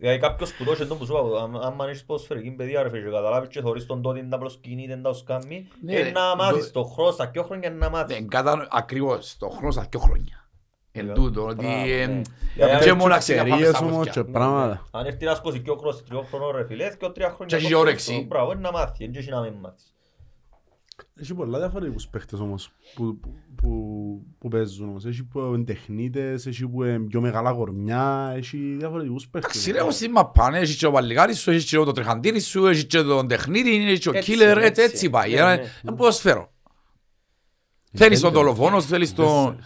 Δηλαδή 0.00 0.18
κάποιος 0.18 0.52
που 0.52 0.64
το 0.64 0.72
έχει, 0.72 0.86
τον 0.86 0.98
που 0.98 1.04
σου 1.04 1.12
είπα, 1.16 1.42
αν- 1.42 1.60
άμα 1.62 1.86
έχεις 1.88 2.04
ποδοσφαιρική 2.04 2.50
παιδεία 2.50 2.82
ρε 2.82 2.88
φίλε 2.90 3.02
και 3.02 3.08
καταλάβεις 3.10 3.48
και 3.48 3.60
θωρείς 3.60 3.86
τον 3.86 4.02
τότε 4.02 4.22
να 4.22 4.38
προσκυνείται, 4.38 4.96
να 4.96 5.02
το 5.02 5.12
σκάμει, 5.14 5.68
Ναι, 5.82 5.92
είναι 5.92 6.02
ρε. 6.02 6.10
να 6.10 6.36
μάθεις 6.36 6.70
Το- 6.70 6.80
το 6.82 6.86
χρόνος, 6.88 7.14
στα 7.14 7.28
πιο 7.30 7.42
χρόνια 7.42 7.70
να 7.70 7.90
μάθεις. 7.90 8.20
Ναι, 8.20 8.26
κατά- 8.26 8.66
Ακριβώς, 8.70 9.36
το 9.38 9.48
χρόνος 9.48 9.74
στα 9.74 9.86
πιο 9.90 9.98
χρόνια. 10.00 10.48
Εν 10.92 11.14
τούτο, 11.14 11.46
ότι 11.46 11.54
Μπράβο, 11.64 11.84
ε, 11.92 12.06
ναι. 12.06 12.20
Για 12.54 12.78
και 12.78 12.88
να 12.88 12.94
μόνος 12.94 13.16
αξία 13.16 13.36
πάμε 13.36 13.48
Εταιρείες 13.48 13.76
στα 13.76 13.84
όμως 13.84 13.96
μούθκια. 13.96 14.22
και 14.22 14.30
πράγματα. 14.30 14.86
Αν 14.90 15.06
έρθει 15.06 15.24
ένας 15.24 15.38
22 15.38 15.76
χρόνος, 15.76 16.02
τριών 16.04 16.26
χρόνων 16.26 16.56
ρε 16.56 16.64
φίλε, 16.66 16.96
και 16.98 17.08
τρία 17.08 17.30
χρόνια... 17.30 17.46
Και 17.58 17.64
έχει 17.64 17.72
από 17.72 17.82
όρεξη. 17.82 18.12
αυτό, 18.12 18.24
Μπράβο, 18.26 18.52
είναι 18.52 18.60
να 18.60 18.72
μάθεις, 18.72 18.96
δεν 18.98 19.14
έχει 19.14 19.30
να 19.30 19.40
μην 19.40 19.52
μάθεις. 19.52 19.89
Έχει 21.20 21.34
πολλά 21.34 21.58
διαφορετικούς 21.58 22.08
παίχτες 22.08 22.38
όμως 22.40 22.72
που, 22.94 23.20
που, 23.54 23.70
που 24.38 24.48
παίζουν 24.48 24.88
όμως. 24.88 25.04
Έχει 25.04 25.24
που 25.24 25.40
είναι 25.40 25.64
τεχνίτες, 25.64 26.46
έχει 26.46 26.66
που 26.68 26.84
είναι 26.84 26.98
πιο 26.98 27.20
μεγάλα 27.20 27.52
κορμιά, 27.52 28.32
έχει 28.36 28.74
διαφορετικούς 28.78 29.28
παίχτες. 29.28 29.50
Εντάξει 29.56 29.72
ρε, 29.72 29.78
εγώ 29.78 29.90
στη 29.90 30.08
μαπάνε, 30.08 30.58
έχεις 30.58 30.76
και 30.76 30.84
το 30.84 30.92
παλικάρι 30.92 31.34
σου, 31.34 31.50
έχεις 31.50 31.64
και 31.64 31.76
το 31.76 31.92
τρεχαντήρι 31.92 32.40
σου, 32.40 32.66
έχεις 32.66 32.86
και 32.86 33.02
τον 33.02 33.28
τεχνίτη, 33.28 33.76
έχεις 33.86 33.98
και 33.98 34.08
ο 34.08 34.12
Έτσι, 34.14 34.32
killer, 34.34 34.40
έτσι, 34.56 34.64
έτσι. 34.66 34.82
έτσι 34.82 35.10
πάει. 35.10 35.30
Ναι, 35.32 35.36
Είναι 35.38 35.54
ναι. 35.54 35.62
είναι 35.84 35.96
ποδοσφαίρο. 35.96 36.52
Θέλεις 37.92 38.20
τον 38.20 38.32
δολοφόνος, 38.32 38.86
θέλεις 38.86 39.14
τον... 39.14 39.58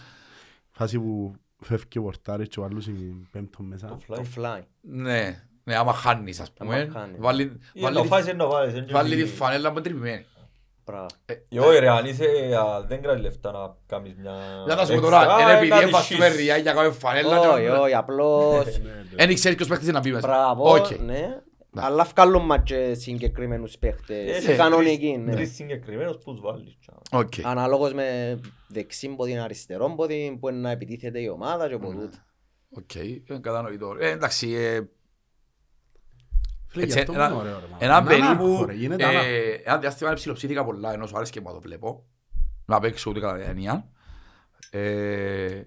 Φάση 0.71 0.99
που 0.99 1.33
φεύγει 1.61 1.97
ο 1.97 2.01
πορτάρις 2.01 2.47
και 2.47 2.59
ο 2.59 2.63
άλλος 2.63 2.87
είναι 2.87 3.13
πέμπτο 3.31 3.63
μέσα. 3.63 3.87
Το 3.87 4.15
Το 4.15 4.25
fly. 4.35 4.39
fly. 4.57 4.61
Ναι, 4.81 5.43
ναι, 5.63 5.75
άμα 5.75 5.93
χάνεις 5.93 6.39
ας 6.39 6.51
πούμε, 6.53 6.75
Άμα 6.81 6.91
χάνεις. 6.99 7.15
βάλει 7.19 7.41
Ή 7.73 7.81
βάλει 7.81 7.95
το 7.95 8.01
τη- 8.01 8.07
φάεις 8.07 8.25
είναι 8.27 8.37
το 8.37 8.49
βάλεις, 8.49 8.73
δεν 8.73 8.87
βάλει 8.91 9.15
τη 9.15 9.21
έχει- 9.21 9.35
φανέλα 9.35 9.67
που 9.71 9.77
είναι 9.77 9.87
τρυπημένη. 9.87 10.25
Μπράβο. 10.85 11.05
Ε, 11.25 11.59
Όχι 11.59 11.79
ρε, 11.79 11.89
αν 11.89 12.05
είσαι, 12.05 12.25
α, 12.59 12.81
δεν 12.87 13.01
κρατεί 13.01 13.21
λεφτά 13.21 13.51
να 13.51 13.75
κάνεις 13.87 14.13
μια... 14.17 14.31
Για 14.65 14.75
να 14.75 14.81
σου 14.85 14.87
πω 14.87 14.93
έξτρα, 14.93 15.19
τώρα, 15.25 15.33
α, 15.35 15.41
είναι 15.41 15.51
επειδή 15.51 15.69
κάτι 15.69 15.83
έβαστουμε 15.83 16.27
shit. 16.31 16.35
ριά 16.35 16.57
για 16.57 16.73
κάποιο 16.73 16.91
φανέλα. 16.91 17.39
Όχι, 17.39 17.61
και- 17.63 17.69
όχι, 17.69 17.93
απλώς... 17.93 18.65
Εν 19.15 19.33
ξέρεις 19.33 19.57
ποιος 19.57 19.67
παίχτης 19.67 19.87
είναι 19.87 19.97
να 19.97 20.03
μπει 20.03 20.11
μέσα. 20.11 20.27
Μπράβο, 20.27 20.73
Οκ. 20.75 20.89
ναι. 21.05 21.41
Αλλά 21.77 22.03
βγάλουν 22.03 22.45
μας 22.45 22.59
και 22.63 22.93
συγκεκριμένους 22.93 23.77
παίχτες. 23.77 24.37
Έχει 24.47 24.55
Κανονικοί, 24.55 24.97
τρεις- 24.97 25.17
ναι. 25.25 25.31
Τρεις 25.31 25.55
συγκεκριμένους 25.55 26.17
που 26.23 26.31
τους 26.31 26.41
βάλεις. 26.41 26.77
τσα. 26.79 27.19
Οκ. 27.19 27.33
Αναλόγως 27.43 27.93
με 27.93 28.39
δεξί 28.67 29.07
πόδι, 29.07 29.37
αριστερό 29.37 29.93
πόδι, 29.95 30.37
που 30.39 30.49
είναι 30.49 30.57
να 30.59 30.71
επιτίθεται 30.71 31.19
η 31.21 31.27
ομάδα 31.27 31.67
και 31.67 31.73
από 31.73 31.87
Ναι. 31.93 31.99
τούτο. 31.99 32.17
Οκ, 32.77 32.95
ε, 32.95 33.37
κατανοητό. 33.41 33.95
Ε, 33.99 34.09
εντάξει, 34.09 34.51
ε, 34.53 34.73
Φίλε, 34.73 34.87
Έτσι, 36.81 36.93
γι' 36.93 36.99
αυτό 36.99 37.13
ένα- 37.13 37.25
είναι 37.27 37.35
ωραίο, 37.35 37.59
ρε, 37.59 37.85
Ένα 37.85 38.01
μάνα. 38.01 38.15
Είναι 38.15 38.25
περίπου, 38.25 38.43
άναρχο, 38.45 38.65
ρε, 38.65 38.73
γίνεται 38.73 39.03
άναρχο. 39.05 39.27
ε, 39.27 39.61
ένα 39.63 39.77
διάστημα 39.77 40.13
ψιλοψήθηκα 40.13 40.65
πολλά, 40.65 40.93
ενώ 40.93 41.05
σου 41.07 41.15
άρεσε 41.15 41.31
και 41.31 41.41
μου 41.41 41.47
να 41.47 41.53
το 41.53 41.61
βλέπω. 41.61 42.05
Να 42.65 42.79
παίξω 42.79 43.09
ούτε 43.09 43.19
κατά 43.19 43.37
έννοια. 43.49 43.89
Ε, 44.69 45.61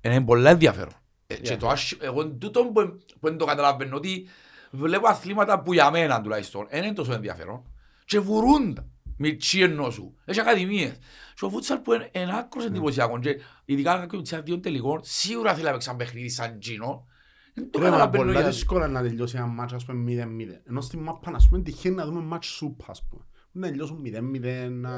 Είναι 0.00 0.20
πολλά 0.24 0.50
ενδιαφέρον. 0.50 0.92
Ε, 1.26 1.34
Και 1.34 1.56
το 1.56 1.68
άσχη- 1.68 2.02
εγώ 2.02 2.26
τούτο 2.28 2.64
που 2.64 2.72
που 3.20 3.28
δεν 3.28 3.36
το 3.36 3.44
καταλαβαίνω 3.44 3.96
ότι 3.96 4.28
βλέπω 4.70 5.08
αθλήματα 5.08 5.62
που 5.62 5.72
για 5.72 5.90
μένα 5.90 6.20
τουλάχιστον 6.20 6.66
δεν 6.70 6.82
είναι 6.82 6.92
τόσο 6.92 7.12
ενδιαφέρον 7.12 7.62
και 8.04 8.18
βουρούν 8.20 8.74
τα. 8.74 8.86
Μητσί 9.16 9.60
ενώ 9.60 9.90
σου. 9.90 10.14
Έχει 10.24 10.40
ακαδημίες. 10.40 10.98
Και 11.34 11.44
ο 11.44 11.48
φούτσαλ 11.50 11.78
που 11.78 11.92
είναι 11.92 12.08
είναι 12.12 12.36
άκρος 12.38 12.64
εντυπωσιακό 12.64 13.18
και 13.18 13.40
ειδικά 13.64 13.98
κάποιον 13.98 14.22
της 14.22 14.40
δύο 14.44 14.60
τελικών 14.60 15.00
σίγουρα 15.02 15.52
θέλει 15.54 15.64
να 15.64 15.70
παίξει 15.72 15.88
ένα 15.88 15.98
παιχνίδι 15.98 16.28
σαν 16.28 16.58
Τζίνο. 16.58 17.06
Δεν 17.54 17.70
το 17.70 17.78
Ρε, 17.78 17.84
μα 17.84 17.90
καταλαβαίνω 17.90 18.22
πολλά 18.24 18.40
γιατί. 18.40 18.54
δύσκολα 18.54 18.88
να 18.88 19.02
τελειώσει 19.02 19.36
ένα 19.36 19.46
μάτς, 19.46 19.72
ας 19.72 19.84
πούμε, 19.84 20.02
0-0. 20.02 20.60
Ενώ 20.68 20.80
στη 20.80 20.96
μάπα, 20.96 21.32
ας 21.34 21.48
πούμε, 21.48 21.62
τυχαίνει 21.62 21.94
να 21.94 22.04
δούμε 22.04 22.20
μάτς 22.20 22.46
σούπα, 22.46 22.84
ας 22.88 23.02
πούμε. 23.10 23.22
Να 23.52 23.68
τελειώσουν 23.68 24.00
0-0, 24.00 24.44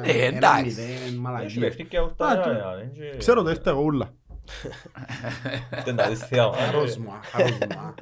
Ε, 0.05 0.24
εντάξει. 0.26 0.70
1-0, 0.70 1.07
Έχει 1.07 1.16
μαλαγίες. 1.18 1.59
παιχνίδια 1.68 2.00
Α, 2.00 2.05
αυτά, 2.05 2.40
το- 2.40 2.50
ρε, 2.50 2.57
ρε, 2.57 2.90
δεν- 3.09 3.18
Ξέρω 3.18 3.42
το 3.42 3.48
έφταγα 3.50 3.78
ούλα. 3.78 4.14
Δεν 5.84 5.96
τα 5.96 6.09
δεις 6.09 6.18
θεία, 6.18 6.46
μα, 6.46 6.57
ρε. 6.57 6.62
Χαρόσμα, 6.64 7.20
χαρόσμα. 7.22 7.94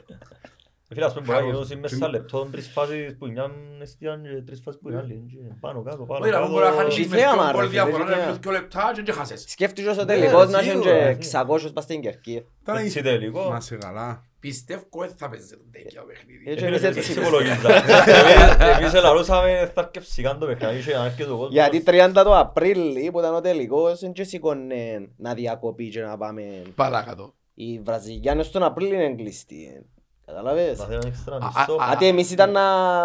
Φίλε, 0.93 1.05
ας 1.05 1.13
πούμε, 1.15 1.27
μπορεί 1.27 1.39
να 1.39 1.45
Χαρός. 1.53 1.67
γίνουν 1.69 1.81
μέσα 1.91 2.09
λεπτό 2.09 2.49
τρεις 2.53 2.69
φάσεις 2.69 3.17
που 3.19 3.27
είναι 3.27 3.43
εστιαν 3.83 4.23
και 4.23 4.43
τρεις 4.47 4.61
φάσεις 4.65 4.81
που 4.81 4.89
είναι 4.89 4.99
άλλη. 4.99 5.13
είναι 5.13 5.57
Πάνω 5.61 5.83
κάτω, 5.83 6.03
πάνω 6.05 6.25
Όχι, 6.25 6.31
ρε, 6.35 6.39
μπορεί 6.39 6.53
να 6.53 6.61
κάτω. 6.61 6.77
χάνεις 6.77 6.99
Έχει 6.99 7.09
με 7.09 7.17
θέαμα, 7.17 7.43
πιο 7.43 7.47
ρε, 7.47 7.53
γκολ 7.53 7.69
φίλε, 7.69 7.71
διαφορά, 7.83 8.03
έχει 8.05 8.11
να 8.11 8.17
θέαμα. 8.25 8.39
πιο 8.39 8.51
λεπτά 8.51 8.93
και 8.95 9.03
δεν 9.03 9.15
χάσες. 9.15 9.45
Σκέφτηκες 9.49 9.97
ο 9.97 10.01
Ναι, 10.01 10.07
τελικός 10.07 10.45
ρε, 10.45 10.51
να 10.51 10.59
έχει 10.59 10.69
σίγουρα, 10.69 11.15
και 11.15 11.23
σίγουρα. 11.23 11.47
600 11.69 11.73
πας 11.73 11.85
στην 11.85 12.01
Κερκή. 12.01 12.45
Τώρα 12.65 12.79
Έτσι 12.79 12.91
είσαι- 12.99 13.03
τελικό. 13.09 13.49
Να 13.51 13.61
σε 13.61 13.77
καλά. 13.77 14.25
Πιστεύω 14.41 14.83
ότι 14.91 15.13
θα 15.17 15.29
παίζει 15.29 15.47
το 15.49 15.57
τέτοιο 15.71 16.03
παιχνίδι. 16.09 16.45
Έτσι 16.51 16.65
Ε, 16.65 16.69
εμείς 16.69 16.79
φίλε, 16.81 16.89
έτσι 16.89 16.99
έτσι 17.01 17.15
πιστεύουμε. 17.15 17.37
υπολογίζα. 17.37 17.69
Εμείς- 18.67 18.79
Εμείς 18.81 18.95
ελαρούσαμε 18.95 19.71
θα 19.75 19.81
αρκεψει 19.81 20.23
καν 20.23 20.39
το 20.39 20.47
παιχνίδι 20.47 20.83
και 20.91 20.97
να 20.97 21.05
έρχεται 21.05 21.31
ο 21.31 21.37
κόσμος. 21.37 21.53
Γιατί 21.53 21.83
30 21.87 22.23
το 22.25 22.39
Απρίλη 22.39 23.11
που 23.11 23.19
ήταν 23.19 23.35
ο 23.35 23.41
τελικός 23.41 24.01
δεν 24.01 24.13
και 24.13 24.25
σηκώνε 24.25 25.09
να 25.17 25.35
διακοπεί 25.35 25.89
και 25.89 26.01
να 26.01 26.17
πάμε. 26.17 26.43
Παρακάτω. 26.75 27.35
Οι 27.55 27.79
Βραζιλιάνοι 27.85 28.43
στον 28.45 28.63
Απρίλη 28.63 28.95
είναι 28.95 29.15
κλειστοί. 29.15 29.87
Καταλαβες. 30.35 30.79
Θα 30.79 30.85
θέλουν 30.87 31.03
έξτρα 31.07 31.37
Α, 31.37 31.39
μισό. 31.47 31.73
α, 31.83 31.87
Γιατί 31.89 32.07
εμείς 32.07 32.31
ήταν 32.31 32.51
να... 32.53 32.61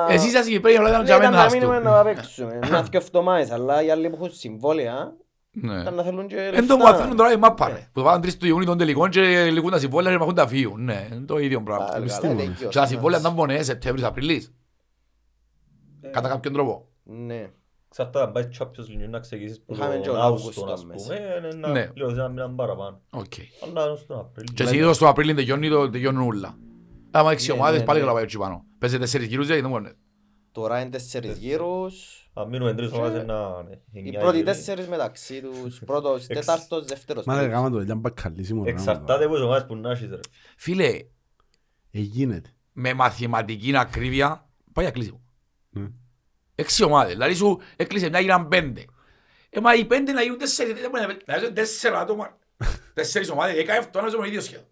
Εσείς 0.09 0.31
σας 0.31 0.47
Κυπρέοι 0.47 0.75
όλα 0.75 0.89
ήταν 0.89 1.01
Ναι, 1.01 1.05
για 1.07 1.17
ήταν 1.17 1.31
μένα 1.31 1.43
να 1.45 1.51
μείνουμε 1.51 1.75
άστο. 1.75 1.89
να 1.89 2.03
παίξουμε. 2.03 2.59
Μια 2.69 2.81
δυο 2.81 2.99
εβδομάδες, 2.99 3.51
αλλά 3.51 3.83
οι 3.83 3.89
άλλοι 3.91 4.09
που 4.09 4.15
έχουν 4.15 4.31
συμβόλαια 4.33 5.13
Ναι. 5.51 5.79
ήταν 5.81 5.93
να 5.93 6.03
θέλουν 6.03 6.27
και 6.27 6.51
Εν 6.53 6.67
το 6.67 6.77
μου 6.77 6.87
αφήνουν 6.87 7.15
τώρα 7.15 7.31
η 7.31 7.37
μάπα 7.37 7.67
ρε. 7.67 7.89
Που 7.93 8.01
πάνε 8.03 8.27
3 8.27 8.35
του 8.37 8.47
Ιούνιου 8.47 8.65
των 8.65 8.77
τελικών 8.77 9.09
και 9.09 9.49
λυγούν 9.51 9.71
τα 9.71 9.79
συμβόλαια 9.79 10.11
και 10.11 10.17
μαχούν 10.17 10.35
τα 10.35 10.47
φύγουν. 10.47 10.83
Ναι, 10.83 11.07
είναι 11.13 11.25
το 11.25 11.37
ίδιο 11.37 11.61
πράγμα. 11.63 11.85
Πάλι 11.85 12.03
Πιστή 12.03 12.21
καλά, 12.21 12.33
μου, 12.33 12.39
τελειώσαμε. 12.39 12.69
Και 12.69 12.77
τα 12.79 12.85
συμβόλαια 12.85 13.19
ήταν 13.19 13.35
πονές 13.35 13.65
Σεπτέμβρης, 13.65 14.03
Απριλής. 14.05 14.53
Κατά 16.11 16.27
κάποιον 16.29 16.53
τρόπο. 16.53 16.87
Ναι. 17.03 17.49
Εξαρτάται 17.89 18.25
αν 18.25 18.31
πάει 18.31 18.47
Champions 18.59 19.05
League 19.05 19.09
να 19.09 19.19
ξεκινήσεις 19.19 19.61
που 19.61 19.73
Είχαμε 19.73 19.95
και 19.95 20.07
τον 20.07 20.15
τον 20.15 20.23
Αύγουστο, 20.23 20.49
Αύγουστο 20.49 20.73
ας 20.73 20.85
μέσα. 20.85 21.13
πούμε, 21.13 21.49
ε, 21.51 21.55
να 21.55 21.67
Ναι. 21.67 21.85
πληρώσεις 21.87 22.17
ένα 22.17 22.27
μήνα 22.27 22.49
παραπάνω. 22.49 23.01
Οκ. 23.09 23.23
Αλλά 23.63 23.87
είναι 23.87 23.95
στον 23.97 24.19
Απρίλιο. 24.19 24.53
Και 24.55 24.65
συνήθως 24.65 24.97
το 24.97 25.07
Απρίλιο 25.07 25.35
τελειώνει 25.35 25.69
το 25.69 25.89
τελειώνουν 25.89 26.27
όλα. 26.27 26.57
Άμα 27.11 27.31
έξι 27.31 27.47
Ναι, 27.51 27.57
ομάδες 27.57 27.79
ναι, 27.79 27.85
πάλι 27.85 27.97
ναι. 27.99 28.03
καλά 28.05 28.15
πάει 28.15 28.23
έτσι 28.25 28.37
πάνω. 28.37 28.65
Παίζει 28.79 28.97
τέσσερις 28.99 29.27
γύρους 29.27 29.45
γιατί 29.45 29.61
δεν 29.61 29.69
μπορεί. 29.69 29.93
Τώρα 30.51 30.79
είναι 30.81 30.89
τέσσερις 30.89 31.37
γύρους. 31.37 32.21
Αν 32.33 32.47
μείνουμε 32.49 32.73
τρεις 32.73 32.91
ομάδες 32.91 33.25
να 33.25 33.33
είναι 33.65 33.81
Οι 33.91 33.99
εννιά 33.99 34.19
πρώτοι 34.19 34.35
γύροι. 34.37 34.45
τέσσερις 34.47 34.87
μεταξύ 34.87 35.41
τους. 35.41 35.79
Πρώτος, 35.85 36.27
Εξ- 36.27 36.45
τέταρτος, 36.45 36.85
δεύτερος. 36.85 37.25
Μα 37.25 37.33
δεν 37.33 37.41
τρίτος. 37.43 37.59
γάμα 37.59 37.71
το 37.71 37.77
τελειάν 37.77 37.99
μπακαλίσιμο. 37.99 38.63
ρε, 38.63 38.71
γάμα 38.71 38.83
το. 38.83 38.91
Εξαρτάται 38.91 39.23
από 39.25 39.33
τις 39.33 39.43
ομάδες 39.43 39.65
που 39.65 39.75
να 39.75 39.91
έχεις 39.91 40.09
ρε. 40.09 40.19
Φίλε, 40.57 40.85
Ε, 41.91 41.99
γίνεται. 41.99 42.49
με 42.73 42.93
μαθηματική 42.93 43.77
ακρίβεια 43.77 44.49
πάει 44.73 44.85
να 44.85 44.91
κλείσει. 44.91 45.19
Ναι. 45.69 45.87
Έξι 46.55 46.83
ομάδες. 46.83 47.11
Δηλαδή 47.13 47.33
σου 47.33 47.59
έκλεισε 47.75 48.09
μια 48.09 48.19
γίναν 48.19 48.47
πέντε. 48.47 48.85
Ε, 49.49 49.59
μα 49.59 49.75
οι 49.75 49.85
πέντε 49.85 50.11
να 50.11 50.21
γίνουν 50.21 50.37
τέσσερις. 50.37 50.81
δεν 50.81 50.89
μπορεί 50.89 51.05
να- 51.05 51.33
Να 51.33 51.37
γίνουν 51.39 51.53
τέσσερα 51.53 51.99
άτομα. 51.99 52.37
Τέσσερις 52.93 53.29
ομάδες. 53.29 53.57
Έκα 53.57 53.77
αυτό 53.77 54.01
να 54.01 54.07
ζούμε 54.07 54.27
ίδιο 54.27 54.41
σχέδιο. 54.41 54.67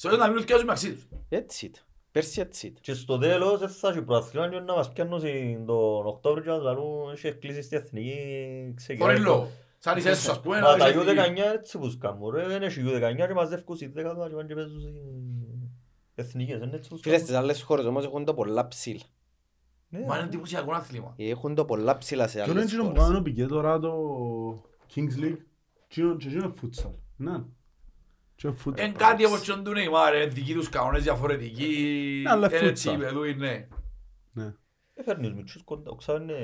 Σε 0.00 0.06
όλες 0.06 0.18
να 0.18 0.28
μείνουν 0.28 0.44
και 0.44 0.54
όσοι 0.54 0.64
μεταξύ 0.64 0.92
τους. 0.94 1.08
Έτσι 1.28 1.66
ήταν. 1.66 1.82
Πέρσι 2.12 2.40
έτσι 2.40 2.66
ήταν. 2.66 2.82
Και 2.82 2.94
στο 2.94 3.18
τέλος 3.18 3.58
δεν 3.58 3.68
θα 3.68 3.88
έχει 3.88 4.02
προαθλήμα 4.02 4.48
και 4.48 4.58
να 4.60 4.74
μας 4.74 4.92
πιάνουν 4.92 5.18
στην- 5.18 5.66
τον 5.66 6.06
Οκτώβριο 6.06 6.42
και 6.44 6.48
να 6.50 6.54
τους 6.56 6.64
λαλούν 6.64 7.10
έχει 7.12 7.32
κλείσει 7.34 7.62
στη 7.62 7.76
εθνική 7.76 8.14
ξεκινάει 8.76 9.08
Χωρίς 9.10 9.24
το- 9.24 9.30
λόγο. 9.32 9.50
Σαν 9.78 9.98
οι 9.98 10.00
θέσεις 10.00 10.24
σου, 10.24 10.30
ας 10.30 10.40
πούμε. 10.40 10.60
Μα 10.60 10.70
να 10.70 10.76
τα 10.76 10.86
έχεις 10.86 11.00
εθνική. 11.00 11.20
U19 11.20 11.52
έτσι 11.54 11.78
που 11.78 11.90
σκάμουν 11.90 12.30
ρε, 12.30 12.46
δεν 12.46 12.62
έχει 12.62 12.82
U19 12.86 13.26
και 13.26 13.34
μαζεύκουν 13.34 13.76
στις 13.76 13.88
10 13.92 14.10
άτομα 14.10 14.28
και 14.28 14.34
πάνε 14.34 14.46
και 14.48 14.54
παίζουν 14.54 14.80
στις 14.80 14.92
εθνικές, 16.14 16.58
δεν 16.58 16.68
είναι 16.68 16.76
έτσι 16.76 16.88
που 16.90 16.96
Φίλες, 16.96 17.20
σκάμουν. 17.20 17.26
στις 17.26 17.34
άλλες 17.36 17.62
χώρες 17.62 17.84
όμως 17.84 18.04
έχουν 18.04 18.24
το 18.24 18.34
πολλά 18.34 18.68
ψηλά. 18.68 19.00
Ναι, 19.88 19.98
Μα 19.98 20.04
είναι 20.04 20.16
ναι. 20.16 20.22
εντυπωσιακό 20.28 20.72
άθλημα. 20.72 21.14
Έχουν 21.16 21.54
το 21.54 21.64
πολλά 21.64 21.98
ψηλά 21.98 22.26
σε 22.28 22.34
Ποιο 22.42 22.50
είναι 22.50 22.60
άλλες 22.60 22.64
εκείνο 22.72 22.82
που 22.82 22.88
χώρες. 22.88 23.04
κάνουν 23.04 23.22
πηγέ 23.22 23.46
τώρα 23.46 23.78
το 23.78 23.92
Kings 24.94 25.22
League; 25.22 25.36
Εκείνο- 25.88 26.16
και 26.16 26.26
εκείνο 26.28 26.44
είναι 26.44 26.54
futsal; 26.62 26.90
Ναι. 27.16 27.42
Και 28.40 28.46
είναι 28.46 28.56
futsal. 28.64 28.72
Εν 28.78 28.94
κάτι 28.94 29.24
από 29.24 29.38
τσιόν 29.40 29.64
του 29.64 29.72
Νεϊμάρ, 29.72 30.14
ε, 30.14 30.26
δικοί 30.26 30.54
τους 30.54 30.68
κανόνες 30.68 31.02
διαφορετικοί. 31.02 32.20
Ναι, 32.24 32.30
αλλά 32.30 32.48
Έτσι, 32.54 32.88
futsal. 32.90 32.94
οι 32.94 32.98
παιδούοι, 32.98 33.34
ναι. 33.34 33.68
Ναι. 34.32 34.54
Ε, 34.94 35.02
φέρνει 35.02 35.26
τους 35.26 35.36
μητσούς 35.36 35.62
κοντά, 35.64 35.90
οξά 35.90 36.14
είναι 36.14 36.34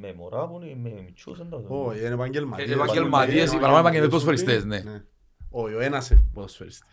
με 0.00 0.14
μωρά 0.14 0.48
που 0.48 0.60
είναι 0.62 0.90
με 0.90 1.02
μητσούς, 1.02 1.38
δεν 1.38 1.48
τα 1.48 1.58
δω. 1.58 1.84
Όχι, 1.84 1.98
είναι 1.98 2.08
επαγγελματίες. 2.14 2.70
Ε, 2.70 2.72
επαγγελματίες, 2.72 3.52
οι 3.52 3.58
παραπάνω 3.58 3.78
επαγγελματίες 3.78 4.22
ποδοσφαιριστές, 4.22 4.64
ναι. 4.64 5.04
Όχι, 5.50 5.74
ο 5.74 5.80
ένας 5.80 6.10
είναι 6.10 6.26
ποδοσφαιριστής. 6.32 6.88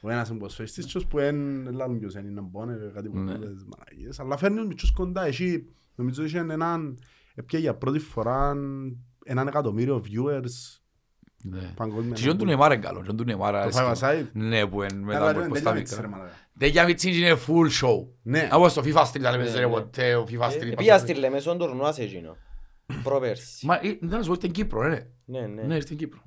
Ο 0.00 0.10
ένας 0.10 0.28
είναι 0.28 0.38
ποδοσφαιριστής 0.38 0.86
και 0.86 1.00
που 1.08 1.18
είναι 1.18 1.70
λάδουν 1.70 1.98
ποιος 1.98 2.14
είναι, 2.14 2.28
είναι 2.28 2.40
μπόνε, 2.40 2.90
κάτι 2.94 3.08
που 3.08 3.18
Ναι. 3.18 3.36
λες 3.36 3.66
μαλακίες. 3.66 4.20
Αλλά 4.20 4.36
φέρνει 4.36 4.56
τους 4.56 4.66
μητσούς 4.66 4.92
κοντά. 4.92 5.24
Εσύ, 5.24 5.74
νομίζω 5.94 6.24
είχε 6.24 6.38
έναν, 6.38 6.98
έπια 7.34 7.58
για 7.58 7.74
πρώτη 7.74 7.98
φορά 7.98 8.56
έναν 9.24 9.46
εκατομμύριο 9.46 10.02
viewers 10.06 10.42
Ναι. 10.42 10.79
Παγκόσμια. 11.76 12.14
Τσιόν 12.14 12.38
του 12.38 12.44
Νεϊμάρ 12.44 12.72
είναι 12.72 12.82
καλό, 12.82 13.00
τσιόν 13.00 13.16
του 13.16 13.24
Νεϊμάρ 13.24 13.52
Το 13.52 13.58
αρέσκει 13.58 13.80
Five 13.82 13.86
μου. 13.86 13.98
Aside. 14.00 14.26
Ναι, 14.32 14.66
που 14.66 14.82
είναι 14.82 14.92
μετά 14.94 15.18
Αλλά 15.18 15.30
από 15.30 15.38
δεν 15.40 15.48
πώς 15.48 15.56
δεν 15.58 15.64
τα 15.66 15.70
είναι 15.70 15.80
έτσι, 15.80 15.94
ρε 15.94 16.00
μικρά. 16.00 16.16
μαλάκα. 16.16 16.34
Τέτοια 16.58 16.84
μητσίν 16.84 17.12
είναι 17.12 17.36
full 17.46 17.84
show. 17.86 18.06
Ναι. 18.22 18.48
Από 18.50 18.68
στο 18.68 18.82
FIFA 18.84 19.02
Street, 19.04 19.20
λέμε, 19.20 19.36
Ναι, 19.36 19.48
σε 19.48 19.58
ναι. 19.60 19.66
ποτέ, 19.66 20.14
ο 20.14 20.26
FIFA 20.30 20.46
Street. 20.50 20.72
Πήγα 20.76 20.98
στη 20.98 21.14
Λεμεσόν 21.14 21.58
τουρνουά 21.58 21.92
σε 21.92 22.02
εκείνο. 22.02 22.36
Προπέρσι. 23.02 23.66
Μα 23.66 23.74
ε, 23.74 23.80
δεν 24.00 24.18
να 24.18 24.22
σου 24.22 24.28
πω, 24.28 24.32
ήρθε 24.32 24.34
στην 24.34 24.50
Κύπρο, 24.52 24.82
ναι. 24.88 25.06
Ναι, 25.24 25.40
ναι. 25.40 25.62
Ναι, 25.62 25.74
ήρθε 25.74 25.80
στην 25.80 25.96
Κύπρο. 25.96 26.20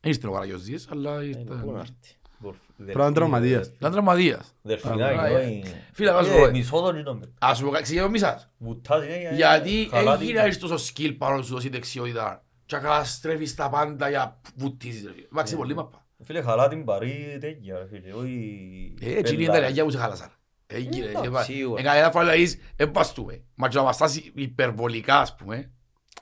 Δεν 0.00 0.12
ήρθε 0.12 0.26
ο 0.26 0.32
Καραγιοζής, 0.32 0.88
αλλά 0.90 1.20
Ε, 1.20 1.24
ήρθε. 1.24 1.54
Πού 1.62 1.70
να 1.72 1.78
έρθει. 1.78 1.92
Δελφίνι, 2.40 2.58
Πρέπει 2.84 2.98
να 2.98 3.04
είναι 3.04 3.14
τραυματίας. 3.14 3.66
Ήταν 3.66 3.92
τραυματίας. 3.92 4.54
Δελφινάκι, 4.62 5.18
Α, 5.18 5.38
όχι. 5.38 5.62
Φίλε, 5.92 6.10
να 6.12 6.22
σου 6.22 6.32
Ε, 6.32 6.44
πω, 6.44 6.50
Μισό 6.50 6.80
τον 6.80 6.96
γινό 6.96 7.14
με. 7.14 7.32
ας 7.38 7.58
σου 7.58 7.64
πω 7.64 7.70
κάτι, 7.70 7.82
ξεκινώ 7.82 8.08
μη 8.08 8.18
σας. 8.18 8.50
Βουτάς 8.58 9.04
είναι 9.04 9.18
για- 9.20 9.32
Γιατί 9.32 9.88
καλά 9.90 10.12
έγινε 10.12 10.26
την- 10.26 10.34
να 10.36 10.42
έχεις 10.44 10.58
τόσο 10.58 10.76
skill 10.92 11.14
πάνω 11.18 11.42
σου 11.42 11.54
δώσει 11.54 11.68
δεξιότητα. 11.68 12.44
Και 12.68 12.76
να 12.76 12.82
καταστρέφεις 12.82 13.54
τα 13.54 13.68
πάντα 13.68 14.08
για 14.08 14.40
βουτίζεις. 14.56 15.04
ρε 15.04 15.12
φίλε. 15.12 15.26
Εντάξει, 15.32 15.56
πολύ 15.56 15.74
μαπά. 15.74 16.06
Φίλε, 16.24 16.42
χαλά 16.42 16.68
την 16.68 16.84
παρή 16.84 17.38
τέτοια, 17.40 17.78
ρε 17.78 17.86
φίλε, 17.86 18.12
όχι... 18.12 18.94
Ε, 19.00 19.12
Έτσι 19.18 19.34
είναι 19.34 19.42
η 19.42 19.46
πελάρες. 19.46 19.64
Ιταλία 19.66 19.84
που 19.84 19.90
σε 19.90 19.98
χάλασαν. 19.98 20.30
Έγινε. 20.66 21.06
Ε, 21.06 21.26
εντάξει, 21.26 21.52
σίγουρα. 21.52 21.80
Εκα 21.80 21.94
ένα 21.94 22.10
φορά 22.10 22.24
λαλείς, 22.24 22.58
εμπαστούμε. 22.76 23.42
Μα 23.54 23.68
και 23.68 23.76
να 23.76 23.82
μας 23.82 23.94
στάσει 23.94 24.32
υπερβολικά, 24.34 25.20
ας 25.20 25.34
πούμε. 25.36 25.70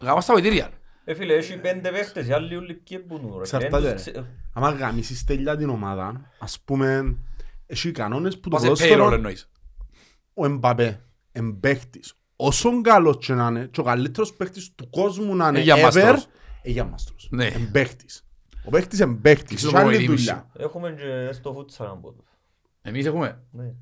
Γάμα 0.00 0.20
στα 0.20 0.32
βοηθήρια. 0.32 0.70
Ε, 1.04 1.14
φίλε, 1.14 1.34
έχει 1.34 1.56
πέντε 1.58 1.90
παίχτες, 1.90 2.26
οι 2.28 2.32
άλλοι 2.32 2.56
όλοι 2.56 2.74
ποιοι 2.74 3.04
μπουνούν, 3.06 3.32
ρε. 3.34 3.38
Εξαρτάται, 3.40 3.78
Δεν 3.80 3.82
ρε. 3.88 3.92
τους 3.92 4.00
ξε- 4.02 4.24
Άμα 4.52 4.70
γαμίσεις 4.70 5.24
τέλεια 5.24 5.56
την 5.56 5.68
ομάδα, 5.68 6.30
ας 6.38 6.60
πούμε, 6.60 7.16
έχει 7.66 7.90
κανόνες 7.90 8.38
που 8.40 8.48
το 8.48 8.56
Πας 8.56 8.60
σε 8.60 8.68
payroll 8.68 8.76
ποδόσφαιρο, 8.76 9.12
εννοείς. 9.14 9.50
ο 10.34 10.44
Εμπαπέ, 10.44 11.00
εμπαίχτης. 11.32 12.14
Όσον 12.36 12.82
καλός 12.82 13.16
και 13.20 13.32
να 13.34 13.46
είναι, 13.46 13.66
και 13.66 13.80
ο 13.80 13.84
καλύτερος 13.84 14.32
παίχτης 14.34 14.74
του 14.74 14.90
κόσμου 14.90 15.36
να 15.36 15.48
είναι 15.48 15.58
Ε, 15.58 15.62
για 15.62 15.76
ever, 15.76 15.82
μαστρός. 15.82 16.26
ε, 16.62 16.70
για 16.70 16.84
μαστρός. 16.84 17.28
Ναι. 17.30 17.46
Εμπαίχτης. 17.46 18.26
Ο 18.64 18.70
παίχτης 18.70 19.00
εμπαίχτης, 19.00 19.56
Ξέρω 19.56 19.70
έχει 19.78 19.86
άλλη 19.86 19.96
προπονητή 19.96 20.16
δουλειά. 20.22 20.46
Έχουμε 20.58 20.90
και 20.92 21.32
στο 21.32 21.52
φούτσαλ 21.52 21.86
να 21.86 21.96
πω. 21.96 22.14
Εμείς 22.82 23.06
έχουμε; 23.06 23.42
Ναι. 23.50 23.72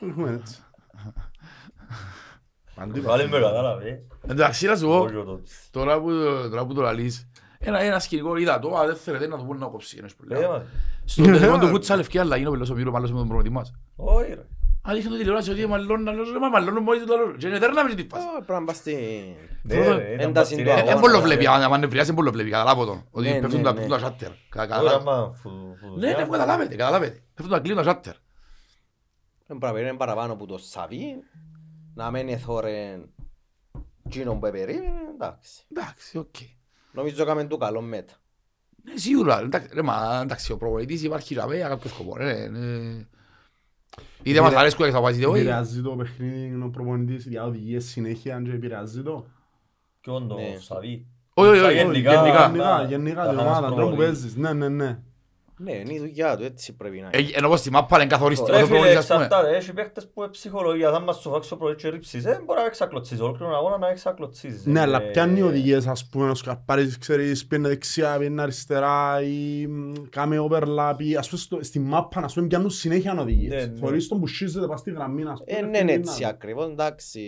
Έχουμε 0.00 0.30
έτσι. 0.30 0.56
Παντού 2.74 3.00
Πάλι 3.00 3.28
με 3.28 3.38
κατάλαβε. 3.40 3.88
ε. 3.88 4.30
Εντάξει, 4.32 4.66
να 4.66 4.76
σου 4.76 4.86
πω, 4.86 4.98
Όχι 4.98 5.16
ο 5.16 5.24
τότς. 5.24 5.68
τώρα 5.70 6.00
που, 6.00 6.08
τώρα 6.50 6.66
που 6.66 6.74
το 6.74 6.80
λαλείς, 6.82 7.28
ένα, 7.58 7.80
ένα 7.80 7.98
σκηνικό 7.98 8.36
είδα 8.36 8.58
το, 8.58 8.76
αλλά 8.76 8.86
δεν 8.86 8.96
θέλετε 8.96 9.26
να 9.26 9.36
το 9.36 9.44
πούνε 9.44 9.58
να 9.58 9.66
κόψει. 9.66 9.96
ένας 9.98 10.14
που 10.14 10.24
Ε, 10.30 10.34
λέω. 10.38 10.50
μα, 10.50 10.64
Στο 11.04 11.22
τελικό 11.22 11.58
του 11.58 11.66
φούτσαλ 11.66 11.98
ευκαιρία 11.98 12.26
αλλαγή 12.26 12.46
ο 12.46 12.50
Πελός 12.50 12.70
ο 12.70 12.74
Μύρος, 12.74 12.92
μάλλον 12.92 13.10
με 13.10 13.16
τον 13.18 13.26
προπονητή 13.26 13.54
μας. 13.54 13.72
Όχι 13.96 14.28
ρε. 14.34 14.46
Αν 14.84 14.96
είχε 14.96 15.08
το 15.08 15.16
τηλεόραση 15.16 15.50
ότι 15.50 15.66
μαλλώνουν, 15.66 16.02
να 16.04 16.12
λέω, 16.12 16.24
«Ρε, 16.32 16.38
μα 16.38 16.48
μαλλώνουν 16.48 16.82
μόνοι 16.82 16.98
του 16.98 17.04
το 17.06 17.14
άλλο». 17.14 17.36
Και 17.36 17.46
είναι 17.46 17.58
τέρνα 17.58 17.84
με 17.84 17.94
την 17.94 18.08
φάση. 18.10 18.26
Α, 18.26 18.30
Πρέπει 18.44 18.52
να 18.60 18.64
πας 18.64 18.76
στην... 18.76 18.96
Ναι, 19.62 19.74
Πρώτον, 19.74 19.96
ρε, 19.96 20.12
ήταν 20.14 20.18
ένταση 20.28 20.32
πας 20.32 20.48
του 20.48 20.54
στην- 20.54 20.68
αγώνα. 20.70 20.84
Δεν 20.92 20.98
μπορεί 20.98 21.12
να 21.12 21.20
βλέπει, 21.20 21.46
αν 21.46 21.62
αν 21.72 21.80
νευριάσει 21.80 22.06
δεν 22.06 22.14
μπορεί 22.14 22.26
να 22.26 22.32
βλέπει, 22.32 22.50
καταλάβω 22.50 22.84
τον. 22.84 23.06
Ότι 23.10 23.28
Ναι, 23.28 23.40
πέφτουν 23.40 23.58
ναι, 23.58 23.64
τα 23.64 23.72
ναι. 23.72 23.78
πέφτουν 23.80 23.98
τα 23.98 24.04
σάτερ. 24.04 24.28
Κα- 24.28 24.36
Τώρα, 24.50 24.66
καταλάβω. 24.66 25.04
μα, 25.10 25.32
φου- 25.32 25.76
φου- 25.80 25.98
Ναι, 25.98 26.06
ναι, 26.06 26.12
καταλάβετε, 26.30 26.76
καταλάβετε. 26.76 27.22
Πέφτουν 27.34 27.54
τα 27.54 27.60
κλείνουν 27.60 27.84
τα 27.84 27.90
σάτερ. 27.90 28.12
Δεν 29.46 29.58
πρέπει 29.58 29.64
να 29.66 29.72
περίμενε 29.72 29.96
παραπάνω 29.96 30.36
που 30.36 30.46
το 30.46 30.58
Σαβί, 30.58 31.14
να 31.94 32.10
μένει 32.10 32.36
θόρεν 32.36 33.08
εκείνον 34.06 34.34
που 34.40 34.50
περίμενε, 34.50 34.92
εντάξει. 35.14 35.62
Εντάξει, 35.76 36.18
οκ. 36.18 36.34
Νομίζω 36.92 37.22
έκαμε 37.22 37.44
του 37.44 37.58
καλό 37.58 37.80
μέτα. 37.80 38.12
Ναι, 38.84 38.96
σίγουρα. 38.96 39.40
Εντάξει, 39.40 39.68
ρε, 39.74 39.82
μα, 39.82 40.20
εντάξει, 40.22 40.52
ο 40.52 40.56
προπονητής 40.56 41.02
υπάρχει 41.02 41.34
για 41.34 41.46
για 41.54 41.68
κάποιο 41.68 41.90
σκοπό. 41.90 42.16
Ρε, 43.98 44.02
ναι. 44.22 44.30
Είτε 44.30 44.40
μας 44.40 44.54
αρέσκουν 44.54 44.86
και 44.86 44.92
θα 44.92 45.00
πάει 45.00 45.14
είτε 45.14 45.26
όχι. 45.26 45.38
Επηρεάζει 45.40 45.82
το 45.82 45.90
παιχνίδι 45.90 46.62
ο 46.64 46.70
προπονητής, 46.70 47.26
για 47.26 47.44
οδηγίες 47.44 47.84
συνέχεια 47.84 48.42
και 48.44 48.50
επηρεάζει 48.50 49.02
το. 49.02 49.24
Ποιον 50.00 50.28
το 50.28 50.34
Ναι. 50.34 50.56
Σαβί. 50.60 51.06
Όχι, 51.34 51.48
όχι, 51.48 51.58
Στα 51.58 51.66
όχι, 51.68 51.76
γενικά, 51.76 52.12
γενικά. 52.14 52.46
Γενικά, 52.46 52.64
να- 52.64 52.84
γενικά 52.84 53.22
να 53.24 53.28
την 53.28 53.36
μας 53.36 53.44
ομάδα, 53.46 53.66
τον 53.66 53.76
τρόπο 53.76 53.90
που 53.90 53.96
προβολεί. 53.96 54.06
παίζεις. 54.06 54.36
Ναι, 54.36 54.52
ναι, 54.52 54.68
ναι. 54.68 54.98
Ναι, 55.56 55.72
είναι 55.72 55.92
η 55.94 55.98
δουλειά 55.98 56.36
του, 56.36 56.44
έτσι 56.44 56.76
πρέπει 56.76 57.00
να 57.00 57.08
Ε, 57.12 57.18
είναι. 57.20 57.30
Ενώ 57.34 57.48
πως 57.48 57.58
στη 57.60 57.70
μάπα 57.70 57.96
είναι 57.96 58.06
καθοριστικό 58.06 58.50
Ρε 58.50 58.58
το 58.60 58.66
φίλε, 58.66 58.76
προπονητής, 58.78 58.98
ας 58.98 59.06
πούμε. 59.06 59.24
εξαρτάται, 59.24 59.56
έχει 59.56 59.72
παίχτες 59.72 60.08
που 60.08 60.22
είναι 60.22 60.30
ψυχολογία, 60.30 60.90
θα 60.92 61.00
μας 61.00 61.16
σου 61.16 61.30
φάξει 61.30 61.52
ο 61.52 61.56
πρωί 61.56 61.74
και 61.74 61.88
ρίψεις, 61.88 62.24
ε, 62.24 62.40
μπορεί 62.44 62.60
να 62.60 62.66
εξακλωτσείς, 62.66 63.20
ολόκληρο 63.20 63.56
αγώνα 63.56 63.78
να 63.78 63.88
εξακλωτσείς. 63.88 64.64
Ναι, 64.66 64.80
αλλά 64.80 65.02
Ε, 65.02 65.10
πιάνει 65.10 65.38
οι 65.38 65.42
οδηγίες, 65.42 65.86
ας 65.86 66.08
πούμε, 66.08 66.30
ο 66.30 66.34
Σκαρπάρης, 66.34 66.98
ξέρεις, 66.98 67.46
πήαιννε 67.46 67.68
δεξιά, 67.68 68.16
πήαιννε 68.18 68.42
αριστερά 68.42 69.22
ή 69.22 69.66
μ, 69.66 69.92
κάμε 70.10 70.46
overlap 70.50 70.94
ή, 70.98 71.16
ας 71.16 71.28
πούμε, 71.28 71.40
στο- 71.40 71.58
στη 71.62 71.78
μάπα, 71.78 72.20
ας 72.20 72.34
πούμε, 72.34 72.46
πιάνουν 72.46 72.70
συνέχεια 72.70 73.14
Ναι, 73.14 73.20
οδηγίες. 73.20 73.68
ναι. 73.68 73.76
Θωρείς 73.78 74.08
τον 74.08 74.20
που 74.20 74.26
σχίζεται 74.26 74.66
πας 74.66 74.80
στη 74.80 74.90
γραμμή, 74.90 75.22
ας 75.22 75.42
πούμε. 75.44 75.58
Ε, 75.58 75.62
ναι, 75.62 75.70
και 75.70 75.78
είναι 75.78 75.78
είναι 75.78 75.92
έτσι 75.92 76.22
να- 76.22 76.28
ακριβώς, 76.28 76.66
εντάξει. 76.66 77.20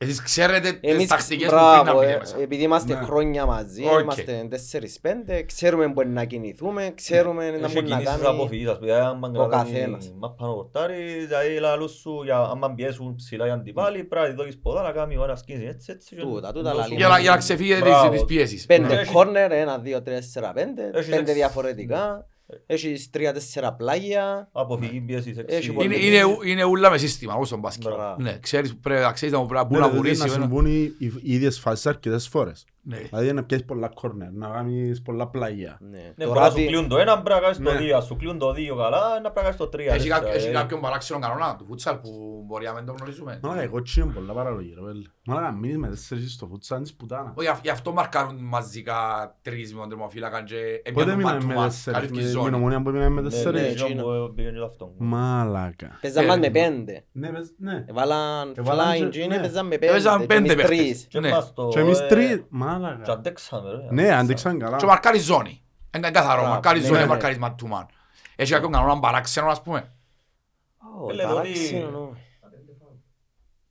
Ε. 0.00 0.04
Εσείς 0.04 0.22
ξέρετε 0.22 0.72
τις 0.72 0.92
Εμείς, 0.92 1.06
τακτικές 1.06 1.48
που 1.48 1.54
πρέπει 1.54 1.64
να 1.76 1.82
μπράβο, 1.82 1.98
μπείτε 2.00 2.12
ε, 2.12 2.18
μέσα. 2.18 2.36
επειδή 2.40 2.62
είμαστε 2.62 2.94
Ναι. 2.94 3.00
χρόνια 3.04 3.46
μαζί, 3.46 3.84
Οκ. 3.84 4.00
είμαστε 4.00 4.48
4-5, 4.50 5.42
ξέρουμε 5.46 5.86
που 5.86 5.92
μπορεί 5.92 6.08
να 6.08 6.24
κινηθούμε, 6.24 6.92
ξέρουμε 6.94 7.50
να 7.50 7.56
Έχει 7.66 7.74
μπορεί 7.74 7.88
να 7.88 7.96
κινήσεις 7.96 8.20
κάνει... 8.22 8.36
αποφυγής, 8.36 8.68
ας 8.68 8.78
πούμε, 8.78 8.94
άμα 8.94 9.28
ο 9.28 9.32
κρατάει 9.32 9.64
καθένας. 9.72 10.12
μάπα 10.18 10.48
ο 10.48 10.54
πορτάρι, 10.54 11.24
δηλαδή 11.26 11.58
λαλούς 11.58 11.92
σου, 11.92 12.22
για- 12.24 12.38
άμα 12.38 12.74
πιέσουν 12.74 13.14
ψηλά 13.14 13.46
οι 13.46 13.50
αντιπάλοι, 13.50 14.04
πρέπει 14.04 14.28
να 14.28 14.34
δώσεις 14.34 14.58
ποδά 14.58 14.82
να 14.82 14.90
κάνει 14.92 15.16
ο 15.16 15.24
ένας 15.24 15.44
κίνηση 15.44 15.66
έτσι, 15.66 15.92
έτσι. 15.92 16.14
και 16.16 16.20
Τούτα, 16.22 16.46
να 16.46 16.52
τούτα 16.52 16.70
δώσουν- 16.70 16.78
λαλεί. 16.88 16.94
Για 16.94 17.08
να- 17.08 17.18
Για 17.18 17.30
να 17.30 17.36
ξεφύγετε 17.36 17.80
της- 17.80 17.90
Μπράβο. 17.90 18.10
της 18.10 18.24
πίεσης. 18.24 18.66
Πέντε 18.66 18.94
Έχει- 18.94 19.12
κόρνερ, 19.12 19.52
ένα, 19.52 19.78
δύο, 19.78 20.02
τρία, 20.02 20.16
τέσσερα, 20.16 20.52
πέντε, 20.52 20.90
Έχεις 20.94 21.06
πέντε 21.08 21.20
εξ- 21.20 21.32
διαφορετικά. 21.32 22.26
Έχεις 22.66 23.10
τρία-τέσσερα 23.10 23.72
πλάγια. 23.72 24.48
Αποφυγή 24.52 25.00
πίεσης 25.00 25.38
Έχει 25.38 25.54
εξή. 25.56 25.72
πολύ- 25.72 25.86
Είναι, 26.06 26.16
είναι, 26.16 26.36
είναι 26.44 26.64
ούλα 26.64 26.90
με 26.90 26.98
σύστημα, 26.98 27.34
όπως 27.34 27.48
τον 27.48 27.58
μπάσκετ. 27.58 27.92
Μπράβο. 27.94 28.22
Ναι, 28.22 28.38
ξέρεις, 28.38 28.76
πρέπει 28.76 29.00
να 29.02 29.12
ξέρεις 29.12 29.34
να 29.34 29.46
πού 29.46 29.52
να 29.54 29.62
Ναι, 29.62 29.68
δηλαδή 29.68 29.96
βουρήσει. 29.96 30.18
να 30.18 30.24
ο 30.24 30.34
ένας. 30.34 30.38
συμβούν 30.46 30.66
οι, 30.66 30.94
οι, 30.98 31.06
οι 31.22 31.34
ίδιες 31.34 31.58
φάσεις 31.58 31.86
αρκετές 31.86 32.28
φορές. 32.28 32.64
Ναι. 32.82 32.96
Δηλαδή 32.98 33.32
να 33.32 33.44
πιάσεις 33.44 33.66
πολλά 33.66 33.88
κόρνερ, 33.94 34.32
να 34.32 34.48
κάνεις 34.48 35.02
πολλά 35.02 35.26
πλάγια. 35.28 35.78
Ναι. 35.80 35.88
Ναι, 35.98 36.02
Το 36.16 36.26
μπορεί 36.26 36.38
να 36.38 36.44
σου 36.44 36.50
ράδι- 36.54 36.66
κλείουν 36.66 36.88
το 36.88 36.98
ένα, 36.98 37.22
πρέπει 37.22 37.34
να 37.40 37.40
κάνεις 37.40 37.56
το 37.56 37.72
Ναι. 37.72 37.78
δύο, 37.78 37.96
αν 37.96 38.02
σου 38.02 38.16
κλείουν 38.16 38.38
το 38.38 38.52
δύο 38.52 38.76
καλά, 38.76 39.00
να 39.08 39.20
πρέπει 39.20 39.34
να 39.36 39.42
κάνεις 39.42 39.56
το 39.56 39.66
τρία. 39.68 39.94
Έχει 39.94 40.08
κάποιο- 40.08 40.26
τέσσερα, 40.28 40.48
Έχει 40.48 40.56
ε. 40.56 40.60
κάποιον 40.60 40.80
παράξενο 40.80 41.18
κανόνα 41.18 41.56
του 41.58 41.64
φούτσαλ 41.68 41.96
που 41.96 42.42
μπορεί 42.46 42.64
να 42.64 42.72
μην 42.72 42.84
το 42.86 42.94
γνωρίζουμε. 42.98 43.38
Μαλάκα, 43.42 43.62
εγώ 43.62 43.82
τσι 43.82 44.00
είναι 44.00 44.12
πολλά 44.12 44.32
παραλογή, 44.32 44.74
ρε 45.28 45.34
πέλε. 45.34 45.40
Μαλάκα, 45.40 45.52
μείνεις 45.58 45.76
με 45.76 45.88
τέσσερις 45.88 46.32
στο 46.32 46.46
φούτσαν 46.46 46.82
της 46.82 46.94
πουτάνα. 46.94 47.32
Όχι, 47.36 47.48
γι' 47.62 47.70
αυτό 47.70 47.92
μαρκάρουν 47.92 48.36
μαζικά 48.44 48.96
τρεις 49.42 49.74
με 49.74 49.80
τον 49.80 49.88
τερμοφύλακα 49.88 50.42
και 50.42 50.54
Πότε 50.54 50.82
έπιανουν 51.12 51.16
μείναμε 51.16 51.38
man 51.38 51.42
to 51.42 51.46
με 51.46 51.54
man, 51.54 51.62
τέσσερις, 51.64 51.98
καλύφκει 51.98 52.16
με- 52.18 52.22
με 52.24 52.28
ζώνη. 52.30 52.50
νομονία 52.50 52.82
που 52.82 52.90
μείναμε 52.90 53.08
με 53.08 53.20
Ναι, 53.20 53.28
τέσσερις. 53.30 53.60
ναι, 53.60 53.66
εκείνο. 53.66 53.86
εκείνο 53.86 54.26
που 54.26 54.34
πήγαινε 54.34 54.58
και 54.58 54.64
αυτό. 54.64 54.94
Μαλάκα. 54.98 55.98
Παίζαμε 56.00 56.32
Ε, 56.32 56.36
με 56.36 56.50
πέντε. 56.50 57.04
Ναι, 57.12 57.28
πες- 57.28 57.54
ναι. 57.58 57.84
Έβαλαν 57.88 58.52
Έβαλαν 58.56 58.88
flying 58.92 59.10
και- 59.10 59.20
και 59.20 59.26
ναι. 59.26 59.38
παίζαμε 59.40 59.68
με 59.68 59.74
Έπαιζαν 59.74 60.26
πέντε. 60.26 60.34
και 60.34 60.34
πέντε 60.40 60.52
εμείς 60.52 60.66
παίχτες. 60.66 60.86
τρεις. 60.86 61.06
Και 61.06 61.20
Ναι. 61.20 61.30
μας 61.30 61.52
το, 61.54 61.68
Και 61.68 61.78
εμείς 61.80 61.98
ε, 62.00 62.06
τρεις, 62.06 62.36
Και 62.36 62.42
μαλάκα. 62.48 63.12
αντέξαμε, 63.12 63.70
ρε. 63.70 63.86
Ναι, 63.90 64.14
αντέξαν 64.14 64.58
καλά. 64.58 64.76
Και 64.76 64.86
μαρκάρει 64.86 65.18
ζώνη. 65.18 65.62
Είναι 65.96 66.10
καθαρό, 66.10 66.34
Μπράβο, 66.34 66.48
μαρκάρει 66.48 66.80
ναι, 66.80 66.86
ζώνη, 66.86 66.98
ναι. 67.00 67.06
μαρκάρει 67.06 67.38
man 67.42 67.48
to 67.48 67.72
man. 67.72 67.84
Έχει 68.36 68.52
κάποιον 68.52 68.72
κανόνα 68.72 69.00
παράξενο, 69.00 69.46
ας 69.48 69.62
πούμε. 69.62 69.92
Ω, 71.04 71.10
Έλε, 71.10 71.24
ότι- 71.24 71.34
παράξενο, 71.34 71.90
νο. 71.90 71.98
Ωραίο, 71.98 72.16
Το 72.40 72.46
ωραίο, 72.46 72.60
πούτα 72.66 72.84
ωραίο. 72.84 72.98
Τα- 73.00 73.67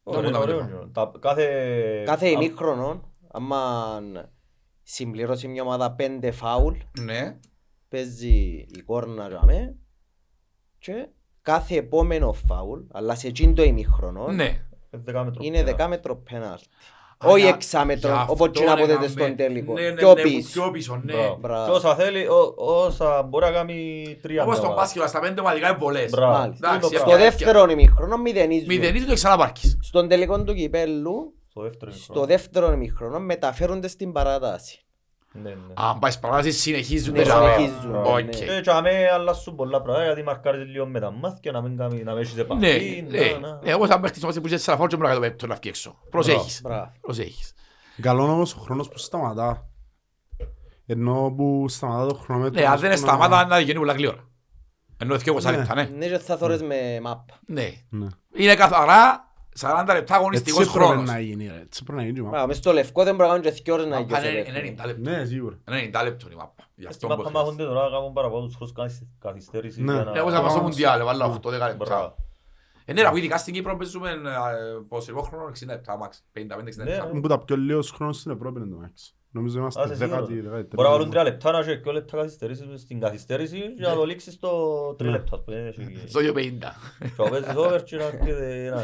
Κάθε... 1.20 2.03
Κάθε 2.05 2.26
α- 2.28 2.30
ημίχρονο, 2.30 3.01
άμα 3.32 4.01
συμπληρώσει 4.84 5.47
μια 5.47 5.62
ομάδα 5.64 5.91
πέντε 5.91 6.32
φάουλ, 6.32 6.76
Ναι. 6.99 7.38
παίζει 7.89 8.66
η 8.76 8.82
κόρνα 8.86 9.28
τζαμέ 9.28 9.76
και 10.80 11.08
κάθε 11.41 11.76
επόμενο 11.76 12.34
φάουλ, 12.34 12.80
αλλά 12.91 13.16
σε 13.16 13.28
εκείνο 13.28 13.53
το 13.53 13.64
ημίχρονο, 13.64 14.28
Ναι. 14.32 14.66
δεκάμετρο 14.89 15.43
είναι 15.43 15.58
πέρα. 15.58 15.72
δεκάμετρο 15.72 16.16
πέναλτι. 16.16 16.66
Α, 17.26 17.30
Όχι 17.30 17.39
για- 17.39 17.49
εξάμετρο, 17.49 18.09
γι' 18.09 18.15
όπως 18.28 18.47
αυτό 18.47 18.59
και 18.59 18.65
να 18.65 18.72
αποδέτε 18.72 18.91
έκαμε- 18.91 19.09
στον 19.09 19.36
τελικό. 19.36 19.74
Ναι, 19.74 19.82
ναι, 19.82 19.93
Πιο 19.93 20.13
ναι, 20.13 20.22
πίσω. 20.22 20.49
Πιο 20.61 20.72
πίσω, 20.72 21.01
ναι. 21.03 21.13
Μπράβο. 21.13 21.38
Μπράβο. 21.41 21.65
Και 21.65 21.72
όσα 21.72 21.95
θέλει, 21.95 22.28
ό- 22.28 22.53
όσα 22.57 23.22
μπορεί 23.24 23.45
να 23.45 23.51
κάνει 23.51 23.76
τρία 24.22 24.41
Όπως 24.41 24.45
μια 24.53 24.55
στον 24.55 24.65
ομάδα. 24.72 24.82
μπάσκετ, 24.82 25.07
στα 25.07 25.20
πέντε 25.20 25.39
ομαδικά 25.41 25.68
είναι 25.70 25.78
βολές. 25.78 26.09
Μπράβο. 26.11 26.38
Μάλιστα. 26.38 26.68
Εντάξει, 26.68 26.88
Στο 26.89 26.97
Στο 26.97 27.09
έφτια- 27.11 27.18
δεύτερο 27.30 27.72
ημίχρονο 27.72 28.18
μηδενίζουν. 28.18 28.65
Μηδενίζει 28.68 29.05
το 29.05 29.13
ξαναπάρκεις. 29.13 29.78
Στον 29.82 30.07
τελικό 30.07 30.43
του 30.43 30.53
κυπέλλου, 30.53 31.34
Στο 31.49 31.61
δεύτερο 31.61 31.91
στο 31.91 32.01
ημίχρονο. 32.03 32.26
δεύτερο 32.26 32.72
ημίχρονο 32.72 33.20
μεταφέρονται 33.20 33.88
στην 33.88 34.11
παράταση. 34.11 34.82
Ναι, 35.43 35.49
ναι. 35.49 35.55
Αν 35.73 35.99
πάει 35.99 36.11
παράταση 36.21 36.51
συνεχίζουν 36.51 37.13
Ναι, 37.13 37.23
τα 37.23 37.53
συνεχίζουν, 37.55 37.95
Οκ. 37.95 38.13
ναι. 38.19 38.23
Και 38.29 38.61
και 38.63 38.71
αμέ 38.71 39.09
αλλάσουν 39.13 39.55
πολλά 39.55 39.81
πράγματα 39.81 40.05
γιατί 40.05 40.23
μαρκάρεις 40.23 40.67
λίγο 40.67 40.85
με 40.85 40.99
τα 40.99 41.11
μμάτια 41.11 41.51
να 41.51 41.61
μην 41.61 41.77
κάνει 41.77 42.03
να 42.03 42.13
με 42.13 42.19
έχεις 42.19 42.35
Ναι, 42.35 42.41
επαφή. 42.41 43.05
ναι. 43.09 43.17
να- 43.19 43.39
να. 43.47 43.59
Ναι, 43.63 43.73
όπως 43.73 43.89
αν 43.89 44.01
παίχτης 44.01 44.23
όμως 44.23 44.35
που 44.35 44.45
είσαι 44.45 44.55
τέσσερα 44.55 44.77
φάουλ 44.77 44.89
και 44.89 44.95
μπορεί 44.95 45.07
να 45.07 45.13
κάνει 45.13 45.25
το 45.25 45.31
πέμπτο 45.32 45.47
να 45.47 45.55
βγει 45.55 45.69
έξω. 45.69 45.97
Προσέχεις. 46.09 46.61
Μπράβο. 46.63 46.91
Προσέχεις. 47.01 47.53
Καλό 48.01 48.23
όμως 48.23 48.55
ο 48.55 48.59
χρόνος 48.59 48.89
που 48.89 48.97
σταματά. 48.97 49.67
Ενώ 50.85 51.33
που 51.38 51.65
σταματά 51.69 52.07
το 52.07 52.13
χρονόμετρο. 52.15 52.61
Ναι, 52.61 52.67
αν 52.67 52.73
ας 52.73 52.79
δεν 52.81 52.93
πούμε, 52.93 53.07
σταμάτα 53.07 53.45
να 53.45 53.59
γίνει 53.59 53.77
πολλά 53.79 53.93
γλύωρα. 53.93 54.27
Ενώ 54.97 55.13
έφυγε 55.13 55.31
20 55.31 55.51
Ναι. 55.51 55.57
λεπτά, 55.57 55.75
ναι. 55.75 55.89
Ναι, 55.97 56.05
και 56.07 56.17
θα 56.17 56.38
θωρείς 56.38 56.61
με 56.63 56.99
μάπα. 57.01 57.39
Ναι. 57.47 57.71
Ναι. 57.89 58.07
Είναι 58.35 58.55
καθαρά 58.55 59.26
40 59.62 59.76
λεπτά 59.78 59.95
Έτσι 59.97 60.14
αγωνιστικός 60.14 60.72
πρέπει 60.72 60.86
χρόνος. 60.86 61.10
να 61.10 61.20
γίνει 61.20 61.47
ρε. 61.47 61.60
Έτσι 61.62 61.84
πρέπει 61.84 61.99
να 61.99 62.05
γίνει. 62.05 62.22
μα. 62.22 62.30
Μπράβο, 62.30 62.47
μες 62.47 62.58
στο 62.58 62.72
λευκό 62.74 63.03
δεν 63.03 63.16
μπορεί 63.16 63.30
να 63.30 63.36
κάνουν 63.36 63.51
και 63.51 63.62
δυο 63.64 63.74
ώρες 63.74 63.86
να 63.86 63.99
Μάπα 63.99 64.20
γίνει. 64.20 64.38
είναι 64.39 64.43
σε 64.45 64.51
90 64.82 64.86
λεπτά. 64.86 65.12
Ναι, 65.12 65.26
σίγουρα. 65.26 65.58
90 65.66 66.03
λεπτών 66.03 66.32
η 66.32 66.36
μάπα. 66.36 66.64
Γι' 66.76 66.82
Στη 66.84 66.91
αυτό 66.93 67.08
μάπα 67.08 67.24
που 67.24 67.30
μάχονται 67.32 67.64
τώρα 67.64 67.89
κάνουν 67.89 68.14
παραπάνω 68.14 68.45
τους 68.45 68.55
χρόνους 68.55 68.74
καθυσ- 68.76 69.03
καθυστέρηση 69.20 69.82
Ναι. 69.84 69.93
για 69.93 70.03
να- 70.03 70.12
Ναι, 70.12 70.20
όπως 70.22 70.32
θα 70.34 70.38
στο 70.39 70.47
Μπράβο. 70.49 70.68
Μουντιάλ, 70.68 71.03
βάλα 71.03 71.26
8-10 71.26 71.68
λεπτά. 71.68 71.86
Μπράβο. 71.86 72.16
Ε, 72.86 72.93
ναι, 72.93 73.01
αφού 73.01 73.16
ειδικά 73.18 73.38
στην 73.38 73.53
Κύπρο 73.53 73.78
παίζουμε 73.78 74.10
ε, 74.12 74.16
ποδοσφαιρικό 74.88 75.24
χρόνο 75.24 75.45
60 75.47 75.66
λεπτά, 75.74 75.97
max. 76.01 76.12
55-60 76.34 76.84
Ναι, 76.84 76.89
λεπτά. 76.89 77.03
ναι. 77.05 77.10
Είναι 77.12 77.22
που 77.22 77.28
τα 77.28 77.39
πιο 77.39 77.58
λίγος 77.58 77.91
χρόνος 77.91 78.18
στην 78.20 78.32
Ευρώπη 78.32 78.60
είναι 78.60 78.70
το 78.70 78.78
μάξι. 78.82 79.14
Νομίζω 79.38 79.59
είμαστε 79.59 79.81
Άσε 79.81 79.95
σίγουρα. 79.95 80.15
δέκατη, 80.15 80.39
δεκαετή. 80.41 80.75
Μπορεί 80.75 80.88
να 80.88 80.93
βάλουν 80.93 81.09
τρία 81.09 81.23
λεπτά 81.23 81.51
να 81.51 81.57
έχει 81.59 81.79
και 81.81 81.91
λεπτά 81.91 82.17
καθυστερήσεις 82.17 82.81
στην 82.81 82.99
καθυστέρηση 82.99 83.57
για 83.77 83.88
να 83.88 83.95
το 83.95 84.05
λήξεις 84.05 84.33
στο 84.33 84.93
τρία 84.97 85.11
Ναι. 85.11 85.17
λεπτά. 85.17 85.39
που 85.39 85.51
είναι 85.51 85.67
εκεί. 85.77 86.03
Στο 86.09 86.19
2.50. 86.19 86.57
Και 87.15 87.21
ο 87.21 87.29
παίζεις 87.29 87.55
over 87.55 87.83
και 87.83 87.95
να 87.97 88.03
έρχεται 88.03 88.69
να- 88.69 88.83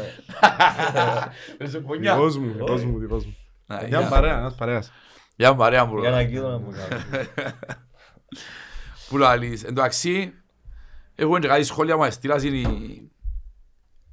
Παίζει 1.58 1.78
γωνιά. 1.78 2.14
Δικός 2.14 2.36
μου, 2.38 2.52
δικός 2.52 2.84
μου, 2.84 2.98
δικός 2.98 3.24
μου. 3.26 3.36
Ναι, 3.66 3.76
Για 3.88 3.98
για- 4.00 4.08
παρέα, 4.08 4.38
ένας 4.38 4.54
παρέας. 4.54 4.92
Για 5.36 5.54
παρέα 5.54 5.84
μου. 5.84 5.98
Για 5.98 6.08
ρε. 6.10 6.14
να 6.14 6.20
γύρω 6.22 6.58
μου 6.58 6.72
κάνεις. 6.88 7.04
Που 9.08 9.18
λαλείς. 9.18 9.64
Εν 9.64 9.74
τω 9.74 9.82
αξί, 9.82 10.32
έχουμε 11.14 11.38
και 11.38 11.48
κάτι 11.48 11.64
σχόλια 11.64 11.96
μας 11.96 12.14
στείλας 12.14 12.42
είναι 12.42 12.56
οι 12.56 13.10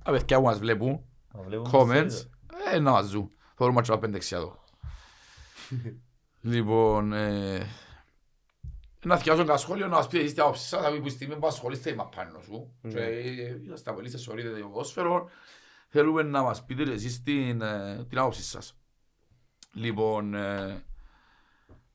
τα 0.03 0.11
παιδιά 0.11 0.37
που 0.37 0.43
μας 0.43 0.59
βλέπουν. 0.59 0.99
Να 1.33 1.41
βλέπουμε 1.41 1.69
Comments. 1.73 2.05
τις- 2.07 2.29
Ε, 2.73 2.79
να 2.79 2.91
μας 2.91 3.05
ζουν. 3.05 3.31
Θέλουμε 3.57 3.81
να 3.87 3.97
πέντε 3.99 4.13
δεξιά 4.13 4.37
εδώ. 4.37 4.59
Λοιπόν, 6.41 7.13
ε, 7.13 7.67
να 9.05 9.17
θυκιάζω 9.17 9.41
ένα 9.41 9.57
σχόλιο 9.57 9.87
να 9.87 9.95
μας 9.95 10.07
πείτε 10.07 10.23
εσείς 10.23 10.33
την 10.33 10.41
άποψη 10.41 10.67
σας, 10.67 10.85
από 10.85 11.01
τη 11.01 11.09
στιγμή 11.09 11.35
που 11.35 11.47
ασχολείστε 11.47 11.95
με 11.95 12.09
πάνω 12.15 12.39
σου. 12.41 12.73
Και 12.89 12.99
ε, 12.99 13.61
είσαστε 13.63 13.89
από 13.89 14.01
λίστες 14.01 14.21
σωρείτε 14.21 14.49
το 14.49 14.67
ποδόσφαιρο, 14.67 15.29
θέλουμε 15.87 16.23
να 16.23 16.41
μας 16.41 16.65
πείτε 16.65 16.91
εσείς 16.91 17.23
την, 17.23 17.61
ε, 17.61 18.05
την 18.09 18.17
άποψη 18.17 18.43
σας. 18.43 18.77
Λοιπόν, 19.73 20.33
ε, 20.33 20.83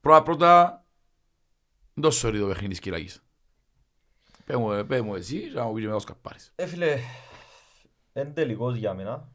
πρώτα 0.01 0.23
πρώτα, 0.23 0.85
δεν 1.95 2.03
το 2.03 2.11
σωρεί 2.11 2.39
το 2.39 2.47
παιχνίδι 2.47 2.69
της 2.69 2.81
Κυριακής. 2.81 3.23
Πες 4.45 4.57
μου, 4.57 4.73
ε, 4.73 4.85
πες 4.85 5.01
μου 5.01 5.15
εσύ 5.15 5.41
και 5.41 5.59
να 5.59 5.65
μου 5.65 5.73
πεις 5.73 5.85
μετά 5.85 5.97
ο 5.97 5.99
Σκαπάρης. 5.99 6.53
Ε, 6.55 6.67
φίλε, 6.67 6.99
εν 8.13 8.35
τελικός 8.35 8.77
για 8.77 8.95
μένα. 8.95 9.29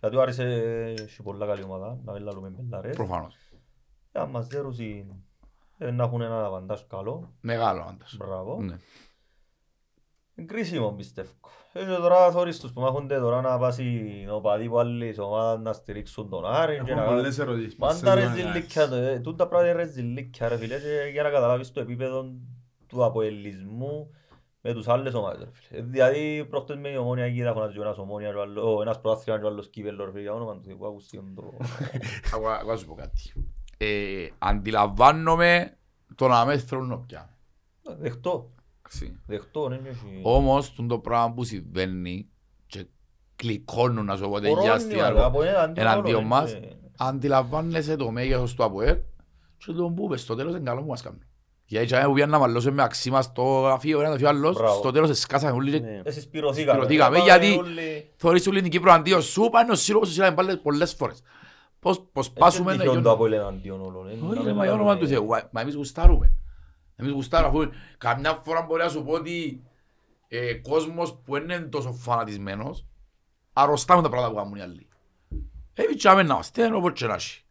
Γιατί 0.00 0.16
ο 0.16 0.20
Άρης 0.20 0.38
ε, 0.38 0.94
έχει 0.98 1.22
πολλά 1.22 1.46
καλή 1.46 1.62
ομάδα, 1.62 1.98
να 2.04 2.12
μην 2.12 2.22
λαλούμε 2.22 2.48
μπελάρες. 2.48 2.96
Προφανώς. 2.96 3.36
Ε, 4.18 4.22
αν 4.22 4.30
μας 4.30 4.46
δέρουσι, 4.46 5.06
ε, 5.78 5.90
να 5.90 6.04
έχουν 6.04 6.20
ένα 6.20 6.44
αβαντάζ 6.44 6.80
καλό. 6.88 7.32
Μεγάλο 7.40 7.82
άντας. 7.88 8.16
Μπράβο. 8.18 8.60
Ναι. 8.62 8.76
Είναι 10.34 10.46
κρίσιμο 10.46 10.92
πιστεύω. 10.92 11.30
Ε, 11.72 11.80
και 11.80 11.86
τώρα 11.86 12.30
θωρείς 12.30 12.60
τους 12.60 12.72
που 12.72 12.80
μάχονται 12.80 13.18
τώρα 13.18 13.40
να 13.40 13.58
πάσει 13.58 14.26
ο 14.32 14.40
παδί 14.40 14.68
που 14.68 14.78
άλλης 14.78 15.18
ομάδας 15.18 15.60
να 15.62 15.72
στηρίξουν 15.72 16.28
τον 16.28 16.44
Άρη 16.46 16.74
και 16.74 16.80
Έχουμε 16.80 16.94
να 16.94 17.04
πολλές 17.04 17.38
ερωτήσεις. 17.38 17.76
Μάντα 17.76 18.14
ρε 18.14 18.24
Μας 18.26 18.34
ζηλίκια, 18.34 18.82
ε, 18.82 19.18
τούτα 19.20 19.48
πράγματα 19.48 19.72
είναι 19.74 19.82
ρε 19.82 19.88
ζηλίκια 19.90 20.48
ρε 20.48 20.56
φίλε 20.56 20.78
και 20.78 21.10
για 21.12 21.22
να 21.22 21.30
καταλάβεις 21.30 21.72
το 21.72 21.80
επίπεδο 21.80 22.32
του 22.86 23.04
αποελισμού 23.04 24.10
με 24.60 24.72
τους 24.72 24.88
άλλες 24.88 25.14
ομάδες. 25.14 25.44
ρε 25.44 25.50
φίλε. 25.52 25.82
Δηλαδή 25.82 26.46
προχτές 26.50 26.76
με 26.76 26.88
η 26.88 26.96
ομόνια 26.96 27.24
εκεί 27.24 27.42
θα 27.42 27.52
φωνάζει 27.52 27.78
ο 27.78 27.82
ένας 27.82 27.98
ομόνια, 27.98 28.30
και 28.30 28.36
ο 28.36 28.40
άλλος- 28.42 28.64
ο 28.76 28.80
ένας 28.82 29.00
πρωτάθλημα 29.00 29.38
και 29.38 29.44
ο 29.44 29.48
άλλος 29.48 29.68
κύπελλο. 29.68 30.04
ρε 30.04 30.10
φίλε, 30.10 30.22
Για 30.22 30.32
όνομα 30.32 30.54
του 30.54 30.62
Θεού, 30.64 30.86
ακούσιον 30.86 31.34
το... 31.34 31.42
Άκου- 32.34 32.46
άκου 32.46 32.68
να 32.68 32.76
σου 32.76 32.86
πω 32.86 32.94
κάτι. 32.94 33.32
Ε, 33.80 34.26
αντιλαμβάνομαι 34.38 35.76
το 36.14 36.28
να 36.28 36.44
με 36.44 36.58
θέλουν 36.58 36.86
να 36.88 36.96
πιάνε. 36.98 37.28
Δεχτώ, 37.98 38.50
Εντάξει. 38.78 39.20
δεχτώ. 39.26 39.68
ναι, 39.68 39.76
ναι, 39.76 39.88
έχει- 39.88 40.20
Όμως 40.22 40.74
τον 40.74 40.88
το 40.88 40.98
πράγμα 40.98 41.32
που 41.32 41.44
συμβαίνει 41.44 42.28
και 42.66 42.86
κλικώνουν 43.36 44.04
να 44.04 44.16
σου 44.16 44.28
πω 44.28 44.38
δεν 44.38 44.50
Κορώνει, 44.50 44.66
γιάστηκε 44.68 45.02
αλλά 45.02 45.24
από 45.24 45.42
εναντίον 45.42 45.86
εναντίον 45.86 46.14
όλων, 46.16 46.26
μας 46.28 46.52
έτσι. 46.54 46.76
αντιλαμβάνεσαι 46.98 47.96
το 47.96 48.10
μέγεθος 48.10 48.54
του 48.54 48.64
ΑΠΟΕΛ 48.64 48.96
και 49.58 49.72
τον 49.72 49.94
που 49.94 50.04
είπες 50.04 50.20
στο 50.20 50.34
τέλος 50.34 50.54
είναι 50.54 50.62
καλό 50.70 50.80
που 50.80 50.86
μας 50.88 51.02
κάνουν. 51.02 51.22
Γιατί 51.64 51.94
έτσι 51.94 52.06
που 52.06 52.12
πήγαν 52.12 52.30
να 52.30 52.38
μαλλώσουν 52.38 52.74
με 52.74 52.82
αξίμα 52.82 53.22
στο 53.22 53.42
γραφείο 53.42 54.00
ένα 54.00 54.18
το 54.18 54.28
άλλος, 54.28 54.56
Μπράβο. 54.56 54.74
στο 54.78 54.90
τέλος 54.92 55.10
εσκάσαμε 55.10 55.52
όλοι 55.52 55.70
και 55.70 55.78
Ναι. 55.78 56.00
Ε, 56.04 56.10
συσπηρωθήκαμε. 56.10 56.78
Συσπηρωθήκαμε, 56.84 57.18
Πάμε 57.18 57.30
γιατί- 57.30 57.58
όλοι- 57.58 58.10
θωρείς 58.16 58.46
όλη 58.46 58.62
την 58.62 58.70
Κύπρο 58.70 58.92
αντίο 58.92 59.20
σου, 59.20 59.48
πάνω 59.52 59.74
σύλλογο 59.74 60.04
σου 60.04 60.12
σειρά 60.12 60.34
πάλι 60.34 60.56
πολλές 60.56 60.94
φορές. 60.94 61.22
Πώς, 61.80 62.00
πώς 62.12 62.26
Έτσι 62.26 62.38
πάσουμε 62.38 62.70
να 62.74 62.78
τυχόν 62.78 62.94
το 62.94 62.98
γίνουν. 63.00 63.12
Απόελ 63.14 63.32
εναντίον 63.32 63.80
όλων. 63.80 64.08
ε. 64.08 64.12
Όχι 64.12 64.20
Να 64.22 64.34
ρε, 64.34 64.40
μην 64.42 64.54
μα 64.56 64.64
για 64.64 64.72
όνομα 64.72 64.88
κάνουμε- 64.88 64.98
του 64.98 65.06
Θεού, 65.12 65.26
μα 65.26 65.48
μα 65.52 65.60
εμείς 65.60 65.74
γουστάρουμε. 65.74 66.32
Εμείς 66.96 67.12
γουστάρουμε, 67.12 67.48
αφού 67.64 67.70
καμιά 67.98 68.34
φορά 68.44 68.62
μπορεί 68.62 68.82
να 68.82 68.88
σου 68.88 69.04
πω 69.04 69.12
ότι 69.12 69.62
ε, 70.28 70.54
κόσμος 70.54 71.14
που 71.24 71.32
δεν 71.32 71.42
είναι 71.42 71.58
τόσο 71.58 71.92
φανατισμένος, 71.92 72.86
αρρωστάμε 73.52 74.02
τα 74.02 74.08
πράγματα 74.08 74.32
που 74.34 74.38
κάνουν 74.42 74.58
οι 74.58 74.62
άλλοι. 74.62 74.88
Εμείς 75.74 75.96
τσάμε 75.96 76.22
να 76.22 76.34
είμαστε, 76.34 76.74
όπως 76.74 76.92
και 76.92 77.06
να 77.06 77.14
έχει. 77.14 77.42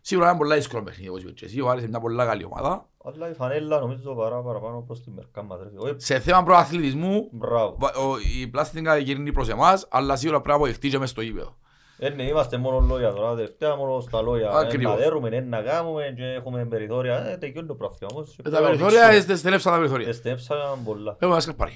Σίγουρα 0.00 0.28
είναι 0.28 0.38
πολλά 0.38 0.54
δύσκολο 0.54 0.82
παιχνίδι, 0.82 1.08
όπως 1.08 1.22
είπες 1.22 1.32
και 1.34 1.44
εσύ, 1.44 1.60
ο 1.60 1.68
Άρης 1.68 1.80
είναι 1.82 1.90
μια 1.90 2.00
πολλά 2.00 2.26
καλή 2.26 2.44
ομάδα. 2.44 2.88
Αλλά 3.04 3.30
η 3.30 3.34
φανέλα 3.34 3.78
νομίζω 3.80 4.14
παρά 4.14 4.42
παραπάνω 4.42 4.80
προς 4.86 5.02
την 5.02 5.12
μερκά 5.12 5.42
μας. 5.42 5.58
ρε 5.62 5.68
φίλε. 5.68 5.80
Όχι, 5.80 5.94
Σε 5.96 6.20
θέμα 6.20 6.42
προαθλητισμού, 6.42 7.28
Μπράβο. 7.32 7.76
βα- 7.78 7.94
ο- 7.96 8.18
η 8.40 8.46
πλάστικα 8.48 8.96
γυρνεί 8.96 9.32
προς 9.32 9.48
εμάς, 9.48 9.86
αλλά 9.90 10.16
σίγουρα 10.16 10.36
πρέπει 10.40 10.50
να 10.50 10.54
αποδεχτεί 10.64 10.88
και 10.88 10.98
μες 10.98 11.10
στο 11.10 11.20
γήπεδο. 11.20 11.56
Ε, 12.00 12.08
ναι, 12.08 12.22
είμαστε 12.22 12.56
μόνο 12.56 12.80
λόγια 12.80 13.12
τώρα, 13.12 13.34
τελευταία 13.34 13.76
μόνο 13.76 14.00
στα 14.00 14.20
λόγια. 14.22 14.48
Ε, 14.48 14.56
Ακριβώς. 14.58 14.92
Να 14.92 14.98
δέρουμε, 14.98 15.28
ε, 15.28 15.40
να 15.40 15.62
κάνουμε 15.62 16.12
και 16.16 16.24
έχουμε 16.24 16.66
περιθώρια. 16.66 17.24
Ε, 17.26 17.36
τελειώνει 17.36 17.66
το 17.68 17.74
πράγμα 17.74 17.96
όμως. 18.12 18.38
Ε, 18.44 18.50
Τα 18.50 18.60
περιθώρια, 18.60 19.04
ε, 19.08 19.36
στελέψα 19.36 19.70
τα 19.70 19.76
περιθώρια. 19.76 20.08
Εστέψαν 20.08 20.84
πολλά. 20.84 21.12
Έχουμε 21.12 21.30
ένα 21.32 21.40
σκαρπάρι. 21.40 21.72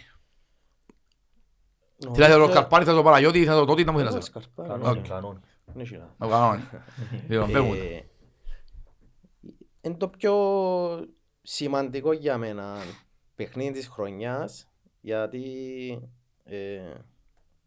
Νομίζω- 2.05 2.23
Δηλαδή 2.25 2.45
το 2.45 2.51
σκαρπάρι 2.51 2.85
θα 2.85 2.95
το 2.95 3.03
Παναγιώτη, 3.03 3.45
θα 3.45 3.55
το 3.55 3.65
τότε, 3.65 3.85
να 3.85 3.93
μου 3.93 3.99
Ε, 3.99 4.05
θέλεις. 4.09 4.25
σκαρπάρι, 4.25 4.69
Κανόνι, 4.69 5.01
ναι. 5.01 5.09
κανόνι. 5.09 5.39
Ναι, 5.75 5.85
σιγά. 5.85 6.15
Να 6.19 6.27
το 6.27 6.33
κάνω. 6.33 6.61
Λοιπόν, 7.29 7.51
πες 7.53 7.61
μου. 7.63 7.73
Ε, 7.73 8.01
Είναι 9.81 9.95
το 9.97 10.09
πιο 10.09 10.35
σημαντικό 11.43 12.13
για 12.13 12.39
μένα 12.39 12.77
παιχνίδι 13.35 13.73
της 13.73 13.89
χρονιάς 13.89 14.69
γιατί 15.01 15.43
ε, 16.45 16.81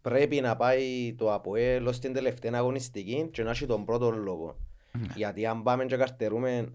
πρέπει 0.10 0.42
να 0.42 0.56
πάει 0.56 1.14
το 1.18 1.34
ΑΠΟΕΛ 1.34 1.88
ως 1.88 2.00
την 2.00 2.14
τελευταία 2.14 2.52
αγωνιστική 2.56 3.30
και 3.32 3.44
να 3.44 3.50
έχει 3.52 3.66
τον 3.66 3.86
πρώτο 3.86 4.12
λόγο. 4.12 4.58
Γιατί 5.16 5.46
αν 5.46 5.64
πάμε 5.64 5.86
και 5.86 5.96
καρτερούμε 5.98 6.74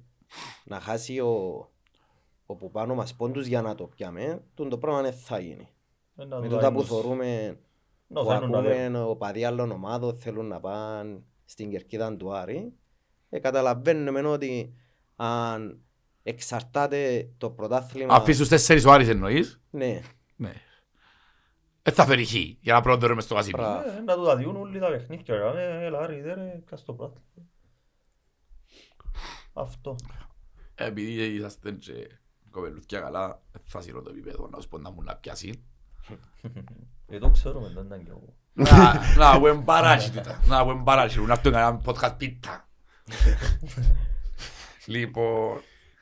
να 0.65 0.81
χάσει 0.81 1.19
ο, 1.21 1.69
ο 2.47 2.57
που 2.57 2.71
πάνω 2.71 2.95
μας 2.95 3.15
πόντους 3.15 3.47
για 3.47 3.63
να 3.63 3.75
το 3.75 3.85
πιάμε, 3.87 4.43
τον 4.55 4.69
το 4.69 4.79
πράγμα 4.79 5.03
δεν 5.03 5.13
θα 5.13 5.39
γίνει. 5.39 5.69
Ε, 6.17 6.25
να 6.25 6.39
Με 6.41 6.49
το 6.49 6.55
τούτα 6.55 6.69
που 6.69 6.75
κάνεις. 6.75 6.87
θωρούμε 6.89 7.59
Να 8.07 8.21
που 8.23 8.29
θέλουν 8.29 8.51
να 8.51 8.61
δέρουν. 8.61 8.85
ακούμε 8.97 8.99
ο 9.03 9.17
παδί 9.17 9.45
άλλων 9.45 9.71
ομάδων 9.71 10.15
θέλουν 10.17 10.47
να 10.47 10.61
πάνε 10.61 11.23
στην 11.45 11.71
κερκίδα 11.71 12.17
του 12.17 12.35
Άρη 12.35 12.73
ε, 13.29 13.39
καταλαβαίνουμε 13.39 14.21
ότι 14.21 14.75
αν 15.17 15.81
εξαρτάται 16.23 17.31
το 17.39 17.51
πρωτάθλημα 17.51 18.15
Αφήσεις 18.15 18.39
τους 18.41 18.49
τέσσερις 18.49 18.85
ο 18.85 18.93
Άρης 18.93 19.09
εννοείς; 19.09 19.61
ναι, 19.71 20.01
Ναι. 20.37 20.53
Δεν 21.83 21.95
θα 21.95 22.05
φέρει 22.07 22.25
χ 22.25 22.35
για 22.35 22.75
να 22.75 22.81
πρώτερουμε 22.81 23.15
μες 23.15 23.25
στο 23.25 23.35
γασίπι. 23.35 23.57
Μπράβο. 23.57 23.89
Ε, 23.91 24.01
Να 24.01 24.15
του 24.15 24.25
τα 24.25 24.37
διούν 24.37 24.57
όλοι 24.57 24.79
τα 24.79 24.89
παιχνίδια. 24.89 25.53
ρε. 25.53 25.63
Ε, 25.63 25.85
Έλα, 25.85 25.99
Άρη, 25.99 26.21
δέρε, 26.21 26.61
κάτσε 26.65 26.85
στο 26.85 26.93
πράγμα. 26.93 27.17
Αυτό. 29.53 29.97
Επειδή 30.75 31.25
είσαστε 31.25 31.71
και 31.73 31.93
κοπελούθια 32.51 33.01
καλά, 33.01 33.43
θα 33.65 33.81
σύρω 33.81 34.03
το 34.03 34.11
επίπεδο 34.11 34.49
να 34.53 34.61
σου 34.61 34.69
πω 34.69 34.79
να 34.79 34.91
μου 34.91 35.03
να 35.03 35.17
πιάσει. 35.17 35.65
Ε, 37.07 37.19
το 37.19 37.31
ξέρουμε, 37.31 37.69
δεν 37.75 37.85
ήταν 37.85 38.05
κι 38.05 38.11
εγώ. 38.11 38.35
Να, 38.53 39.01
να, 39.17 39.39
που 39.39 39.47
εμπαράσει 39.47 40.11
τούτα. 40.13 40.41
Να, 40.47 40.65
που 40.65 40.71
εμπαράσει. 40.71 41.21
Να 41.21 41.33
αυτό 41.33 41.49
ένα 41.49 41.81
podcast 41.85 42.15
πίτα. 42.19 42.69
Λοιπόν... 44.87 45.61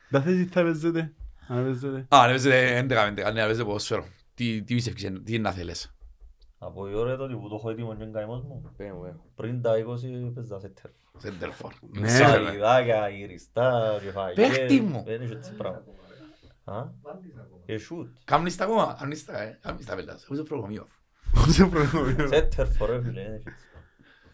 Δεν 0.09 0.21
θες 0.21 0.35
τι 0.35 0.45
θα 0.45 0.61
παίζετε. 0.61 1.13
Αν 1.47 1.63
παίζετε. 1.63 1.97
Α, 1.97 2.21
αν 2.21 2.27
παίζετε 2.29 2.79
11-11, 2.79 2.87
ναι, 3.13 3.23
αν 3.23 3.33
παίζετε 3.33 3.63
ποδόσφαιρο. 3.63 4.05
Τι 4.39 4.63
τι 4.63 4.73
πιστεύεις, 4.73 5.01
τι 5.23 5.33
είναι 5.33 5.41
να 5.43 5.51
θέλεις; 5.51 5.95
Από 6.57 6.89
η 6.89 6.93
ώρα 6.93 7.17
τότε 7.17 7.33
που 7.33 7.49
το 7.49 7.55
έχω 7.55 7.69
έτοιμο 7.69 7.95
και 7.95 8.03
είναι 8.03 8.11
καημός 8.11 8.41
μου. 8.41 8.73
πέ 8.77 8.93
μου, 8.93 9.01
πέ 9.01 9.07
μου. 9.11 9.23
Πριν 9.35 9.61
τα 9.61 9.73
20 9.75 10.33
παίζα 10.33 10.59
σε 10.59 10.69
τέρφο. 10.69 10.97
Σέντερφορ. 11.17 11.73
Ναι. 11.99 12.07
Σαλιδάκια, 12.09 13.09
γυριστά, 13.09 13.99
κεφαγιές. 14.03 14.49
Παίχτη 14.49 14.81
μου. 14.81 15.03
Δεν 15.05 15.21
έχει 15.21 15.33
έτσι 15.33 15.53
πράγμα. 15.53 15.83
Α, 16.63 16.85
και 17.65 17.77
σούτ. 17.77 18.07
Κάμνεις 18.23 18.55
τα 18.55 18.63
ακόμα, 18.63 18.95
κάμνεις 18.99 19.25
τα, 19.25 19.41
ε. 19.41 19.59
Κάμνεις 19.61 19.85
τα 19.85 19.95
πέλας. 19.95 20.23
Εγώ 20.23 20.33
είσαι 20.33 20.43
προγραμμείο. 20.43 20.87
Σε 21.47 21.65
προηγούμενο. 21.65 22.27
Σε 22.27 22.41
τέρφο 22.41 22.85
ρε 22.85 23.01
φίλε. 23.01 23.21
δεν 23.21 23.33
έχει 23.33 23.43
έτσι. 23.47 23.65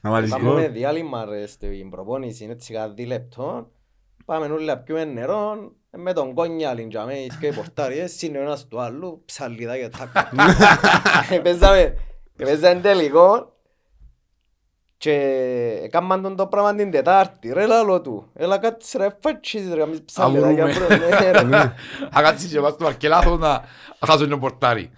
Να 0.01 0.11
βάλεις 0.11 0.29
Πάμε 0.29 0.53
με 0.53 0.61
γκολ. 0.61 0.71
διάλειμμα 0.71 1.25
ρε 1.25 1.45
στην 1.47 1.89
προπόνηση 1.89 2.45
έτσι 2.45 2.73
κατά 2.73 2.93
δύο 2.93 3.05
λεπτών 3.05 3.67
πάμε 4.25 4.45
όλοι 4.45 4.65
να 4.65 4.77
πιούμε 4.77 5.05
νερό 5.05 5.53
ε, 5.53 5.84
με 5.97 6.13
τον 6.13 6.33
κόνιαλιν 6.33 6.89
και 6.89 6.97
αμέσως 6.97 7.37
και 7.39 7.47
οι 7.47 7.53
πορτάριες 7.53 8.21
είναι 8.21 8.37
ο 8.37 8.41
ένας 8.41 8.67
του 8.67 8.79
άλλου 8.81 9.21
ψαλιδά 9.25 9.77
και 9.77 9.89
τάκα 9.89 10.29
Ε, 11.29 11.39
Παίζαμε 11.39 11.97
παίζαμε 12.35 12.81
τελικό 12.81 13.53
και 14.97 15.13
έκαναν 15.83 16.21
τον 16.21 16.35
το 16.35 16.47
πράγμα 16.47 16.75
την 16.75 16.91
Τετάρτη 16.91 17.53
ρε 17.53 17.65
λάλο 17.65 18.01
του 18.01 18.29
έλα 18.33 18.57
κάτσε 18.57 18.97
ρε 18.97 19.07
φάτσις 19.21 19.73
ρε 19.73 19.79
καμίς 19.79 20.01
ψαλιδά 20.01 20.51
για 20.51 20.63
Αβρούμε. 20.63 20.87
πρώτο 20.97 21.43
ναι, 21.43 21.57
ρε. 21.57 21.73
Θα 22.11 22.21
κάτσεις 22.21 22.51
και 22.51 22.59
πας 22.59 22.73
στο 22.73 22.85
αρκελάθος 22.85 23.39
να 23.39 23.63
να 23.99 24.07
χάσω 24.07 24.27
τον 24.27 24.39
πορτάρι. 24.39 24.91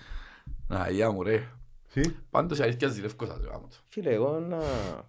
Να, 0.68 0.89
γεια 0.89 1.12
μου 1.12 1.24
ρε. 1.24 1.48
Τι; 1.93 2.02
Πάντως 2.30 2.58
η 2.60 2.64
αλήθεια 2.64 2.88
ζηλεύκω 2.88 3.26
σας 3.26 3.38
ρε 3.43 3.48
γάμος 3.50 3.70
το. 3.70 3.78
Φίλε 3.89 4.10
εγώ 4.14 4.39
να 4.39 4.56
Να 4.56 4.62
πιω. 4.62 5.06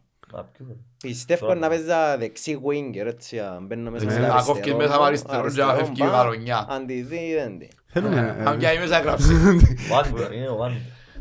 Πιστεύω 1.03 1.55
να 1.55 1.69
παίζα 1.69 2.17
δεξί 2.19 2.61
winger 2.65 3.07
έτσι 3.07 3.39
αν 3.41 3.67
μπαίνω 3.67 3.91
μέσα 3.91 4.05
Ναι, 4.05 4.13
σε 4.13 4.19
να 4.19 4.27
αριστερό 4.33 4.55
κόφκεις 4.55 4.75
μέσα 4.75 4.99
με 4.99 5.05
αριστερό 5.05 5.51
και 5.51 5.63
να 5.63 5.75
φεύγει 5.75 6.03
η 6.03 6.05
μπα, 6.05 6.11
γαρονιά. 6.11 6.67
Αντιδίδεντη 6.71 7.71
Θέλουμε. 7.87 8.37
ε, 8.39 8.45
Αν 8.45 8.59
πιάει 8.59 8.79
μέσα 8.79 8.99
γράψει. 9.01 9.35
Βάντερ, 9.91 10.33
είναι 10.33 10.49
ο 10.49 10.57
Βάντερ. 10.57 10.79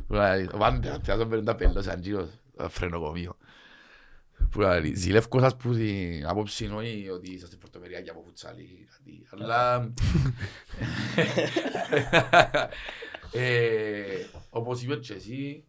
Δηλαδή, 0.08 0.49
Ο 0.53 0.58
Βάντε, 0.58 0.97
θα 1.03 1.18
τον 1.18 1.30
παίρνει 1.30 1.45
τα 1.45 1.55
πέλος 1.55 1.84
σαν 1.84 1.99
γύρω 1.99 2.28
φρενοκομείο. 2.70 3.38
Που 4.51 4.60
λέει, 4.60 4.93
ζηλεύκω 4.95 5.39
σας 5.39 5.55
που 5.55 5.74
την 5.74 6.28
άποψη 6.28 6.66
εννοεί 6.66 7.10
ότι 7.10 7.32
είσαστε 7.32 7.55
πορτομεριακοί 7.55 8.10
από 8.10 8.22
φουτσάλι 8.26 8.62
ή 8.62 8.88
κάτι. 8.91 9.28
Αλλά... 9.32 9.89
ε, 13.32 14.26
όπως 14.49 14.82
είπες 14.84 15.08
και 15.08 15.14
εσύ, 15.14 15.64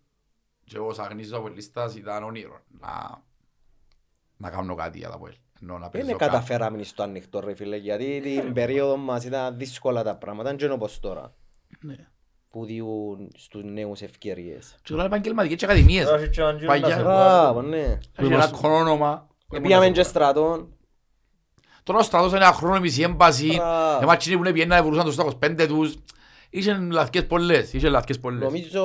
και 0.64 0.76
εγώ 0.76 0.92
σαν 0.92 1.06
γνήσιος 1.10 1.38
από 1.38 1.48
λίστας 1.48 1.94
ήταν 1.96 2.22
όνειρο 2.22 2.60
να, 2.80 3.22
να 4.38 4.50
κάνω 4.50 4.74
κάτι 4.74 4.98
για 4.98 5.08
τα 5.10 5.18
ΠΟΕΛ. 5.18 5.34
Ενώ 5.62 5.78
να 5.78 5.88
Δεν 5.88 6.04
παίζω 6.04 6.16
καταφέραμε 6.16 6.82
στο 6.82 7.02
ανοιχτό 7.02 7.40
ρε 7.40 7.54
φίλε, 7.54 7.76
γιατί 7.76 8.20
την 8.22 8.52
περίοδο 8.52 8.96
μας 8.96 9.24
ήταν 9.24 9.56
δύσκολα 9.58 10.02
τα 10.02 10.16
πράγματα, 10.16 10.48
δεν 10.48 10.58
είναι 10.64 10.72
όπως 10.72 11.00
τώρα, 11.00 11.20
κάτι. 11.20 11.86
Ναι. 11.86 11.96
που 12.50 12.64
διούν 12.64 13.30
στους 13.36 13.62
νέους 13.64 14.00
ευκαιρίες. 14.00 14.76
Και 14.82 14.92
τώρα 14.92 15.04
επαγγελματικές 15.04 15.56
και 15.58 15.64
ακαδημίες. 15.64 16.04
Τώρα 16.04 16.18
έχει 16.20 16.30
και 16.30 16.40
έναν 16.40 16.56
γύρο 16.56 16.66
Παγιά. 16.68 16.88
να 16.88 16.94
σε 16.94 17.02
Μπράβο, 17.02 17.52
βγάλει. 17.60 17.68
ναι. 17.68 17.98
Έχει 18.16 18.32
ένα 18.32 18.50
χρόνο 18.54 19.26
Πήγαμε 19.62 19.90
και 19.90 20.02
στρατών, 20.02 20.72
Τώρα 21.82 22.00
ο 22.00 22.02
στρατός 22.02 22.30
είναι 22.30 22.40
ένα 22.40 22.52
χρόνο 22.52 22.80
μισή 22.80 23.02
έμπαση. 23.02 23.46
Μπράβο. 23.54 24.02
Εμάς 24.02 24.14
εκείνοι 24.14 24.36
που 24.36 24.42
είναι 24.42 24.52
πιένα 24.52 24.82
βουρούσαν 24.82 25.04
τους 25.04 25.14
στα 25.14 25.24
25 25.24 25.66
τους. 25.68 25.94
Είχε 26.50 26.74
λαθκές 26.74 27.26
πολλές. 27.26 27.72
Είχε 27.72 27.88
λαθκές 27.88 28.18
πολλές. 28.20 28.42
νομίζω 28.42 28.84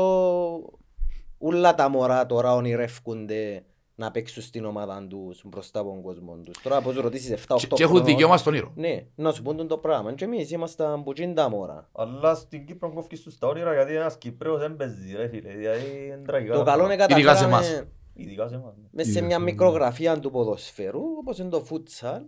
όλα 1.38 1.76
τα 1.76 1.90
μωρά 1.90 2.26
τώρα 2.26 2.54
ονειρεύκονται 2.54 3.64
να 4.04 4.12
παίξουν 4.12 4.44
στην 4.44 4.66
ομάδα 4.66 5.06
τους 5.10 5.42
μπροστά 5.46 5.80
από 5.80 5.90
τον 5.90 6.02
κόσμο 6.02 6.36
τους. 6.44 6.62
Τώρα 6.62 6.82
πώς 6.82 6.96
ρωτήσεις 6.96 7.32
7-8 7.32 7.56
Και- 7.60 7.68
Και 7.68 7.84
έχουν 7.84 8.04
δικαίωμα 8.06 8.38
στον 8.38 8.54
ήρω. 8.54 8.72
Ναι, 8.76 9.06
να 9.16 9.32
σου 9.32 9.42
πούν 9.42 9.68
το 9.68 9.78
πράγμα. 9.78 10.14
Και 10.14 10.26
εμείς 10.26 10.52
ήμασταν 10.52 11.04
που 11.04 11.14
τα 11.34 11.50
μωρά. 11.50 11.90
Αλλά 11.92 12.36
στην 12.36 12.66
Κύπρο 12.66 12.94
κόφκεις 12.94 13.22
τους 13.22 13.38
τα 13.38 13.48
όνειρα 13.48 13.74
γιατί 13.74 13.96
ένας 13.96 14.18
Κύπρος 14.18 14.60
δεν 14.60 14.76
παίζει 14.76 15.16
ρε 15.16 15.28
φίλε. 15.28 15.50
Δηλαδή 15.54 16.06
είναι 16.06 16.22
τραγικά. 16.26 16.54
Το 16.54 16.64
τα 16.64 16.72
καλό 16.72 16.84
είναι 16.86 16.96
πράγματα. 16.96 17.18
Ειδικά 17.20 17.36
σε 17.36 17.44
καταφέραμε 17.46 17.76
εμάς. 17.78 17.92
Ειδικά 18.14 18.48
σε 18.48 18.56
εμάς. 18.56 18.76
ναι. 18.76 18.88
μέσα 18.92 19.10
σε 19.12 19.18
Είδες, 19.18 19.28
μια 19.28 19.38
ναι. 19.38 19.44
μικρογραφία 19.44 20.20
του 20.20 20.32
ποδοσφαίρου, 20.32 21.02
όπως 21.20 21.38
είναι 21.40 21.50
το 21.50 21.60
φούτσαλ, 21.64 22.24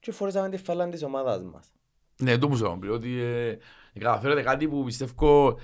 και 0.00 0.12
φορέσαμε 0.12 0.48
τη 0.48 0.56
φαλάν 0.56 0.90
της 0.90 1.02
ομάδας 1.02 1.42
μας. 1.42 1.72
Ναι, 2.22 2.38
το 2.38 2.48
μου 2.48 2.56
σου 2.56 2.78
λέω, 2.80 2.94
ότι 2.94 3.20
ε, 3.20 3.58
καταφέρετε 3.98 4.42
κάτι 4.42 4.68
που 4.68 4.84
πιστεύω 4.84 5.56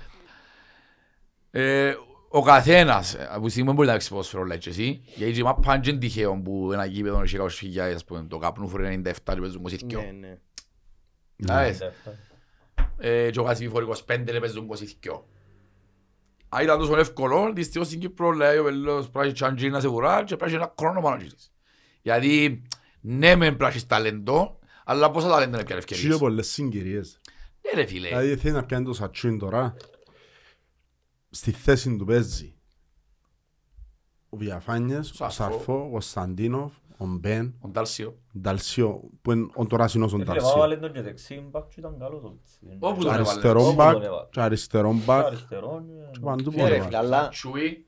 ε, 1.51 1.93
ο 2.37 2.41
καθένας, 2.41 3.13
ε, 3.13 3.27
από 3.31 3.45
τη 3.45 3.51
στιγμή 3.51 3.69
που 3.69 3.75
μπορεί 3.75 3.87
να 3.87 3.93
παίξει 3.93 4.09
ποδόσφαιρο, 4.09 4.43
λέει 4.43 4.57
και 4.57 4.69
εσύ, 4.69 5.01
γιατί 5.15 5.33
και 5.33 5.43
μα 5.43 5.55
πάνε 5.55 5.79
και 5.79 5.89
είναι 5.89 5.99
τυχαίο 5.99 6.41
που 6.43 6.69
ένα 6.73 6.85
γήπεδο 6.85 7.21
έχει 7.21 7.37
20.000, 7.39 7.79
ας 7.95 8.03
πούμε, 8.05 8.25
το 8.29 8.37
καπνού 8.37 8.67
φορεί 8.67 9.01
97 9.05 9.11
και 9.33 9.41
παίζουν 9.41 9.61
22. 9.61 9.75
Ναι, 9.87 10.11
ναι. 10.19 10.37
Να 11.35 11.63
δεις. 11.63 11.79
Ναι, 11.79 11.85
αυτά. 11.85 12.17
Ε, 12.97 13.29
και 13.31 13.39
ο 13.39 13.43
Γασίβι 13.43 13.69
φορεί 13.69 13.85
25 13.85 14.23
και 14.25 14.39
παίζουν 14.39 14.69
22. 15.03 15.21
Αν 16.49 16.63
ήταν 16.63 16.79
τόσο 16.79 16.97
εύκολο, 16.97 17.51
δυστυχώς 17.53 17.87
στην 17.87 17.99
Κύπρο 17.99 18.31
λέει 18.31 18.57
ο 18.57 18.63
Πελός 18.63 19.09
πρέπει 19.09 19.39
να 19.39 19.47
έχει 19.47 19.69
να 19.69 19.79
σε 19.79 19.87
βουρά 19.87 20.23
και 20.23 20.35
πρέπει 20.35 20.41
να 20.41 20.47
έχει 20.47 20.55
ένα 20.55 20.73
χρόνο 20.79 21.01
πάνω 21.01 21.15
να 21.15 21.21
γυρίσεις. 21.21 21.51
Γιατί 22.01 22.61
ναι 23.01 23.27
μεν 23.27 23.37
πρέπει 23.37 23.61
να 23.61 23.67
έχεις 23.67 23.85
ταλέντο, 23.85 24.59
αλλά 24.85 25.11
πόσα 25.11 25.29
ταλέντο 25.29 25.55
είναι 25.55 25.65
πια 25.65 25.75
Έχει 25.75 25.85
ευκαιρίες; 25.91 26.17
πολλές 26.17 26.47
συγκυρίες. 26.47 27.19
Ναι 27.61 27.81
ρε 27.81 27.87
φίλε. 27.87 28.07
Δηλαδή 28.07 28.35
θέλει 28.35 28.53
να 28.53 28.65
πιάνει 28.65 28.85
το 28.85 28.93
Σατσούιν 28.93 29.39
τώρα. 29.39 29.75
Στη 31.35 31.51
θέση 31.51 31.95
του 31.97 32.05
παίζει. 32.05 32.55
Ο 34.29 34.37
Διαφάνιες, 34.37 35.11
ο 35.11 35.13
Σαρφό. 35.13 35.33
Σαρφό, 35.35 35.83
ο 35.85 35.89
Κωνσταντίνοφ, 35.89 36.73
ο 36.97 37.05
Μπεν, 37.05 37.55
Ο 37.61 37.67
Ντάλσιο. 37.67 38.07
ο 38.35 38.39
Νταλσιό, 38.39 39.01
που 39.21 39.31
είναι 39.31 39.47
ο 39.55 39.65
τωράσινος 39.65 40.13
ο 40.13 40.15
Ε, 40.15 40.19
φίλε, 40.19 40.31
μα 40.33 40.37
Νταλσιό. 40.39 40.59
βάλε 40.59 40.77
τον 40.77 40.91
και 40.93 41.01
δεξί 41.01 41.47
μπακ 41.51 41.67
και 41.67 41.75
ήταν 41.79 41.99
καλός 41.99 42.23
ο 42.23 42.29
δεξί. 42.29 42.77
Όπου 42.79 42.97
Και 42.99 43.03
τον 43.05 43.13
έβαλε. 43.13 43.29
Αριστερό 43.29 43.65
Όπου 43.65 43.73
μπακ 43.75 43.93
τον 43.93 44.03
έβαλε. 44.03 44.27
και 44.31 44.41
αριστερό 44.41 44.93
μπακ. 44.93 45.25
αριστερό, 45.25 45.83
και 46.11 46.19
ε, 46.19 46.23
παντού 46.25 46.51
που 46.51 46.57
Ναι, 46.57 46.61
ρε 46.67 46.75
έβαλε. 46.75 46.83
φίλε, 46.83 46.97
αλλά 46.97 47.27
Τσούι, 47.29 47.87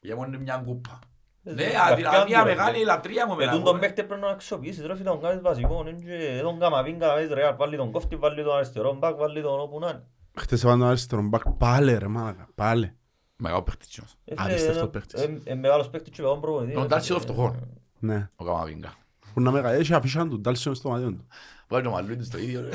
για 0.00 0.16
μόνο 0.16 0.28
είναι 0.28 0.38
μια 0.38 0.62
κούπα. 0.66 0.98
Ε, 1.44 1.52
Ναι, 1.52 1.62
καρκιάν 1.62 1.92
αδυναμία 1.92 2.38
του, 2.40 2.44
ρε, 2.46 2.54
μεγάλη 2.54 2.72
φίλε. 2.76 2.84
λατρεία 2.84 3.26
μου 3.26 3.32
Ε, 3.32 3.34
εμένα. 3.34 3.52
τούν 3.52 3.62
τον 3.64 3.78
παίχτη 3.78 4.04
πρέπει 4.04 4.20
να 4.20 4.28
αξιοποιήσεις, 4.28 4.86
ρε 4.86 4.96
φίλε, 4.96 5.08
τον 5.10 5.20
κάνεις 5.20 5.40
βασικό, 5.42 5.80
είναι 5.88 5.92
και 6.00 6.40
τον 6.42 6.58
Καμαβίνκα, 6.58 7.08
βάζεις 7.08 7.30
Ρεάλ, 7.32 7.56
βάλει 7.56 7.76
τον 7.76 7.90
κόφτη, 7.92 8.16
βάλει 8.16 8.42
τον 8.44 8.54
αριστερό 8.54 8.94
μπακ, 8.94 9.16
βάλει 9.16 9.42
τον 9.42 9.60
όπου 9.60 9.78
να 9.78 9.88
είναι. 9.88 10.06
Χτες 10.38 10.64
έβαλε 10.64 10.78
τον 10.80 10.88
αριστερό 10.88 11.22
μπακ. 11.22 11.42
Πάλε 11.48 11.98
ρε 11.98 12.06
μάνα, 12.06 12.48
πάλε. 12.54 12.92
Μεγάλο 13.36 13.62
παίχτης 13.62 13.86
κοινός. 13.88 14.16
Ε, 14.24 14.34
φίλε, 14.36 14.48
Απίστευτο 14.50 14.78
είναι- 14.80 14.88
παίχτης. 14.88 15.22
ε, 15.22 15.40
ε, 15.44 15.54
μεγάλος 15.54 15.90
παίχτης 15.90 16.12
και 16.12 16.22
μεγάλο 16.22 16.40
προπονητή, 16.40 16.72
Τον 16.72 16.82
ρε, 16.82 16.88
Ντάλσιο 16.88 17.14
το 17.14 17.20
φίλε. 17.20 17.32
φτωχός. 17.32 17.56
Ναι. 17.98 18.30
Ο 18.36 18.44
Καμαβίγκα. 18.44 18.94
Που 19.34 19.40
να 19.40 19.50
μεγα... 19.50 19.72
Έχει 19.72 19.94
αφήσαν 19.94 20.28
του 20.28 20.40
Ντάλσιον 20.40 20.74
στο 20.74 20.88
μαλλιόν 20.90 21.16
του. 21.16 21.26
Βγάζει 21.68 21.84
το 21.84 21.90
μαλλούι 21.90 22.16
του 22.16 22.24
στο 22.24 22.38
ίδιο. 22.38 22.60
ρε. 22.60 22.70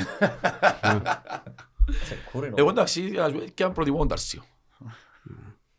Σε 2.04 2.16
κούρινο. 2.32 2.54
Εγώ 2.58 2.70
εντάξει, 2.70 3.16
ας 3.20 3.32
πούμε, 3.32 3.44
και 3.46 3.64
αν 3.64 3.72
προτιμώ 3.74 3.98
τον 3.98 4.08
Ντάλσιο. 4.08 4.44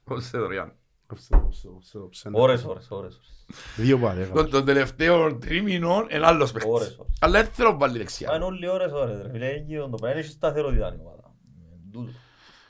Ως 0.05 0.31
δωρεάν. 0.31 0.73
Κόψτε, 1.06 1.36
κόψτε, 1.39 1.69
κόψτε, 1.69 1.98
κόψτε. 1.98 2.28
Ώρες, 2.32 2.65
ώρες, 2.65 2.86
ώρες. 2.90 3.15
ώρες. 3.15 3.47
Δύο 3.77 3.98
πάλι. 3.98 4.27
Τον- 4.27 4.51
Τον 4.51 4.65
τελευταίο 4.65 5.35
τρίμηνο 5.39 6.06
είναι 6.11 6.27
άλλος 6.27 6.52
παίχτης. 6.52 6.73
Ώρες, 6.73 6.97
ώρες. 6.98 7.12
Αλλά 7.20 7.43
δεν 7.43 7.51
θέλω 7.52 7.70
να 7.70 7.77
βάλει 7.77 7.93
Μα 7.93 7.98
δεξιά. 7.98 8.35
είναι 8.35 8.44
όλοι 8.44 8.69
ώρες, 8.69 8.93
ώρες, 8.93 9.23
ρε 9.23 9.31
φίλε, 9.31 9.47
είναι 9.47 9.65
γύρω 9.66 9.89
το 9.89 9.97
πράγμα, 9.97 10.19
είναι 10.19 10.27
σταθερότητα 10.27 10.94
η 10.94 10.98
ομάδα. 11.01 11.23
Ε, 11.24 11.24
τούτο. 11.95 12.11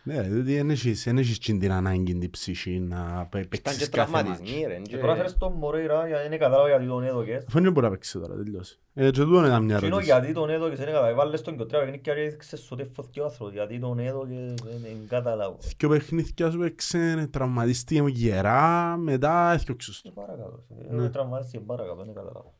Ναι, 0.06 0.20
διότι 0.22 0.55
δεν 0.55 0.70
έχεις 0.70 1.05
δεν 1.05 1.18
έχεις 1.18 1.38
την 1.38 1.59
την 1.59 1.72
ανάγκη 1.72 2.18
την 2.18 2.30
ψυχή 2.30 2.78
να 2.80 3.26
παι- 3.30 3.44
ήταν 3.44 3.60
παίξεις 3.62 3.88
και 3.88 3.96
κάθε 3.96 4.10
μάτς. 4.10 4.24
τραυματισμοί 4.24 4.64
ρε. 4.66 4.78
Και 4.82 4.96
τώρα 4.96 5.14
φέρεις 5.16 5.36
τον 5.38 5.52
Μωρέιρα, 5.52 6.06
γιατί 6.06 6.28
δεν 6.28 6.38
κατάλαβα 6.38 6.68
γιατί 6.68 6.86
τον 6.86 7.02
έδωκες. 7.05 7.44
Αφού 7.48 7.60
δεν 7.60 7.72
μπορεί 7.72 7.86
να 7.86 7.92
παίξει 7.92 8.18
τώρα, 8.18 8.34
τελειώσει. 8.34 8.78
Ε, 8.94 9.10
και 9.10 9.20
τούτο 9.20 9.46
ήταν 9.46 9.64
μια 9.64 9.78
Και 9.78 9.86
είναι 9.86 9.94
ερώτηση. 9.94 10.10
γιατί 10.10 10.32
τον 10.32 10.51
έδωκες, 10.51 10.78
δεν 10.78 10.86
κατάλαβα. 10.86 11.14
Βάλες 11.14 11.42
τον 11.42 11.56
και 11.56 11.62
ο 11.62 11.66
τρία 11.66 11.78
παιχνίδια 11.80 12.14
και 12.14 12.20
έδειξες 12.20 12.70
ότι 12.70 12.90
φωθεί 12.94 13.20
ο 13.20 13.24
άνθρωπος. 13.24 13.52
Γιατί 13.52 13.78
τον 13.78 13.98
έδωκες, 13.98 14.55
δεν 14.64 15.09
κατάλαβα. 15.09 15.56
Δυο 15.78 15.88
παιχνίδια 15.88 16.51
σου 16.51 16.59
παίξε, 16.59 17.28
τραυματίστηκε 17.32 18.02
μου 18.02 18.09
γερά, 18.09 18.96
μετά 18.96 19.52
έφτιαξες 19.52 19.98
Ε, 19.98 20.09
το. 20.09 20.10
παρακαλώ. 20.20 20.64
Ναι. 20.90 21.05
Ε, 21.05 21.09
τραυματίστηκε 21.09 21.62
παρακαλώ, 21.66 22.02
δεν 22.05 22.14
κατάλαβα. 22.14 22.52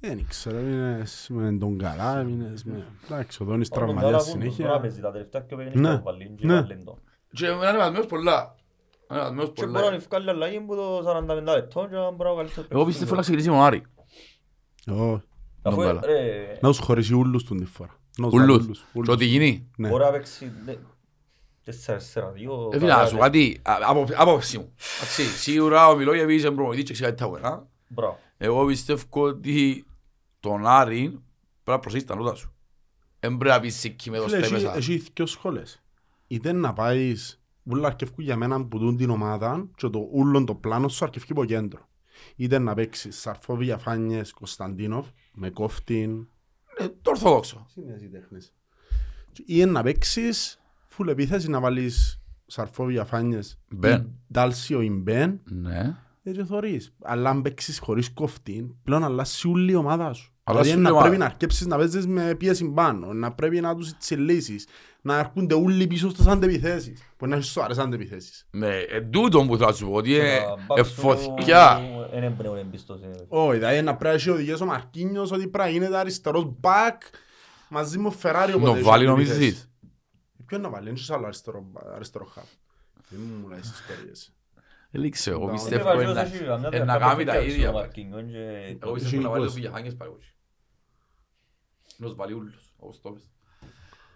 Δεν 0.00 0.26
ξέρω, 0.28 0.56
έμεινες 0.56 1.26
με 1.30 1.56
τον 1.60 1.78
καλά, 1.78 2.18
έμεινες 2.18 2.64
με... 2.64 2.86
Εντάξει, 3.04 3.42
ο 3.42 3.46
Δόνης 3.46 3.68
Τον 3.68 3.78
καλά 3.80 3.92
τραυματίας 3.92 4.24
που 4.24 4.30
τον 4.38 4.40
συνέχεια. 4.52 4.80
παίζει 4.80 5.00
τα 5.00 5.10
τελευταία 5.12 5.40
και 5.40 5.56
παιχνίδια 5.56 5.80
Ναι. 5.80 5.88
τον 5.94 6.02
βάλει, 6.02 6.34
και 6.38 6.46
Ναι. 6.46 6.54
βάλει 6.54 6.82
τον. 6.84 6.98
Και 7.32 7.46
είναι 7.46 7.54
βαλμένος 7.76 8.06
πολλά. 8.06 8.54
Είναι 9.10 9.20
βαλμένος 9.20 9.50
Και 9.54 9.64
πολλά. 9.64 9.80
μπορεί 9.80 9.92
να 9.96 9.98
βγάλει 10.08 10.30
αλλαγή 10.30 10.60
που 10.60 10.74
το 10.74 11.02
45 11.02 11.54
λεπτό 11.54 11.86
και 11.90 11.94
να 11.96 12.10
μπορεί 12.10 12.28
να 12.28 12.34
βγάλει 12.34 12.48
Εγώ 12.68 12.84
πιστεύω 12.84 13.14
να 13.14 13.20
ξεκινήσει 13.20 13.48
με 13.48 13.54
τον 13.54 13.64
Άρη. 13.64 13.82
Ω, 14.90 15.20
Αφού, 15.62 15.76
τον 15.76 15.78
καλά. 15.86 16.00
ρε, 16.04 16.58
Να 16.60 16.68
τους 16.68 16.78
χωρίσει 16.78 17.14
ούλους 17.14 17.44
τον 17.44 17.56
τη 17.58 17.64
φορά. 17.64 17.96
Να 18.18 18.28
τους 18.28 18.38
βάλει 18.38 18.52
Ούλους. 18.52 18.84
Και 19.04 19.10
ό,τι 19.10 19.24
γίνει. 19.24 19.70
Ναι. 19.76 19.88
μπορεί 19.88 20.02
να 20.04 20.10
παίξει 20.10 20.52
ναι, 20.64 20.76
4-4-2. 21.64 22.72
Ε, 22.74 22.78
φίλε, 22.78 22.92
να 22.94 23.06
σου 23.06 23.14
πω 23.16 23.20
κάτι, 23.22 23.60
α- 23.62 23.78
απο- 23.86 24.06
απόψη 24.16 24.58
μου. 24.58 24.72
Εντάξει, 24.96 25.22
Σίγουρα 25.22 25.88
ο 25.88 25.96
Μιλόγεβιτς 25.96 26.42
είναι 26.42 26.54
προπονητής 26.54 26.84
και 26.84 26.92
ξέρει 26.92 27.10
κάτι 27.10 27.22
τα 27.22 27.28
γουενά. 27.28 27.66
Μπράβο. 27.88 28.18
Εγώ 28.38 28.66
πιστεύω 28.66 29.02
ότι 29.10 29.84
τον 30.40 30.66
Άρη 30.66 31.00
πρέπει 31.08 31.20
να 31.64 31.78
προσέξεις 31.78 32.08
τα 32.08 32.14
νότα 32.16 32.34
σου. 32.34 32.54
Δεν 33.20 33.36
πρέπει 33.36 33.54
να 33.54 33.60
πεις 33.60 33.74
σηκή 33.78 34.10
με 34.10 34.16
το 34.16 34.22
Φίλε, 34.22 34.36
έχει- 34.36 34.46
στέμεσα. 34.46 34.76
έχει 34.76 35.02
δυο 35.14 35.26
σχόλες. 35.26 35.82
Είτε 36.26 36.52
να 36.52 36.72
πάεις, 36.72 37.42
ούλα 37.62 37.86
αρκευκού 37.86 38.20
για 38.20 38.36
μένα 38.36 38.64
που 38.66 38.78
δουν 38.78 38.96
την 38.96 39.10
ομάδα 39.10 39.68
και 39.76 39.88
το 39.88 40.08
ούλον 40.12 40.46
το 40.46 40.54
πλάνο 40.54 40.88
σου 40.88 41.04
αρκευκεί 41.04 41.32
από 41.32 41.44
κέντρο. 41.44 41.88
Είτε 42.36 42.58
να 42.58 42.74
παίξεις 42.74 43.20
Σαρφό 43.20 43.56
Διαφάνιες 43.56 44.32
Κωνσταντίνοφ 44.32 45.06
με 45.34 45.50
κόφτην. 45.50 46.28
Ε, 46.76 46.88
Το 46.88 47.10
ορθόδοξο. 47.10 47.66
Συνέχιζε 47.68 48.06
τέχνες. 48.08 48.52
Ή 49.46 49.64
να 49.64 49.82
παίξεις 49.82 50.60
φουλ 50.86 51.08
επίθεση 51.08 51.48
να 51.50 51.60
βάλεις 51.60 52.20
Σαρφό 52.46 52.86
Διαφάνιες 52.86 53.58
Μπεν. 53.70 54.10
Ντάλσιο 54.32 54.80
ή 54.80 54.90
Μπεν 54.90 55.40
Ναι. 55.44 55.96
έτσι 56.22 56.44
θωρείς. 56.44 56.94
Αλλά 57.02 57.30
αν 57.30 57.42
παίξεις 57.42 57.78
χωρίς 57.78 58.10
κόφτην 58.10 58.74
πλέον 58.82 59.04
αλλάσει 59.04 59.48
όλη 59.48 59.72
η 59.72 59.74
ομάδα 59.74 60.12
σου. 60.12 60.29
Αλλάσει 60.44 60.64
Δηλαδή 60.70 60.70
όλη 60.70 60.80
η 60.80 60.82
να 60.82 60.90
ομάδα. 60.90 61.04
πρέπει 61.04 61.18
να 61.18 61.24
αρκέψεις 61.26 61.66
να 61.66 61.76
παίζεις 61.76 62.06
με 62.06 62.34
πίεση 62.34 62.64
πάνω, 62.70 63.12
να 63.12 63.32
πρέπει 63.32 63.60
να 63.60 63.74
τους 63.76 63.96
τσιλίσεις, 63.96 64.66
να 65.00 65.18
έρχονται 65.18 65.54
όλοι 65.54 65.86
πίσω 65.86 66.08
στις 66.10 66.26
αντεπιθέσεις. 66.26 67.02
Μπορεί 67.18 67.30
να 67.30 67.36
έχεις 67.36 67.50
σοβαρές 67.50 67.78
αντεπιθέσεις. 67.78 68.46
Ναι, 68.50 68.76
εν 68.76 69.10
τούτον 69.10 69.46
που 69.46 69.56
θα 69.56 69.72
σου 69.72 69.86
πω 69.88 69.94
ότι 69.94 70.10
είναι 70.14 70.38
Τα 70.38 70.56
μπακ 70.66 70.78
ε, 70.78 70.82
σου 70.82 70.94
φωτιά. 71.00 71.80
Δεν 72.12 72.22
έμπνεουν 72.22 72.56
εμπιστοσύνη. 72.56 73.14
Όχι, 73.28 73.58
δηλαδή 73.58 73.82
να 73.82 73.96
πρέπει 73.96 74.04
να 74.04 74.10
έχει 74.20 74.30
οδηγίες 74.30 74.60
ο 74.60 74.66
Μαρκίνιος 74.66 75.30
ότι 75.32 75.48
πρέπει 75.48 75.68
να 75.68 75.68
γίνεται 75.68 75.96
αριστερός 75.96 76.46
μπακ 76.60 77.02
μαζί 77.68 77.98
με 77.98 78.06
ο 78.06 78.10
Φεράρι 78.10 78.52
όποτε 78.52 78.70
Να 78.70 78.76
έχει 78.76 78.86
βάλει 78.88 79.06
αντεπιθέσεις. 79.06 79.40
νομίζεις; 79.40 79.70
Ποιον 80.46 80.60
να 80.60 80.68
βάλει, 80.70 80.84
δεν 80.84 80.94
έχεις 80.94 81.10
άλλο 81.10 81.24
αριστερό, 81.24 81.64
αριστερό 81.94 82.24
χαπ. 82.24 82.44
Δεν 83.08 83.20
μου 83.42 83.48
λες 83.48 83.70
ιστορίες. 83.70 84.32
Δεν 84.92 85.10
ξέρω, 85.10 85.36
εγώ 85.36 85.48
Ο 85.48 85.52
πιστεύω 85.52 85.84
Βαζιός 85.84 86.10
είναι 86.10 86.20
έχει 86.20 86.44
καμιά 86.44 86.68
ε, 86.72 86.78
να 86.84 86.92
δεκαπέντε 86.98 86.98
κάνει 86.98 87.24
τα 87.24 87.32
παιχνίδια 87.32 87.40
ίδια. 87.54 87.68
στο 87.68 87.72
Μαρκίνιο 87.72 88.20
και- 88.22 88.78
Εγώ 88.82 88.94
Έχει 88.94 89.02
πιστεύω 89.02 89.22
να 89.22 89.28
βάλει 89.28 89.42
είκοσι. 89.42 89.54
τους 89.54 89.60
Βιαχάνιες 89.60 89.96
πάει 89.96 90.08
όχι. 90.08 90.32
Να 91.96 92.06
τους 92.06 92.14
βάλει 92.16 92.32
ούλους, 92.32 92.72
όπως 92.76 93.00
το 93.00 93.10
πες. 93.10 93.30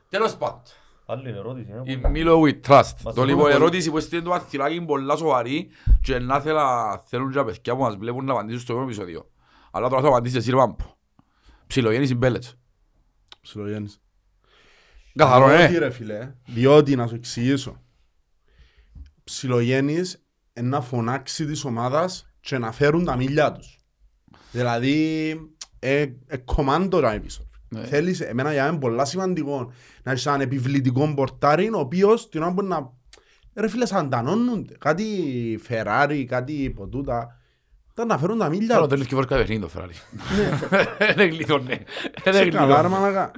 Τέλος 0.08 0.36
πάντων, 0.36 0.62
Άλλη 1.06 1.28
ερώτηση, 1.28 1.70
ε, 1.86 1.92
η 1.92 1.98
που- 1.98 2.10
Milo 2.14 2.40
with 2.42 2.60
Trust. 2.68 2.82
Μας 2.82 3.02
Το 3.02 3.12
το 3.12 3.24
λοιπόν 3.24 3.42
πούμε 3.42 3.54
ερώτηση 3.54 3.90
που 3.90 4.00
στείλει 4.00 4.22
το 4.22 4.32
Αθηνάκι 4.32 4.74
είναι 4.74 4.86
πολλά 4.86 5.16
σοβαρή 5.16 5.70
και 6.02 6.18
να 6.18 6.40
θέλα, 6.40 6.98
θέλουν 6.98 7.30
και 7.30 7.36
τα 7.36 7.44
παιδιά 7.44 7.74
που 7.74 7.80
μας 7.82 7.96
βλέπουν 7.96 8.24
να 8.24 8.32
απαντήσουν 8.32 8.60
στο 8.60 8.72
επόμενο 8.72 8.92
επεισόδιο. 8.92 9.30
Αλλά 9.70 9.88
τώρα 9.88 10.02
θα 10.02 10.08
απαντήσεις 10.08 10.38
εσύ 10.38 10.50
ρε 10.50 10.56
Πάμπο. 10.56 10.76
Ψιλογέννης 11.66 12.10
ή 12.10 12.14
Μπέλετς. 12.14 12.54
Ψιλογέννης. 13.40 14.00
Καθαρό, 15.14 15.46
Διότι, 15.48 15.74
ε. 15.74 15.78
ρε 15.78 15.90
φίλε, 15.90 16.34
διότι 16.46 16.96
να 16.96 17.06
σου 17.06 17.14
εξηγήσω. 17.14 17.82
Ψιλογέννης 19.24 20.12
είναι 20.12 20.23
να 20.62 20.80
φωνάξει 20.80 21.46
της 21.46 21.64
ομάδας 21.64 22.26
και 22.40 22.58
να 22.58 22.72
φέρουν 22.72 23.04
τα 23.04 23.16
μίλια 23.16 23.52
τους. 23.52 23.78
Δηλαδή, 24.52 25.30
ε, 25.78 26.06
ε, 26.26 26.36
κομμάντο 26.36 27.00
να 27.00 27.20
πίσω. 27.20 27.46
Ναι. 27.68 27.84
Θέλεις, 27.84 28.20
εμένα 28.20 28.52
για 28.52 28.62
μένα 28.62 28.72
είναι 28.72 28.80
πολλά 28.80 29.04
σημαντικό 29.04 29.72
να 30.02 30.12
έχεις 30.12 30.26
έναν 30.26 30.40
επιβλητικό 30.40 31.14
πορτάρι, 31.14 31.68
ο 31.74 31.78
οποίος 31.78 32.28
την 32.28 32.42
ώρα 32.42 32.50
μπορεί 32.50 32.66
να... 32.66 32.92
Ρε 33.54 33.68
φίλε, 33.68 33.86
σαντανώνονται. 33.86 34.74
Κάτι 34.78 35.06
Ferrari, 35.68 36.24
κάτι 36.28 36.72
ποτούτα. 36.76 37.38
Ήταν 37.92 38.06
να 38.06 38.18
φέρουν 38.18 38.38
τα 38.38 38.48
μίλια 38.48 38.68
Τώρα 38.68 38.80
τους. 38.80 38.88
τέλος 38.90 39.06
και 39.06 39.14
φορικά 39.14 39.36
παιχνίδι 39.36 39.60
το 39.60 39.68
Φεράρι. 39.68 39.94
Είναι 41.12 41.24
γλυθόνε. 41.24 41.72
Είναι 42.26 42.36
Σε 42.36 42.48
καλά, 42.48 42.82
ρε 42.82 42.88
γλυθόνε. 42.88 42.88
μαλακά. 42.88 43.30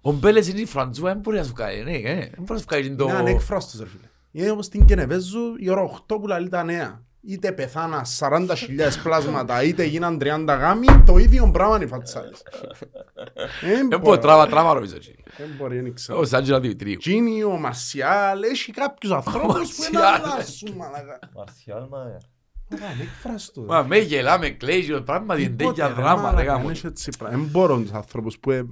Ο 0.00 0.12
Μπέλετς 0.12 0.48
είναι 0.48 0.60
η 0.60 0.66
Φραντζούα, 0.66 1.12
δεν 1.12 1.20
μπορεί 1.20 1.36
να 1.36 1.44
σου 1.44 1.52
κάνει, 1.52 1.82
ναι, 1.82 1.92
ε, 1.92 2.14
δεν 2.14 2.30
μπορεί 2.38 2.52
να 2.52 2.58
σου 2.58 2.64
κάνει 2.66 2.94
το... 2.96 3.04
Είναι 3.04 3.16
ανέκφραστος 3.16 3.80
ρε 3.80 3.86
φίλε. 3.86 4.08
Είναι 4.36 4.50
όπως 4.50 4.68
την 4.68 4.84
Κενεβέζου 4.84 5.54
η 5.58 5.70
ώρα 5.70 5.82
8 5.82 5.98
που 6.06 6.26
λαλεί 6.26 6.48
τα 6.48 6.64
νέα. 6.64 7.02
Είτε 7.26 7.52
πεθάνα 7.52 8.06
40.000 8.18 8.48
πλάσματα 9.02 9.62
είτε 9.62 9.84
γίναν 9.84 10.18
30 10.22 10.44
γάμοι, 10.46 10.86
το 11.06 11.16
ίδιο 11.18 11.50
πράγμα 11.52 11.76
είναι 11.76 11.84
οι 11.84 11.88
φατσάδες. 11.88 12.42
Δεν 13.62 14.00
μπορεί, 14.00 14.18
τράβα, 14.20 14.46
τράβα 14.46 14.74
νομίζω. 14.74 14.96
έτσι. 14.96 15.14
Δεν 15.36 15.48
μπορεί, 15.58 15.80
δεν 15.80 15.94
ξέρω. 15.94 16.18
Ο 16.18 16.24
Σάντζελα 16.24 16.60
Δημητρίου. 16.60 16.96
Τζίνι, 16.96 17.44
ο 17.44 17.50
Μαρσιάλ, 17.56 18.42
έχει 18.42 18.72
κάποιους 18.72 19.12
ανθρώπους 19.12 19.74
που 19.74 19.82
είναι 19.90 20.00
Μαρσιάλ. 20.02 20.30
αλλάσουν 20.32 20.72
μαλακά. 20.76 21.18
Μαρσιάλ, 21.34 21.86
μα, 21.90 21.98
ε. 22.02 22.18
Ωραία, 22.74 22.88
ανέκφραστος. 22.94 23.66
Μα 23.66 23.82
με 23.82 23.98
γελά, 23.98 24.38
με 24.38 24.48
κλαίει, 24.50 25.00
πράγματι 25.04 25.42
είναι 25.42 25.50
Τίποτε, 25.56 25.80
τέτοια 25.80 25.94
ρε, 25.94 26.02
δράμα, 26.02 26.22
μαλακα, 26.22 26.40
ρε 26.42 26.46
γάμος. 26.48 26.62
δεν 26.64 26.70
έχει 26.72 26.86
έτσι 26.86 27.10
πράγμα. 27.18 27.36
Δεν 27.38 27.46
μπορώ 27.46 27.78
τους 27.80 27.92
ανθρώπους 27.92 28.38
που 28.38 28.50
ε, 28.50 28.56
ε, 28.56 28.64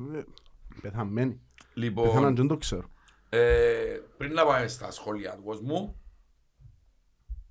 πεθαμένοι. 0.83 1.41
Πεθάναν 1.41 1.41
Λοιπόν, 1.75 2.29
και 2.29 2.35
δεν 2.41 2.47
το 2.47 2.57
ξέρω. 2.57 2.89
Ε, 3.35 4.01
πριν 4.17 4.33
να 4.33 4.45
πάμε 4.47 4.69
στα 4.69 4.91
σχόλια 4.91 5.35
του 5.37 5.43
κόσμου, 5.43 6.01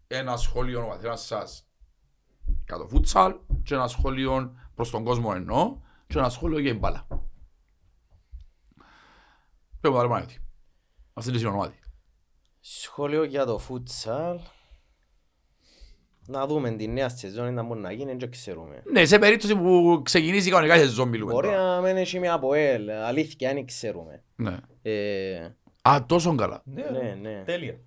ένα 0.07 0.37
σχόλιο 0.37 0.85
ο 0.85 0.89
καθένας 0.89 1.25
σας 1.25 1.67
για 2.65 2.77
το 2.77 2.87
φούτσαλ 2.87 3.35
και 3.63 3.73
ένα 3.73 3.87
σχόλιο 3.87 4.55
προς 4.75 4.89
τον 4.89 5.03
κόσμο 5.03 5.31
εννοώ 5.35 5.77
και 6.07 6.17
ένα 6.17 6.29
σχόλιο 6.29 6.59
για 6.59 6.71
την 6.71 6.79
μπάλα. 6.79 7.07
Πέμπω 9.81 9.95
τα 9.95 10.01
ρε 10.01 10.07
Παναγιώτη. 10.07 10.43
Ας 11.13 11.25
είναι 11.25 11.37
συνονόματι. 11.37 11.79
Σχόλιο 12.59 13.23
για 13.23 13.45
το 13.45 13.59
futsal. 13.69 14.37
Να 16.27 16.47
δούμε 16.47 16.71
τη 16.71 16.87
νέα 16.87 17.09
σεζόν 17.09 17.53
να 17.53 17.63
μπορεί 17.63 17.79
να 17.79 17.91
γίνει, 17.91 18.15
δεν 18.15 18.31
ξέρουμε. 18.31 18.83
Ναι, 18.91 19.05
σε 19.05 19.19
περίπτωση 19.19 19.55
που 19.55 20.01
ξεκινήσει 20.03 20.49
κανονικά 20.49 20.75
η 20.75 20.79
σεζόν 20.79 21.09
μιλούμε 21.09 21.33
Μπορεί 21.33 21.47
τώρα. 21.47 21.75
να 21.75 21.81
μην 21.81 21.97
έχει 21.97 22.19
μια 22.19 22.33
από 22.33 22.53
ελ, 22.53 22.89
αλήθεια, 22.89 23.53
δεν 23.53 23.65
ξέρουμε. 23.65 24.23
Ναι. 24.35 24.57
Ε, 24.81 25.55
Α, 25.81 26.05
τόσο 26.05 26.35
καλά. 26.35 26.61
Ναι, 26.65 26.83
Ναι, 26.91 27.17
ναι. 27.21 27.43
τέλεια. 27.45 27.79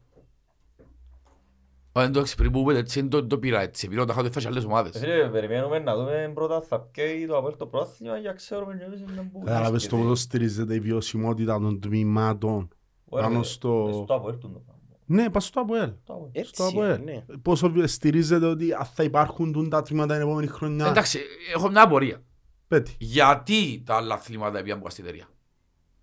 Ω, 1.96 2.00
Εντάξει, 2.00 2.34
πριν 2.36 2.50
που 2.52 2.64
πείτε 2.64 2.78
έτσι, 2.78 3.00
δεν 3.00 3.08
το- 3.10 3.26
το 3.26 3.38
πήρα 3.38 3.60
έτσι. 3.60 3.88
Πήρα 3.88 4.04
τα 4.04 4.12
χάτω 4.12 4.26
έφτασε 4.26 4.48
άλλες 4.48 4.62
Ε, 4.62 4.66
ομάδες. 4.66 4.98
Φίλε, 4.98 5.28
περιμένουμε 5.28 5.78
να 5.78 5.96
δούμε 5.96 6.30
πρώτα 6.34 6.60
θα 6.60 6.80
πιέει 6.80 7.26
το 7.26 7.36
Αποέλ 7.36 7.56
το 7.56 7.66
πρόθυμα 7.66 8.16
για 8.18 8.32
ξέρουμε 8.32 8.76
και 8.76 8.84
εμείς 8.84 9.00
να 9.00 9.22
που 9.32 9.38
Κατάλαβες 9.38 9.64
το 9.68 9.70
βρίσκεται. 9.72 10.02
πόσο 10.02 10.14
στηρίζεται 10.14 10.74
η 10.74 10.80
βιωσιμότητα 10.80 11.58
των 11.60 11.80
τμήματων. 11.80 12.68
Ωραία, 13.08 13.26
πάνω 13.26 13.38
ε, 13.40 13.42
στο- 13.42 13.86
ε, 13.88 13.92
Στο 14.04 14.14
Αποέλ 14.14 14.38
του 14.38 14.50
το 14.52 14.58
πράγμα. 14.64 14.82
Ναι, 15.06 15.30
πας 15.30 15.44
στο 15.44 15.60
ΑΠΟΕΛ. 15.60 15.92
Το 16.04 16.12
Αποέλ. 16.12 16.44
Στο 16.44 16.64
Έτσι, 16.64 16.76
ΑΠΟΕΛ. 16.76 17.02
ναι. 17.04 17.24
Πόσο 17.42 17.70
βι- 17.70 17.86
στηρίζεται 17.86 18.46
ότι 18.46 18.72
αν 18.72 18.84
θα 18.84 19.02
υπάρχουν 19.02 19.52
τούν 19.52 19.68
τα 19.68 19.82
τμήματα 19.82 20.12
την 20.14 20.22
επόμενη 20.22 20.46
χρονιά. 20.46 20.86
Εντάξει, 20.86 21.20
έχω 21.54 21.68
μια 21.70 21.82
απορία. 21.82 22.22
Πέτει. 22.68 22.94
Γιατί 22.98 23.82
τα 23.86 23.96
άλλα 23.96 24.14
αθλήματα 24.14 24.62
πήγαν 24.62 24.76
από 24.76 24.86
καστητερία. 24.86 25.26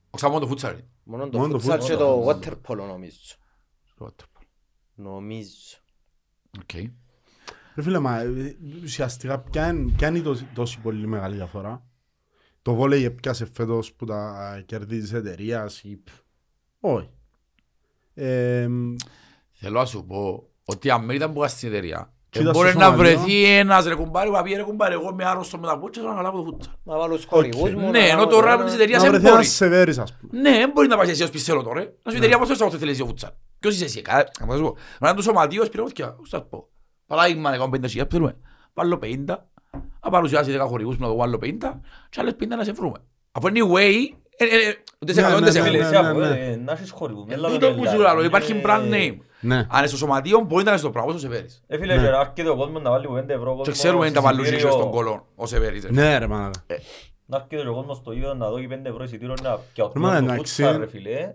Όχι 0.10 0.26
μόνο 0.26 0.40
το 0.40 0.48
φούτσαρ. 0.48 0.76
Είναι. 1.06 1.15
Μόνο 1.18 1.30
το 1.30 1.38
Μόνο 1.38 1.52
το 1.53 1.60
φούτσαλ 1.60 1.80
φούτσαλ. 1.80 1.98
και 1.98 2.03
το 2.03 2.15
Μόνο 2.15 2.40
water 2.41 2.53
polo 2.68 2.88
νομίζω. 2.88 3.18
Το 3.98 4.06
waterpolo. 4.06 4.44
Νομίζω. 4.95 5.78
Οκ. 6.61 6.73
Ρε 7.76 7.82
φίλε, 7.82 7.99
μα 7.99 8.19
ε, 8.19 8.57
ουσιαστικά 8.84 9.40
ποια 9.40 9.68
είναι, 9.69 9.91
ποια 9.91 10.07
είναι 10.07 10.18
η 10.18 10.22
τόση, 10.22 10.45
τόση 10.53 10.80
πολύ 10.80 11.07
μεγάλη 11.07 11.36
διαφορά; 11.36 11.86
Το 12.61 12.73
βόλεϊ 12.73 13.03
έπιασε 13.03 13.45
φέτος 13.45 13.94
που 13.94 14.06
τα 14.06 14.64
κερδίζει 14.65 15.02
της 15.02 15.14
εταιρείας; 15.14 15.84
Ή... 15.84 15.98
π. 15.98 16.07
Όχι. 16.80 17.10
Ε, 18.14 18.68
Θέλω 19.52 19.80
να 19.80 19.86
σου 19.86 20.06
πω 20.06 20.49
ότι 20.64 20.90
αν 20.90 21.06
μην 21.06 21.15
ήταν 21.15 21.34
που 21.34 21.48
στην 21.48 21.68
εταιρεία, 21.69 22.14
Κοίτα 22.14 22.20
ε, 22.20 22.20
μπορεί 22.40 22.70
στο 22.70 22.80
να 22.80 22.86
Σομαλία. 22.86 22.91
βρεθεί 23.18 23.44
ένας 23.45 23.86
ρε 23.86 23.95
κουμπάρι 23.95 24.30
που 24.30 24.36
θα 24.36 24.41
πει 24.41 24.53
ρε 24.53 24.64
κουμπάρι, 24.64 24.94
εγώ 24.94 25.10
είμαι 25.12 25.26
άρρωστος 25.26 25.60
με 25.60 25.68
τα 25.68 25.80
πούτσια, 25.80 26.02
θέλω 26.03 26.14
να 26.14 26.20
αναλάβω 26.20 26.44
το 26.44 26.52
φούτσαλ. 26.52 26.74
Να 26.84 26.98
βάλω 26.98 27.16
τους 27.16 27.26
χορηγούς 27.26 27.74
μου. 27.74 27.90
Ναι, 27.90 27.99
να 27.99 28.06
ενώ 28.06 28.10
κάνω 28.14 28.26
τώρα 28.28 28.52
το 28.52 28.58
με 28.58 28.64
τις 28.64 28.74
ένα. 28.74 28.82
εταιρείας 28.84 29.03
να 29.03 29.10
δεν 29.10 29.12
βρεθεί 29.20 29.24
μπορεί. 29.36 29.44
ένας 29.44 29.56
σεβέρης 29.56 29.98
ας 29.98 30.14
πούμε. 30.20 30.41
Ναι, 30.41 30.58
δεν 30.58 30.72
μπορεί 30.74 30.88
να 30.88 30.98
πάει 30.98 31.10
εσύ 31.10 31.24
ως 31.24 31.30
πισέλο 31.30 31.64
τώρα. 31.64 31.80
ρε. 31.80 31.86
Να 32.03 32.12
σου 32.12 32.16
η 32.16 32.20
εταιρεία 32.20 32.38
πώς 32.38 32.48
θες 32.48 32.60
να 32.60 32.70
θέλεις 32.70 32.94
εσύ 32.94 33.02
ο 33.02 33.06
φούτσαλ. 33.06 33.30
Ποιος 33.60 33.74
είσαι 33.76 33.84
εσύ, 33.86 34.02
καλά, 34.02 34.26
να 34.48 34.56
σου 34.56 34.62
πω. 34.62 34.76
Να 34.99 35.08
είναι 35.08 35.18
το 35.18 35.24
σωματείο, 35.24 35.66
πήρε 35.72 35.82
φωτιά, 35.82 36.14
πώς 36.14 36.30
θα 36.30 36.38
σου 36.38 36.48
πω. 36.49 36.68
Παράδειγμα, 37.08 37.53
εγώ 37.53 37.66
50 37.66 37.70
χιλιάδες, 37.88 38.08
θέλουμε. 38.12 38.36
Βάλω 38.74 38.99
50, 39.03 39.48
να 40.03 40.10
παρουσιάσει 40.12 40.52
10 40.62 40.66
χορηγούς 40.68 40.95
μου 40.98 41.02
να 41.06 41.08
το 41.12 41.16
βάλω 41.18 41.38
50 41.41 41.80
και 42.10 42.20
άλλες 42.20 42.34
50 42.40 42.48
να 42.58 42.64
σε 42.64 42.72
βρούμε. 42.72 42.98
Αφού 43.32 43.48
είναι 43.48 43.60
η 43.60 43.70
way, 43.76 43.80
ε, 43.80 43.80
ε, 43.82 44.08
ε, 44.08 44.20
ούτε 45.00 45.14
σε 45.14 45.22
Ναι, 45.22 45.28
εκατό, 45.28 45.40
ναι, 45.40 45.42
ούτε 45.46 45.52
σε 45.52 45.60
ναι, 45.60 45.66
Φίλε, 45.66 45.78
εκατό. 45.78 45.94
εσύ 45.96 46.04
ναι, 46.04 46.10
Αποέλ, 46.10 46.30
ναι. 46.30 46.52
ε, 46.52 46.56
να 46.56 46.72
έχεις 46.72 46.92
χορηγούς. 46.92 47.26
Εν 47.28 47.32
Έλα 47.34 47.50
τούτο 47.50 47.68
με 47.70 47.76
που 47.76 47.84
λάδι. 47.84 47.96
σου 47.98 48.02
λέω, 48.02 48.24
υπάρχει 48.24 48.52
Ε, 48.52 48.62
brand 48.66 48.94
name. 48.94 49.18
Ναι. 49.40 49.56
Αν 49.56 49.78
είναι 49.78 49.88
στο 49.88 49.98
σωματείο, 49.98 50.40
μπορεί 50.40 50.64
να 50.64 50.70
είναι 50.70 50.80
στο 50.80 50.90
πράγμα, 50.90 51.10
όσο 51.10 51.20
σε 51.20 51.28
φέρεις. 51.30 51.64
Ε, 51.68 51.78
φίλε, 51.78 51.96
Ναι. 51.96 52.02
και 52.04 52.10
να 52.10 52.20
έρχεται 52.20 52.50
ο 52.50 52.56
κόσμος 52.56 52.82
να 52.82 52.90
βάλει 52.90 53.08
5 53.08 53.34
ευρώ 53.34 53.52
Και 53.52 53.58
κόσμο 53.58 53.74
ξέρουμε 53.74 54.06
είναι 54.06 54.16
τα 54.16 54.22
παλούζια 54.22 54.52
εισιτήριο. 54.54 54.72
στον 54.78 54.92
κολόν, 54.92 55.24
όσο 55.36 55.56
σε 55.56 55.62
φέρεις. 55.62 55.84
ρε. 55.84 55.92
Ναι 55.92 56.18
ρε 56.18 56.28
μάνα. 56.28 56.52
Να 57.26 57.38
έρχεται 57.52 57.70
ο 57.70 57.74
κόσμος 57.74 57.98
στο 57.98 58.12
ίδιο 58.12 58.34
να 58.34 58.50
δώσει 58.50 58.68
5 58.68 58.90
ευρώ 58.90 59.04
εισιτήριο 59.04 59.36
να 59.44 59.58
πιαωτούν 59.74 60.02
Μα, 60.02 60.10
το 60.12 60.18
εντάξει. 60.18 60.38
φούτσαλ, 60.64 60.80
ρε 60.80 60.88
φίλε. 60.88 61.12
Ε, 61.12 61.34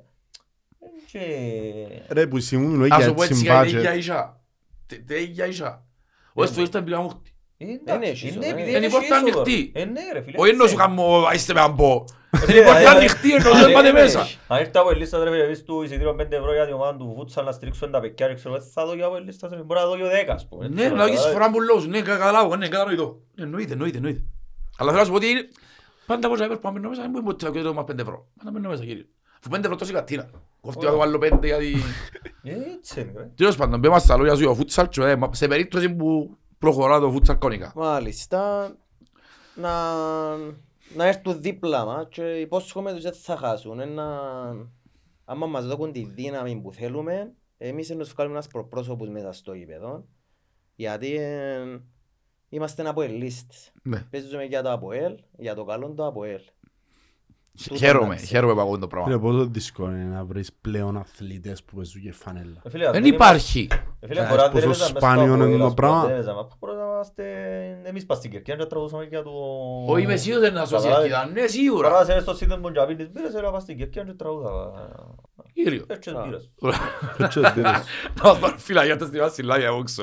και- 1.13 2.03
Ρε 2.09 2.27
που 2.27 2.37
εσύ 2.37 2.57
μου 2.57 2.69
μιλώ 2.69 2.83
Ας 2.95 2.97
για 2.99 3.07
σου 3.09 3.15
πω 3.15 3.23
έτσι 3.23 3.33
έτσι, 3.35 3.45
για 3.45 3.65
ίδια 3.65 3.93
budget. 3.93 3.97
ίσα. 3.99 4.41
Τε- 4.87 5.07
τε 5.07 5.21
ίδια 5.23 5.47
ίσα. 5.47 5.85
Ο 6.35 6.43
έστω 6.43 6.61
ήρθαν 6.61 6.85
πήγα 6.85 6.99
μου 7.59 7.67
χτυ. 7.67 7.75
Ε, 7.75 7.79
Δεν 7.85 7.95
εντάξει, 8.03 8.11
έχει 8.11 8.29
είναι 8.37 8.47
ίσο, 8.47 8.51
επειδή 8.53 8.71
ε. 8.71 8.73
δεν 8.73 8.83
Είναι 8.83 8.83
η 8.83 8.85
έχει 8.85 8.95
πόρτα 8.95 9.17
είσοδο, 9.17 9.41
ανοιχτή. 9.41 9.73
ρε. 9.75 9.83
Ε, 9.83 9.85
ναι, 9.85 10.01
ρε 10.13 10.23
φίλε. 10.23 10.37
Όχι 10.39 10.51
εννοώ 10.51 10.67
σου 10.67 10.75
ξέρει. 10.77 10.89
κάνω, 10.89 11.29
είστε 11.35 11.53
με 11.53 11.61
αμπό. 11.61 12.05
Ε, 12.31 12.53
Είναι 12.53 12.61
η 12.61 12.65
πόρτα 12.65 12.79
ε, 12.81 12.87
ανοιχτή, 12.87 13.35
εννοώ 13.35 13.53
ε, 13.57 13.61
δεν 13.61 13.71
ε, 13.71 13.73
πάτε 13.73 13.89
ε, 13.89 13.93
μέσα. 13.93 14.27
Αν 14.49 14.59
ήρθε 14.61 14.79
από 14.79 14.91
η 14.91 14.95
λίστα 14.95 15.25
ρε 15.25 15.31
φίλε, 15.31 15.45
πεις 15.47 15.65
του 15.65 15.83
εισιτήριο 15.83 16.17
5 16.21 16.27
ευρώ 16.31 16.53
για 16.53 16.65
την 16.65 16.75
ομάδα 16.75 16.97
του 16.99 17.13
φούτσαλ 17.17 17.45
να 17.45 17.53
στηρίξουν 17.53 17.91
τα 17.91 18.01
παιδιά, 18.01 18.35
ξέρω, 18.35 18.55
ε, 18.55 18.61
θα 18.75 18.87
δω 18.87 18.95
για 18.95 19.07
από 19.07 19.17
η 19.17 19.21
λίστα, 19.21 19.49
ρε, 19.49 19.57
μπορεί 19.57 19.81
να 19.81 19.87
δω 19.87 19.97
για 19.97 20.07
10, 20.27 20.29
ας 20.35 20.47
πούμε. 20.49 20.69
Ναι, 20.69 20.83
έτσι, 20.83 20.95
να 20.95 21.05
δεις 21.07 21.25
ε, 21.25 21.31
φορά 21.31 21.51
που 21.51 21.61
λόγους, 21.61 21.87
ναι, 21.87 22.01
καταλάβω, 22.01 22.57
ναι, 22.57 22.69
κατανοητό. 22.69 23.21
Ναι, 23.35 23.45
Εννοείται, 23.45 23.73
εννοείται, 23.73 23.97
εννοείται. 23.97 24.23
Αλλά 24.79 24.89
θέλω 24.91 25.01
να 25.01 25.05
σου 25.07 25.11
πω 25.13 25.17
ότι 25.17 25.27
είναι- 25.29 25.49
πάντα 26.07 26.29
πως 26.29 26.41
έπρεπε 26.41 26.61
να 26.63 26.71
μπαίνω 26.73 26.89
μέσα, 26.89 27.03
δεν 27.03 27.11
μπορεί 27.11 27.25
ποτέ 27.25 27.63
να 27.63 27.73
μας 27.73 27.85
5 27.85 27.99
ευρώ. 27.99 28.27
Πάντα 28.39 28.51
μπαίνω 28.51 28.69
μέσα, 28.69 28.85
κύριε. 28.85 29.05
Αφού 29.39 29.49
5 29.57 29.59
ευρώ 29.65 29.77
τόση 29.77 29.93
κατίνα. 29.93 30.31
Κόφτει 30.61 30.85
να 30.85 30.91
το 30.91 30.97
βάλω 30.97 31.19
5 31.23 31.39
γιατί... 31.43 31.77
ε, 32.43 32.51
Έτσι 32.79 33.01
είναι, 33.01 33.13
ρε. 33.17 33.31
Τέλος 33.35 33.57
πάντων, 33.57 33.79
μπαίνουμε 33.81 34.01
στα 34.01 34.17
λόγια 34.17 34.33
σου 34.35 34.39
για 34.41 34.49
το 34.49 34.55
φούτσαλ 34.55 34.89
και, 34.89 35.03
ε, 35.03 35.17
μα- 35.17 35.31
σε 35.35 35.47
περίπτωση 35.49 35.91
που 35.95 36.37
προχωρά 36.59 37.01
το 37.01 37.11
φούτσαλ 37.11 37.39
κόνικα. 37.39 37.73
Μάλιστα. 37.75 38.73
Να, 39.55 39.97
να 40.95 41.07
έρθουν 41.07 41.41
δίπλα 41.41 41.85
μας 41.85 42.07
και 42.11 42.23
υπόσχομαι 42.23 42.93
τους 42.93 43.03
δεν 43.03 43.13
θα 43.13 43.37
χάσουν. 43.37 43.81
Ένα, 43.81 44.21
άμα 45.25 45.47
μας 45.47 45.67
δώσουν 45.67 45.93
τη 45.93 46.05
δύναμη 46.05 46.61
που 46.61 46.73
θέλουμε, 46.73 47.35
εμείς 47.59 47.89
να 47.89 47.97
τους 47.97 48.13
βγάλουμε 48.13 48.37
ένας 48.37 48.49
προπρόσωπους 48.49 49.09
μέσα 49.09 49.33
στο 49.33 49.53
γήπεδο. 49.53 50.05
Γιατί 50.75 51.17
ε, 51.17 51.81
είμαστε 52.49 52.89
αποελίστες. 52.89 53.73
Ναι. 53.83 54.01
Παίζουμε 54.11 54.45
για 54.45 54.63
το 54.63 54.71
ΑΠΟΕΛ, 54.71 55.19
για 55.39 55.55
το 55.55 55.65
καλό 55.65 55.95
το 55.95 56.07
ΑΠΟΕΛ. 56.07 56.41
Τούτο 57.65 57.77
Χαίρομαι, 57.77 58.07
να 58.09 58.15
ξέρεις. 58.15 58.31
χαίρομαι 58.31 58.55
που 58.55 58.61
ακούω 58.61 58.79
το 58.79 58.81
Ρε 58.81 58.87
πράγμα. 58.87 59.19
πόσο 59.19 59.47
δύσκολο 59.47 59.91
είναι 59.91 60.05
να 60.05 60.25
βρεις 60.25 60.53
πλέον 60.61 60.97
αθλητές 60.97 61.63
που 61.63 61.77
παίζουν 61.77 62.03
και 62.03 62.13
φανέλα. 62.13 62.61
Ε, 62.65 62.71
φίλε, 62.71 62.87
αν 62.87 62.93
Δεν 62.93 63.03
δεν 63.03 63.13
υπάρχει. 63.13 63.69
Ε, 64.01 64.07
φίλε, 64.07 64.21
Ας 64.21 64.29
μπορεί 64.29 64.41
να 64.41 64.49
πόσο 64.51 64.61
δεν 64.61 64.63
έπαιζαν 64.63 64.69
μες 64.69 64.77
στο 64.77 64.99
σπάνιο 64.99 65.35
είναι 65.35 65.45
Αποέλ, 65.45 65.59
το 65.59 65.65
ας 65.67 65.75
πούμε, 65.75 65.75
πράγμα. 65.75 66.03
δεν 66.07 66.13
έπαιζαν, 66.15 66.35
μα 66.35 66.49
μπορεί 66.59 66.77
να 66.77 66.85
είμαστε 66.85 67.25
εμείς 67.85 68.07
πας 68.07 68.19
στην 68.19 68.31
Κερκία 68.31 68.55
και 68.57 68.65
τραγουδούσαμε 68.65 69.05
για 69.05 69.23
το... 69.23 69.31
Όχι, 69.87 70.03
είμαι 70.03 70.17
σίγουρος 70.17 70.53
να 70.53 70.65
σώσει 70.65 70.85
Καταλάβες. 70.89 71.13
αρκετά. 71.13 71.27
Ναι, 71.27 71.35
Τώρα 71.35 71.49
σίγουρα. 71.49 72.05
σε 72.05 72.21
στο 72.21 72.35
σύνδεσμο 72.35 72.63
μου 72.69 72.73
και 72.75 72.81
να 72.81 72.87
πίνεις 72.87 73.11
μπύρες, 73.13 73.35
έλα 73.35 73.51
πας 73.51 73.63
στην 73.63 73.77
Κερκία 73.77 74.03
και 74.03 74.13
τραγουδά. 74.13 74.73
Κύριο. 75.53 75.85
Έτσι 75.89 76.11
Α. 76.11 76.23
μπύρες. 76.25 76.51
Έτσι 77.19 77.39
ως 77.39 77.53
δίνεις. 77.53 77.71
Να 78.23 78.29
μας 78.29 78.39
πάρουν 78.39 78.59
φυλακιά 78.59 78.99
στη 79.07 79.19
Βασιλάκια 79.19 79.73
όξο. 79.73 80.03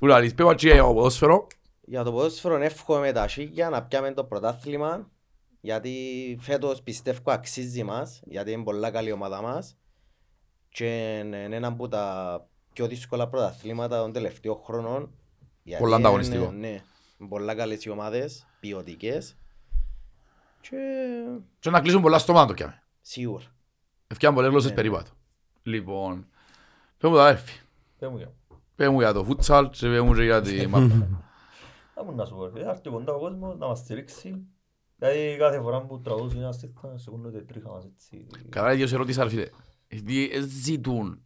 Ουλάλης, 0.00 0.34
πέμπα 0.34 0.54
και 0.54 0.68
για 0.72 0.82
το 0.82 0.92
ποδόσφαιρο; 0.92 1.46
Για 1.80 2.02
το 2.02 2.12
ποδόσφαιρο 2.12 2.56
εύχομαι 2.62 3.12
τα 3.12 3.28
σίγια 3.28 3.68
να 3.68 3.82
πιάμε 3.82 4.12
το 4.12 4.24
πρωτάθλημα 4.24 5.10
γιατί 5.64 6.36
φέτος 6.40 6.82
πιστεύω 6.82 7.20
αξίζει 7.24 7.82
μας 7.84 8.20
γιατί 8.24 8.50
είναι 8.52 8.62
πολλά 8.62 8.90
καλή 8.90 9.12
ομάδα 9.12 9.42
μας 9.42 9.76
και 10.68 11.18
είναι 11.18 11.44
ένα 11.56 11.66
από 11.66 11.88
τα 11.88 12.46
πιο 12.72 12.86
δύσκολα 12.86 13.28
πρωταθλήματα 13.28 14.00
των 14.00 14.12
τελευταίων 14.12 14.60
χρόνων 14.64 15.10
γιατί 15.62 15.82
Πολλά 15.82 15.96
ανταγωνιστικό. 15.96 16.44
είναι, 16.44 16.82
Ναι, 17.18 17.26
πολλά 17.28 17.54
καλές 17.54 17.84
οι 17.84 17.90
ομάδες, 17.90 18.46
ποιοτικές 18.60 19.36
και 20.60 20.76
Και 21.58 21.70
να 21.70 21.80
κλείσουν 21.80 22.02
πολλά 22.02 22.18
στόματα 22.18 22.46
το 22.46 22.54
πιάμε. 22.54 22.82
σίγουρα. 23.00 23.44
Ευκαιρία 24.06 24.34
πολλές 24.34 24.50
γλώσσες 24.50 24.70
Ναι. 24.70 24.76
περίπατο. 24.76 25.10
Λοιπόν, 25.62 26.26
πέ 26.98 27.08
μου 27.08 27.14
τα 27.14 27.22
αδέρφη. 27.22 27.60
Πες 27.98 28.08
μου 28.08 28.16
για. 28.16 28.32
Πέ 28.74 28.88
μου 28.88 29.00
για 29.00 29.12
το 29.12 29.24
φούτσαλ 29.24 29.70
και 29.70 29.88
πέ 29.88 30.00
μου 30.00 30.14
και 30.14 30.22
για 30.22 30.40
τη 30.42 30.66
μάπα. 30.66 31.08
Θα 31.94 32.04
μου 32.04 32.14
να 32.14 32.24
σου 32.24 32.34
πω, 32.34 32.44
ρε 32.44 32.50
φίλε, 32.50 32.64
θα 32.64 32.70
έρθει 32.70 32.88
κοντά 32.90 33.12
ο 33.12 33.18
κόσμος 33.18 33.58
να 33.58 33.66
μας 33.66 33.78
στηρίξει. 33.78 34.46
Δηλαδή 35.02 35.36
κάθε 35.38 35.60
φορά 35.60 35.80
που 35.82 36.00
τραγουδούν 36.00 36.38
ένα 36.42 36.52
στίχημα, 36.52 36.92
σηκώνονται 36.98 37.38
τρίχα 37.40 37.68
μας 37.70 37.84
έτσι. 37.94 38.26
Καλά, 38.48 38.74
δύο 38.74 38.86
σε 38.86 38.94
ερώτησα, 38.94 39.22
ρε 39.22 39.28
φίλε. 39.28 39.46
Γιατί 39.88 40.30
ε, 40.32 40.40
ζητούν 40.40 41.22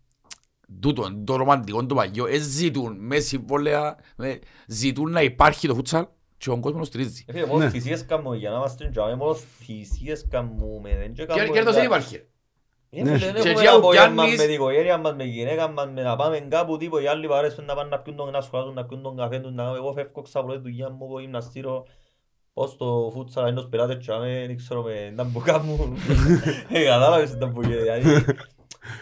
τούτο, 0.81 1.23
το 1.25 1.37
ρομαντικό, 1.37 1.87
το 1.87 1.95
παγιό, 1.95 2.27
ε, 2.27 2.39
ζητούν 2.39 2.97
με 3.01 3.19
συμβόλαια, 3.19 3.97
με- 4.17 4.39
ζητούν 4.69 5.11
να 5.11 5.23
υπάρχει 5.23 5.67
το 5.69 5.75
φούτσαλ 5.75 6.07
και 6.37 6.51
ο 6.51 6.61
κόσμος 6.61 6.81
το 6.81 6.85
στηρίζει. 6.87 7.25
Ε, 7.27 7.33
φίλε, 7.33 7.47
μόνο 7.47 7.59
Ναι. 7.65 7.71
θυσίες 7.71 8.07
κάνουμε 8.07 8.37
για 8.37 8.51
να 8.51 8.57
είμαστε 8.57 8.89
τζάμε, 8.91 9.15
μόνο 9.15 9.35
θυσίες 9.35 10.27
κάνουμε, 10.31 10.97
δεν 10.97 11.13
και 11.13 11.21
Και 11.23 11.27
κάνουμε 11.27 11.47
κέρδος 11.49 11.73
για- 11.73 11.83
δεν 11.83 11.85
υπάρχει. 11.85 12.23
Ε, 12.91 13.03
Ναι. 13.03 13.19
φίλε, 13.19 13.33
δεν 13.33 13.43
Και 13.43 13.49
έχουμε 13.49 13.63
εκεί 13.63 13.73
ο 13.75 13.77
απόγευμα 13.77 14.13
Γιάννης- 14.15 14.37
με 14.39 14.45
την 14.45 14.55
οικογένεια 14.55 14.99
μας, 14.99 15.15
με 15.17 15.23
τη 15.23 15.29
γυναίκα 15.29 15.69
μας, 15.69 15.89
με 15.95 16.03
να 16.03 16.17
πάμε 16.17 16.39
κάπου 16.41 16.77
τύπο, 16.77 16.99
οι 17.01 17.07
άλλοι 17.07 17.27
παρέσουν 17.29 17.65
να 17.65 17.75
πάνε 17.75 17.89
να 17.89 17.99
πιούν 17.99 18.17
τον, 18.17 18.31
να 18.31 18.41
σχολάσουν, 18.41 18.75
να 18.75 18.85
πιούν 18.85 19.03
τον 19.03 19.17
καφέ 19.17 19.39
τους, 19.39 19.53
να 19.53 19.63
εγώ 19.63 19.93
φεύγω 19.93 20.23
ξαπλώ 20.23 20.55
τη 20.55 20.61
δουλειά 20.61 20.91
μου, 20.91 21.07
εγώ 21.09 21.21
γυμναστήριο, 21.21 21.87
πώς 22.57 22.71
στο 22.71 23.11
φούτσα, 23.15 23.47
εντός 23.47 23.67
πελάτες 23.69 23.97
τζάμε, 23.99 24.45
δεν 24.47 24.57
ξέρω 24.57 24.83
με 24.83 25.11
να 25.15 25.27
που 25.27 25.41
κάνουν. 25.41 25.97
Ε, 26.69 26.85
κατάλαβες 26.85 27.35
να 27.37 27.51
που 27.53 27.63
γίνει, 27.63 27.77
δηλαδή. 27.77 28.25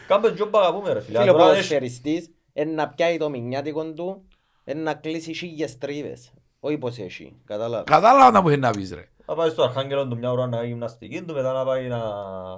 Κάμε 0.08 0.32
τζόμπα 0.32 0.60
αγαπούμε 0.60 0.92
ρε 0.92 1.00
φίλε. 1.00 1.18
Φίλε 1.18 1.30
ο 1.30 1.32
Τώρα, 1.32 1.44
έχεις- 1.44 1.54
ποδοσφαιριστής 1.54 2.30
είναι 2.52 2.72
να 2.72 2.88
πιάει 2.88 3.16
το 3.18 3.28
μηνιάτικο 3.30 3.92
του 3.92 4.22
είναι 4.64 4.80
να 4.82 4.94
κλείσει 4.94 5.32
χίλιες 5.34 5.78
τρίβες. 5.78 6.32
Όχι 6.60 6.78
πως 6.78 6.98
έχει, 6.98 7.36
κατάλαβες. 7.44 7.84
Κατάλαβα 7.94 8.30
να 8.30 8.40
μου 8.42 8.48
είχε 8.48 8.56
να 8.58 8.70
πεις 8.70 8.94
ρε. 8.94 9.08
Να 9.26 9.34
πάει 9.34 9.50
στο 9.50 9.62
Αρχάγγελο 9.62 10.08
του 10.08 10.16
μια 10.16 10.30
ώρα 10.30 10.46
να 10.46 10.56
κάνει 10.56 10.68
γυμναστική 10.68 11.22
του, 11.22 11.34
μετά 11.34 11.52
να 11.52 11.64
πάει 11.64 11.88
να 11.88 12.00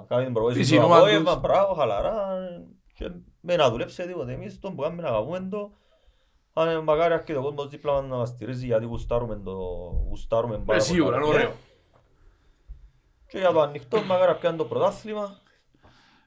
κάνει 0.07 0.23
την 0.23 0.33
προπόνηση 0.33 0.59
Τη 0.61 0.65
στο 0.65 0.75
συνόμα 0.75 0.97
απόγευμα, 0.97 1.31
τους. 1.31 1.41
μπράβο, 1.41 1.73
χαλαρά 1.73 2.37
και 2.93 3.09
με 3.41 3.55
να 3.55 3.69
δουλέψει 3.69 4.05
τίποτε. 4.07 4.31
Εμείς 4.33 4.59
τον 4.59 4.75
που 4.75 4.81
κάνουμε 4.81 5.01
να 5.01 5.07
αγαπούμε 5.07 5.47
το, 5.51 5.71
αν 6.59 6.83
μακάρι 6.83 7.13
αρκετό 7.13 7.41
κόσμος 7.41 7.67
δίπλα 7.69 7.93
μας 7.93 8.09
να 8.09 8.15
μας 8.15 8.29
στηρίζει 8.29 8.65
γιατί 8.65 8.85
γουστάρουμε 8.85 9.35
το, 9.35 9.51
γουστάρουμε 10.09 10.53
πάρα 10.57 10.63
Ε, 10.63 10.65
πολύ. 10.65 10.81
σίγουρα, 10.81 11.15
είναι 11.17 11.25
ωραίο. 11.25 11.51
Και 13.27 13.37
για 13.37 13.51
το 13.51 13.61
ανοιχτό, 13.61 14.01
μακάρι 14.01 14.35
πιάνει 14.39 14.57
το 14.57 14.65
πρωτάθλημα, 14.65 15.37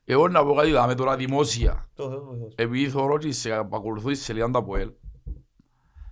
Εγώ 0.05 0.28
να 0.28 0.44
πω 0.44 0.55
κάτι 0.55 0.70
δάμε 0.70 0.94
τώρα 0.94 1.16
δημόσια. 1.16 1.89
το 1.94 2.09
Θεός 2.09 2.24
βοηθός. 2.24 2.52
Επειδή 2.57 2.89
θωρώ 2.89 3.19
και 3.19 3.32
σε 3.32 3.52
ακολουθώ 3.52 4.09
τη 4.09 4.15
σελίδα 4.15 4.51
του 4.51 4.59
ΑΠΟΕΛ 4.59 4.90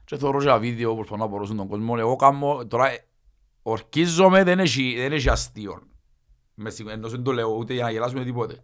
και 0.04 0.16
θωρώ 0.16 0.38
και 0.38 0.44
ένα 0.44 0.58
βίντεο 0.58 0.90
που 0.90 0.96
προσπαθώ 0.96 1.22
να 1.22 1.28
μπορούσουν 1.28 1.56
τον 1.56 1.68
κόσμο. 1.68 1.94
Εγώ 1.98 2.16
κάνω 2.16 2.66
τώρα, 2.66 2.90
ε, 2.90 3.06
ορκίζομαι, 3.62 4.42
δεν 4.44 4.58
έχει, 4.58 4.94
δεν 4.96 5.12
έχει 5.12 5.28
αστείο. 5.30 5.82
Με 6.54 6.70
συγχωρείτε, 6.70 7.00
εντός 7.00 7.10
δεν 7.12 7.22
το 7.22 7.32
λέω 7.32 7.48
ούτε 7.56 7.74
για 7.74 7.84
να 7.84 7.90
γελάσουμε 7.90 8.24
τίποτε. 8.24 8.62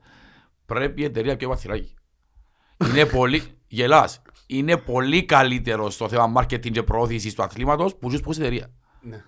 Πρέπει 0.67 1.01
η 1.01 1.05
εταιρεία 1.05 1.37
πιο 1.37 1.49
βαθυράκι. 1.49 1.95
Είναι 2.91 3.07
πολύ, 3.07 3.43
γελάς, 3.67 4.23
είναι 4.47 4.77
πολύ 4.77 5.25
καλύτερο 5.25 5.91
στο 5.91 6.09
θέμα 6.09 6.33
marketing 6.37 6.71
και 6.71 6.83
προώθησης 6.83 7.35
του 7.35 7.43
αθλήματος 7.43 7.97
που 7.97 8.11
ζεις 8.11 8.21
πως 8.21 8.39
εταιρεία. 8.39 8.71
Ναι. 9.01 9.25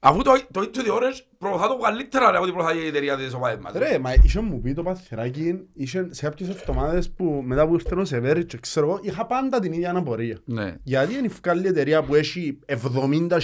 Αφού 0.00 0.22
το, 0.22 0.32
το 0.50 0.60
Into 0.60 0.78
the 0.78 0.96
Orange 0.96 1.20
προωθά 1.38 1.68
το 1.68 1.76
καλύτερα 1.76 2.28
από 2.28 2.42
ό,τι 2.42 2.52
προωθά 2.52 2.74
η 2.74 2.86
εταιρεία 2.86 3.16
της 3.16 3.34
ομάδας 3.34 3.58
μας. 3.58 3.72
Ρε, 3.72 3.98
μα 3.98 4.12
είχε 4.22 4.40
μου 4.40 4.60
πει 4.60 4.72
το 4.72 4.82
παθεράκι, 4.82 5.68
είχε 5.74 6.08
σε 6.10 6.22
κάποιες 6.22 6.48
εβδομάδες 6.48 7.10
που 7.10 7.42
μετά 7.44 7.66
που 7.66 7.74
ήρθε 7.74 7.94
ο 7.94 8.04
Σεβέρης 8.04 8.44
και 8.44 8.58
ξέρω 8.58 8.86
εγώ, 8.86 8.98
είχα 9.02 9.26
πάντα 9.26 9.58
την 9.60 9.72
ίδια 9.72 9.90
αναπορία. 9.90 10.38
Ναι. 10.44 10.74
Γιατί 10.82 11.14
είναι 11.14 11.28
η 11.64 11.66
εταιρεία 11.66 12.02
που 12.02 12.14
έχει 12.14 12.58
70.000 12.66 13.38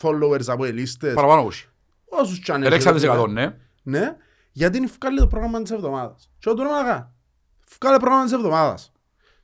followers 0.00 0.46
από 0.46 0.64
ελίστες, 0.64 1.14
Παραπάνω 1.14 1.44
όχι. 1.44 1.66
όσους 2.04 2.38
κι 2.38 2.52
αν 2.52 2.62
Ελέξα 2.62 2.88
έχει, 2.88 2.98
της 2.98 3.08
εκατό, 3.08 3.26
ναι. 3.26 3.56
Ναι, 3.82 4.16
γιατί 4.52 4.76
είναι 4.76 4.88
βγάλει 5.00 5.18
το 5.18 5.26
πρόγραμμα 5.26 5.62
της 5.62 5.70
εβδομάδας. 5.70 6.30
Και 6.38 6.50
όταν 6.50 6.66
έκανα, 6.66 7.14
βγάλε 7.80 7.98
πρόγραμμα 7.98 8.24
της 8.24 8.32
εβδομάδας. 8.32 8.92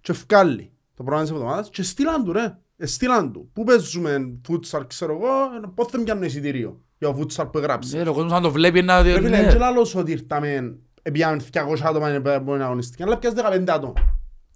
Και 0.00 0.12
βγάλει 0.12 0.75
το 0.96 1.02
πρόγραμμα 1.02 1.22
της 1.22 1.30
εβδομάδας 1.30 1.70
και 1.70 1.82
στείλαν 1.82 2.24
του 2.24 2.32
ρε. 2.32 2.56
Ε, 2.76 2.86
στείλαν 2.86 3.32
του. 3.32 3.50
Πού 3.52 3.64
παίζουμε 3.64 4.38
φούτσαρ, 4.46 4.86
ξέρω 4.86 5.12
εγώ, 5.12 5.28
πώς 5.74 5.86
δεν 5.90 6.02
πιάνω 6.04 6.24
εισιτήριο 6.24 6.80
για 6.98 7.08
το 7.08 7.14
φούτσαρ 7.14 7.46
που 7.46 7.58
έγραψε. 7.58 8.02
Ναι, 8.02 8.08
ο 8.08 8.12
κόσμος 8.12 8.32
αν 8.32 8.42
το 8.42 8.50
βλέπει 8.50 8.82
να... 8.82 9.02
Ρε 9.02 9.12
φίλε, 9.12 9.28
ναι. 9.28 9.48
δεν 9.48 9.58
λαλώς 9.58 9.94
ότι 9.94 10.12
ήρθαμε, 10.12 10.76
επιάμε 11.02 11.42
200 11.52 11.60
άτομα 11.84 12.20
που 12.44 12.54
είναι 12.54 12.64
αγωνιστική, 12.64 13.02
αλλά 13.02 13.18
πιάσε 13.18 13.36
15 13.52 13.64
άτομα. 13.68 13.92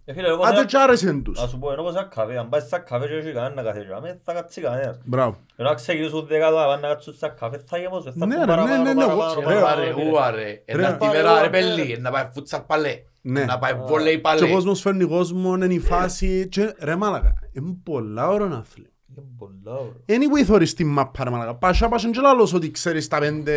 Ε, 0.04 0.12
φίλε, 0.12 0.28
εγώ 0.28 0.42
Άντε 0.42 0.56
θα- 0.56 0.64
και 0.64 0.76
άρεσεν 0.78 1.22
τους. 1.22 1.40
Να 1.40 1.46
σου 1.46 1.58
πω, 1.58 1.72
ενώ 1.72 1.82
πως 1.82 1.92
ένα 1.94 2.02
καφέ, 2.14 2.38
αν 2.38 2.48
πάεις 2.48 2.64
σαν 2.68 2.84
καφέ 2.84 3.06
και 3.06 3.14
έχει 3.14 3.32
κανένα 3.32 3.54
να 3.54 3.62
καθίσει, 3.62 3.86
αμέ, 3.96 4.18
θα 4.24 4.32
κάτσει 4.32 4.60
κανένας. 4.60 4.98
Μπράβο. 5.04 5.36
Ενώ 5.56 5.68
να 5.68 5.74
ξεκινήσουν 5.74 6.26
δέκα 6.26 6.46
άτομα, 6.46 6.64
πάνε 6.66 6.80
να 6.80 6.88
κάτσουν 6.88 7.14
σαν 7.14 7.34
καφέ, 7.40 7.58
θα 7.66 7.78
γεμώσουν, 7.78 8.12
θα 8.18 8.26
Ναι, 8.26 8.34
πούν 8.34 8.34
ρε, 8.34 8.38
ναι, 8.40 8.46
παραπάνω, 8.46 8.82
ναι, 8.82 8.92
ναι, 8.94 9.02
εγώ- 9.02 9.16
παραπάνω, 9.16 9.40
ρε, 9.48 9.54
παραπάνω, 9.60 9.84
Ρε, 9.84 9.92
φίλε. 9.94 10.10
ούα 10.10 10.30
ρε. 10.30 10.42
Ρε. 10.42 10.62
Ένα 10.64 10.92
τη 10.92 10.98
Πάρε, 11.06 11.16
μέρα 11.22 11.34
ρε 11.34 11.42
ρε. 11.42 11.48
πέλη, 11.50 11.98
να 12.00 12.10
πάει 12.10 12.28
φούτσαρ 12.32 12.60
παλέ. 12.60 13.02
Ναι. 13.22 13.44
Να 13.44 13.58
πάει 13.58 13.72
βόλεϊ 13.86 14.12
Και 14.12 14.18
ο 14.18 14.20
παλέ. 14.20 14.50
κόσμος 14.52 14.80
φέρνει 14.80 15.04
κόσμο, 15.04 15.54
είναι 15.54 15.74
η 15.74 15.78
φάση 15.78 16.48
και 16.50 16.74
ρε 16.78 16.96
μάλακα, 16.96 17.34
είναι 17.52 17.76
πολλά 17.82 18.28
ωραίο 18.28 18.46
άθλημα. 18.46 18.88
Είναι 19.16 19.26
πολλά 19.38 19.72
ωραία. 19.72 19.92
Anyway 20.20 20.44
θωρείς 20.46 20.74
την 20.74 20.88
μάπα 20.88 21.24
ρε 21.24 21.30
μαλάκα. 21.30 21.54
Πάσα 21.54 21.88
πάσαν 21.88 22.12
και 22.12 22.20
λάλος 22.20 22.54
ότι 22.54 22.70
ξέρεις 22.70 23.08
τα 23.08 23.18
πέντε 23.18 23.56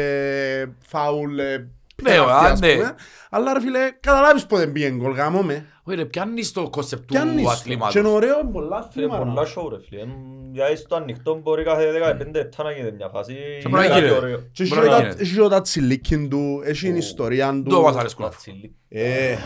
φάουλ 0.88 1.40
ε, 1.40 1.69
πέναλτι, 2.03 2.31
ας 2.31 2.52
άντε. 2.52 2.73
πούμε. 2.76 2.95
Αλλά 3.30 3.53
ρε 3.53 3.60
φίλε, 3.61 3.91
καταλάβεις 3.99 4.45
πότε 4.45 4.68
πήγαινε 4.68 4.95
γκολ, 4.95 5.11
γάμο 5.11 5.41
με. 5.41 5.65
Όχι 5.85 5.97
ρε, 5.97 6.05
πιάνεις 6.05 6.51
το 6.51 6.69
concept 6.69 7.01
του 7.07 7.14
Πιάνεις 7.14 7.43
το. 7.43 7.49
αθλήματος. 7.49 7.93
Και 7.93 7.99
είναι 7.99 8.07
ωραίο, 8.07 8.39
είναι 8.39 8.51
πολλά 8.51 8.89
Φίλε, 8.91 9.05
άθλημα. 9.05 9.18
πολλά 9.18 9.43
ρε. 9.43 9.49
show 9.55 9.69
ρε 9.69 9.80
φίλε. 9.89 10.01
Εμ, 10.01 10.10
Γιατί 10.51 10.76
στο 10.76 10.95
ανοιχτό 10.95 11.35
μπορεί 11.35 11.64
κάθε 11.64 11.91
15 11.91 12.31
λεπτά 12.34 12.64
να 12.64 12.72
γίνεται 12.72 12.95
μια 12.95 13.10
φάση. 13.10 13.34
Και 13.61 13.69
μπορεί 13.69 13.88
να 13.88 13.97
Είναι 13.97 14.05
γίνει. 14.05 14.18
ωραίο. 14.18 14.38
Και 14.51 14.64
έχει 14.64 14.76
Μπορεί 14.76 14.88
να 14.89 14.95
και 14.95 15.01
τα- 15.03 15.10
γίνει. 15.10 15.22
έχει 15.22 15.35
και 15.41 15.47
τα 15.47 15.61
τσιλίκιν 15.61 16.30
του, 16.30 16.61
έχει 16.65 16.85
την 16.85 16.95
ιστορία 16.95 17.51
του. 17.51 17.64
Το 17.69 17.81
μας 17.81 17.95
αρέσκουν. 17.95 18.26
Πατσίλι. 18.26 18.76
Ε. 18.88 19.35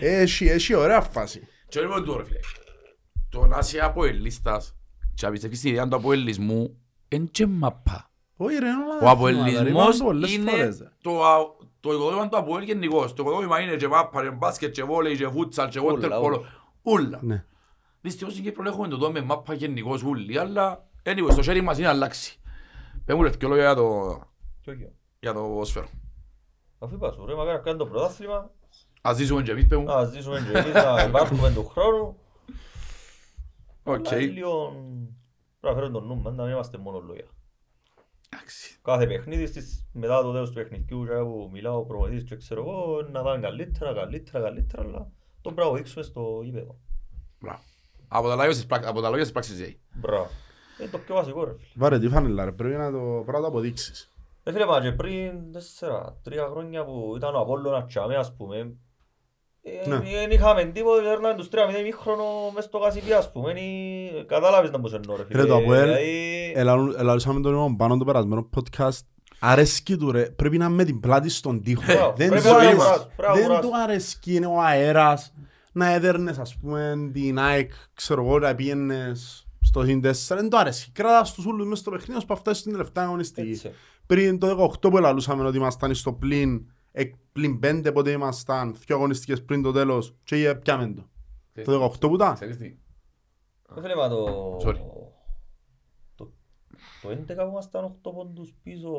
Έχει, 0.00 0.44
έχει 0.48 0.74
ωραία 0.74 1.00
φάση. 1.00 1.46
Και 1.68 1.80
λοιπόν 1.80 2.04
του 2.04 2.16
ρε 2.16 2.24
φίλε. 2.24 2.38
Το 3.30 3.46
να 3.46 3.58
είσαι 3.58 3.78
αποελίστας 3.80 4.76
και 5.14 5.26
να 5.26 5.32
πιστεύεις 5.32 5.58
στην 5.58 5.70
ιδέα 5.70 5.88
του 5.88 5.96
αποελισμού 5.96 6.76
εν 7.08 7.28
και 7.30 7.46
μαπά. 7.46 8.10
Όχι 8.36 8.56
ρε, 8.58 8.66
είναι 8.66 8.74
όλα 8.76 9.06
Ο 9.06 9.08
άθληματα, 9.10 9.44
ρε, 9.44 9.50
αποελισμός 9.56 9.84
είπαμε 9.94 9.98
το 9.98 10.04
πολλές 10.04 10.32
είναι 10.34 10.50
φορές, 10.50 10.78
ρε. 10.78 10.92
το, 11.02 11.24
α- 11.24 11.55
το 11.86 11.92
οικοδόμημα 11.92 12.28
του 12.28 12.36
αποέλ 12.36 12.62
γενικώς. 12.62 13.12
Το 13.14 13.22
οικοδόμημα 13.22 13.60
είναι 13.60 13.76
και 13.76 13.88
μάπα, 13.88 14.22
και 14.22 14.30
μπάσκετ, 14.30 14.72
και 14.72 14.84
βόλεϊ, 14.84 15.16
και 15.16 15.28
φούτσαλ, 15.28 15.68
και 15.68 15.80
Ούλα, 15.80 16.08
waterpolo. 16.20 16.40
Ούλα. 16.82 17.18
Ναι. 17.22 17.44
Δυστυχώς 18.00 18.32
στην 18.32 18.44
Κύπρο 18.44 18.68
έχουμε 18.68 18.88
το 18.88 18.96
δω 18.96 19.10
με 19.10 19.20
μάπα 19.22 19.54
γενικώς 19.54 20.02
ούλοι, 20.02 20.38
αλλά 20.38 20.86
anyway, 21.02 21.28
στο 21.30 21.42
χέρι 21.42 21.60
μας 21.60 21.76
είναι 21.78 21.86
να 21.86 21.92
αλλάξει. 21.92 22.40
Πες 23.04 23.16
μου 23.16 23.22
ρε 23.22 23.28
δυο 23.28 23.48
λόγια 23.48 23.64
για 23.64 23.74
το, 23.74 24.18
Και 24.60 24.70
όχι. 24.70 24.88
για 25.20 25.32
το 25.32 25.40
ποδόσφαιρο. 25.40 25.86
Αφού 26.78 26.94
είπας 26.94 27.14
σου 27.14 27.26
ρε, 27.26 27.34
μακάρι 27.34 27.56
να 27.56 27.62
κάνει 27.62 27.78
το 27.78 27.86
πρωτάθλημα, 27.86 28.50
Ας 29.02 29.16
ζήσουμε 29.16 29.42
και 29.42 29.50
εμείς, 29.50 29.66
πες 29.66 29.78
μου. 29.78 29.84
να 29.84 30.04
ζήσουμε 30.04 30.46
και 30.52 30.58
εμείς 30.58 30.74
να 30.74 31.02
υπάρχουμε 31.02 31.50
του 31.52 31.66
χρόνου. 31.68 32.16
Οκ. 33.82 34.06
Αλλά 34.12 34.20
λίγο 34.20 34.68
πρέπει 35.60 35.74
να 35.76 35.80
φέρουμε 35.80 35.92
τον 35.98 36.06
νου 36.06 36.16
μας, 36.20 36.34
να 36.34 36.42
μην 36.42 36.52
είμαστε 36.52 36.78
μόνο 36.78 36.98
λόγια. 37.06 37.24
Εντάξει. 38.28 38.78
Κάθε 38.82 39.06
παιχνίδι 39.06 39.46
στις, 39.46 39.86
μετά 39.92 40.22
το 40.22 40.32
τέλος 40.32 40.48
του 40.48 40.54
παιχνιδιού 40.54 41.04
και 41.06 41.12
που 41.14 41.48
μιλάω 41.52 41.78
ο 41.78 41.82
προπονητής 41.84 42.24
και 42.24 42.36
ξέρω 42.36 42.60
εγώ 42.60 43.02
να 43.12 43.22
πάμε 43.22 43.40
καλύτερα, 43.40 43.92
καλύτερα, 43.94 44.40
καλύτερα, 44.44 44.82
αλλά 44.82 45.08
τον 45.40 45.54
πρέπει 45.54 45.70
να 45.70 45.76
δείξουμε 45.76 46.04
στο 46.04 46.40
γήπεδο. 46.44 46.76
Μπράβο. 47.40 47.60
Από 48.08 48.28
τα 48.28 48.34
λόγια 48.34 48.52
στις 48.52 48.66
πράξεις- 48.66 48.90
από 48.90 49.00
τα 49.00 49.06
λόγια 49.08 49.20
στις 49.24 49.32
πράξεις 49.32 49.54
ζέει. 49.56 49.80
Μπράβο. 49.94 50.28
Είναι 50.80 50.90
το 50.90 50.98
πιο 50.98 51.14
βασικό 51.14 51.44
ρε 51.44 51.50
φίλε. 51.50 51.68
Βάρε, 51.74 51.98
τι 51.98 52.08
φάνελα 52.08 52.44
ρε, 52.44 52.52
πρέπει 52.52 52.74
να 52.76 52.90
το, 52.90 52.98
πρέπει 52.98 53.32
να 53.32 53.40
το 53.40 53.46
αποδείξεις. 53.46 54.10
Ε, 54.42 54.52
φίλε, 54.52 54.66
μα 54.66 54.80
και 54.80 54.92
πριν 54.92 55.52
τέσσερα, 55.52 56.16
τρία 56.22 56.46
χρόνια 56.46 56.84
που 56.84 57.12
ήταν 57.16 57.34
ο 57.34 57.38
Απόλλωνας 57.38 57.84
τσάμε, 57.86 58.16
ας 58.16 58.34
πούμε, 58.36 58.56
ε, 59.62 59.88
Ναι. 59.88 59.98
δεν 59.98 60.30
είχαμε 60.30 60.64
τίποτε, 60.64 61.10
έρναμε 61.10 61.34
τους 61.34 61.48
τρία 61.48 61.66
μηδέν 61.66 61.82
μήχρονο 61.82 62.24
μες 62.54 62.64
στο 62.64 62.78
Κασιπί, 62.78 63.12
ας 63.12 63.32
πούμε, 63.32 63.60
είναι- 63.60 64.22
κατάλαβες 64.24 64.70
να 64.70 64.78
μου 64.78 64.86
σε 64.88 64.96
εννοώ, 64.96 65.16
ρε 65.16 65.24
φίλε. 65.24 65.40
Ρε, 65.42 65.46
το 65.48 65.56
Αποέλ, 65.56 65.82
Δηλαδή, 65.82 66.35
Ελαλούσαμε 66.60 67.40
τον 67.40 67.52
λοιπόν 67.52 67.76
πάνω 67.76 67.96
το 67.96 68.04
περασμένο 68.04 68.48
podcast. 68.56 68.98
Αρέσκει 69.38 69.96
του 69.96 70.10
ρε, 70.12 70.22
πρέπει 70.30 70.58
να 70.58 70.64
είναι 70.64 70.74
με 70.74 70.84
την 70.84 71.00
πλάτη 71.00 71.28
στον 71.28 71.62
τοίχο. 71.62 71.82
Μπράβο, 71.86 72.12
Δεν 72.16 72.28
πρέπει 72.28 72.44
του 72.44 72.50
να 72.50 72.56
αρέσει- 72.56 72.72
αγοράσεις, 72.80 73.06
πρέπει 73.16 73.32
να 73.32 73.34
δεν 73.34 73.44
αγοράσεις. 73.44 73.70
του 73.70 73.76
αρέσκει 73.76 74.34
είναι 74.34 74.46
ο 74.46 74.60
αέρας 74.62 75.32
να 75.72 75.92
έδερνες 75.92 76.38
ας 76.38 76.56
πούμε 76.56 77.10
την 77.12 77.38
ΑΕΚ, 77.38 77.72
ξέρω 77.94 78.24
εγώ, 78.24 78.38
να 78.38 78.54
πήγαινες 78.54 79.46
στο 79.60 79.84
συν 79.84 80.00
4, 80.00 80.36
δεν 80.36 80.48
του 80.48 80.58
αρέσει. 80.58 80.90
Κράτας 80.92 81.34
τους 81.34 81.44
ούλους 81.46 81.66
μες 81.66 81.78
στο 81.78 81.90
παιχνίδι, 81.90 82.18
ώσπου 82.18 82.36
φτάσεις 82.36 82.60
στην 82.60 82.72
τελευταία 82.72 83.04
αγωνιστική. 83.04 83.50
έτσι. 83.50 83.70
Πριν 84.06 84.38
το 84.38 84.46
18 84.46 84.90
που 84.90 84.96
ελαλούσαμε 84.96 85.44
ότι 85.46 85.56
ήμασταν 85.56 85.94
στο 85.94 86.12
πλήν, 86.12 86.66
εκ- 86.92 87.14
πλήν 87.32 87.58
5 87.58 87.92
πότε 87.92 88.10
ήμασταν, 88.10 88.74
δύο 88.86 88.96
αγωνιστικές 88.96 89.42
πριν 89.44 89.62
το 89.62 89.72
τέλος 89.72 90.14
και 90.24 90.54
πιάμε 90.62 90.94
το. 90.94 91.04
Το 91.64 91.72
18 91.72 92.08
που 92.08 92.14
ήταν. 92.14 92.34
Ξέρεις 92.34 92.56
τι. 92.56 92.64
Ε, 93.76 93.80
φίλε, 93.80 93.94
μα 93.96 94.08
το... 94.08 94.26
Sorry. 94.66 94.76
Το, 97.08 97.34
το 97.34 97.34
11 97.42 97.44
που 97.44 97.50
ήμασταν 97.50 97.96
8 98.04 98.12
πόντους 98.14 98.54
πίσω, 98.62 98.90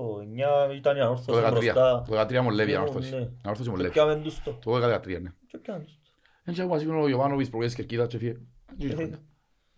9 0.69 0.75
ήταν 0.75 0.95
η 0.95 0.99
Το 0.99 1.05
ανόρθωση 1.05 1.41
13. 1.45 1.51
μπροστά. 1.51 2.03
Το 2.09 2.19
13 2.19 2.39
μου 2.41 2.49
λέει 2.49 2.65
η 2.65 2.69
Ναι, 2.69 2.75
ανόρθωση. 2.75 3.11
ναι. 3.15 3.17
Η 3.21 3.29
ανόρθωση 3.43 3.69
μου 3.69 3.75
Και 3.75 3.81
λέει. 3.81 3.91
πιάμε 3.91 4.15
τους 4.15 4.43
το. 4.43 4.51
Το 4.63 4.71
13 4.75 5.21
ναι. 5.21 5.31
Και 5.47 5.57
πιάμε 5.57 5.83
τους 5.83 5.93
το. 5.93 6.09
Δεν 6.43 6.53
ξέρω 6.53 6.67
μας 6.69 6.81
είπε 6.81 6.91
ο 6.93 7.07
Ιωβάνοβιτς 7.07 7.49
προγές 7.49 7.73
κερκίδας 7.75 8.07
και 8.07 8.17
φύγε. 8.17 8.35
Ε, 8.79 9.09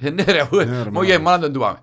Ε, 0.07 0.10
Ναι 0.10 0.23
ρε, 0.23 0.39
αφού 0.39 0.56
Ναι, 0.56 0.64
ρε, 0.64 0.72
μόνο 0.72 0.89
μάνα. 0.91 1.06
για 1.06 1.14
εμάς 1.15 1.39
δεν 1.39 1.53
του 1.53 1.60
πάμε. 1.60 1.80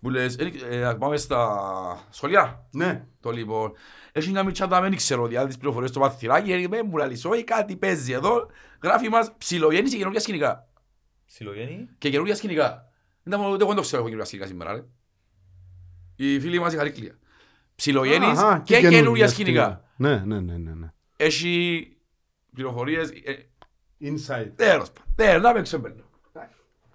Που 0.00 0.10
λες, 0.10 0.36
ε, 0.38 0.50
ε, 0.70 0.78
να 0.78 0.96
πάμε 0.98 1.16
στα 1.16 2.06
σχολεία. 2.10 2.66
Ναι. 2.70 3.06
Το 3.20 3.30
λοιπόν, 3.30 3.72
έχει 4.12 4.30
μια 4.30 4.44
μητσά 4.44 4.66
τα 4.68 4.80
δεν 4.80 4.96
ξέρω 4.96 5.22
ότι 5.22 5.36
άλλες 5.36 5.56
πληροφορίες 5.56 5.90
στο 5.90 6.00
παθυράκι, 6.00 6.52
ε, 6.52 6.68
με 6.68 6.82
μου 6.82 6.96
λαλείς, 6.96 7.24
όχι 7.24 7.44
κάτι 7.44 7.76
παίζει 7.76 8.12
εδώ, 8.12 8.46
γράφει 8.82 9.08
μας 9.08 9.32
ψιλογέννηση 9.38 9.90
και 9.92 9.96
καινούργια 9.96 10.20
σκηνικά. 10.20 10.68
Ψιλογέννη. 11.26 11.88
Και 11.98 12.10
καινούργια 12.10 12.34
σκηνικά. 12.34 12.88
Δεν 13.22 13.32
τα 13.32 13.38
μόνο, 13.38 13.48
εγώ 13.54 13.66
δεν 13.66 13.76
το 13.76 13.80
ξέρω 13.82 13.96
έχω 14.02 14.10
καινούργια 14.10 14.24
σκηνικά 14.24 14.46
σήμερα, 14.48 14.72
ρε. 14.72 14.84
Οι 16.20 16.40
φίλοι 16.40 16.58
μας 16.60 16.72
η 16.72 16.76
Χαρίκλια. 16.76 17.18
Ψιλογέννης 17.74 18.38
Αχα, 18.38 18.58
και 18.64 18.80
καινούργια 18.80 19.28
σκηνικά. 19.28 19.84
Ναι, 19.96 20.16
ναι, 20.16 20.40
ναι, 20.40 20.56
ναι. 20.56 20.72
ναι. 20.74 20.92
Έχει 21.16 21.82
πληροφορίες, 22.54 23.08
ε, 23.10 23.32
Inside. 24.02 24.50
τέλος 24.56 24.90
πάντων. 24.92 25.12
Τέλος, 25.14 25.42
να 25.42 25.52
παίξω 25.52 25.78
μπέλο. 25.78 26.04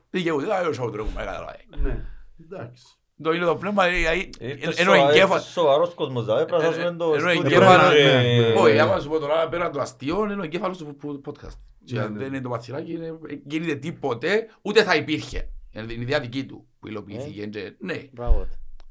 Δικαιούται, 0.10 0.46
δεν 0.46 0.74
θα 0.74 0.90
το 0.92 0.98
έχουμε 0.98 1.24
καταλάβει. 1.24 1.58
Ναι. 1.82 2.06
Εντάξει. 2.44 2.84
Το 3.24 3.32
είναι 3.32 3.46
το 3.46 3.56
πνεύμα, 3.56 3.86
ε, 3.86 3.92
ε, 4.40 4.48
Ήρθε 4.48 4.82
ενώ 4.82 4.94
σοβα- 4.96 5.10
εγκέφαλο. 5.10 5.34
ήρθε 5.40 5.50
σοβαρός 5.52 5.94
κόσμος, 5.94 6.26
δηλαδή 6.26 6.46
πρέπει 6.46 6.62
να 6.62 6.68
Ε, 6.68 6.72
σώσουμε 6.72 6.96
το 6.98 7.14
ενώ 7.14 7.30
στούντιο. 7.30 7.42
εγκέφαλο- 7.58 7.94
και- 7.96 8.04
ναι, 8.04 8.40
ναι. 8.50 8.54
Όχι, 8.60 8.80
άμα 8.80 9.00
σου 9.00 9.10
πω 9.10 9.20
τώρα 9.20 9.50
πέραν 9.50 9.72
το 9.72 9.80
αστείο, 9.82 10.24
είναι 10.24 10.42
ο 10.42 10.44
εγκέφαλος 10.44 10.78
του 10.78 10.96
του 11.00 11.22
podcast. 11.26 11.58
Και 11.86 11.96
Ναι, 11.96 12.02
αν 12.02 12.12
ναι. 12.12 12.18
δεν 12.20 12.28
είναι 12.28 12.42
το 12.42 12.50
παθυράκι, 12.50 12.92
είναι- 12.94 13.18
γίνεται 13.46 13.76
τίποτε, 13.76 14.48
ούτε 14.62 14.84
θα 14.84 14.96
υπήρχε. 14.96 15.50
Είναι 15.72 15.94
η 15.94 16.02
ιδέα 16.02 16.20
δική 16.20 16.46
του 16.46 16.68
που 16.80 16.88
υλοποιήθηκε. 16.88 17.46
και- 17.46 17.74
Ναι. 17.80 17.94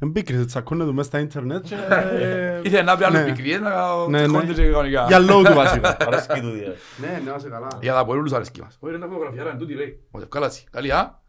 Μπράβο. 0.02 0.18
Εμπίκρισε, 0.18 0.44
τσακώνε 0.44 0.84
του 0.84 0.94
μέσα 0.94 1.08
στα 1.08 1.18
ίντερνετ 1.18 1.64
και... 1.64 1.74
ε, 1.90 2.60
Ήθελε 2.62 2.82
να 2.82 2.96
πει 2.96 3.04
άλλους 3.04 3.18
Ναι. 3.20 3.24
πικρίες 3.24 3.60
να 3.60 3.70
Ναι, 4.08 4.20
ναι. 4.20 4.26
τσακώνεται 4.28 4.62
και 4.62 4.68
κανονικά. 4.70 5.04
Για 5.06 5.18
λόγου 5.18 5.42
του 5.42 5.54
βασικά. 5.54 5.96
Αρέσκει 6.00 6.40
του 6.40 6.50
δηλαδή. 6.50 6.76
Ναι, 7.00 7.20
ναι, 7.24 7.32
είσαι 7.36 7.48
καλά. 7.48 7.68
Για 7.80 7.94
τα 7.94 8.04
πολλούς 8.04 8.32
αρέσκει 8.32 8.60
μας. 8.62 8.76
Όχι, 8.80 8.94
είναι 8.94 9.02
τα 9.04 9.10
φωτογραφία, 9.12 9.42
είναι 9.42 9.58
τούτη 9.58 9.74
λέει. 9.74 10.00
Μας 10.10 10.22
ευκάλατσι. 10.22 10.64
Καλή, 10.70 10.92
α. 10.92 11.20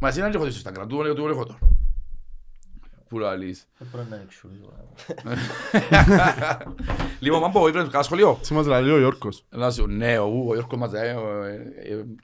Μα 0.00 0.08
εσύ 0.08 0.18
να 0.18 0.24
είναι 0.24 0.34
και 0.34 0.40
φωτίσεις 0.40 0.60
στο 0.60 0.70
Instagram, 0.70 0.86
τούτο 0.88 1.04
είναι 1.06 1.14
το 1.14 1.28
έχω 1.28 1.44
τώρα. 1.46 1.58
Πού 3.08 3.18
λαλείς. 3.18 3.68
Δεν 3.78 3.88
πρέπει 3.92 4.10
να 4.10 4.16
εξουρίζω. 4.16 4.72
Λοιπόν, 7.18 7.40
μάμπο, 7.40 7.68
ήρθες 7.68 7.88
κάνα 7.88 8.02
σχολείο. 8.02 8.36
Έτσι 8.38 8.54
μας 8.54 8.66
λέει 8.66 8.88
ο 8.90 8.98
Γιώργος. 8.98 9.44
Να 9.50 9.70
σου, 9.70 9.86
ναι, 9.86 10.18
ο 10.18 10.24
ο 10.48 10.52
Γιώργος 10.54 10.78
μας 10.78 10.92
λέει, 10.92 11.14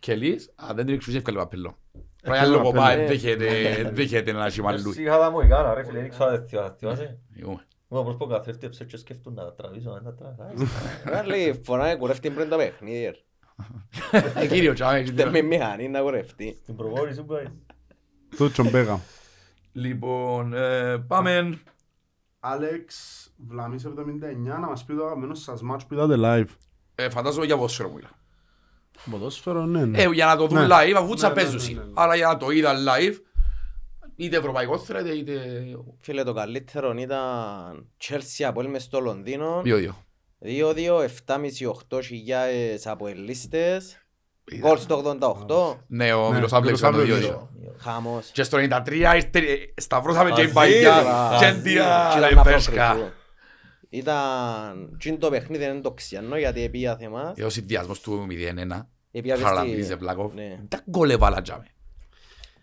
Κελής, 0.01 0.53
αν 0.57 0.77
δεν 0.77 0.85
την 0.87 0.95
εξουσία 0.95 1.19
ευκάλε 1.19 1.39
παπελό. 1.39 1.79
Πρέπει 2.23 2.36
να 2.36 2.43
Εύκολο 2.43 2.57
λόγω 2.59 2.70
παπέλο. 2.70 2.97
πάει, 2.97 3.07
δέχεται 3.07 3.90
δέχεται 3.95 4.32
να 4.32 4.47
έχει 4.47 4.62
μαλλούι. 4.62 4.90
Εσύ 4.90 5.03
είχα 5.03 5.19
τα 5.19 5.31
μου 5.31 5.40
εικάνα 5.40 5.74
ρε 5.74 5.85
φίλε, 5.85 6.01
δεν 6.01 6.11
ξέρω 6.11 6.31
αν 6.31 6.47
θα 6.51 6.77
θυμάσαι. 6.78 7.19
Εγώ. 7.40 7.61
Εγώ 7.90 8.05
πώς 8.05 8.16
πω 8.16 8.27
καθρέφτεψε 8.27 8.85
και 8.85 8.97
σκέφτουν 8.97 9.35
να 9.35 9.45
τα 9.45 9.55
τραβήσω, 9.55 10.01
να 10.05 10.15
τα 10.15 10.35
τραβήσω. 10.36 10.66
Άρα 11.05 11.27
λέει 11.27 11.61
φοράει 11.65 11.97
κουρεύτη 11.97 12.31
πριν 12.31 12.49
το 12.49 12.57
παιχνίδι. 12.57 13.05
ρε. 13.05 13.12
Ε, 14.35 14.47
κύριο, 14.47 14.73
τσάμε, 14.73 14.99
Είτε 14.99 15.31
με 15.31 15.43
μηχανή 15.43 15.89
να 15.89 16.01
κουρευτεί. 16.01 16.59
Στην 16.62 16.77
προπόνηση 16.77 17.20
που 17.20 17.27
πάει. 17.27 17.45
Το 18.36 18.51
τσομπέγα. 18.51 19.01
Λοιπόν, 19.73 20.55
ε, 20.55 20.99
πάμε. 20.99 21.59
Άλεξ 22.40 22.95
Βλαμής 23.49 23.85
79 23.85 24.59
να 24.61 24.66
μας 24.66 24.85
πει 24.85 24.95
το 24.95 25.05
αγαπημένο 25.05 25.35
σας 25.35 25.62
μάτς 25.62 25.86
που 25.86 25.95
είδατε 25.95 26.15
live. 26.19 26.55
Ε, 26.95 27.09
Φαντάζομαι 27.11 27.45
για 27.47 27.55
ποδόσφαιρο 27.55 27.89
μου 27.89 27.99
Ποδόσφαιρο, 29.11 29.65
ναι, 29.66 29.85
ναι. 29.85 30.03
Ε, 30.03 30.09
για 30.12 30.27
να 30.27 30.37
το 30.37 30.47
δουν 30.47 30.59
Ναι. 30.59 30.66
live, 30.70 30.95
αφού 30.97 31.15
τσα 31.15 31.29
Ναι, 31.29 31.35
ναι, 31.35 31.41
παίζουσι. 31.41 31.73
ναι, 31.75 31.81
ναι. 31.81 31.91
Άρα 31.95 32.16
για 32.16 32.27
να 32.27 32.37
το 32.37 32.51
είδα 32.51 32.73
live, 32.75 33.15
Είτε 34.16 34.37
ευρωπαϊκό 34.37 34.79
θέλετε 34.79 35.09
είτε 35.11 35.41
Φίλε, 36.01 36.23
το 36.23 36.33
καλύτερο 36.33 36.93
ήταν 36.99 37.27
Chelsea 38.09 38.45
από 38.47 38.62
μες 38.62 38.83
στο 38.83 39.01
Λονδίνο. 39.01 39.62
2-2. 39.65 39.89
2-2, 40.41 41.03
7,5-8 41.27 42.01
χιλιάδες 42.05 42.87
αποελίστες. 42.87 43.97
Γκολ 44.59 44.79
στο 44.79 45.16
88. 45.20 45.77
Ναι, 45.87 46.12
ο 46.12 46.29
Ναι, 46.29 46.35
Μιλοσάβλεξ 46.35 46.79
ήταν 46.79 46.93
το 46.93 46.99
Μιλοσάβλεξ. 46.99 47.37
2-2. 47.37 47.75
Χαμός. 47.79 48.27
Και 48.33 48.43
στο 48.43 48.59
93 48.59 49.15
ήρθε, 49.16 49.41
σταυρώσαμε 49.77 50.31
και 50.31 50.41
η 50.41 50.45
Μαζί, 50.45 50.53
παγιά 50.53 50.97
ρε, 50.97 51.03
και 51.03 51.09
μαζί. 51.11 51.45
εντία 51.59 52.11
Και 52.12 52.20
la 52.20 52.39
ήταν 53.90 54.15
να 54.15 54.23
φέσκα. 54.23 54.73
προκριθούν. 54.73 54.90
Ήταν... 54.90 54.97
Τι 54.98 55.09
είναι 55.09 55.19
το 55.19 55.31
παιχνίδι, 55.31 55.65
δεν 55.65 55.73
είναι 55.73 55.82
το 55.82 55.93
ξιανό 55.93 56.36
γιατί 56.39 56.62
επία 56.62 56.97
θεμάς. 56.97 57.39
Ε, 57.39 57.44
Ο 57.44 57.51
συνδυασμός 57.51 58.01
του 58.01 58.27
0-1, 58.31 58.82
Επία 59.10 59.36
Χαραλαμπίδης 59.36 59.85
στη... 59.85 59.94
Ευλάκοφ, 59.94 60.35
Ναι, 60.35 60.60
τα 60.69 60.82
γκολ 60.90 61.10
έβαλα 61.10 61.43
τζάμε. 61.43 61.66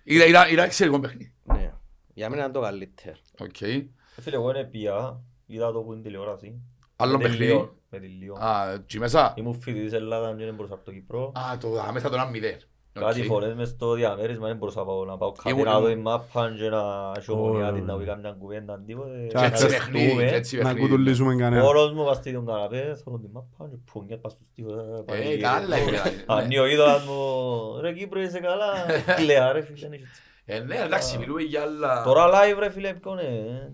Ήταν- 0.03 0.29
Ήταν 0.29 0.51
ήταν 0.51 0.65
εξαιρετικό 0.65 1.01
παιχνίδι. 1.01 1.33
ναι. 1.43 1.73
Για 2.13 2.29
μένα 2.29 2.43
είναι 2.43 2.51
το 2.53 2.61
καλύτερο. 2.61 3.17
Οκ. 3.39 3.61
Ε, 3.61 3.85
Φίλε, 4.21 4.35
εγώ 4.35 4.49
είναι 4.49 4.63
πια, 4.63 5.21
είδα 5.45 5.71
το 5.71 5.79
που 5.81 5.93
είναι 5.93 6.01
τηλεόραση. 6.01 6.61
Άλλο 6.95 7.11
Με 7.11 7.17
τη 7.17 7.23
παιχνίδι. 7.29 7.51
Λιόν, 7.51 7.71
Με 7.89 7.99
τη 7.99 8.07
Λιόν. 8.07 8.41
Α, 8.41 8.71
εκεί 8.71 8.99
μέσα. 8.99 9.33
Ήμουν 9.37 9.61
φοιτητής 9.61 9.93
Ελλάδας 9.93 10.37
και 10.37 10.45
δεν 10.45 10.53
μπορούσα 10.55 10.73
από 10.73 10.85
το 10.85 10.91
Κύπρο. 10.91 11.31
Α, 11.51 11.57
το 11.57 11.79
α, 11.81 11.91
μέσα 11.91 12.09
το 12.09 12.17
1-0. 12.17 12.67
Κάτι 12.99 13.19
Οκ. 13.21 13.25
φορές 13.25 13.53
μες 13.53 13.69
στο 13.69 13.93
διαμέρισμα 13.93 14.47
δεν 14.47 14.57
μπορούσα 14.57 14.79
να 14.79 14.85
πάω- 14.85 15.05
να 15.05 15.17
πάω 15.17 15.33
Ήμουν- 15.45 15.63
κάτι 15.63 15.75
να 15.75 15.79
δω 15.81 15.89
η 15.89 15.95
μάπα 15.95 16.53
και 16.57 16.69
να 16.69 17.11
σιωπονιά 17.19 17.73
την 17.73 17.85
να 17.85 17.93
Ω. 17.93 17.97
βγει 17.97 18.05
καμιά 18.05 18.31
κουβέντα 18.31 18.79
τίποτε. 18.85 19.27
Και 19.27 19.33
Να 19.37 19.43
έτσι 19.45 19.61
Κάτσε. 19.63 19.65
παιχνίδι, 19.77 20.05
ρεστούμε. 20.05 20.23
και 20.25 20.35
έτσι 20.35 20.57
Να 20.57 20.63
παιχνίδι. 20.63 20.87
κουτουλήσουμε 20.87 21.35
κανένα. 21.35 21.63
Όλος 21.63 21.91
μου 21.93 22.05
πας 22.05 22.17
στον 22.17 22.45
καναπέ, 22.45 22.95
θέλω 23.03 23.19
την 23.19 23.29
μάπα 23.31 23.69
και 23.69 23.77
πουνιέτ 23.91 24.19
πας 24.21 24.31
στους 24.31 24.47
τοίχους. 24.55 24.73
Ε, 25.05 25.37
καλά 25.37 25.77
είναι. 25.77 25.97
Ανοίγει 26.25 26.57
ο 26.59 26.65
είδωλας 26.65 27.05
μου, 27.05 27.79
ρε 27.81 27.93
Κύπρο 27.93 28.21
είσαι 28.21 28.39
καλά. 28.39 28.73
Κλαία 29.15 29.51
ρε 29.51 29.61
φίλε. 29.61 29.85
είναι 29.85 29.95
έτσι. 29.95 30.21
Ε, 30.45 30.59
ναι, 30.59 30.75
εντάξει, 30.75 31.17
μιλούμε 31.17 31.41
για 31.41 31.61
άλλα... 31.61 32.03
Τώρα 32.03 32.25
live 32.33 32.57
ρε 32.59 32.69
φίλε, 32.69 32.93
ποιον 32.93 33.17
είναι. 33.19 33.71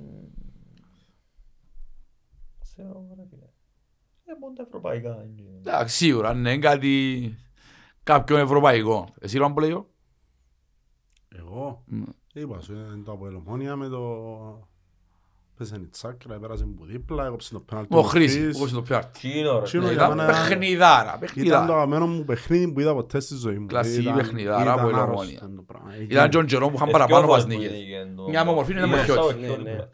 Ξέρω 2.61 3.06
ρε 3.18 3.23
φίλε. 3.30 3.45
Ε, 4.26 4.31
μόνο 4.39 4.53
τα 4.56 4.64
ευρωπαϊκά. 4.68 5.10
είναι. 5.10 5.49
Εντάξει, 5.57 5.95
σίγουρα, 5.95 6.34
ναι, 6.34 6.57
κάτι... 6.57 7.35
Κάποιον 8.11 8.39
ευρωπαϊκό. 8.39 9.07
Εσύ 9.19 9.38
Ραμπολέιο. 9.38 9.89
Εγώ, 11.38 11.83
Μμ. 11.85 12.01
είπα 12.33 12.59
σου, 12.59 12.73
είναι 12.73 13.03
το 13.05 13.11
Αποελομόνια 13.11 13.75
με 13.75 13.88
το... 13.88 14.01
Πέσανε 15.57 15.83
η 15.83 15.88
τσάκρα, 15.88 16.39
πέρασε 16.39 16.63
που 16.65 16.85
δίπλα, 16.85 17.25
έκοψε 17.25 17.53
το 17.53 17.59
πέναλτι. 17.59 17.95
Ο 17.95 18.01
Χρήσης, 18.01 18.55
όπως 18.55 18.71
το 18.71 18.81
πιάρτι. 18.81 19.11
Τσίνο 19.19 19.57
ρε. 19.59 19.63
Τσίνο 19.63 19.83
φίλε. 19.83 19.93
για 19.93 20.05
Ήταν 20.05 20.17
μένα- 20.17 20.31
παιχνιδάρα, 20.31 21.01
Ήταν 21.03 21.19
το 21.19 21.25
παιχνιδάρα. 21.25 21.63
αγαπημένο 21.63 22.07
μου 22.07 22.23
παιχνίδι 22.23 22.71
που 22.71 22.79
είδα 22.79 22.93
ποτέ 22.93 23.19
στη 23.19 23.35
ζωή 23.35 23.57
μου. 23.59 23.65
Κλασική 23.65 24.01
Ήταν- 24.01 24.15
παιχνιδάρα 24.15 24.61
ήταν 24.61 24.79
από 24.79 24.89
η 24.89 24.93
άρρωστο 24.93 25.07
Λαμβάνια. 25.07 25.39
το 25.55 25.61
πράγμα. 25.67 25.89
Ήταν 26.09 26.29
και 26.29 26.38
ο 26.38 26.45
Τζερόμ 26.45 26.69
που 26.69 26.75
είχαν 26.75 26.88
Ε, 26.88 26.91
παραπάνω 26.91 27.21
δυο 27.25 27.31
μας 27.33 27.41
φορές 27.41 27.55
που 27.57 27.61
νίκες. 27.61 27.77
νίκες, 27.77 28.15
το- 28.15 28.27
Μια 28.29 28.45
μομορφή 28.45 28.71
είναι 28.71 28.81
Ή 28.81 28.85
μορφή, 28.85 29.07
μέσα, 29.09 29.21
όχι. 29.21 29.33
όχι, 29.33 29.41
Ναι, 29.45 29.49
όλοι 29.49 29.63
ναι. 29.63 29.75
που- 29.75 29.88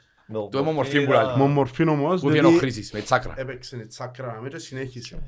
με 0.44 0.48
Το 0.52 0.64
μομορφή 0.64 1.06
που 1.06 1.12
ήταν- 1.12 1.26
λέει. 1.38 1.48
Με 1.48 1.54
μορφή 1.54 1.88
όμως, 1.90 2.22
Που 2.22 2.28
έφυγε 2.30 2.46
ο 2.46 2.50
διότι 2.50 2.64
Χρήσης 2.66 2.92
με 2.92 3.00
τσάκρα. 3.02 3.34
έπαιξε 3.38 3.78
η 3.78 3.86
τσάκρα 3.88 4.40
με 4.42 4.50
και 4.50 4.58
συνέχισε. 4.58 5.24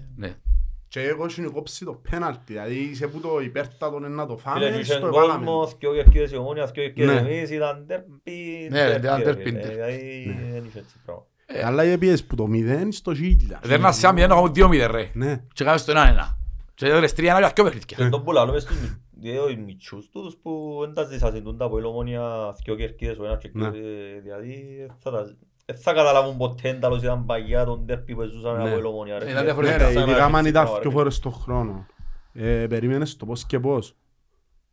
Ναι. 0.96 1.02
Και 1.04 1.10
εγώ 1.10 1.26
είχα 1.26 1.50
κόψει 1.50 1.86
το 1.86 2.02
πέναλτι, 2.10 2.42
δηλαδή 2.46 2.76
είσαι 2.76 3.08
που 3.08 3.20
το 3.20 3.40
υπέρτατο 3.42 4.00
να 4.00 4.26
το 4.26 4.38
Φίλε, 4.38 4.52
φάμε, 4.54 4.78
και 4.78 4.84
στο 4.84 4.94
είχε 4.98 5.06
εβάλαμε. 5.06 5.46
κόσμο, 5.46 5.66
δυο 5.80 5.94
κερκίδες 5.94 6.32
η 6.32 6.36
Ομόνια, 6.38 6.66
δυο 6.66 6.84
κερκίδες 6.84 7.22
Ναι. 7.22 7.30
εμείς, 7.30 7.50
ήταν 7.50 7.84
ντέρπι, 7.86 8.68
Ναι, 8.72 8.78
ντέρπι, 8.80 9.00
ήταν 9.06 9.18
ρε 9.18 9.24
ντέρπι, 9.24 9.44
φίλε. 9.44 9.60
ντέρπι. 9.60 9.74
Δηλαδή, 9.74 10.38
δεν 10.52 10.64
είχε 10.66 10.80
έτσι 10.80 10.96
πράγμα. 11.06 11.24
Ε. 11.46 11.64
Αλλά 11.66 11.84
οι 11.84 11.98
πιέσεις 11.98 12.24
που 12.26 12.36
το 12.36 12.48
0 12.48 12.92
στο 12.92 13.12
1000. 13.12 13.60
Δεν 13.64 13.82
να 13.82 13.92
σε 13.92 14.08
άμει 14.08 14.22
ένα, 14.22 14.36
έχουμε 14.36 14.52
2-0 14.56 14.92
ρε. 14.92 15.10
Ναι. 15.14 15.44
Και 15.54 15.64
κάνουμε 15.64 15.82
στο 15.82 15.92
1-1. 15.92 16.38
Και 16.74 16.86
έδωρες 16.86 17.14
3-1 17.14 17.22
για 17.40 17.52
δυο 17.56 17.64
παιχνίδια. 17.64 17.98
Και 17.98 18.10
τον 18.10 18.24
που 18.24 18.32
λαλούμε 18.32 18.60
στους 18.60 18.80
μι- 18.82 18.98
δύο 19.22 19.50
οι 19.50 19.56
μητσούς 19.56 20.10
τούτους 20.10 20.36
που 20.42 20.78
δεν 20.82 20.94
τα 20.94 21.04
ζήσασαν 21.04 21.44
τούντα 21.44 21.66
από 21.66 21.80
η 21.80 21.84
Ομόνια, 21.84 22.56
δυο 22.64 22.76
κερκίδες 22.76 23.18
ο 23.18 23.26
ένας 23.26 23.38
και 23.42 23.50
Ναι. 23.54 23.70
δύο, 23.70 23.82
ε, 23.88 24.20
δηλαδή, 24.24 24.86
θα 25.00 25.12
τα- 25.12 25.24
δεν 25.24 25.38
θα 25.74 25.94
καταλάβουν 25.94 26.38
ποτέ 26.38 26.70
εν 26.70 26.80
τέλος 26.80 27.02
ήταν 27.04 27.26
παγιά 27.26 27.66
τον 27.66 27.82
ντέρπι 27.86 28.16
που 28.16 28.24
ζούσαν 28.24 28.58
Ναι. 28.64 28.70
από 28.70 28.80
η 28.80 28.84
Ομόνια. 28.84 29.14
ρε 29.20 29.24
Ήταν 29.24 29.30
φίλε. 29.30 29.44
διαφορετικά. 29.44 29.78
Ναι 29.78 29.84
ρε, 29.84 29.92
Σαν 29.94 30.04
να 30.04 30.10
ειδικά 30.10 30.26
αν 30.26 30.34
έρθει 30.36 30.50
ήταν 30.50 30.64
πράγμα, 30.64 30.80
δύο 30.82 30.90
ρε. 30.90 30.96
φορές 30.96 31.20
το 31.20 31.30
χρόνο. 31.30 31.86
Ε, 32.34 32.66
Περίμενες 32.70 33.16
το 33.18 33.26
πώς 33.26 33.46
και 33.46 33.60
πώς. 33.60 33.96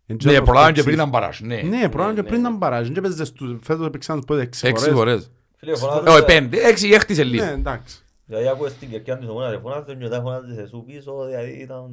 Εν 0.07 0.17
και 0.17 0.27
Ναι, 0.31 0.33
να 0.39 0.43
προλάβαμε 0.43 0.73
και 0.73 0.83
προσπέξεις. 0.83 0.85
πριν 0.85 0.95
ήταν 0.99 1.11
παράς. 1.11 1.41
Ναι. 1.41 1.79
Ναι, 1.79 1.89
πρόλαβαν 1.89 2.15
και 2.15 2.21
ναι, 2.23 2.27
πριν 2.29 2.41
ναι. 2.41 2.47
ήταν 2.49 2.59
παράζει. 2.59 2.91
Και 2.93 3.01
παίζες 3.01 3.33
τους- 3.33 3.59
φέτος 3.63 3.87
έπαιξαν 3.87 4.17
τους 4.17 4.25
πότε 4.25 4.41
έξι 4.41 4.67
Έξι 4.67 4.83
φορές. 4.85 4.99
φορές. 4.99 5.31
Φίλε, 5.57 5.73
Ε, 5.73 5.77
φωνάζε- 5.77 6.09
Όχι, 6.09 6.25
πέντε. 6.25 6.67
Έξι 6.69 6.89
έχτισε 6.89 7.23
Ναι, 7.25 7.31
λίγο. 7.31 7.45
εντάξει. 7.45 8.05
Δηλαδή 8.25 8.49
άκουες 8.49 8.75
την 8.75 8.91
κερκίδα 8.91 9.17
της 9.19 9.29
Ομόνιας, 9.29 9.61
φωνάζε 9.63 9.85
και 9.87 9.97
μετά 10.01 10.21
φωνάζε 10.21 10.55
σε 10.55 10.67
σου 10.67 10.85
πίσω, 10.87 11.25
δηλαδή 11.27 11.51
ήταν... 11.51 11.91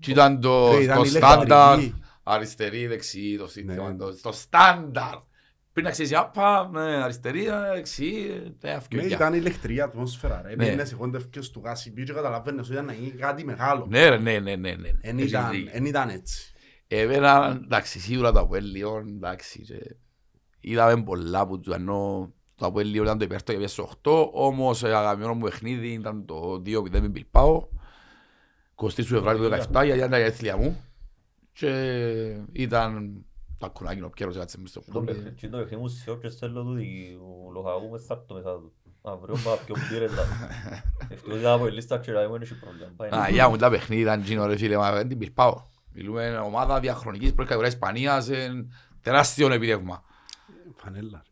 Και 0.00 0.10
ήταν 0.10 0.40
το 0.40 0.70
Ε, 0.72 0.82
ήταν 0.82 0.96
το 0.96 1.02
η 1.02 1.06
στάνταρ. 1.06 1.38
λεκταρική. 1.38 1.94
Αριστερή, 2.22 2.86
δεξί, 2.86 3.36
το 3.38 3.46
σύστημα. 3.48 3.88
Ναι. 3.90 3.96
το- 3.96 4.20
Το 4.22 4.32
στάνταρ. 4.32 5.14
Πριν 5.78 5.90
να 5.90 5.96
ξέρεις, 5.96 6.14
άπα, 6.14 6.68
ναι, 6.72 6.80
αριστερή, 7.02 7.46
δεξί, 7.74 8.28
ναι, 8.60 8.70
Ναι, 8.70 8.76
αυκαιριά. 8.76 9.06
ήταν 9.16 9.34
ηλεκτρική 9.34 9.80
ατμόσφαιρα 9.80 10.42
ρε. 10.42 10.48
Ναι. 10.48 10.56
Πήγαινες 10.56 10.94
κόντευκες 10.94 11.50
του 11.50 11.62
γάσι 11.64 11.92
πίσω 11.92 12.06
και 12.06 12.12
καταλαβαίνεις 12.12 12.60
ότι 12.64 12.72
ήταν 12.72 12.84
να 12.84 12.92
γίνει 12.92 13.10
κάτι 13.10 13.44
μεγάλο. 13.44 13.86
Ναι, 13.88 14.08
ρε, 14.08 14.16
ναι, 14.18 14.38
ναι, 14.38 14.56
ναι, 14.56 14.72
ναι. 14.74 14.88
Εν 15.00 15.18
Έχεις 15.18 15.30
ήταν- 15.30 15.50
δίκιο. 15.50 15.70
εν 15.74 15.84
ήταν 15.84 16.08
έτσι. 16.08 16.52
Εμένα, 16.88 17.60
εντάξει, 17.64 17.98
σίγουρα 18.00 18.32
το 18.32 18.38
Αποέλ 18.40 18.64
Λιόν, 18.64 19.06
εντάξει, 19.08 19.60
και 19.62 19.96
είδαμε 20.60 21.02
πολλά 21.02 21.46
που 21.46 21.60
του 21.60 21.72
ενώ 21.72 22.32
το 22.54 22.66
Αποέλ 22.66 22.88
Λιόν 22.88 23.04
ήταν 23.04 23.18
το 23.18 23.24
υπέρτο 23.24 23.52
και 23.52 23.58
πιέσε 23.58 23.80
8, 24.02 24.30
όμως 24.32 24.82
ε, 24.84 24.94
αγαπημένο 24.94 25.34
μου 25.34 25.40
παιχνίδι 25.42 25.88
ήταν 25.92 26.24
το 26.26 26.62
2-0 26.66 26.90
με 27.00 27.08
Μπιλπάο, 27.08 27.68
20 28.74 28.88
του 28.94 29.04
Φεβρουάριου 29.04 29.42
του 29.48 29.56
17, 29.72 29.84
γιατί 29.84 29.98
ήταν 29.98 30.10
τα 30.10 30.18
γενέθλια 30.18 30.56
μου 30.56 30.84
και 31.52 31.70
ήταν 32.52 33.22
τα 33.58 33.68
κονάκι 33.68 34.02
ο 34.02 34.10
Πιέρος 34.10 34.36
έτσι 34.36 34.58
μες 34.60 34.70
στο 34.70 34.80
Το 34.80 34.86
πουλί. 34.92 35.04
παιχνίδι- 35.06 35.40
τι 35.40 35.48
το 35.48 35.56
παιχνίδι 35.56 35.76
μου 35.82 35.88
σε 35.88 36.10
όποιες 36.10 36.34
θέλω 36.36 36.62
του 36.62 36.76
ο 37.46 37.50
Λοχαγού 37.52 37.88
μες 37.90 38.04
θα 38.04 38.14
έρθω 38.14 38.34
μέσα 38.34 38.50
του. 38.50 38.72
Αύριο 39.02 39.36
πάω 39.44 39.56
πιο 39.66 39.74
μπύρες 39.90 40.12
να 40.12 40.22
Ευτυχώς 41.08 41.38
ήταν 41.38 41.52
από 41.52 41.66
η 41.66 41.70
λίστα 41.70 41.98
και 41.98 42.12
να 42.12 42.28
μην 42.28 42.42
έχει 42.42 42.54
πρόβλημα. 42.58 42.90
Πάει 42.96 43.10
να- 43.10 43.22
Α, 43.22 43.28
για 43.28 43.48
μου 43.48 43.56
τα 43.56 43.70
παιχνίδι 43.70 44.02
ήταν 44.02 44.20
γίνο 44.20 44.46
ρε 44.46 44.56
φίλε, 44.56 44.76
μα 44.76 44.92
δεν 44.92 45.08
την 45.08 45.16
Μπιλπάο. 45.16 45.62
Μιλούμε 45.92 46.38
ομάδα 46.38 46.80
διαχρονικής 46.80 47.32
πρώτης 47.34 47.50
κατηγορίας 47.54 47.72
Ισπανίας, 47.74 48.28
ε, 48.28 48.66
τεράστιο 49.02 49.52
επιδεύμα. 49.52 50.02
Φανέλα. 50.76 51.22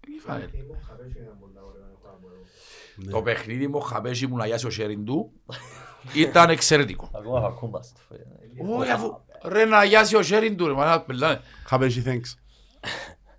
Τι 0.00 0.10
φάνε. 0.20 0.50
Ναι. 2.96 3.10
Το 3.10 3.22
παιχνίδι 3.22 3.68
μου 3.68 3.80
χαπέσει 3.80 4.24
ήμουν 4.24 4.40
αγιάσει 4.40 4.66
ο 4.66 4.70
Σέριν 4.70 5.04
του. 5.04 5.32
Ήταν 6.14 6.50
εξαιρετικό. 6.50 7.10
Ακόμα 7.14 7.40
θα 7.40 7.46
ακούμαστε. 7.46 8.00
Όχι 8.78 8.90
αφού 8.90 9.20
ρε 9.48 9.64
να 9.64 9.78
αγιάσει 9.78 10.16
ο 10.16 10.22
Σέριν 10.22 10.56
του 10.56 10.66
ρε 10.66 10.72
μα 10.72 11.00
πελάνε. 11.00 11.40
Χαβέζι, 11.66 12.02
thanks. 12.06 12.34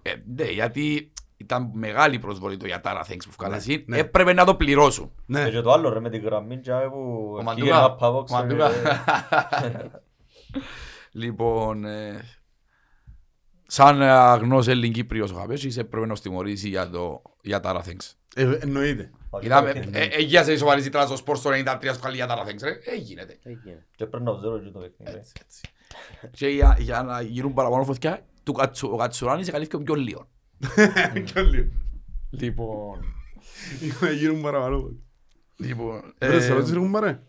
Ε, 0.02 0.14
Ναι 0.26 0.44
γιατί 0.44 1.12
ήταν 1.38 1.72
μεγάλη 1.74 2.20
προσβολή 2.20 2.58
το 2.58 2.66
Yatara 2.70 3.02
Thanks 3.02 3.24
που 3.26 3.32
βγάλασαν. 3.40 3.84
ναι. 3.86 3.98
Έπρεπε 3.98 4.34
να 4.34 4.46
το 4.46 4.56
πληρώσουν. 4.56 5.12
Ναι. 5.26 5.50
Και 5.50 5.62
το 5.62 5.72
άλλο 5.72 5.94
ρε 5.94 6.00
με 6.00 6.10
την 6.10 6.22
γραμμή 6.24 6.60
τζάμε 6.60 6.90
που 6.90 7.32
Ο 7.36 7.40
ευκήγε 7.40 7.44
Μαντούκα. 7.70 7.78
ένα 7.78 7.92
παβόξο 7.96 8.36
Ο 8.36 8.38
Μαντούκα. 8.38 8.70
και- 8.70 9.90
Λοιπόν, 11.12 11.86
ε, 11.86 12.22
σαν 13.68 14.02
αγνός 14.02 14.68
Έλλην 14.68 14.92
Κύπριος 14.94 15.32
ο 15.32 15.36
Χαπέσης 15.36 15.78
έπρεπε 15.78 16.06
να 16.06 16.16
στιμωρήσει 16.16 16.70
για 16.70 16.90
το 16.90 17.22
Yatara 17.50 17.82
Thanks. 17.82 18.12
Ε, 18.36 18.58
Εννοείται. 18.62 19.12
Είδαμε, 19.42 19.70
ε, 19.92 20.04
εγγύασε 20.06 20.52
η 20.52 20.58
σοβαρή 20.58 20.82
ζήτρα 20.82 21.06
στο 21.06 21.16
σπορ 21.16 21.38
στο 21.38 21.50
93 21.50 21.78
στο 21.82 22.00
βγάλει 22.00 22.18
Yatara 22.22 22.48
Thanks 22.50 22.62
ρε. 22.64 22.70
Ε, 22.86 22.96
γίνεται. 22.96 23.38
Έγινε. 23.44 23.86
Και 23.96 24.06
πρέπει 24.06 24.24
να 24.24 24.38
ξέρω 24.38 24.60
και 24.60 24.70
το 24.70 24.80
παιχνίδι. 24.80 25.24
Έτσι, 26.12 26.20
έτσι. 26.22 26.46
Και 26.46 26.48
για, 26.48 26.78
για 26.80 27.04
να 27.04 27.22
γίνουν 27.22 27.54
παραπάνω 27.54 27.84
φωτιά, 27.84 28.26
του 28.44 28.54
Κατσου, 28.54 28.90
ο 28.94 28.98
Κατσουράνης 28.98 29.48
εγκαλύφθηκε 29.48 29.84
πιο 29.84 29.96
λίγο. 29.96 30.28
Κι 31.26 31.40
όλοι. 31.40 31.72
Λοιπόν, 32.30 33.00
Να 34.02 34.12
γίνουν 34.12 34.42
παραπάνω. 34.42 34.92
λοιπόν, 35.58 36.14
Ρε, 36.20 36.40
σε 36.42 36.48
ε, 36.52 36.54
ρωτήσεις 36.54 36.74
ρε 36.74 36.80
κουμπάρε. 36.80 37.20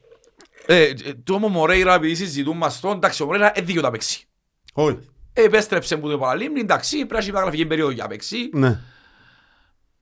ε, 0.67 0.83
ε, 0.83 0.95
το 1.25 1.35
όμω 1.35 1.49
Μωρέιρα 1.49 1.95
επειδή 1.95 2.15
συζητούν 2.15 2.57
μας 2.57 2.81
το, 2.81 2.91
εντάξει 2.91 3.23
ο 3.23 3.27
Μωρέιρα 3.27 3.53
δεν 3.55 3.67
δίκαιο 3.67 3.83
τα 3.83 3.91
παίξει. 3.91 4.27
Όχι. 4.73 4.99
Ε, 5.33 5.43
Επέστρεψε 5.43 5.97
που 5.97 6.09
το 6.11 6.19
παραλίμνη, 6.19 6.61
εντάξει, 6.61 6.97
πρέπει 6.97 7.13
να 7.13 7.19
έχει 7.19 7.29
μεταγραφική 7.31 7.67
περίοδο 7.67 7.91
για 7.91 8.07
παίξει. 8.07 8.51
Ναι. 8.53 8.81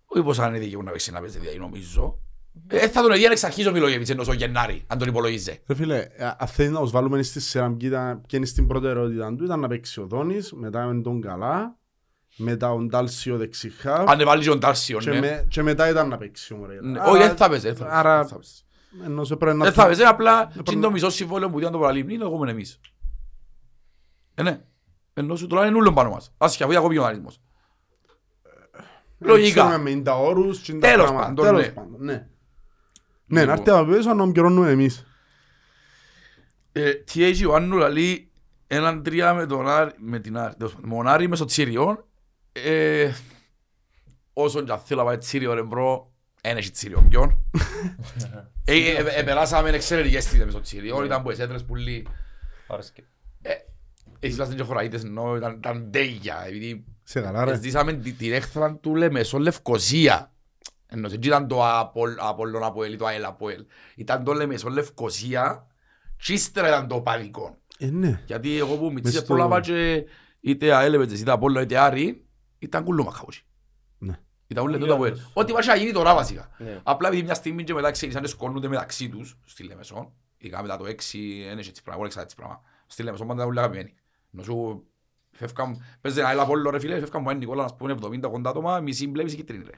Όχι 0.06 0.22
πως 0.24 0.38
αν 0.38 0.48
είναι 0.54 0.58
δίκαιο 0.64 0.82
να 0.82 0.90
παίξει 0.90 1.10
να 1.12 1.20
παίζει 1.20 1.38
δηλαδή 1.38 1.58
νομίζω. 1.58 2.18
Ε, 2.68 2.88
θα 2.88 3.02
τον 3.02 3.12
έδιαν 3.12 3.32
εξ 3.32 3.44
αρχής 3.44 3.66
ο 3.66 3.72
Μιλόγεβιτς 3.72 4.10
ενώ 4.10 4.24
ο 4.28 4.32
Γενάρη, 4.32 4.84
αν 4.86 4.98
τον 4.98 5.08
υπολογίζε. 5.08 5.60
Ρε 5.66 5.74
φίλε, 5.74 5.98
ε, 5.98 6.24
αν 6.38 6.46
θέλεις 6.48 6.72
να 6.72 6.80
τους 6.80 6.90
βάλουμε 6.90 7.22
στη 7.22 7.40
σειρά 7.40 7.66
ποιοι 7.70 7.88
ήταν- 7.92 8.14
ποιοι 8.14 8.30
είναι 8.32 8.46
στην 8.46 8.66
προτεραιότητα 8.66 9.34
του 9.34 9.44
ήταν 9.44 9.60
να 9.60 9.68
παίξει 9.68 10.00
ο 10.00 10.06
Δόνης, 10.06 10.52
μετά 10.52 10.86
με 10.86 11.00
τον 11.02 11.20
Καλά, 11.20 11.76
μετά 12.36 12.72
ο 12.72 12.78
Ντάλσιο 12.82 13.36
δεξιχά 13.36 14.04
Αν 14.08 14.20
έβαλες 14.20 14.44
και 14.44 14.50
τον 14.50 14.60
Τάρσιον, 14.60 15.00
και, 15.00 15.10
ναι. 15.10 15.20
με, 15.20 15.46
και 15.48 15.62
μετά 15.62 15.88
ήταν 15.88 16.08
να 16.08 16.16
παίξει 16.16 16.52
ο 16.52 16.56
Μωρέιρα. 16.56 16.82
Ναι, 16.86 17.00
Άρα- 17.00 17.10
Όχι, 17.10 17.22
δεν 17.22 17.36
θα 17.36 17.48
παίζει, 17.48 17.66
δεν 17.66 17.76
θα 17.76 17.84
παίζει, 17.84 17.98
Άρα 17.98 18.16
δεν 18.18 18.26
θα 18.28 18.34
παίζει. 18.34 18.62
ενώ 19.04 19.24
σε 19.24 19.36
πρέπει 19.36 19.56
να... 19.56 19.64
Δεν 19.64 19.72
θα 19.72 19.84
παίζει, 19.84 20.02
απλά 20.02 20.46
πρέπει 20.46 20.62
και 20.62 20.74
να- 20.74 20.80
το 20.82 20.90
μισό 20.90 21.10
συμβόλαιο 21.10 21.50
που 21.50 21.58
ήταν 21.60 21.72
το 21.72 21.78
παραλίμνη 21.78 22.14
είναι 22.14 22.24
εγώ 22.24 22.46
εμείς. 22.48 22.80
Ε, 24.34 24.42
ναι. 24.42 24.60
Ενώ 25.14 25.36
σου 25.36 25.46
τώρα 25.46 25.66
είναι 25.66 25.76
ούλον 25.76 25.94
πάνω 25.94 26.10
μας. 26.10 26.32
Άσχια, 26.38 26.66
αφού 26.66 26.76
ακόμα 26.78 27.02
ο 27.02 27.04
αριθμός. 27.04 27.40
Λογικά. 29.18 29.66
Ξέρουμε 29.66 29.90
με 29.94 30.00
τα 30.02 30.18
όρους 30.18 30.58
και 30.60 30.72
τα 30.72 30.78
Τέλος 30.78 31.06
πράγματα. 31.10 31.26
πάντων, 31.26 31.44
Τέλος 31.44 31.72
ναι. 31.98 32.28
Πάντων, 33.28 33.34
ναι. 33.34 33.40
Ναι, 33.40 33.46
να 33.46 33.54
Λοιπόν. 33.54 33.74
έρθει 33.74 33.82
από 33.82 33.92
πίσω 33.96 34.08
να 34.08 34.16
τον 34.16 34.32
καιρώνουμε 34.32 34.70
εμείς. 34.70 35.04
Ε, 36.72 36.92
Τι 36.94 37.24
έχει 37.24 37.44
ο 37.44 37.54
Άννου 37.54 37.76
λαλεί 37.76 38.30
έναν 38.66 39.02
τρία 39.02 39.34
με 39.34 39.46
τον 39.46 39.68
Άρη, 39.68 39.90
με 39.98 40.18
την 40.18 40.36
Άρη, 40.38 40.54
τέλος 40.56 40.72
πάντων, 40.74 40.88
με 40.88 40.96
τον 40.96 41.06
Άρη 41.08 41.28
μες 41.28 41.38
στο 41.38 41.46
Τσίριο 41.46 42.06
Ε, 42.52 43.12
όσον 44.32 44.64
και 44.64 44.72
αν 44.72 44.78
θέλω 44.78 45.00
να 45.00 45.06
πάει 45.06 45.18
τσίριο 45.18 45.54
ρε 45.54 45.62
μπρο, 45.62 46.12
δεν 46.42 46.56
έχει 46.56 46.70
τσίριο 46.70 47.06
ποιον. 47.08 47.38
Ε, 48.68 48.74
ε, 48.74 49.18
ε, 49.18 49.22
Περάσαμε 49.22 49.70
εξαιρετικές 49.70 50.22
στιγμές 50.24 50.44
μες 50.44 50.52
στο 50.52 50.62
τσίριο, 50.62 51.04
ήταν 51.04 51.22
που 51.22 51.30
εσέτρες 51.30 51.64
πουλί. 51.64 52.06
Άρεσκε. 52.68 53.04
Εσείς 54.20 54.36
ήμασταν 54.36 54.56
και 54.56 54.62
χωραΐτες 54.62 55.04
ενώ 55.04 55.36
ήταν- 55.36 55.56
ήταν 55.56 55.90
τέγια, 55.90 56.44
επειδή 56.46 56.84
Σε 57.02 57.20
καλά 57.20 57.44
ρε. 57.44 57.58
ζήσαμε 57.60 57.92
τη- 57.92 58.12
την 58.12 58.32
έχθρα 58.32 58.74
του 58.74 58.94
Λεμεσό 58.94 59.38
Λευκοσία. 59.38 60.32
Ενώ 60.96 61.08
δεν 61.08 61.20
ήταν 61.22 61.48
το 61.48 61.66
Απολ- 61.78 62.18
Απόλλων 62.20 62.64
Αποέλ 62.64 62.92
ή 62.92 62.96
το 62.96 63.06
ΑΕΛ 63.06 63.24
Αποέλ. 63.24 63.64
Ήταν 63.96 64.24
το 64.24 64.32
Λεμεσό 64.32 64.68
Λευκοσία 64.68 65.66
και 66.16 66.32
ύστερα 66.32 66.68
ήταν 66.68 66.88
το 66.88 67.00
Παδικό. 67.00 67.56
Ε, 67.78 67.86
ναι. 67.86 68.22
Γιατί 68.26 68.58
εγώ 68.58 68.76
που 68.76 68.92
μητσίες 68.92 69.14
στο- 69.16 69.26
πρόλαβα 69.26 69.60
και 69.60 70.04
είτε 70.40 70.74
ΑΕΛ 70.74 70.94
έπαιζες, 70.94 71.20
είτε 71.20 71.30
Απόλλων 71.30 71.62
είτε 71.62 71.78
Άρη, 71.78 72.24
ήταν 72.58 72.84
κουλό 72.84 73.04
μαχαούσι. 73.04 73.44
Ναι. 73.98 74.18
Ήταν 74.46 74.64
ούλε 74.64 74.72
Πολύ 74.76 74.84
τότε 74.88 74.94
Αποέλ. 74.98 75.12
άλλος. 75.12 75.30
Ό,τι 75.34 75.52
βάζει 75.52 75.68
να 75.68 75.74
γίνει 75.76 75.92
τώρα 75.92 76.14
βασικά. 76.14 76.50
Ναι. 76.58 76.80
Απλά 76.82 77.08
επειδή 77.08 77.22
μια 77.22 77.34
στιγμή 77.34 77.64
και 77.64 77.74
μετά 77.74 77.90
ξεκίνησαν 77.90 78.22
να 78.22 78.28
σκόνονται 78.28 78.68
μεταξύ 78.68 79.08
τους 79.08 79.38
στη 79.44 79.62
Λεμεσό, 79.62 80.12
ειδικά 80.38 80.62
μετά 80.62 80.76
το 80.76 80.84
6, 80.86 81.44
δεν 81.48 81.58
έχει 81.58 81.68
έτσι 81.68 81.82
πράγμα, 81.82 81.94
εγώ 82.00 82.04
έξα 82.04 82.20
έτσι 82.20 82.36
πράγμα. 82.36 82.60
Στη 82.86 83.02
Λεμεσό 83.02 83.22
πάντα 83.24 83.34
ήταν 83.34 83.46
όλοι 83.48 83.58
αγαπημένοι. 83.58 83.94
Ενώ 84.32 84.42
σου 84.42 84.86
φεύγαν, 85.30 85.82
παίζει 86.00 86.18
ένα 86.20 86.30
έλα 86.30 86.46
πόλο 86.46 86.70
ρε 86.70 86.78
φίλε, 86.78 86.98
φεύγαν 86.98 87.22
μου 87.22 87.30
ένα 87.30 87.38
Νικόλα 87.38 87.62
να 87.62 87.74
πούμε 87.74 87.92
70-80 87.92 88.48
άτομα, 88.50 88.80
μισή 88.80 89.08
μπλε, 89.08 89.22
μισή 89.22 89.36
κίτρινη 89.36 89.64
ρε. 89.64 89.76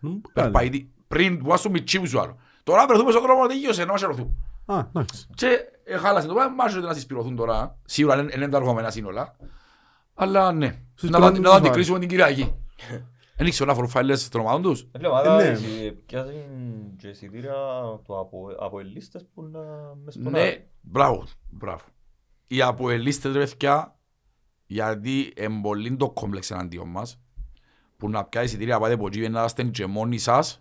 Μ, 0.00 0.08
πάλι. 0.08 0.20
Περπάει 0.32 0.68
τι- 0.70 0.86
πριν 1.08 1.38
που 1.42 1.52
άσου 1.52 1.70
μητσί 1.70 2.00
που 2.00 2.06
σου 2.06 2.20
άλλος. 2.20 2.34
Τώρα 2.62 2.86
βρεθούμε 2.86 3.10
στον 3.10 3.22
δρόμο, 3.22 3.46
τελείωσε, 3.46 3.84
να 3.84 3.92
μας 3.92 4.02
ερωθούν. 4.02 4.36
Α, 4.66 4.78
εντάξει. 4.88 5.26
Και 5.34 5.58
ε, 5.84 5.96
χάλασε 5.96 6.26
το 6.26 6.34
πράγμα, 6.34 6.54
μάζω 6.54 6.80
να 6.80 6.94
συσπηρωθούν 6.94 7.36
τώρα. 7.36 7.78
Σίγουρα 7.84 8.16
δεν 8.16 8.28
είναι 8.28 8.48
τα 8.48 8.56
αργομένα 8.56 8.90
σύνολα. 8.90 9.36
Αλλά 10.14 10.52
ναι, 10.52 10.66
να 10.66 10.72
Συσπηρωθούν 10.94 11.10
τα- 11.12 11.18
να 11.30 11.32
τους 11.32 11.42
τα 11.44 11.50
άλλους. 11.50 11.66
αντικρίσουμε 11.66 11.98
την 11.98 12.08
Κυριακή. 12.08 12.54
Δεν 13.38 13.46
ήξερα 13.46 13.68
να 13.68 13.74
φορούν 13.74 13.90
φάιλες 13.90 14.28
των 14.28 14.40
ομάδων 14.40 14.62
τους. 14.62 14.80
Ε, 14.80 14.86
φίλε, 14.92 15.08
ομάδα 15.08 15.36
ναι. 15.36 15.42
εσύ, 15.42 15.92
πιάσουν 16.06 16.32
και 16.96 17.08
εισιτήρια 17.08 17.52
του 18.04 18.18
απο- 18.18 18.54
αποελίστες 18.58 19.26
που 19.34 19.42
να 19.42 19.60
μες 20.04 20.14
στον 20.14 20.30
Ναι, 20.32 20.40
Άρη. 20.40 20.68
μπράβο, 20.80 21.24
μπράβο. 21.50 21.84
Οι 22.46 22.62
αποελίστες 22.62 23.32
ρε 23.32 23.38
παιδιά, 23.38 23.96
γιατί 24.66 25.32
εμπολύν 25.36 25.96
το 25.96 26.10
κόμπλεξ 26.10 26.50
εναντίον 26.50 26.88
μας, 26.88 27.20
που 27.96 28.10
να 28.10 28.24
πιάει 28.24 28.44
εισιτήρια 28.44 28.78
πάτε 28.78 28.92
από 28.92 29.06
εκεί 29.06 29.28
να 29.28 29.44
είστε 29.44 29.62
και 29.62 29.86
μόνοι 29.86 30.18
σας, 30.18 30.60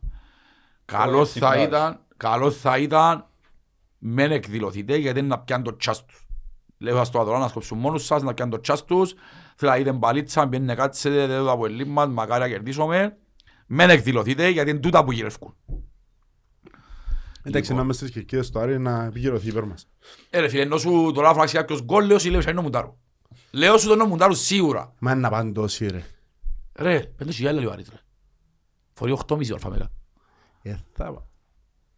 καλό 0.85 1.21
έτσι 1.21 1.39
θα 1.39 1.51
πλάς. 1.51 1.65
ήταν, 1.65 1.99
καλό 2.17 2.51
θα 2.51 2.77
ήταν 2.77 3.25
μεν 3.97 4.31
εκδηλωθείτε 4.31 4.97
γιατί 4.97 5.19
είναι 5.19 5.27
να 5.27 5.39
πιάνουν 5.39 5.65
το 5.65 5.75
τσάς 5.75 6.05
τους. 6.05 6.27
Λέω 6.77 6.95
σας 6.97 7.09
το 7.09 7.23
τώρα 7.23 7.39
να 7.39 7.47
σκοψουν 7.47 7.77
μόνους 7.77 8.05
σας, 8.05 8.23
να 8.23 8.33
πιάνουν 8.33 8.53
το 8.53 8.61
τσάς 8.61 8.85
τους, 8.85 9.13
θέλω 9.55 9.71
να 9.71 9.77
είτε 9.77 9.91
μπαλίτσα, 9.91 10.45
μπαίνουν 10.45 10.65
να 10.67 10.75
κάτσετε, 10.75 11.27
δεν 11.27 11.39
το 11.39 11.51
αποελί 11.51 11.85
μας, 11.85 12.07
μακάρι 12.07 12.41
να 12.41 12.47
κερδίσουμε. 12.47 13.17
Μεν 13.67 13.89
εκδηλωθείτε 13.89 14.49
γιατί 14.49 14.69
είναι 14.69 14.79
τούτα 14.79 15.03
που 15.03 15.11
γυρεύκουν. 15.11 15.55
Εντάξει, 17.43 17.73
να 17.73 17.81
είμαστε 17.81 18.03
στις 18.07 18.15
κερκίδες 18.15 18.49
του 18.49 18.59
Άρη 18.59 18.79
να 18.79 19.03
επικυρωθεί 19.03 19.47
υπέρ 19.47 19.63
μας. 19.63 19.87
Ε 20.29 20.39
ρε 20.39 20.47
φίλε, 20.47 20.61
ενώ 20.61 20.77
σου 20.77 21.11
τώρα 21.13 21.33
φράξει 21.33 21.55
κάποιος 21.55 21.83
γκολ, 21.83 22.05
λέω 22.05 22.19
σου 22.19 22.29
λέω 22.29 22.41
είναι 22.49 22.59
ο 22.59 22.61
Μουντάρου. 22.61 22.97
Λέω 23.51 23.77
σου 23.77 23.87
τον 23.87 24.01
ο 24.01 24.05
Μουντάρου 24.05 24.33
σίγουρα. 24.33 24.93
Μα 24.99 25.11
είναι 25.11 25.19
να 25.19 25.29
πάνε 25.29 25.51
τόσοι 25.51 25.87
ρε. 25.87 26.03
Ρε, 26.75 26.99
πέντε 26.99 27.31
χιλιάδες 27.31 27.59
λέει 27.59 27.69
ο 27.69 27.71
Άρης 27.73 27.89
ρε. 27.89 27.95
Φορεί 28.93 29.11
οχτώ 29.11 29.37
ώρφα 29.53 29.69
μέγα. 29.69 29.87
Ε, 30.61 30.75
θα 30.93 31.03
πάω. 31.03 31.21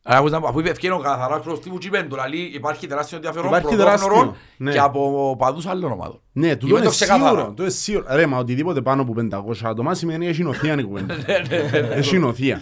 Αλλά 0.04 0.18
ακούς 0.18 0.32
να- 0.32 0.38
αφού 0.38 0.60
είπε 0.60 0.70
ευκαιρία 0.70 0.96
ο 0.96 1.00
καθαράς 1.00 1.42
προς 1.44 1.60
τύπου 1.60 1.78
τσίπεν, 1.78 2.10
τώρα 2.10 2.30
λέει 2.30 2.40
υπάρχει 2.40 2.88
τεράστιο 2.88 3.16
ενδιαφέρον 3.18 3.48
Υπάρχει 3.48 3.68
πρωτόχρονων 3.68 4.00
τεράστιο, 4.10 4.36
ναι. 4.58 4.72
και 4.72 4.80
από 4.80 5.36
παδούς 5.38 5.66
άλλων 5.66 5.92
ομάδων. 5.92 6.22
Ναι, 6.32 6.46
Είμαι 6.48 6.56
τούτο 6.56 6.76
είναι 6.76 6.86
το 6.86 6.90
ξεκάθαρα. 6.92 7.30
σίγουρο. 7.30 7.48
τούτο 7.48 7.62
είναι 7.62 7.72
σίγουρο. 7.72 8.06
Ρε, 8.10 8.26
μα 8.26 8.38
οτιδήποτε 8.38 8.82
πάνω 8.82 9.02
από 9.02 9.14
500 9.18 9.54
άτομα 9.64 9.94
σημαίνει 9.94 10.28
έχει 10.28 10.44
νοθεία 10.44 10.74
η 10.80 10.84
κουβέντα. 10.84 11.16
Έχει 11.96 12.18
νοθεία. 12.20 12.62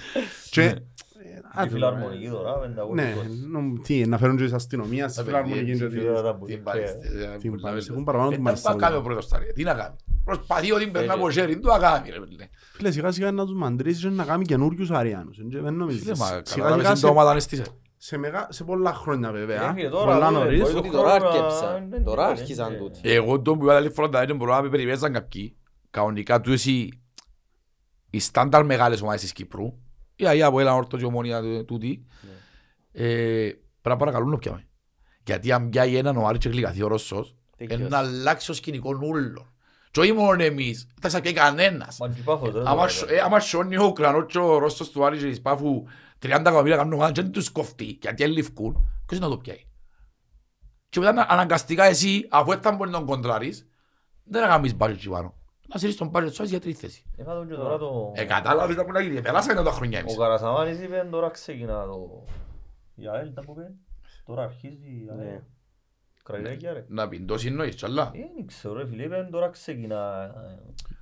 Και... 1.56 1.62
ε, 1.62 1.64
Η 1.64 1.66
άντε, 1.66 1.70
φιλαρμονική 1.74 2.30
τώρα, 2.30 2.60
πεντακόσια 2.60 3.04
Ναι, 3.06 3.14
κόσμο. 3.16 3.34
νομ- 3.52 3.80
τι, 3.84 4.06
να 4.08 4.18
φέρουν 4.18 4.38
και 4.38 4.44
της 4.44 4.54
αστυνομίας, 4.54 5.12
στη 5.12 5.24
φιλαρμονικής 5.24 5.80
και 5.80 5.88
Τι 5.88 5.96
τέτοια. 5.96 6.12
ώρα 6.12 6.22
τα 6.22 6.36
που- 6.36 6.46
Τι 6.46 6.58
πάρεις, 6.58 6.90
ε, 6.92 7.38
Τι 7.40 7.50
που 7.50 7.56
πάρεις, 7.62 7.84
λέμε. 7.84 7.94
έχουν 7.94 8.04
παραπάνω 8.04 8.30
Ε, 8.30 8.36
του 8.36 8.44
τα 8.44 8.50
Μαρσέλο. 8.50 8.76
πάει 8.76 8.84
κάνει 8.90 8.96
ο 9.00 9.02
πρόεδρος 9.02 9.28
τώρα, 9.28 9.44
τι 9.56 9.64
να 9.64 9.74
κάνει. 9.74 9.96
Προσπαθεί 10.26 10.72
ότι 10.72 10.88
παίρνει 10.88 11.08
Ε, 11.08 11.12
από 11.12 11.30
χέρι, 11.32 11.60
του 11.60 11.68
να 11.68 11.80
κάνει 11.80 12.10
ρε 12.10 12.26
φίλε. 12.30 12.48
Φίλε, 12.74 12.92
σιγά 12.92 13.12
σιγά 13.12 13.32
να 13.32 13.46
τους 13.46 13.56
μαντρήσεις 13.56 14.04
και 14.04 14.10
να 14.10 14.24
κάνει 14.26 14.46
καινούριους 14.46 14.92
Αριάνους. 14.92 15.38
Ε, 15.38 15.44
Δεν 15.62 15.74
νομίζεις. 15.74 16.02
Φίλε, 16.02 16.16
μα 16.18 16.26
Σιγά 16.26 16.42
καταλάβες 16.42 16.76
σιγά 16.76 16.88
είναι 16.90 16.96
σε- 16.96 17.06
το 17.06 17.12
ομάδα 17.12 17.30
αναισθήσε. 17.30 17.64
σε 17.98 18.18
μεγά- 18.18 18.48
σε 18.52 18.64
πολλά 18.64 18.94
χρόνια 18.94 19.30
Ε, 19.30 19.32
βέβαια. 19.32 19.74
φίλε, 19.74 19.90
τώρα, 19.90 20.14
Πολλά 20.14 20.28
δούμε, 20.28 20.40
νωρίς. 20.40 20.60
μπορεί 20.62 20.74
το 20.74 20.80
Ότι 20.80 20.90
τώρα 20.90 21.10
χρόνο 21.10 21.24
να- 21.30 21.38
άρκεψαν, 21.38 21.88
ναι, 21.90 22.00
τώρα 22.00 22.24
ναι, 22.26 22.30
άρχισαν 22.32 22.72
ναι. 22.72 22.78
τούτοι. 22.78 23.00
Εγώ 23.04 23.42
τον 23.42 23.58
που 23.58 23.64
είπα 23.64 23.76
άλλη 23.76 23.90
φορά 23.90 24.26
δεν 24.26 24.36
μπορώ 24.36 24.54
να 24.56 24.62
με 24.62 24.70
περιπέζαν 24.70 25.14
κάποιοι. 25.14 25.56
Κανονικά 25.90 26.42
του 26.42 26.52
εσύ 26.52 26.90
οι 28.10 28.20
στάνταρ 28.20 28.66
μεγάλες 28.66 29.02
ομάδες 29.02 29.22
της 29.22 29.32
Κύπρου 29.34 29.74
η 30.16 30.28
ΑΕΑ 30.28 30.48
από 30.48 30.60
έλα 30.60 30.74
όρτο 30.76 30.98
και 30.98 31.06
ομόνια 31.06 31.42
του- 31.42 31.66
τούτη 31.66 32.06
ε, 32.92 33.04
πρέπει 33.04 33.60
να 33.84 33.96
παρακαλούν 33.96 34.30
να 34.30 34.38
πιάμε. 34.38 34.68
Γιατί 35.24 35.52
αν 35.52 35.70
πιάει 35.70 35.96
έναν 35.96 36.18
ο 36.18 36.28
Άρης 36.28 36.40
και 36.40 36.50
γλυκαθεί 36.50 36.84
ο 36.84 36.88
Ρώσος 36.88 37.36
Τελειώσει. 37.58 37.84
να 37.84 37.98
αλλάξει 37.98 38.48
το 38.48 38.54
σκηνικό 38.54 39.00
ούλο. 39.02 39.50
Και 39.92 40.00
όχι 40.00 40.12
μόνο 40.12 40.44
εμείς, 40.44 40.84
δεν 40.88 40.94
θα 41.02 41.08
ξαπιάει 41.08 41.34
κανένας. 41.34 41.98
Μα 42.00 42.10
και 42.10 42.22
πάφος, 42.22 42.52
δεν 42.52 42.68
Άμα 42.68 42.84
το 42.84 42.90
σ- 42.92 43.00
παρακαλώ. 43.00 43.20
ε, 43.22 43.26
Άμα 43.26 43.40
σιώνει 43.40 43.78
ο 43.78 43.84
Ουκρανός 43.86 44.26
και 44.32 44.38
ο 44.38 44.58
Ρώσος 44.58 44.90
του 44.92 45.06
Άρη 45.06 45.18
και 45.18 45.26
της 45.26 45.42
Πάφου 45.42 45.84
30 46.20 46.50
εκατομμύρια 46.50 46.76
κάνουν 46.78 46.94
ομάδα 46.94 47.12
και 47.12 47.22
δεν 47.22 47.32
τους 47.32 47.50
κοφτεί 47.50 47.98
γιατί 48.02 48.24
ελήφκουν, 48.24 48.88
ποιος 49.06 49.20
να 49.20 49.28
το 49.30 49.38
πιάει. 49.38 49.64
Και 50.90 51.00
μετά 51.00 51.12
να- 51.14 51.26
αναγκαστικά 51.30 51.84
εσύ, 51.84 52.28
αφού 52.30 52.52
έτσι 52.52 52.72
μπορεί 52.72 52.90
να 52.90 52.98
τον 52.98 53.06
κοντράρεις, 53.08 53.68
δεν 54.24 54.42
να 54.42 54.48
κάνεις 54.48 54.76
μπάτζετ 54.76 54.98
εκεί 55.00 55.10
πάνω. 55.10 55.35
Να 55.74 55.80
σύρεις 55.80 55.96
τον 55.98 56.08
μπάτζετ 56.08 56.34
σου 56.34 56.44
για 56.44 56.60
τρίτη 56.60 56.78
θέση. 56.80 57.04
Ε, 57.18 57.24
πάντων 57.24 57.48
και 57.48 57.54
τώρα 57.54 57.78
το- 57.78 58.12
Ε, 58.16 58.24
κατάλαβες 58.24 58.76
τα 58.76 58.86
που 58.86 58.92
να 58.92 59.00
γίνει, 59.02 59.22
περάσαμε 59.22 59.64
τα 59.64 59.72
χρόνια 59.72 59.98
Ο 59.98 60.02
εμείς. 60.02 60.18
Καρασαμάνης 60.18 60.80
είπε 60.82 61.08
τώρα 61.12 61.30
ξεκινά 61.30 61.86
το... 61.86 62.24
Η 62.96 63.08
ΑΕΛ 63.08 63.34
τα 63.34 63.42
που 63.42 63.52
είπε. 63.58 63.72
Τώρα 64.26 64.44
αρχίζει 64.44 64.88
η 64.88 65.08
ΑΕΛ. 65.18 65.28
Ναι. 65.28 65.42
Κραϊρέκια 66.24 66.74
ρε. 66.74 66.86
Να 66.88 67.08
πεις, 67.08 67.22
το 67.28 67.38
συνοείς, 67.38 67.76
τσαλά. 67.76 68.12
Ε, 68.14 68.20
Δεν 68.36 68.46
ξέρω 68.48 68.74
ρε 68.74 68.88
φίλε, 68.88 69.04
είπε 69.04 69.28
τώρα 69.32 69.50
ξεκινά. 69.50 70.32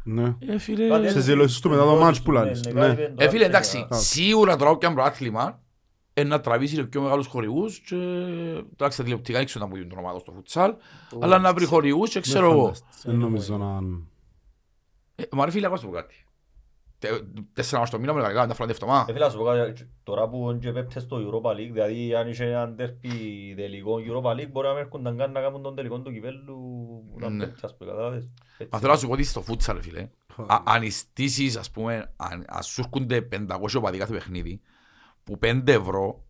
Ναι. 0.04 0.36
Ε, 0.40 0.58
φίλε, 0.58 0.88
Κάτι 0.88 1.10
Σε 1.10 1.18
έτσι- 1.18 1.32
δηλώσεις 1.32 1.60
του 1.60 1.70
μετά 1.70 1.82
το 1.82 1.88
δηλώσεις 1.90 2.06
μάτς 2.06 2.18
του, 2.18 2.24
που 2.24 2.32
ναι, 2.32 2.38
λάλλεις. 2.40 2.66
ναι, 2.66 2.72
Ναι. 2.72 2.80
κάτι 2.80 2.92
είπε, 3.02 3.12
τώρα 3.16 3.24
Ε, 3.24 3.30
φίλε, 3.30 3.46
εντάξει, 3.46 3.70
ξεκινά. 3.78 4.00
σίγουρα 4.00 4.56
τώρα 4.56 4.72
όποια 4.72 4.94
προάθλημα 4.94 5.62
ε, 6.14 6.24
να 6.24 6.42
τραβήσει 6.42 6.76
και 6.76 6.84
πιο 6.84 7.02
μεγάλους 7.02 7.28
χορηγούς 7.28 7.80
και 7.80 7.96
εντάξει 8.74 8.98
τα 8.98 9.04
τηλεοπτικά 9.04 9.38
δεν 9.38 9.46
ξέρω 9.48 9.64
να 9.64 9.70
μου 9.70 9.76
δίνουν 9.76 9.90
τον 9.90 10.00
ομάδα 10.00 10.20
στο 10.20 10.32
φουτσάλ 10.32 10.74
αλλά 11.20 11.38
να 11.40 11.54
βρει 11.54 11.66
χορηγούς 11.66 12.10
και 12.10 12.20
ξέρω 12.20 12.48
Δεν 12.48 12.56
εγώ. 12.58 12.64
φανταστείς. 12.64 13.04
Δεν 13.06 13.16
νομίζω 13.16 13.58
να... 13.58 13.80
Ε, 15.16 15.24
Μα 15.32 15.46
ρε 15.46 15.52
φίλε, 15.52 15.66
ακόμα 15.66 15.80
σου 15.82 15.88
πω 15.88 15.94
κάτι. 15.94 16.26
Τε- 17.00 17.22
Τέσσερα 17.54 17.80
μας 17.82 17.90
το 17.90 18.00
μήνα 18.00 18.14
με 18.14 18.22
να 18.22 18.28
κάνουμε 18.28 18.48
τα 18.48 18.54
φορά 18.54 18.68
τη 18.68 18.74
εβδομάδα. 18.74 19.06
Ε, 19.10 19.14
φίλε, 19.14 19.26
να 19.26 19.32
σου 19.32 19.38
πω 19.38 19.44
κάτι, 19.44 19.90
τώρα 20.04 20.30
που 20.30 20.50
είναι 20.50 20.60
και 20.60 20.72
πέπτες 20.72 21.04
στο 21.04 21.18
Europa 21.18 21.50
League, 21.52 21.70
δηλαδή 21.72 22.16
αν 22.16 22.28
είχε 22.28 22.46
έναν 22.46 22.76
τέρπι 22.76 23.10
τελικό 23.56 23.96
Europa 23.96 24.32
League, 24.32 24.50
μπορεί 24.52 24.68
να 24.68 24.74
μην 24.74 24.82
έρχονταν 24.84 25.18
καν 25.18 25.32
να 25.32 25.42
κάνουν 25.42 25.62
τον 25.62 25.76
τελικό 25.76 26.00
του 26.00 26.12
κυπέλλου 26.12 26.56
που 27.10 27.16
ήταν 27.18 27.36
Ναι. 27.36 27.46
πέπτες, 27.46 27.64
ας 27.64 27.78
πούμε, 27.78 27.90
κατάλαβες. 27.92 28.30
Έτσι. 28.58 28.68
Μα 28.72 28.80
θέλω 28.80 28.92
να 28.92 28.98
σου 28.98 29.08
πω 29.08 29.14
ότι 29.14 29.24
στο 29.24 29.42
φούτσαλ, 29.42 29.82
φίλε, 29.82 30.10
α- 30.48 30.62
αν 30.66 30.92
στήσεις, 30.92 31.58
ας 31.58 31.72
πούμε, 31.72 32.14
αν 32.16 32.46
αν 32.48 32.64
σου 32.64 32.82
έρχονται 32.82 33.22
500 33.22 33.78
οπαδοί 33.78 33.98
κάθε 33.98 34.14
παιχνίδι, 34.14 34.62
που 35.24 35.38
5 35.42 35.72
ευρώ, 35.72 36.24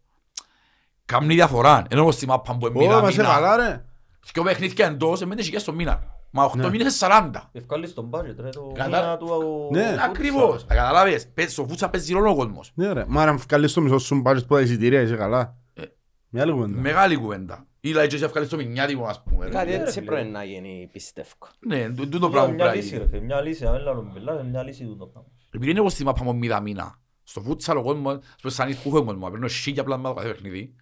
κάνει 1.05 1.34
διαφορά. 1.34 1.85
Ενώ 1.89 2.01
όπως 2.01 2.15
στη 2.15 2.26
μάπα 2.27 2.57
που 2.57 2.65
Ω, 2.76 2.81
είναι 2.81 2.93
μα 3.01 3.11
σε 3.11 3.22
μήνα, 3.22 3.34
καλά 3.34 3.55
ρε. 3.55 3.85
δυο 4.34 4.43
παιχνίδια 4.43 4.85
εντός, 4.88 5.22
εμένα 5.22 5.39
χιλιάδες 5.41 5.61
στο 5.61 5.73
μήνα. 5.73 6.15
Μα 6.35 6.43
8 6.43 6.55
Ναι. 6.55 6.69
μήνες 6.69 6.97
40. 6.97 7.49
Ευκάλεις 7.51 7.93
τον 7.93 8.10
budget 8.14 8.35
ρε, 8.39 8.49
το 8.49 8.72
Κατά- 8.76 8.88
μήνα 8.88 9.18
του 9.18 9.69
Ναι. 9.72 9.93
futsal. 9.95 9.97
Ακριβώς. 10.10 10.64
Θα 10.68 10.76
καταλάβεις. 10.76 11.27
Παίζει- 11.34 11.51
Στο 11.53 11.65
φούτσαλ 11.68 11.89
παίζει 11.89 12.14
ρόλο 12.14 12.30
ο 12.31 12.35
κόσμος. 12.35 12.72
Ναι 12.76 12.93
ρε. 12.93 13.03
Μα 13.07 13.22
αν 13.23 13.38
βγάλεις 13.38 13.73
το 13.73 13.81
μισό 13.81 13.97
σου 13.97 14.22
μπάτζετ 14.22 14.47
που 14.47 14.53
τα 14.53 14.61
εισιτήρια 14.61 15.01
είσαι 15.01 15.15
καλά. 15.15 15.57
Ε. 15.73 15.81
Μια 16.30 16.41
άλλη 16.41 16.51
κουβέντα. 16.51 16.80
Μεγάλη 16.80 17.15
κουβέντα. 17.15 17.68
Ή 17.80 17.88
δηλαδή 17.89 18.07
και 18.07 18.18
σε 18.18 18.26
ευχαριστώ 18.26 18.57
μηνιάτικο, 18.57 19.05
ας 19.05 19.23
πούμε. 19.23 19.45
ρε. 19.45 19.51
Κάτι 19.51 19.69
Ναι, 19.69 19.76
ρε, 19.77 19.81
έτσι 19.84 19.99
φίλε. 19.99 20.11
πρέπει 20.11 20.30
να 20.30 20.43
γίνει, 20.43 20.89
πιστεύω. 20.91 21.30
Ναι, 21.68 21.89
τού- 21.89 21.95
τούτο 22.10 22.19
Μια- 22.19 22.30
πράγμα 22.30 22.49
που 22.49 22.55
Μια 22.55 22.64
πρέπει 22.64 22.77
να 22.77 22.84
λύση 22.84 22.88
γίνει. 22.88 22.99
ρε, 23.03 23.07
φίλε, 23.10 23.22
μια 23.22 23.41
λύση, 23.41 23.65
αν 23.65 23.81
λέμε 23.84 24.11
πελά, 24.14 24.43
μια 24.43 24.64
λύση 24.64 24.84
του 24.85 24.95
το 24.97 25.05
πράγμα. 25.05 25.30
Επειδή 25.51 25.72
είναι 25.72 25.80
όπως 25.80 25.91
στη 25.93 26.03
μάπα 26.03 26.23
μου 26.23 26.35
μηδα 26.35 26.60
μήνα. 26.60 26.95
Στο 27.23 27.41
φούτσαλ 27.41 27.77
ο 27.77 27.81
κόσμος, 27.84 28.18
στο 28.38 28.49
σαν 28.49 28.68
που 28.84 28.89
έχουμε 28.97 29.11
κόσμος, 29.14 29.31
παίρνω 29.31 29.47
σίγια 29.47 29.84
πλάσματα 29.84 30.15
κάθε 30.22 30.34
παιχνίδι. 30.34 30.76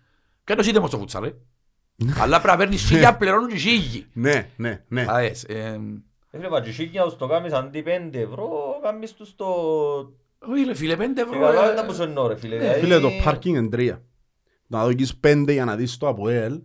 Και 0.43 0.55
το 0.55 0.63
σύντεμο 0.63 0.87
στο 0.87 0.97
φούτσαλ, 0.97 1.23
ε. 1.23 1.33
Αλλά 2.19 2.41
πρέπει 2.41 2.47
να 2.47 2.57
παίρνεις 2.57 2.81
σίγια, 2.85 3.15
πληρώνουν 3.17 3.47
και 3.49 3.57
σίγοι. 3.57 4.05
Ναι, 4.13 4.49
ναι, 4.55 4.83
ναι. 4.87 5.05
Άες, 5.07 5.43
ε, 5.43 5.79
Ε, 6.33 6.37
Φίλε, 6.37 6.47
πατζησίκια 6.47 7.03
ως 7.03 7.17
το 7.17 7.27
κάνεις 7.27 7.53
αντί 7.53 7.81
πέντε 7.81 8.19
ευρώ, 8.19 8.49
κάνεις 8.83 9.13
τους 9.13 9.35
το... 9.35 9.45
όχι 10.39 10.63
ρε 10.65 10.73
φίλε, 10.73 10.95
πέντε 10.95 11.21
Και 11.23 11.27
ευρώ. 11.29 11.39
καταλάβεις 11.39 11.71
ε, 11.71 11.75
τα 11.75 11.85
που 11.85 11.93
σου 11.93 12.01
εννοώ 12.03 12.27
ρε 12.27 12.35
φίλε. 12.35 12.55
Ναι, 12.57 12.61
δηλαδή- 12.61 12.79
Φίλε, 12.81 12.99
το 12.99 13.09
parking 13.31 13.45
είναι 13.45 13.69
τρία. 13.69 14.01
Να 14.67 14.83
δοκίσεις 14.83 15.17
πέντε 15.17 15.51
για 15.53 15.65
να 15.65 15.75
δεις 15.75 15.97
το 15.97 16.07
από 16.07 16.29
ελ, 16.29 16.61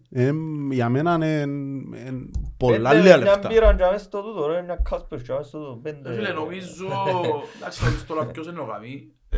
για 0.70 0.88
μένα 0.88 1.14
είναι 1.14 1.26
είναι 1.40 2.30
πολλά 2.56 2.90
Πέντε, 2.90 3.02
λίγα 3.02 3.16
Μια 3.16 3.26
λεφτά. 3.26 3.48
μπύρα 3.48 3.74
και 3.74 3.82
αμέσως 3.84 4.06
στο 4.06 4.22
τούτο 4.22 4.46
ρε, 4.46 4.62
μια 4.62 4.76
κάσπερ 4.90 5.22
και 5.22 5.32
αμέσως 5.32 5.48
στο 5.48 5.58
τούτο, 5.58 5.80
πέντε. 5.82 6.08
Ρε 6.08 6.14
φίλε, 6.14 6.32
νομίζω, 6.32 6.86
εντάξει 7.56 7.80
θα 7.82 7.90
δεις 7.90 8.06
τώρα 8.06 8.26
ποιος 8.26 8.46
είναι 8.46 8.60
ο 8.60 8.64
γαμί. 8.64 9.12
Ε, 9.28 9.36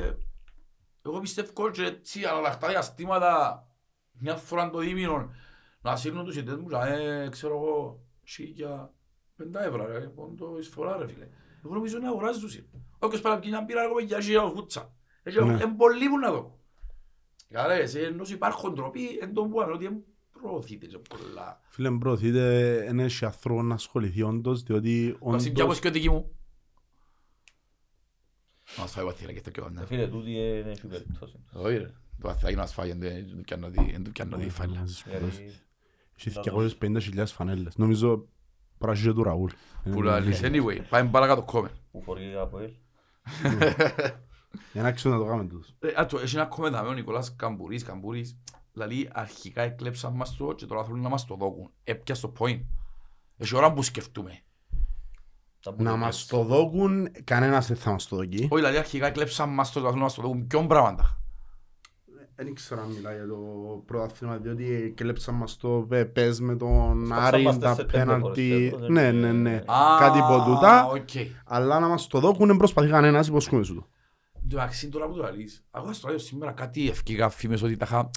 Εγώ 1.06 1.18
πιστεύω 1.20 1.70
και 1.70 1.82
έτσι 1.84 2.24
αναλλακτά 2.24 2.68
διαστήματα, 2.68 3.62
μια 4.20 4.34
φορά 4.34 4.70
το 4.70 4.78
δίμηνο, 4.78 5.30
να 5.80 5.96
σύρνουν 5.96 6.24
τους 6.24 6.36
ιδέες 6.36 6.56
μου, 6.56 6.68
ε, 6.86 7.28
ξέρω 7.30 7.54
εγώ, 7.54 8.02
σίγια, 8.24 8.92
Πεντά 9.36 9.64
ευρώ 9.64 9.86
ρε, 9.86 9.98
πόντο 10.00 10.58
εισφορά 10.58 10.96
ρε 10.96 11.06
φίλε. 11.08 11.28
Εγώ 11.64 11.74
νομίζω 11.74 11.98
να 11.98 12.08
αγοράζεις 12.08 12.40
τους. 12.42 12.60
Όποιος 12.98 13.20
πάει 13.20 13.32
να 13.34 13.38
πιει 13.38 13.50
μια 13.52 13.62
μπύρα 13.62 13.82
εγώ 13.82 13.94
με 13.94 14.02
για 14.02 14.20
χιλιάδες 14.20 14.52
φούτσα. 14.54 14.94
Έχει 15.22 15.44
Ναι. 15.44 15.62
εν 15.62 15.76
πολλοί 15.76 16.08
που 16.08 16.18
να 16.18 16.30
δω. 16.30 16.58
Κατάλαβες, 17.48 17.94
ε, 17.94 18.00
ενώ 18.04 18.24
υπάρχουν 18.28 18.74
τρόποι 18.74 19.18
εν 19.20 19.34
τον 19.34 19.50
που 19.50 19.60
αν 19.60 19.72
ότι 19.72 19.84
εν 19.84 20.04
προωθείται 20.32 20.86
και 20.86 20.98
πολλά. 20.98 21.60
Φίλε 21.68 21.90
προωθείτε 21.90 22.76
ένα 22.86 23.02
έχει 23.02 23.24
άνθρωπο 23.24 23.62
να 23.62 23.74
ασχοληθεί 23.74 24.22
όντως, 24.22 24.62
διότι 24.62 25.16
Βασίλη, 25.20 25.52
ποια 25.54 25.64
όντως... 25.64 25.74
πως 25.76 25.82
και 25.82 25.88
ο 25.88 25.90
δική 26.00 26.10
μου. 26.10 26.36
Να 28.76 28.82
μας 28.82 28.92
φάει 28.92 29.04
βαθύρα 29.04 29.32
και 29.32 29.38
αυτό 29.38 29.50
και 29.50 29.60
Ε, 29.60 29.64
όλα. 29.64 29.86
Φίλε, 29.86 30.08
τούτη 30.08 30.30
είναι 30.30 30.70
έχει 30.70 30.86
περίπτωση. 30.86 31.40
Όχι 31.52 31.76
ρε, 31.76 31.90
το 32.20 32.28
αθάκι 32.28 32.54
να 32.54 32.60
μας 32.60 32.72
φάει 32.72 32.90
εν 32.90 33.00
του 33.30 33.40
πιάνω 33.40 33.70
τη- 33.70 33.90
εν 33.94 34.04
του 34.04 34.10
πιάνω 34.12 34.36
τη 34.36 34.48
φάλα. 34.50 34.84
Γιατί 36.18 36.50
Έχει 36.50 36.76
250.000 36.80 37.24
φανέλες. 37.26 37.76
Νομίζω 37.76 38.28
πράσινο 38.78 39.12
του 39.12 39.22
Ραούλ. 39.22 39.50
Που 39.90 40.02
λαλείς, 40.02 40.40
anyway, 40.44 40.80
πάμε 40.88 41.10
παρακάτω 41.10 41.42
κόμμεν. 41.42 41.70
που 41.90 42.02
φορεί 42.02 42.34
από 42.34 42.58
ελ. 42.58 42.70
Για 44.72 44.82
να 44.82 44.92
ξέρω 44.92 45.14
να 45.14 45.20
το 45.20 45.26
κάνουμε 45.26 45.48
τους. 45.48 45.74
Ε, 45.80 45.88
άτο, 45.96 46.18
έχει 46.18 46.36
ένα 46.36 46.46
κομμεντάμε 46.46 46.88
ο 46.88 46.92
Νικόλας 46.92 47.36
Καμπουρής, 47.36 47.82
Καμπουρής, 47.82 48.38
δηλαδή 48.72 49.08
αρχικά 49.12 49.62
εκλέψαν 49.62 50.12
μας 50.12 50.36
το 50.36 50.52
και 50.52 50.66
τώρα 50.66 50.84
θέλουν 50.84 51.00
να 51.00 51.08
μας 51.08 51.24
το 51.24 51.34
δώκουν. 51.34 51.70
Έπια 51.84 52.14
στο 52.14 52.32
point. 52.38 52.60
Έχει 53.36 53.56
ώρα 53.56 53.72
που 53.72 53.82
σκεφτούμε. 53.82 54.40
Τα 55.62 55.74
που 55.74 55.82
Να 55.82 55.90
το 55.90 55.96
μας 55.96 56.26
κλέψει. 56.26 56.28
το 56.28 56.54
δώκουν, 56.54 57.08
κανένας 57.24 57.66
δεν 57.66 57.76
θα 57.76 57.90
μας 57.90 58.06
το 58.06 58.16
δοκεί. 58.16 58.36
Όχι, 58.36 58.54
δηλαδή 58.54 58.76
αρχικά 58.76 59.06
εκλέψαν 59.06 59.48
μας 59.48 59.72
το 59.72 59.78
και 59.80 59.84
θέλουν 59.84 59.98
να 59.98 60.04
μας 60.04 60.14
το 60.14 60.22
δώκουν 60.22 60.46
ποιον 60.46 60.68
πράγματα. 60.68 61.20
Δεν 62.40 62.46
ήξερα 62.46 62.82
αν 62.82 62.88
μιλάει 62.90 63.14
για 63.16 63.26
το 63.26 63.36
πρωτάθλημα, 63.86 64.36
διότι 64.36 64.92
κλέψαν 64.96 65.34
μας 65.34 65.56
το 65.56 65.68
πε- 65.88 66.04
πες 66.08 66.40
με 66.40 66.56
τον 66.56 67.06
Σπάσαν 67.06 67.24
Άρη, 67.24 67.42
μας 67.42 67.58
τα 67.58 67.68
τέσσερις 67.68 67.92
πέντε 67.92 68.04
πέναλτι. 68.04 68.50
φορές, 68.52 68.70
τέλος, 68.70 68.88
Ναι, 68.88 69.02
δεν 69.02 69.14
ναι, 69.20 69.26
είναι- 69.28 69.50
ναι. 69.50 69.56
Α, 69.66 69.96
Κάτι 69.98 70.18
από 70.18 70.44
τούτα. 70.44 70.86
οκ. 70.86 71.08
Αλλά 71.44 71.78
να 71.80 71.88
μας 71.88 72.06
το 72.06 72.20
δώκουν, 72.20 72.46
δεν 72.46 72.56
προσπαθεί 72.56 72.88
κανένας, 72.88 73.26
υποσχούμε 73.28 73.62
σου 73.64 73.74
το. 73.74 73.86
Εντάξει, 74.44 74.88
τώρα 74.88 75.06
που 75.08 75.14
το 75.14 75.22
λαλείς, 75.22 75.64
ακούω 75.70 75.92
στο 75.92 76.06
ράδιο 76.06 76.22
σήμερα 76.24 76.52
κάτι 76.52 76.88
ευκήγα 76.88 77.28
φήμες 77.28 77.62
ότι 77.62 77.76
τα 77.76 77.84
είχα 77.88 78.10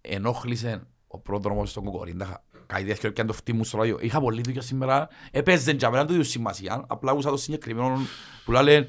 ενόχλησε 0.00 0.82
ο 1.06 1.18
πρόδρομος 1.18 1.70
στον 1.70 1.84
Κοκορίν, 1.84 2.18
τα 2.18 2.24
είχα 2.24 2.44
κάτι 2.66 2.84
τέτοιο 2.84 3.10
και 3.10 3.20
αν 3.20 3.26
το 3.26 3.32
φτύμουν 3.32 3.64
στο 3.64 3.76
ράδιο. 3.76 3.98
Είχα 4.00 4.20
πολλή 4.20 4.40
δουλειά 4.40 4.60
σήμερα, 4.62 5.08
έπαιζε 5.30 5.72
για 5.72 5.90
μένα 5.90 6.04
το 6.04 6.12
ίδιο 6.12 6.24
σημασία, 6.24 6.84
απλά 6.88 7.10
άκουσα 7.10 7.30
το 7.30 7.36
συγκεκριμένο 7.36 7.96
που 8.44 8.52
λένε 8.52 8.88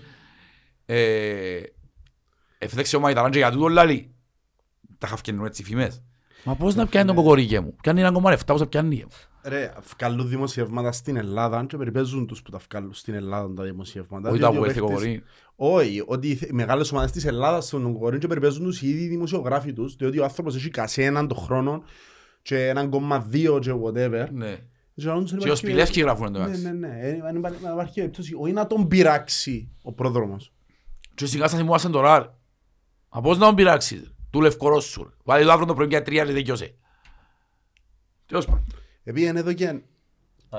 ε, 2.63 2.65
έφταξε 2.65 2.95
ο 2.95 2.99
Μαϊταράν 2.99 3.31
και 3.31 3.37
για 3.37 3.51
τούτο 3.51 3.67
λαλεί. 3.67 4.11
Τα 4.97 5.07
είχα 5.07 5.15
φτιάχνουν 5.15 5.45
έτσι 5.45 5.63
φήμες. 5.63 6.03
Μα 6.43 6.55
πώς 6.55 6.75
να 6.75 6.87
πιάνει 6.87 7.07
τον 7.07 7.15
Κοκορίγε 7.15 7.59
μου, 7.59 7.75
πιάνει 7.81 7.99
ένα 7.99 8.11
κομμάτι 8.11 8.29
λεφτά, 8.35 8.51
πώς 8.51 8.61
να 8.61 8.67
πιάνει. 8.67 9.05
Ρε, 9.43 9.73
βγάλουν 9.97 10.29
δημοσιεύματα 10.29 10.91
στην 10.91 11.17
Ελλάδα 11.17 11.65
και 11.65 11.77
περιπέζουν 11.77 12.27
τους 12.27 12.41
που 12.41 12.51
τα 12.51 12.59
βγάλουν 12.69 12.93
στην 12.93 13.13
Ελλάδα 13.13 13.53
τα 13.53 13.63
δημοσιεύματα. 13.63 14.29
Όχι 14.29 14.39
τα 14.39 14.51
διότι 14.51 14.57
που 14.57 14.63
ο 14.63 14.65
έρθει 14.69 14.79
ο 14.79 14.85
παίκτης- 14.85 15.03
Κοκορί. 15.05 15.23
Όχι, 15.55 16.03
ότι 16.05 16.27
οι 16.29 16.35
θε- 16.35 16.49
οι 16.49 16.53
μεγάλες 16.53 16.91
ομάδες 16.91 17.11
της 17.11 17.25
Ελλάδας 17.25 17.65
στον 17.65 17.93
Κοκορίν 17.93 18.19
και 18.19 18.27
περιπέζουν 18.27 18.63
τους 18.63 18.81
οι 18.81 18.87
ίδιοι 18.89 19.07
δημοσιογράφοι 19.07 19.73
τους, 19.73 19.95
διότι 19.95 20.19
ο 20.19 20.23
άνθρωπος 20.23 20.55
έχει 20.55 20.69
κασέναν 20.69 21.27
τον 21.27 21.37
χρόνο 21.37 21.83
και 22.41 22.67
έναν 22.67 22.89
κόμμα 22.89 23.19
δύο 23.19 23.59
και 23.59 23.71
whatever. 23.83 24.27
Ναι. 24.31 24.55
Και 24.95 25.03
λαλούν 25.05 25.21
τους, 25.21 25.31
Και 25.31 25.37
ο 25.37 25.41
υπάρχει- 25.41 25.57
Σπηλεύσκι 25.57 26.01
γράφουν 26.01 26.21
Ναι, 26.31 26.37
εντωμεταξύ. 26.37 26.63
ναι, 26.63 26.71
ναι. 26.71 26.99
Ε, 27.01 27.19
αν 27.27 27.35
υπά- 27.35 27.53
αν 27.65 27.73
υπάρχει 27.73 27.93
περίπτωση, 27.93 28.33
όχι 28.39 28.51
να 28.53 28.67
τον 28.67 28.87
πειράξει 28.87 29.71
ο 29.81 29.91
πρόδρομος. 29.93 30.51
Και 31.15 31.25
στην 31.25 31.39
κάστα 31.39 31.57
θυμούμασταν 31.57 31.91
τώρα. 31.91 32.37
Μα 33.13 33.21
πώς 33.21 33.37
να 33.37 33.45
τον 33.45 33.55
πειράξεις, 33.55 34.13
του 34.29 34.41
Λευκορός 34.41 34.85
σου. 34.85 35.03
ρε. 35.03 35.09
Βάλε 35.23 35.43
το 35.43 35.51
αύριο 35.51 35.67
το 35.67 35.73
πρωί 35.73 35.87
για 35.87 36.01
τρία 36.01 36.25
και 36.25 36.31
δικαιώσαι. 36.31 36.75
Τέλος 38.25 38.45
πάντων. 38.45 38.63
Επειδή 39.03 39.25
εδώ 39.39 39.53
και 39.53 39.67
Αν 39.67 39.83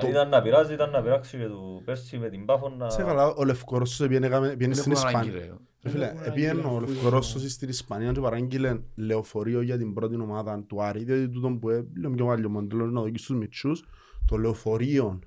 το- 0.01 0.06
ήταν 0.09 0.28
να 0.28 0.43
πειράζει, 0.43 0.72
ήταν 0.74 0.90
να 0.90 1.02
πειράξει 1.02 1.39
και 1.39 1.47
του 1.47 1.82
πέρσι 1.85 2.18
με 2.18 2.28
την 2.28 2.44
Πάφο 2.44 2.68
να... 2.68 2.90
σε 2.90 3.02
καλά, 3.02 3.26
ο 3.26 3.44
Λευκορώσος 3.44 4.06
πήγαινε 4.09 4.28
πήγαινε 4.28 4.55
Δεν 4.56 4.74
στην 4.74 4.93
έχουν 4.93 5.06
ανάγκη, 5.06 5.28
Ισπανία. 5.28 5.47
ρε. 5.47 5.55
Ρε 5.82 5.90
Φίλε, 5.90 6.12
επήγαινε 6.24 6.62
ο 6.66 6.81
Λευκορώσος 6.81 7.52
στην 7.52 7.68
Ισπανία 7.68 8.12
και 8.12 8.20
παράγγειλε 8.20 8.81
λεωφορείο 8.94 9.60
για 9.60 9.78
την 9.78 9.94
πρώτη 9.94 10.20
ομάδα 10.20 10.64
του 10.66 10.82
Άρη, 10.82 11.05
διότι 11.05 11.28
τούτον 11.28 11.59
που 11.59 11.70
ε, 11.70 11.86
λέμε 12.01 12.14
πιο 12.16 12.28
άλλο 12.28 12.48
μοντέλο 12.48 12.86
να 12.86 13.01
δοκίσει 13.01 13.24
στους 13.24 13.36
μητσούς, 13.36 13.85
το 14.26 14.36
λεωφορείο 14.36 15.18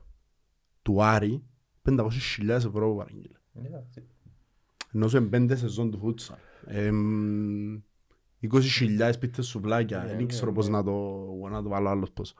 του 0.82 1.04
Άρη, 1.04 1.44
500.000 1.90 2.48
ευρώ 2.50 2.90
που 2.90 2.96
παράγγειλε. 2.96 3.38
Εντάξει. 3.66 4.08
Ενώ 4.94 5.08
σε 5.08 5.22
πέντε 5.22 5.56
σεζόν 5.56 5.92
του 5.92 5.98
φούτσα. 5.98 6.38
Εμ, 6.68 7.82
20.000 8.52 9.12
πίτες 9.20 9.48
σουβλάκια, 9.48 9.98
Ναι, 9.98 10.08
δεν 10.08 10.18
ναι, 10.18 10.26
ξέρω 10.26 10.46
ναι. 10.46 10.54
πώς 10.54 10.68
να 10.68 10.84
το, 10.84 10.92
να 11.50 11.64
το 11.64 11.70
βάλω 11.70 11.90
άλλος 11.90 12.12
πώς. 12.12 12.34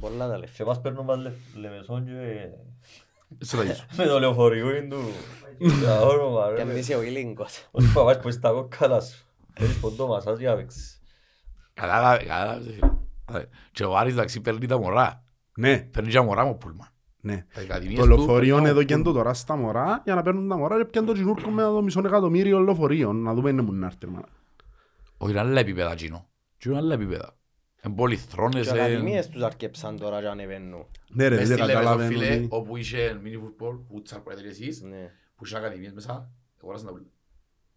Πολλά 0.00 0.28
τα 0.28 0.38
λεφτά. 0.38 0.54
Σε 0.54 0.64
μας 0.64 0.80
παίρνουν 0.80 1.06
πάλι 1.06 1.32
λεμεσόν 1.54 2.04
και 2.04 2.12
Σε 3.38 3.56
τα 3.56 3.62
γύρω. 3.64 3.76
με 3.96 4.04
το 4.06 4.18
λεωφορείο 4.18 4.76
είναι 4.76 4.88
του. 4.88 4.98
Τα 5.84 6.00
όνομα 6.00 6.46
Και 6.56 6.62
ρε. 6.62 6.70
εμείς 6.70 6.90
ο 6.90 7.02
Ιλίνκος. 7.02 7.68
Ως 7.70 7.92
παπάς 7.92 8.18
που 8.20 8.28
είσαι 8.28 8.38
τα 8.40 8.50
κόκκαλα 8.50 9.00
σου. 9.00 9.26
Έχεις 9.54 9.80
ποντό 9.80 10.06
μασάζ 10.06 10.38
για 10.38 10.50
να 10.50 10.56
παίξεις. 10.56 11.00
Κατάλαβε, 11.74 12.24
κατάλαβε. 12.24 12.70
φίλε. 12.72 13.46
Και 13.72 13.84
ο 13.84 13.96
Άρης 13.96 14.12
εντάξει 14.12 14.40
παίρνει 14.40 14.66
τα 14.66 14.78
μωρά. 14.78 15.22
Ναι, 15.56 15.78
Παίρνει 15.78 16.10
και 16.10 16.20
μωρά 16.20 16.44
μου 16.44 16.56
πούλμα. 16.58 16.88
Ναι. 17.20 17.44
Τα 17.54 17.60
ακαδημίες 17.60 17.98
Το 17.98 18.02
του 18.02 18.08
λεωφορείο 18.08 18.54
παίρνουν 18.54 18.70
εδώ 18.70 18.80
και 18.80 18.86
πούλμαν. 18.94 19.02
το 19.02 19.12
τώρα 19.12 19.34
στα 19.34 19.56
μωρά 19.56 20.00
για 20.04 20.14
να 20.14 20.22
παίρνουν 20.22 20.48
τα 20.48 20.56
μωρά 20.56 20.76
και 20.76 20.84
πιάνε 20.84 21.06
το 21.06 21.12
τζινούρκο 21.12 21.50
με 21.50 21.62
το 21.62 21.82
μισό 21.82 22.00
εκατομμύριο 22.06 22.58
λεωφορείων. 22.58 23.22
Να 23.22 23.34
δούμε 23.34 23.50
είναι 23.50 23.62
μου 23.62 23.72
να 23.72 23.86
έρθει. 23.86 24.06
μάνα. 24.06 24.28
Όχι, 25.18 25.30
είναι 25.30 25.40
άλλα 25.40 25.60
επίπεδα 25.60 25.92
εκείνο. 25.92 26.28
Και 26.58 26.68
είναι 26.68 26.78
άλλα 26.78 26.94
επίπεδα. 26.94 27.36
Εν 27.80 27.94
πολυθρόνες, 27.94 28.66
Και 28.70 28.78
εν- 28.78 28.84
ακαδημίες 28.84 29.28
τους 29.28 29.42
αρκέψαν 29.42 29.98
τώρα 29.98 30.20
και 30.20 30.26
ανεβαίνουν. 30.26 30.86
Ναι 31.08 31.28
ρε, 31.28 31.36
μες 31.36 31.48
δεν 31.48 31.56
στη 31.56 31.66
Λεμεσό, 31.66 31.78
καταλαβαίνω. 31.88 32.10
φίλε, 32.20 32.34
ότι- 32.34 32.46
όπου 32.50 32.76
είχε 32.76 33.18
μίνι 33.22 33.36
φουτμπολ, 33.36 33.76
που 33.76 34.02
τσαρ 34.02 34.20
που 34.20 34.30
έδερε 34.30 34.48
εσείς, 34.48 34.82
Ναι. 34.82 35.10
που 35.36 35.44
είχε 35.46 35.56
ακαδημίες 35.56 35.92
μέσα, 35.92 36.30
αγοράσαν 36.62 36.86
τα 36.86 36.92
ούλα. 36.92 37.06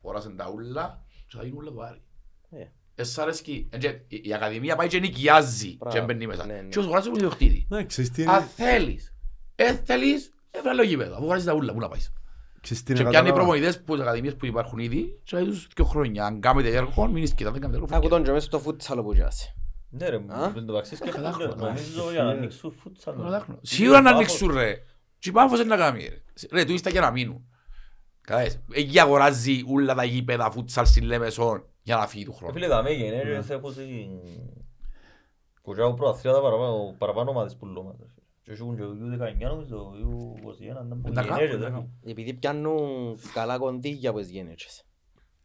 Αγοράσαν 0.04 0.36
τα 0.36 0.52
ούλα 0.54 1.04
και 1.28 1.38
θα 1.38 1.44
γίνουν 1.44 1.58
ούλα 1.58 1.72
του 1.72 1.84
Άρη. 1.84 2.02
Ε. 2.50 2.66
Εσ' 2.96 3.18
αρέσκει. 3.18 3.68
Εν 3.72 3.80
και 3.80 3.88
η- 4.08 4.22
Η 4.24 4.34
ακαδημία 4.34 4.76
πάει 4.76 4.88
και 4.88 5.00
νοικιάζει 5.00 5.76
Μπράβο. 5.80 5.98
και 5.98 6.04
μπαίνει 6.04 6.28
μέσα. 6.28 6.46
Ναι, 6.46 6.54
ναι. 6.54 6.68
Και 6.70 6.80
ως 6.80 6.86
αγοράζει 6.86 7.06
τον 7.08 7.16
ιδιοκτήτη. 7.16 7.66
Ναι, 7.70 7.86
ξέρεις 7.86 8.12
τι 8.12 8.24
Αν 8.26 8.36
είναι. 8.36 8.48
θέλεις, 8.56 9.14
ε, 9.56 9.74
θέλεις, 9.74 10.34
έβραλε 10.52 10.84
γήπεδο. 10.84 11.14
Αφού 11.14 11.24
αγοράζεις 11.24 11.46
τα 11.48 11.54
ούλα, 11.54 11.74
πού 11.74 11.80
να 11.80 11.88
πάεις. 11.88 12.14
Ξέρεις 12.62 12.84
τι 12.84 12.94
Και 12.94 13.02
είναι 13.02 13.10
πιάνει 13.10 13.28
κατάλαβα; 13.28 13.52
προπονητές 13.52 13.82
που 13.84 13.94
τις 13.94 14.02
ακαδημίες 14.02 14.36
που 14.36 14.46
υπάρχουν 14.46 14.80
ήδη 14.80 15.20
και 15.24 15.38
λέει 15.38 15.46
τους 15.46 15.68
δύο 15.76 15.86
χρόνια. 15.86 16.26
Αν 16.26 16.40
κάνετε 16.40 16.76
έργο, 16.76 17.08
μην 17.08 17.28
σκητάτε, 17.28 17.60
κάνετε 17.60 17.80
έργο. 17.84 17.96
Άκου 17.98 18.08
τον 18.08 18.24
και 18.24 18.32
μέσα 18.32 18.46
στο 18.46 18.60
φούτσαλο 18.60 19.04
που 19.04 19.14
γιάσει. 19.14 19.54
Ναι 19.90 20.10
ρε, 20.10 20.16
Α; 20.16 20.50
δεν 20.54 20.66
το 20.66 20.74
βαξίς 20.74 21.00
και 21.00 21.10
Καλά 21.10 21.28
αυτό, 21.30 21.44
χρόνια. 21.44 21.66
νομίζω 21.66 22.12
για 22.12 22.24
να 22.24 22.30
ανοίξουν 22.30 22.72
φούτσαλ. 22.72 23.16
Καλά 23.16 23.40
χρόνια. 23.40 23.62
Σίγουρα 23.64 24.02
να 24.02 24.10
ανοίξουν 24.10 24.52
ρε. 24.54 24.74
Και 25.20 25.30
η 25.30 25.32
Πάφος 25.32 25.60
είναι 25.60 25.68
να 25.68 25.78
κάνεις 25.78 26.08
ρε. 26.10 26.22
Ρε, 26.52 26.66
του 26.66 26.74
είστε 26.74 26.90
για 26.90 27.02
να 27.02 27.12
μείνουν. 27.12 27.46
Κατάλαβες. 28.22 28.60
Εκεί 28.72 29.00
αγοράζει 29.00 29.64
ούλα 29.68 29.96
τα 29.96 30.04
γήπεδα 30.04 30.52
φούτσαλ 30.52 30.86
στη 30.86 31.02
Λέμεσον 31.02 31.66
για 31.82 31.96
να 31.96 32.08
φύγει 32.08 32.26
του 32.26 32.32
Ε, 32.34 32.36
χρόνου. 32.38 32.54
Φίλε, 32.54 32.68
τα 32.68 32.84
μέγε, 32.84 33.10
ναι, 33.10 33.22
ρε, 33.22 33.42
σε 33.42 33.54
έχω 33.54 33.72
συ- 33.72 34.08
που 35.62 35.74
και 35.74 35.82
έχω 35.82 35.94
προαθλήματα 35.94 36.42
παραπάνω- 36.42 36.96
παραπάνω 36.98 37.30
ομάδες 37.30 37.56
που 37.56 37.66
λέω 37.66 37.84
μας, 37.84 37.96
ρε. 38.00 38.06
Και 38.44 38.52
έχουν 38.52 38.76
και 38.76 38.82
U19 38.84 39.48
νομίζω, 39.50 39.92
U21, 40.04 40.78
αν 40.80 40.88
δεν 40.88 41.02
Δεν 41.02 41.02
πω, 41.02 41.12
τα 41.12 41.22
γενναίες, 41.22 41.28
κάνουν, 41.28 41.52
ρε. 41.52 41.58
δεν 41.58 41.60
τα 41.62 41.70
κάνουν. 41.70 41.90
Επειδή 42.06 42.34
πιάνουν 42.34 42.80
καλά 43.34 43.58
κοντίγια 43.58 44.10
από 44.10 44.20
τις 44.20 44.30
γέννητσες. 44.30 44.86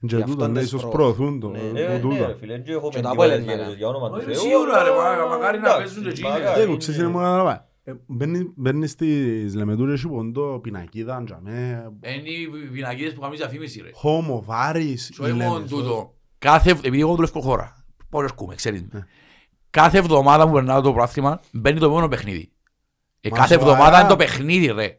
Και 0.06 0.16
Γι' 0.16 0.23
τούτο, 0.23 0.32
αυτόν 0.32 0.52
ναι, 0.52 0.59
τις 0.59 0.68
ίσως 0.68 0.81
προωθούν. 0.89 1.39
προωθούν 1.39 1.40
το. 1.40 1.48
Ναι, 1.73 1.81
το 1.86 1.93
Ε, 1.93 1.98
τούτο. 1.98 2.14
ναι, 2.14 2.27
ρε, 2.27 2.36
φίλε, 2.36 2.59
και 2.59 2.73
έχω 2.73 2.89
Και 2.89 2.97
με 2.97 3.02
τα 3.02 3.10
δύο 3.10 3.23
Απόλλες 3.23 3.44
γέννες, 3.44 3.66
να 3.66 3.73
για 3.73 3.89
όνομα 3.89 4.09
του 4.09 4.14
Όχι, 4.16 4.24
Θεού, 4.24 4.35
σίγουρα, 4.35 4.82
ρε, 4.82 4.90
αλλά- 4.90 5.16
μα- 5.18 5.27
μακάρι 5.27 5.59
να 5.59 5.64
εντάξει, 5.68 5.85
παίζουν 5.85 6.02
και 6.02 6.09
εκείνοι, 6.09 6.28
μακάρι, 6.28 6.59
ρε. 6.60 6.66
Εγώ 6.66 6.77
ξέρεις 6.77 6.85
τι 7.01 7.05
είναι- 7.05 7.10
είναι 7.12 7.18
μου 7.18 7.24
καταλαβα. 7.24 7.68
Ε, 7.85 7.93
μπαίνει- 8.06 8.52
Μπαίνεις 8.56 8.90
στις 8.90 9.55
Λεμετούρες 9.55 10.01
και 10.02 10.09
ποντό 10.09 10.59
πινακίδα, 10.62 11.23
τζαμέ, 11.24 11.93
Είναι 12.02 12.28
οι 12.28 12.68
πινακίδες 12.73 13.12
που 13.14 13.20
κάνουν 13.20 13.36
διαφήμιση 13.36 13.81
ρε. 13.82 13.90
χώμο, 13.93 14.43
βάρης, 14.44 15.09
Και 15.10 15.23
όχι 15.23 15.32
μόνο 15.32 15.52
Λέμεσο. 15.55 15.77
τούτο. 15.77 16.14
Κάθε, 16.39 16.70
επειδή 16.70 17.01
εγώ 17.01 17.14
δουλεύω 17.14 17.40
χώρα, 17.40 17.85
πώς 18.10 18.24
αρκούμε, 18.24 18.55
ξέρεις 18.55 18.82
Ναι. 18.82 18.89
με. 18.93 19.06
Κάθε 19.70 19.98
εβδομάδα 19.98 20.47
που 20.47 20.52
περνάω 20.52 20.81
το 20.81 20.93
πράθυμα, 20.93 21.40
μπαίνει 21.52 21.78
το 21.78 21.85
επόμενο 21.86 22.09
παιχνίδι. 22.09 22.51
Ε, 23.27 23.31
Μα 23.31 23.36
κάθε 23.36 23.55
σοβαρά. 23.55 23.70
εβδομάδα 23.73 24.01
είναι 24.01 24.09
το 24.09 24.16
παιχνίδι 24.16 24.66
ρε. 24.66 24.98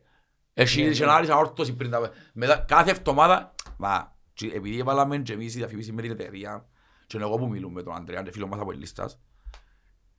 Έχει 0.54 0.82
Ναι, 0.82 0.90
είχε 0.90 1.06
ναι. 1.06 1.12
να 1.12 1.16
άρεσε 1.16 1.32
αόρτωση 1.32 1.74
πριν 1.76 1.92
τα... 1.92 2.12
Μετά, 2.34 2.58
κάθε 2.68 2.92
εβδομάδα, 2.92 3.56
μα, 3.78 4.16
και 4.34 4.52
επειδή 4.54 4.80
έβαλαμε 4.80 5.18
και 5.18 5.34
εμείς 5.34 5.54
η 5.54 5.58
διαφήμιση 5.58 5.92
με 5.92 6.02
την 6.02 6.12
εταιρεία, 6.12 6.66
και 7.08 7.18
εγώ 7.18 7.38
που 7.38 7.48
μιλούμε 7.48 7.74
με 7.74 7.84
τον 7.84 7.96
Αντρέα, 7.96 8.22
και 8.24 8.32
φίλος 8.32 8.50
μας 8.50 8.60
από 8.60 8.72
η 8.72 8.76
λίστας, 8.76 9.20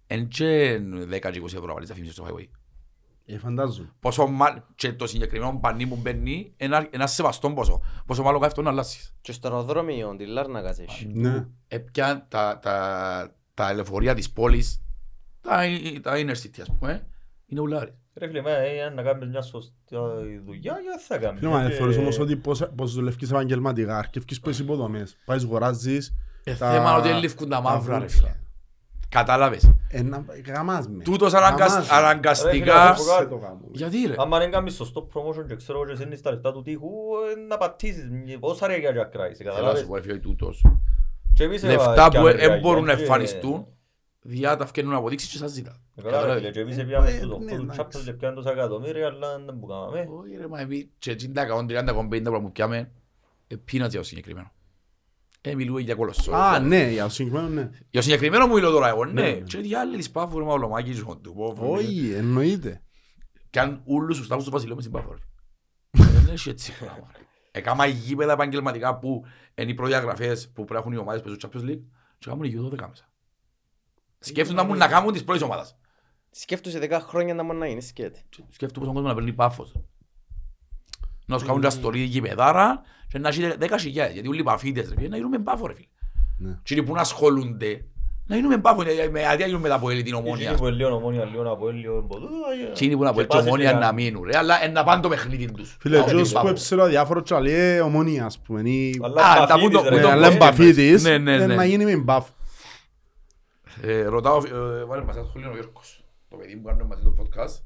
εν 0.06 0.28
και 0.28 0.80
10 1.10 1.30
και 1.30 1.40
20 1.42 1.44
ευρώ 1.44 1.72
βάλεις 1.72 1.86
διαφήμιση 1.88 2.12
στο 2.14 2.26
highway. 2.30 2.48
Ε, 3.26 3.38
φαντάζομαι. 3.38 3.92
Πόσο 4.00 4.26
μάλλον, 4.26 4.64
και 4.74 4.92
το 4.92 5.06
συγκεκριμένο 5.06 5.58
πανί 5.60 5.86
που 5.86 5.96
μπαίνει, 5.96 6.52
ένα, 6.56 6.86
ένα 6.90 7.06
σεβαστό 7.06 7.50
ποσό. 7.50 7.80
Πόσο 8.06 8.22
μάλλον 8.22 8.44
αυτό 8.44 8.62
να 8.62 8.70
αλλάσεις. 8.70 9.14
Και 9.20 9.32
στο 9.32 9.48
αεροδρόμιο, 9.48 10.16
τη 10.16 10.26
Λάρνακας 10.26 10.78
έχει. 10.78 11.06
Ναι. 11.06 11.46
έπιαν 11.68 12.24
τα, 12.28 12.58
τα, 12.62 13.34
τα 13.54 13.74
λεωφορεία 13.74 14.14
της 14.14 14.30
πόλης, 14.30 14.82
τα, 15.40 15.60
τα 16.02 16.12
inner 16.14 16.42
city 16.42 16.60
ας 16.60 16.68
πούμε, 16.78 17.06
είναι 17.48 17.60
ουλάρι. 17.60 17.94
Ρε 18.14 18.26
φίλε, 18.26 18.42
μα, 18.42 18.50
ε, 18.50 18.82
αν 18.82 18.94
να 18.94 19.02
κάνεις 19.02 19.28
μια 19.28 19.42
σωστή 19.42 19.72
δουλειά, 20.44 20.78
γιατί 20.82 21.02
θα 21.08 21.18
κάνεις. 21.18 21.38
Φίλε, 21.40 21.50
μα, 21.52 21.62
Ε, 21.62 21.70
θεωρείς 21.70 21.96
όμως 21.96 22.18
ότι 22.18 22.36
πώς, 22.36 22.68
πώς 22.76 22.94
δουλεύεις 22.94 23.30
επαγγελματικά, 23.30 23.98
αρκεύκεις 23.98 24.40
πόσες 24.40 24.58
υποδομές. 24.58 25.16
Πάεις, 25.24 25.44
αγοράζεις, 25.44 26.14
Ε, 26.44 26.54
Τα- 26.54 26.70
θέμα 26.72 26.96
ότι 26.96 27.08
ελήφκουν 27.08 27.48
τα 27.48 27.60
μαύρα 27.60 27.94
ρε 27.98 28.00
βούτσα. 28.04 28.16
φίλε. 28.18 28.34
Κατάλαβες. 29.08 29.72
Ένα, 29.88 30.24
γαμάς 30.46 30.88
με. 30.88 31.02
Τούτος 31.02 31.32
Γαμάς 31.32 31.48
αναγκασ- 31.50 31.76
με. 31.76 31.82
Ρε, 31.98 32.04
αναγκαστικά... 32.04 32.94
φίλε, 32.94 33.12
Σε 33.18 33.24
το 33.26 33.36
κάνω. 33.36 33.60
Γιατί 33.72 34.06
ρε; 34.06 34.14
Άμα 34.16 34.38
δεν 34.38 34.50
κάνεις 34.50 34.74
σωστό 34.74 35.08
promotion 35.14 35.44
και 35.48 35.56
ξέρω 35.56 35.86
και 35.86 35.94
σένεις 35.94 36.20
τα 36.22 36.30
λεφτά 36.30 36.52
του 36.52 36.62
τείχου, 36.62 36.88
ε, 37.36 37.40
να 37.48 37.56
πατήσεις 37.56 38.08
μ, 38.10 38.38
πόσα 38.40 38.66
ρε 38.66 38.76
για 38.76 39.04
κράεις, 39.04 39.36
Θέλω 39.36 39.48
να 39.48 39.54
καταλάβες. 39.54 39.80
σου 39.80 39.86
πω 39.88 39.94
ρε 39.94 40.02
φίλε 40.02 40.18
τούτος. 40.18 40.64
Και 41.34 41.44
εμείς 41.44 41.62
Λεφτά 41.62 41.82
έβα- 41.92 42.04
που 42.04 42.10
πιάμε 42.10 42.32
δεν 42.34 42.48
ρε, 42.48 42.58
μπορούν 42.58 42.84
να 42.84 42.94
και- 42.94 43.00
εμφανιστούν, 43.00 43.66
διά 44.22 44.56
τα 44.56 44.66
φκένουν 44.66 44.94
αποδείξεις 44.94 45.30
και 45.30 45.36
σας 45.36 45.50
ζητά. 45.50 45.80
Ε, 45.94 46.02
καλά, 46.02 46.10
ρε, 46.16 46.16
Καταλάβες. 46.16 46.40
φίλε, 46.40 46.52
και 46.52 46.60
εμείς 46.60 46.78
έπιαμε 46.78 47.10
Ε, 47.10 47.16
στο 47.18 47.38
ναι, 47.38 47.56
του 47.56 47.62
εντάξει. 47.62 47.80
Champions 47.82 48.02
και 48.04 48.12
πιάνε 48.12 48.34
τόσα 48.34 48.50
εκατομμύρια, 48.50 49.06
αλλά 49.06 49.38
δεν 49.38 49.58
που 49.58 49.66
κάναμε. 49.66 50.06
Όχι 50.10 50.36
ρε 50.36 50.48
μα 50.48 50.60
εμείς 50.60 50.88
και 50.98 51.10
εκείνα 51.10 51.32
τα 51.46 51.64
130 51.66 51.88
150 51.88 52.22
που 52.24 52.40
μου 52.40 52.52
πιάμε, 52.52 52.90
ε, 53.46 53.54
peanuts 53.54 53.68
για 53.70 53.88
το 53.90 54.02
συγκεκριμένο. 54.02 54.52
Ε, 55.40 55.54
μιλούμε 55.54 55.80
για 55.80 55.94
κολοσσό. 55.94 56.32
Α, 56.32 56.58
ναι, 56.58 56.90
για 56.90 57.02
το 57.04 57.08
συγκεκριμένο, 57.10 57.48
ναι. 57.48 57.60
Για 57.62 57.70
το 57.90 58.02
συγκεκριμένο 58.02 58.46
μου 58.46 58.54
μιλώ 58.54 58.70
τώρα 58.70 58.88
εγώ, 58.88 59.04
Ναι, 59.04 59.12
ναι. 59.12 59.30
ναι. 59.30 59.40
Και 59.40 59.58
οι 59.58 59.74
άλλοι 59.74 59.96
της 59.96 60.10
Πάφου 60.10 60.38
ρε 60.38 60.44
μαυλομάκη 60.44 60.90
τους 60.90 61.00
χοντού. 61.00 61.34
πω, 61.34 61.52
πω, 61.52 61.66
Όχι, 61.72 62.12
εννοείται. 62.16 62.82
Κι 63.50 63.58
αν 63.58 63.82
ούλους 63.84 64.18
τους 64.18 64.28
τάφους 64.28 64.44
του 64.44 64.50
Βασιλείου 64.50 64.74
μες 64.74 64.84
στην 64.84 64.96
Πάφο 64.96 65.12
ρε. 65.12 65.18
Δεν 65.90 66.28
έχει 66.34 66.48
έτσι 66.48 66.72
πράγμα 66.78 67.10
ρε. 67.16 67.22
Εκάμα 67.50 67.86
γήπεδα 67.86 68.32
επαγγελματικά 68.32 68.98
που 68.98 69.24
είναι 69.54 69.70
οι 69.70 69.74
προδιαγραφές 69.74 70.46
που 70.48 70.52
πρέπει 70.64 70.72
να 70.72 70.78
έχουν 70.78 70.92
οι 70.92 70.96
ομάδες 70.96 71.22
που 71.22 71.28
παίζουν 71.28 71.50
Champions 71.50 71.70
League 71.72 71.84
και 72.18 72.28
κάνουν 72.30 72.44
οι 72.44 72.54
U12 72.58 72.86
μέσα. 72.88 73.07
Σκέφτονται 74.18 74.60
να 74.62 74.66
μου 74.68 74.74
να 74.74 74.86
κάνουν 74.88 75.12
τις 75.12 75.24
πρώτες 75.24 75.42
ομάδας. 75.42 75.76
Σκέφτομαι 76.30 76.78
10 76.90 77.00
χρόνια 77.08 77.34
να 77.34 77.44
μπορεί 77.44 77.58
να 77.58 77.66
είναι 77.66 77.80
σκέτη. 77.80 78.20
Σκέφτομαι 78.50 78.86
πόσο 78.86 78.92
κόσμο 78.92 79.08
να 79.08 79.14
παίρνει 79.14 79.32
πάφος. 79.32 79.72
Να 81.26 81.38
σου 81.38 81.46
κάνουν 81.46 81.60
τα 81.60 81.70
στολή 81.70 81.98
γηπεδάρα 82.02 82.80
και 83.08 83.18
να 83.18 83.28
έχει 83.28 83.52
δέκα 83.58 83.78
χιλιάδες. 83.78 84.12
Γιατί 84.12 84.28
όλοι 84.28 84.40
οι 84.40 84.42
παφίτες 84.42 84.88
ρε 84.88 84.94
φίλε, 84.96 85.08
να 85.08 85.16
γίνουμε 85.16 85.38
πάφο 85.38 85.66
ρε 85.66 85.74
φίλε. 85.74 85.86
Ναι. 86.38 86.58
Και 86.62 86.74
οι 86.74 86.82
που 86.82 86.94
να 86.94 87.00
ασχολούνται 87.00 87.84
να 88.26 88.36
γίνουμε 88.36 88.58
πάφο. 88.58 88.82
ε, 88.82 89.08
με 89.10 89.26
αδεία 89.28 89.46
γίνουμε 89.46 89.62
μετά 89.62 89.74
από 89.74 89.88
την 89.88 89.98
Εκείνοι 89.98 90.16
ομόνια. 90.16 90.54
που 90.54 90.66
είναι 90.66 90.76
λίγο 90.76 90.94
ομόνια, 90.94 91.24
λίγο 91.24 91.50
από 91.52 91.68
λίγο 91.70 91.96
εμποδού, 91.96 92.26
ε, 92.68 92.72
Τι 92.72 92.84
είναι 92.84 92.96
που 92.96 93.02
να 93.02 93.08
πω 93.12 93.14
και 93.16 93.20
έτσι 93.22 93.36
πας 93.36 93.46
ομόνια 93.46 93.70
και 93.72 93.78
να 93.78 93.92
μείνουν 93.92 94.22
ρε. 94.24 94.36
Αλλά 94.38 94.64
ε, 94.64 94.68
να 94.68 94.84
πάνε 94.84 95.02
το 95.02 95.08
παιχνίδι 95.08 95.52
τους. 95.52 95.76
Φίλε, 95.80 95.96
Να 95.98 96.02
εκείνος 96.04 96.20
πάνε 96.32 96.32
που 96.32 96.34
πάφο. 96.34 96.48
έψερα 96.48 96.86
διάφορο 96.86 97.20
και 97.20 97.38
λέει 97.38 97.54
«Ε, 97.54 97.80
ομόνια, 97.80 98.24
ας 98.24 98.38
πούμε, 98.38 98.60
ή- 98.70 99.00
Αλλά 99.02 99.22
Α, 99.24 99.46
τα 99.46 99.56
μπαφίτης, 99.56 99.62
που 99.68 99.70
το- 99.70 99.82
ρε, 99.82 99.88
που 99.88 99.94
Ναι, 99.94 100.00
το 100.00 100.06
το 100.06 100.12
αλλά 100.12 100.28
μπαφ- 100.28 100.38
μπαφ- 100.38 100.58
εμπαφίτης, 100.58 101.02
Ναι, 101.02 101.18
ναι, 101.18 101.34
ε, 101.34 101.46
ναι. 101.46 101.54
να 101.54 101.64
γίνει 101.64 101.84
με 101.84 101.96
μπαφ. 101.96 102.28
Ε, 103.82 104.02
Ρωτάω, 104.04 104.46
ε, 104.46 104.84
βάλε 104.84 105.04
μας 105.04 105.16
ένα 105.16 105.24
σχολείο 105.24 105.50
ο 105.50 105.54
Γιώργος. 105.54 106.04
Το 106.28 106.36
παιδί 106.36 106.54
μου 106.54 106.62
κάνει 106.62 106.84
μαζί 106.84 107.02
το 107.02 107.14
podcast. 107.18 107.62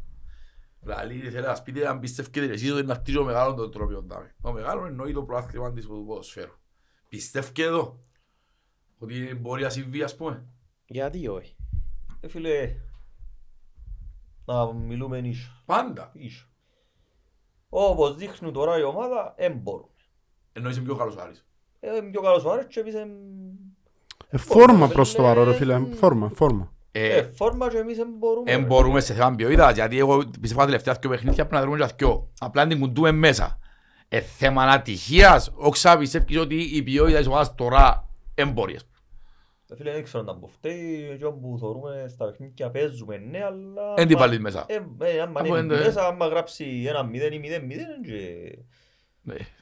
Λαλή, 0.82 1.30
θέλει 1.30 1.46
να 1.46 1.54
σπείτε 1.54 1.88
αν 1.88 2.00
πιστεύετε 2.00 2.52
εσείς 2.52 2.72
ότι 2.72 2.86
να 2.86 2.94
χτίσει 2.94 3.18
ο 3.18 3.24
μεγάλο 3.24 3.54
το 3.54 3.68
τρόπιο 3.68 4.02
τάμε. 4.02 4.34
Το 4.42 4.52
μεγάλο 4.52 4.86
εννοεί 4.86 5.12
το 5.12 5.22
προάθλημα 5.22 5.72
της 5.72 5.86
του 5.86 6.04
ποδοσφαίρου. 6.06 6.52
Πιστεύετε 7.08 7.62
εδώ 7.62 8.04
ότι 8.98 9.34
μπορεί 9.40 9.62
να 9.62 9.68
συμβεί 9.68 10.02
ας 10.02 10.16
πούμε; 10.16 10.46
Γιατί 10.86 11.28
όχι. 11.28 11.56
Ε, 12.20 12.28
φίλε, 12.28 12.74
να 14.44 14.72
μιλούμε 14.72 15.18
ίσο. 15.18 15.62
Πάντα. 15.66 16.10
ίσο. 16.14 16.46
Όπως 17.68 18.16
δείχνουν 18.16 18.52
τώρα 18.52 18.78
η 18.78 18.82
ομάδα, 18.82 19.34
δεν 19.38 19.52
μπορούν. 19.52 19.90
Εννοείς 20.52 20.76
είναι 20.76 20.84
πιο 20.84 20.96
καλός 20.96 21.16
ο 21.16 21.20
Άρης. 21.20 21.46
Ε, 21.80 21.96
Είναι 21.96 22.10
πιο 22.10 22.20
καλός 22.20 22.44
ο 22.44 22.50
Άρης 22.50 22.66
και 22.66 22.80
εμείς 22.80 22.94
εμ, 22.94 23.10
Ε, 23.10 23.61
Φόρμα 24.38 24.74
φίλε, 24.84 24.94
προς 24.94 25.14
το 25.14 25.22
παρόν, 25.22 25.44
ρε 25.44 25.54
φίλε. 25.54 25.80
Φόρμα, 25.94 26.28
φόρμα. 26.34 26.72
Ε, 26.92 27.16
ε, 27.16 27.22
φόρμα 27.22 27.68
και 27.70 27.78
εμείς 27.78 27.96
δεν 27.96 28.08
μπορούμε. 28.18 28.50
Εν 28.52 28.60
ρε. 28.60 28.66
μπορούμε 28.66 29.00
σε 29.00 29.14
θέμα 29.14 29.34
ποιότητας, 29.34 29.74
γιατί 29.74 29.98
εγώ 29.98 30.24
πιστεύω 30.40 30.60
τα 30.60 30.66
τελευταία 30.66 30.96
δυο 31.00 31.10
παιχνίδια 31.10 31.46
πρέπει 31.46 31.64
να 31.64 31.70
δούμε 31.70 31.86
και 31.86 31.92
δυο. 31.96 32.30
Απλά 32.40 32.66
την 32.66 32.80
κουντούμε 32.80 33.12
μέσα. 33.12 33.58
Ε, 34.08 34.20
θέμα 34.20 34.62
ατυχίας, 34.62 35.52
όξα 35.54 35.98
πιστεύεις 35.98 36.38
ότι 36.38 36.54
η 36.54 36.82
ποιότητα 36.82 37.18
της 37.18 37.26
ομάδας 37.26 37.54
τώρα 37.54 38.08
εμπόριες. 38.34 38.86
Ε, 39.70 39.76
Φίλε, 39.76 39.92
δεν 39.92 40.02
ξέρω 40.04 40.24
να 40.24 40.32
μπω 40.32 40.46
φταίει, 40.46 41.10
εκείνο 41.12 41.30
που 41.30 41.56
θεωρούμε 41.60 42.06
στα 42.08 42.24
παιχνίδια 42.24 42.70
παίζουμε, 42.70 43.16
ναι, 43.16 43.44
αλλά... 43.44 43.94
Εν 43.96 44.06
τι 44.08 44.14
πάλι 44.14 44.40
μέσα. 44.40 44.64
Ε, 44.68 44.74
ε, 44.98 45.20
άμα 45.20 45.40
Αφού 45.40 45.54
είναι 45.54 45.58
είναι- 45.58 45.84
μέσα, 45.84 46.06
άμα 46.06 46.26
γράψει 46.26 46.84
ένα 46.88 47.02
μηδέν 47.02 47.32
ή 47.32 47.38
μηδέν 47.38 47.64
μηδέν, 47.64 48.02
και... 48.04 48.12
Ναι. 49.22 49.34
Αυτό 49.34 49.61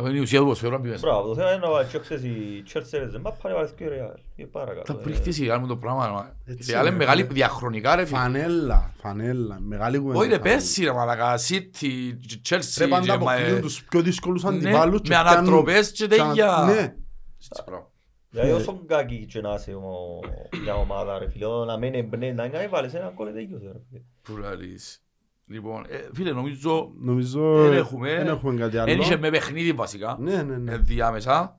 είναι 0.00 0.16
η 0.16 0.20
ουσία 0.20 0.38
του 0.38 0.44
ποδοσφαίρου 0.44 0.72
να 0.72 0.78
μπει 0.78 0.88
μέσα. 0.88 1.00
Μπράβο, 1.06 1.28
το 1.28 1.34
θέμα 1.34 1.52
είναι 1.52 1.66
να 1.66 1.70
βάλει 1.70 1.88
και 1.88 1.98
ξέρεις 1.98 2.24
η 2.24 2.62
Chelsea 2.72 2.92
έπαιζε 2.92 3.18
μάπα, 3.18 3.48
να 3.48 3.54
βάλει 3.54 3.68
και 3.76 3.84
ωραία. 3.86 4.14
Ε, 4.36 4.44
παρακαλώ, 4.44 4.82
Τα 4.82 4.92
ε. 4.98 5.02
πρίχτης 5.02 5.46
κάνουμε 5.46 5.66
το 5.66 5.76
πράγμα. 5.76 6.36
Έτσι 6.46 6.70
Η 6.70 6.74
άλλη 6.74 6.88
είναι, 6.88 6.96
μεγάλη 6.96 7.22
φίλε. 7.22 7.32
διαχρονικά 7.34 7.96
ρε 7.96 8.04
φίλε. 8.04 8.18
Φανέλα, 8.18 8.92
φανέλα. 9.00 9.58
Μεγάλη 9.60 9.98
κουβέντα. 9.98 10.18
Όχι 10.18 10.28
ρε 10.28 10.36
φανέλα. 10.36 10.54
πέρσι 10.56 10.84
ρε 10.84 10.92
μαλακά, 10.92 11.38
City, 11.48 12.12
Chelsea. 12.48 12.76
Ρε 12.78 12.86
πάντα 12.86 13.16
και 13.16 13.24
μα- 13.24 13.32
αποκλείουν 13.32 13.60
τους 13.60 13.84
πιο 13.84 14.00
δύσκολους 14.02 14.42
Ναι, 14.42 14.48
αντιπάλους 14.48 15.00
και 15.00 15.08
με 15.08 15.14
πιάνουν- 15.14 15.32
ανατροπές 15.38 15.92
και 15.92 16.06
τέτοια. 16.06 16.64
Ναι. 16.66 16.94
Έτσι, 17.36 17.62
πράγμα. 17.64 17.86
Δηλαδή 18.30 18.50
όσο 18.52 18.82
κακή 18.86 19.26
και 19.26 19.40
να 19.40 19.54
είσαι 19.54 19.72
ο- 19.74 20.20
μια 20.62 20.74
ομάδα 20.74 21.18
ρε 21.18 21.28
φίλε, 21.30 21.46
να 21.66 21.76
μην 21.78 21.94
εμπνέει, 21.94 22.32
να 22.32 22.42
μην 22.42 22.70
βάλεις 22.70 22.94
ένα 22.94 23.12
γκολ 23.14 23.32
τελείωσε 23.32 23.66
ρε 23.72 23.78
φίλε. 23.88 24.00
Που 24.22 24.36
λαλείς. 24.36 25.02
Λοιπόν, 25.46 25.84
ε, 25.88 26.08
φίλε 26.14 26.32
νομίζω 26.32 26.92
Νομίζω 26.98 27.62
δεν 27.62 27.72
ε, 27.72 27.76
έχουμε. 27.76 28.14
δεν 28.14 28.26
έχουμε 28.26 28.60
κάτι 28.60 28.76
Δεν 28.76 29.00
είχε 29.00 29.12
άλλο. 29.12 29.20
με 29.20 29.30
παιχνίδι 29.30 29.72
βασικά. 29.72 30.16
Ναι, 30.20 30.42
ναι, 30.42 30.56
ναι. 30.56 30.72
ενδιάμεσα. 30.72 31.56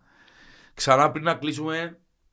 Ξανά 0.74 1.12
πριν 1.12 1.24
να 1.24 1.34
κλείσουμε, 1.34 1.76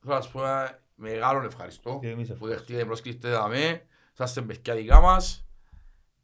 θέλω 0.00 0.14
να 0.14 0.20
σας 0.20 0.30
πω 0.30 0.40
ένα 0.46 0.78
μεγάλο 0.94 1.44
ευχαριστώ 1.44 1.98
Και 2.00 2.08
εμείς 2.08 2.26
που 2.28 2.32
ευχαριστούμε. 2.32 2.54
δεχτείτε 2.54 2.78
την 2.78 2.86
πρόσκληση 2.86 3.18
δαμέ. 3.18 3.82
Σας 4.12 4.28
είστε 4.28 4.42
παιδιά 4.42 4.74
δικά 4.74 5.00
μας. 5.00 5.44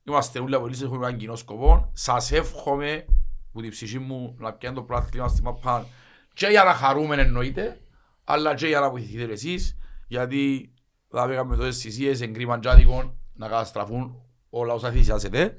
Είμαστε 0.04 0.38
όλοι 0.38 0.54
από 0.54 0.66
λύσεις, 0.66 0.82
έχουμε 0.84 1.06
έναν 1.06 1.18
κοινό 1.18 1.36
σκοπό. 1.36 1.90
Σας 1.94 2.32
εύχομαι 2.32 3.04
που 3.52 3.60
την 3.60 3.70
ψυχή 3.70 3.98
μου 3.98 4.36
να 4.38 4.52
πιάνει 4.52 4.74
το 4.74 4.82
πράθλημα 4.82 5.28
στη 5.28 5.42
μαπά 5.42 5.86
και 6.34 6.46
για 6.46 6.64
να 6.64 6.74
χαρούμε 6.74 7.16
εννοείται, 7.16 7.80
αλλά 8.24 8.54
και 8.54 8.66
για 8.66 8.80
να 8.80 8.90
βοηθηθείτε 8.90 9.32
εσείς, 9.32 9.78
γιατί 10.06 10.72
θα 11.08 11.26
πήγαμε 11.26 11.56
τόσες 11.56 11.78
θυσίες 11.78 12.20
εγκρίμαν 12.20 12.60
τζάδικων 12.60 13.16
να 13.34 13.48
καταστραφούν 13.48 14.20
όλα 14.58 14.72
όσα 14.74 14.90
θυσιάσετε. 14.90 15.56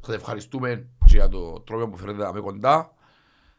Σας 0.00 0.14
ευχαριστούμε 0.14 0.88
και 1.04 1.16
για 1.16 1.28
το 1.28 1.60
τρόπο 1.60 1.88
που 1.90 1.96
φέρετε 1.96 2.22
να 2.22 2.32
με 2.32 2.40
κοντά. 2.40 2.92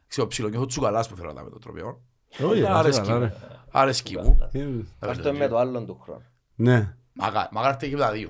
Ξέρω 0.07 0.27
ψιλονιώθω 0.27 0.65
τσουκαλάς 0.65 1.09
που 1.09 1.15
φέρετε 1.15 1.43
με 1.43 1.49
το 1.49 1.59
τρόπο. 1.59 2.01
Όχι, 2.43 2.65
Αλλά 2.65 2.77
αρέσκει 2.79 3.07
καλά, 3.07 3.19
μου. 3.19 3.25
ρε. 3.25 3.33
Αρέσκει 3.71 4.17
μου. 4.17 4.37
Ε, 4.51 4.67
Αυτό 4.99 5.33
με 5.33 5.47
το 5.47 5.57
άλλον 5.57 5.85
του 5.85 5.99
χρόνου. 6.03 6.23
Ναι. 6.55 6.95
Μακάρι 7.13 7.47
μακάρι 7.51 7.89
και 7.89 7.97
τα 7.97 8.11
δύο. 8.11 8.29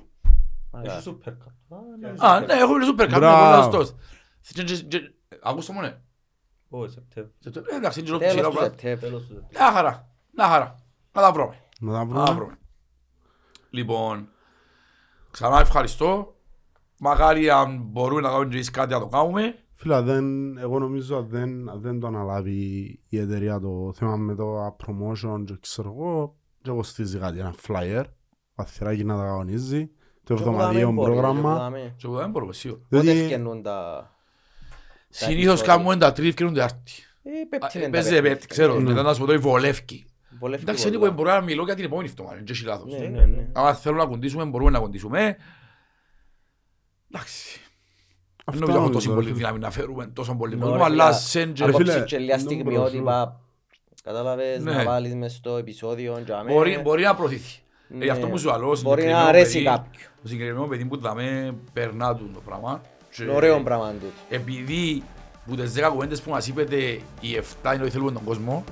Έχει 0.84 1.04
Super 1.06 1.30
Cup. 1.30 1.76
Α, 1.76 1.78
ναι, 2.00 2.08
Α, 2.08 2.38
Super 2.42 2.46
ναι, 2.48 2.54
έχουμε 2.54 2.80
και 2.80 2.86
σούπερ 2.86 3.06
κάπου, 3.08 3.20
Μπράβο. 3.20 3.46
είναι 3.56 3.70
πολύ 3.70 3.86
σωστός. 3.86 3.96
Και- 4.54 4.64
και- 4.64 4.84
και- 4.84 5.14
Ακούσατε 5.44 5.74
μου, 5.74 5.82
ναι. 5.82 5.90
Cup. 5.90 6.00
Όχι, 6.70 6.92
Σεπτέμβριο. 6.92 7.64
Ε, 7.72 7.76
Εντάξει, 7.76 8.00
είναι 8.00 8.10
και 8.10 8.18
Τέλος 8.18 8.34
ψηλά 8.34 8.48
του 8.48 8.54
πράγματα. 8.54 8.64
Σεπτέμβρη. 8.64 9.08
Τέλος 9.08 9.22
του 9.22 9.28
Σεπτέμβρη. 9.28 9.58
Μια 9.60 9.72
χαρά, 9.72 10.10
μια 10.32 10.48
χαρά. 10.48 10.76
Να 11.14 11.22
τα 11.22 11.32
βρούμε. 11.32 11.56
Να 11.80 11.92
τα 11.92 11.98
Να 12.06 12.14
τα 12.14 12.24
βρούμε. 12.24 12.34
βρούμε. 12.40 12.58
Λοιπόν, 13.70 14.28
ξανά 15.34 15.60
ευχαριστώ. 15.60 16.36
Μακάρι 17.00 17.50
αν 17.50 17.82
μπορούμε 17.84 18.22
να 18.22 18.28
κάνουμε 18.28 18.50
και 18.50 18.56
εμείς 18.56 18.70
κάτι 18.70 18.94
να 18.94 19.00
το 19.00 19.08
κάνουμε. 19.08 19.56
Φίλε, 19.74 20.02
δεν, 20.02 20.58
εγώ 20.58 20.80
νομίζω 20.80 21.18
αν 21.18 21.28
δεν, 21.30 21.70
αν 21.70 21.82
δεν 21.82 22.00
το 22.00 22.08
αναλάβει 22.08 22.60
η 23.10 23.18
εταιρεία 23.20 23.60
το 23.60 23.92
θέμα 23.96 24.16
με 24.16 24.36
το 24.36 24.76
promotion 24.86 25.44
και 25.46 25.58
ξέρω 25.60 25.94
εγώ 25.96 26.36
και 26.62 26.72
κοστίζει 26.72 27.18
κάτι, 27.18 27.40
ένα 27.40 27.56
flyer, 27.68 28.04
βαθυράκι 28.56 29.04
να 29.04 29.16
τα 29.16 29.24
αγωνίζει, 29.24 29.90
το 30.24 30.34
εβδομαδιαίο 30.34 30.94
πρόγραμμα. 30.94 31.72
Και 31.96 32.06
εγώ 32.06 32.18
δεν 32.18 32.30
μπορούμε 32.30 32.54
σίγουρα. 32.54 32.82
Πότε 32.90 33.02
Διότι 33.02 33.20
ευκαινούν 33.20 33.62
τα... 33.62 34.08
Συνήθως 35.10 35.60
επεισόδια; 35.60 35.74
κάνουμε 35.74 35.98
τα 35.98 36.12
τρίτη 36.12 36.34
και 36.36 36.46
την 36.46 36.62
άρτη. 36.62 36.92
Ε, 37.24 37.30
πέπτει 37.50 37.78
είναι 37.78 37.86
τα 37.86 37.92
Παίζει 37.92 38.10
παιχνίδια. 38.10 38.32
επέπτη, 38.32 38.48
ξέρω. 38.48 38.80
Ναι. 38.80 38.90
Μετά 38.90 39.02
να 39.02 39.14
σου 39.14 39.20
πω 39.20 39.26
το 39.26 39.42
βολεύκει. 39.42 40.06
Βολεύει 40.40 40.62
Εντάξει, 40.64 40.84
πολλά. 40.84 40.98
είναι 40.98 41.08
που 41.08 41.14
μπορώ 41.14 41.30
να 41.32 41.42
μιλώ 41.42 41.64
για 41.64 41.76
την 41.76 41.84
επόμενη 41.86 42.08
εβδομάδα, 42.08 42.36
δεν 42.36 42.46
έχει 42.50 42.64
λάθος. 42.66 42.92
Ναι, 43.00 43.08
ναι, 43.08 43.26
ναι. 43.26 43.48
Αν 43.54 43.76
θέλουμε 43.76 44.04
να 44.04 44.10
κοντήσουμε, 44.10 44.46
μπορούμε 44.46 44.72
να 44.72 44.80
κοντήσουμε. 44.80 45.38
Εντάξει. 47.12 47.60
Δεν 48.46 48.60
νομίζω 48.60 48.78
έχω 48.78 48.90
τόση 48.90 49.10
πολύ 49.10 49.32
δύναμη 49.32 49.60
να 49.60 49.72
φέρουμε 49.72 50.06
τόσο 50.08 50.36
πολύ 50.36 50.56
Ναι, 50.56 50.62
κόσμο, 50.62 50.78
ρε 50.78 50.84
αλλά 50.84 51.06
φίλε, 51.06 51.18
σεν 51.18 51.54
και- 51.54 51.66
ρε 51.66 51.74
φίλε, 51.74 51.92
Απόψε 51.94 52.06
και 52.16 52.18
λίγα 52.22 52.36
δεν 52.36 52.46
στιγμιότυπα. 52.46 53.40
Κατάλαβες 54.04 54.64
Ναι. 54.64 54.72
να 54.74 54.84
βάλεις 54.84 55.16
μες 55.16 55.34
στο 55.34 55.58
επεισόδιο. 55.58 56.22
και 56.26 56.34
αμέ. 56.34 56.52
μπορεί, 56.54 56.80
μπορεί 56.84 57.04
να 57.04 57.16
προωθηθεί. 57.16 57.60
Ε, 57.90 57.96
Ναι. 57.98 58.04
Γι' 58.04 58.10
αυτό 58.10 58.28
μου 58.28 58.38
σου 58.38 58.46
λέω, 58.48 58.58
Μπορεί 58.60 58.78
συγκεκριμένο 58.78 59.18
να 59.18 59.24
αρέσει 59.26 59.54
παιδί- 59.54 59.66
κάποιου. 59.66 60.02
Το 60.22 60.28
συγκεκριμένο 60.28 60.66
παιδί 60.68 60.86
που 60.86 60.98
δαμε 60.98 61.56
περνά 61.74 62.16
του 62.16 62.30
το 62.34 62.40
πράγμα. 62.46 62.82
Και 63.16 63.24
Είναι 63.24 63.32
ωραίο 63.34 63.60
πράγμα 63.64 63.92
τούτο. 63.92 64.06
Επειδή 64.30 65.04
που 65.46 65.56
τις 65.56 65.74
10 65.74 65.90
κουβέντες 65.90 66.22
που 66.22 66.30
μας 66.30 66.48
είπετε 66.48 66.76
οι 67.22 67.36
7 67.36 67.74
είναι 67.74 67.82
ότι 67.84 67.92
θέλουμε 67.92 68.12
τον 68.12 68.24
κόσμο, 68.24 68.64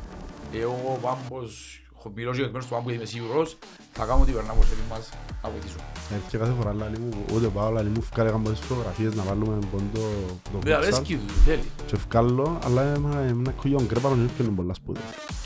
εγώ 0.59 0.97
ο 0.97 0.99
Πάμπος, 1.05 1.81
έχω 1.97 2.11
μιλώσει 2.15 2.37
για 2.37 2.45
εκ 2.45 2.51
μέρους 2.51 2.67
του 2.67 2.73
Πάμπου 2.73 2.89
γιατί 2.89 3.03
είμαι 3.03 3.11
σίγουρος, 3.17 3.57
θα 3.91 4.05
κάνω 4.05 4.21
ό,τι 4.21 4.31
περνά 4.31 4.51
από 4.51 4.63
χέρι 4.69 4.83
μας 4.89 5.09
να 5.43 5.49
βοηθήσουμε. 5.49 5.83
Ε, 6.11 6.15
και 6.29 6.37
κάθε 6.37 6.53
φορά 6.59 6.73
λαλί 6.73 6.97
μου, 6.99 7.09
ούτε 7.33 7.47
πάω 7.47 7.69
λαλί 7.71 7.89
μου 7.89 8.01
φκάλε 8.01 8.29
κάνω 8.29 8.49
τις 8.49 8.59
φωτογραφίες 8.59 9.15
να 9.15 9.23
βάλουμε 9.23 9.53
πόντο 9.71 10.01
το 10.43 10.57
Βέβαια, 10.61 10.77
futsal 10.79 10.81
αρέσκει 10.81 11.15
του, 11.15 11.33
θέλει. 11.45 11.63
και 11.85 11.97
φκάλω, 11.97 12.59
αλλά 12.65 12.81
ένα 12.81 13.51
κουγιόν 13.51 13.87
κρέπανο 13.87 14.15
και 14.15 14.21
έφυγε 14.33 14.49
πολλά 14.49 14.73
σπούδες. 14.73 15.01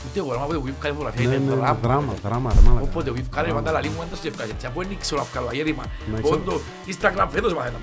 Ούτε 0.08 0.18
εγώ, 0.18 0.32
άμα 0.32 0.46
πότε 0.46 0.58
που 0.58 0.64
βγάλει 0.78 0.94
φωτογραφία 0.94 1.28
Ναι, 1.28 1.34
είναι 1.34 1.44
ναι, 1.44 1.54
δράμα. 1.54 1.78
δράμα, 1.82 2.12
δράμα 2.22 2.52
ρε 2.54 2.60
μάλακα. 2.60 2.84
Όποτε 2.90 3.10
που 3.10 3.22
βγάλει 3.30 3.52
πάντα 3.52 3.70
λαλί 3.72 3.88
μου, 3.88 4.02
έντος 4.02 4.18
και 4.18 4.28
ευκάλει. 4.28 4.50
Έτσι, 4.50 4.66
αφού 4.66 4.82
δεν 4.84 4.98
ξέρω 5.00 5.20
να 5.20 5.26
βγάλω 5.30 5.48
αγέρημα. 5.48 5.84
Να 6.12 6.20
ξέρω. 6.20 6.36
Πόντο, 6.36 6.60
Instagram 6.86 7.26
φέτος 7.30 7.54
μαθαίνω. 7.54 7.78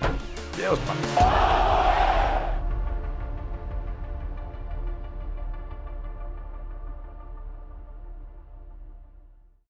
Τέλος 0.56 0.78
πάντων. 0.86 2.01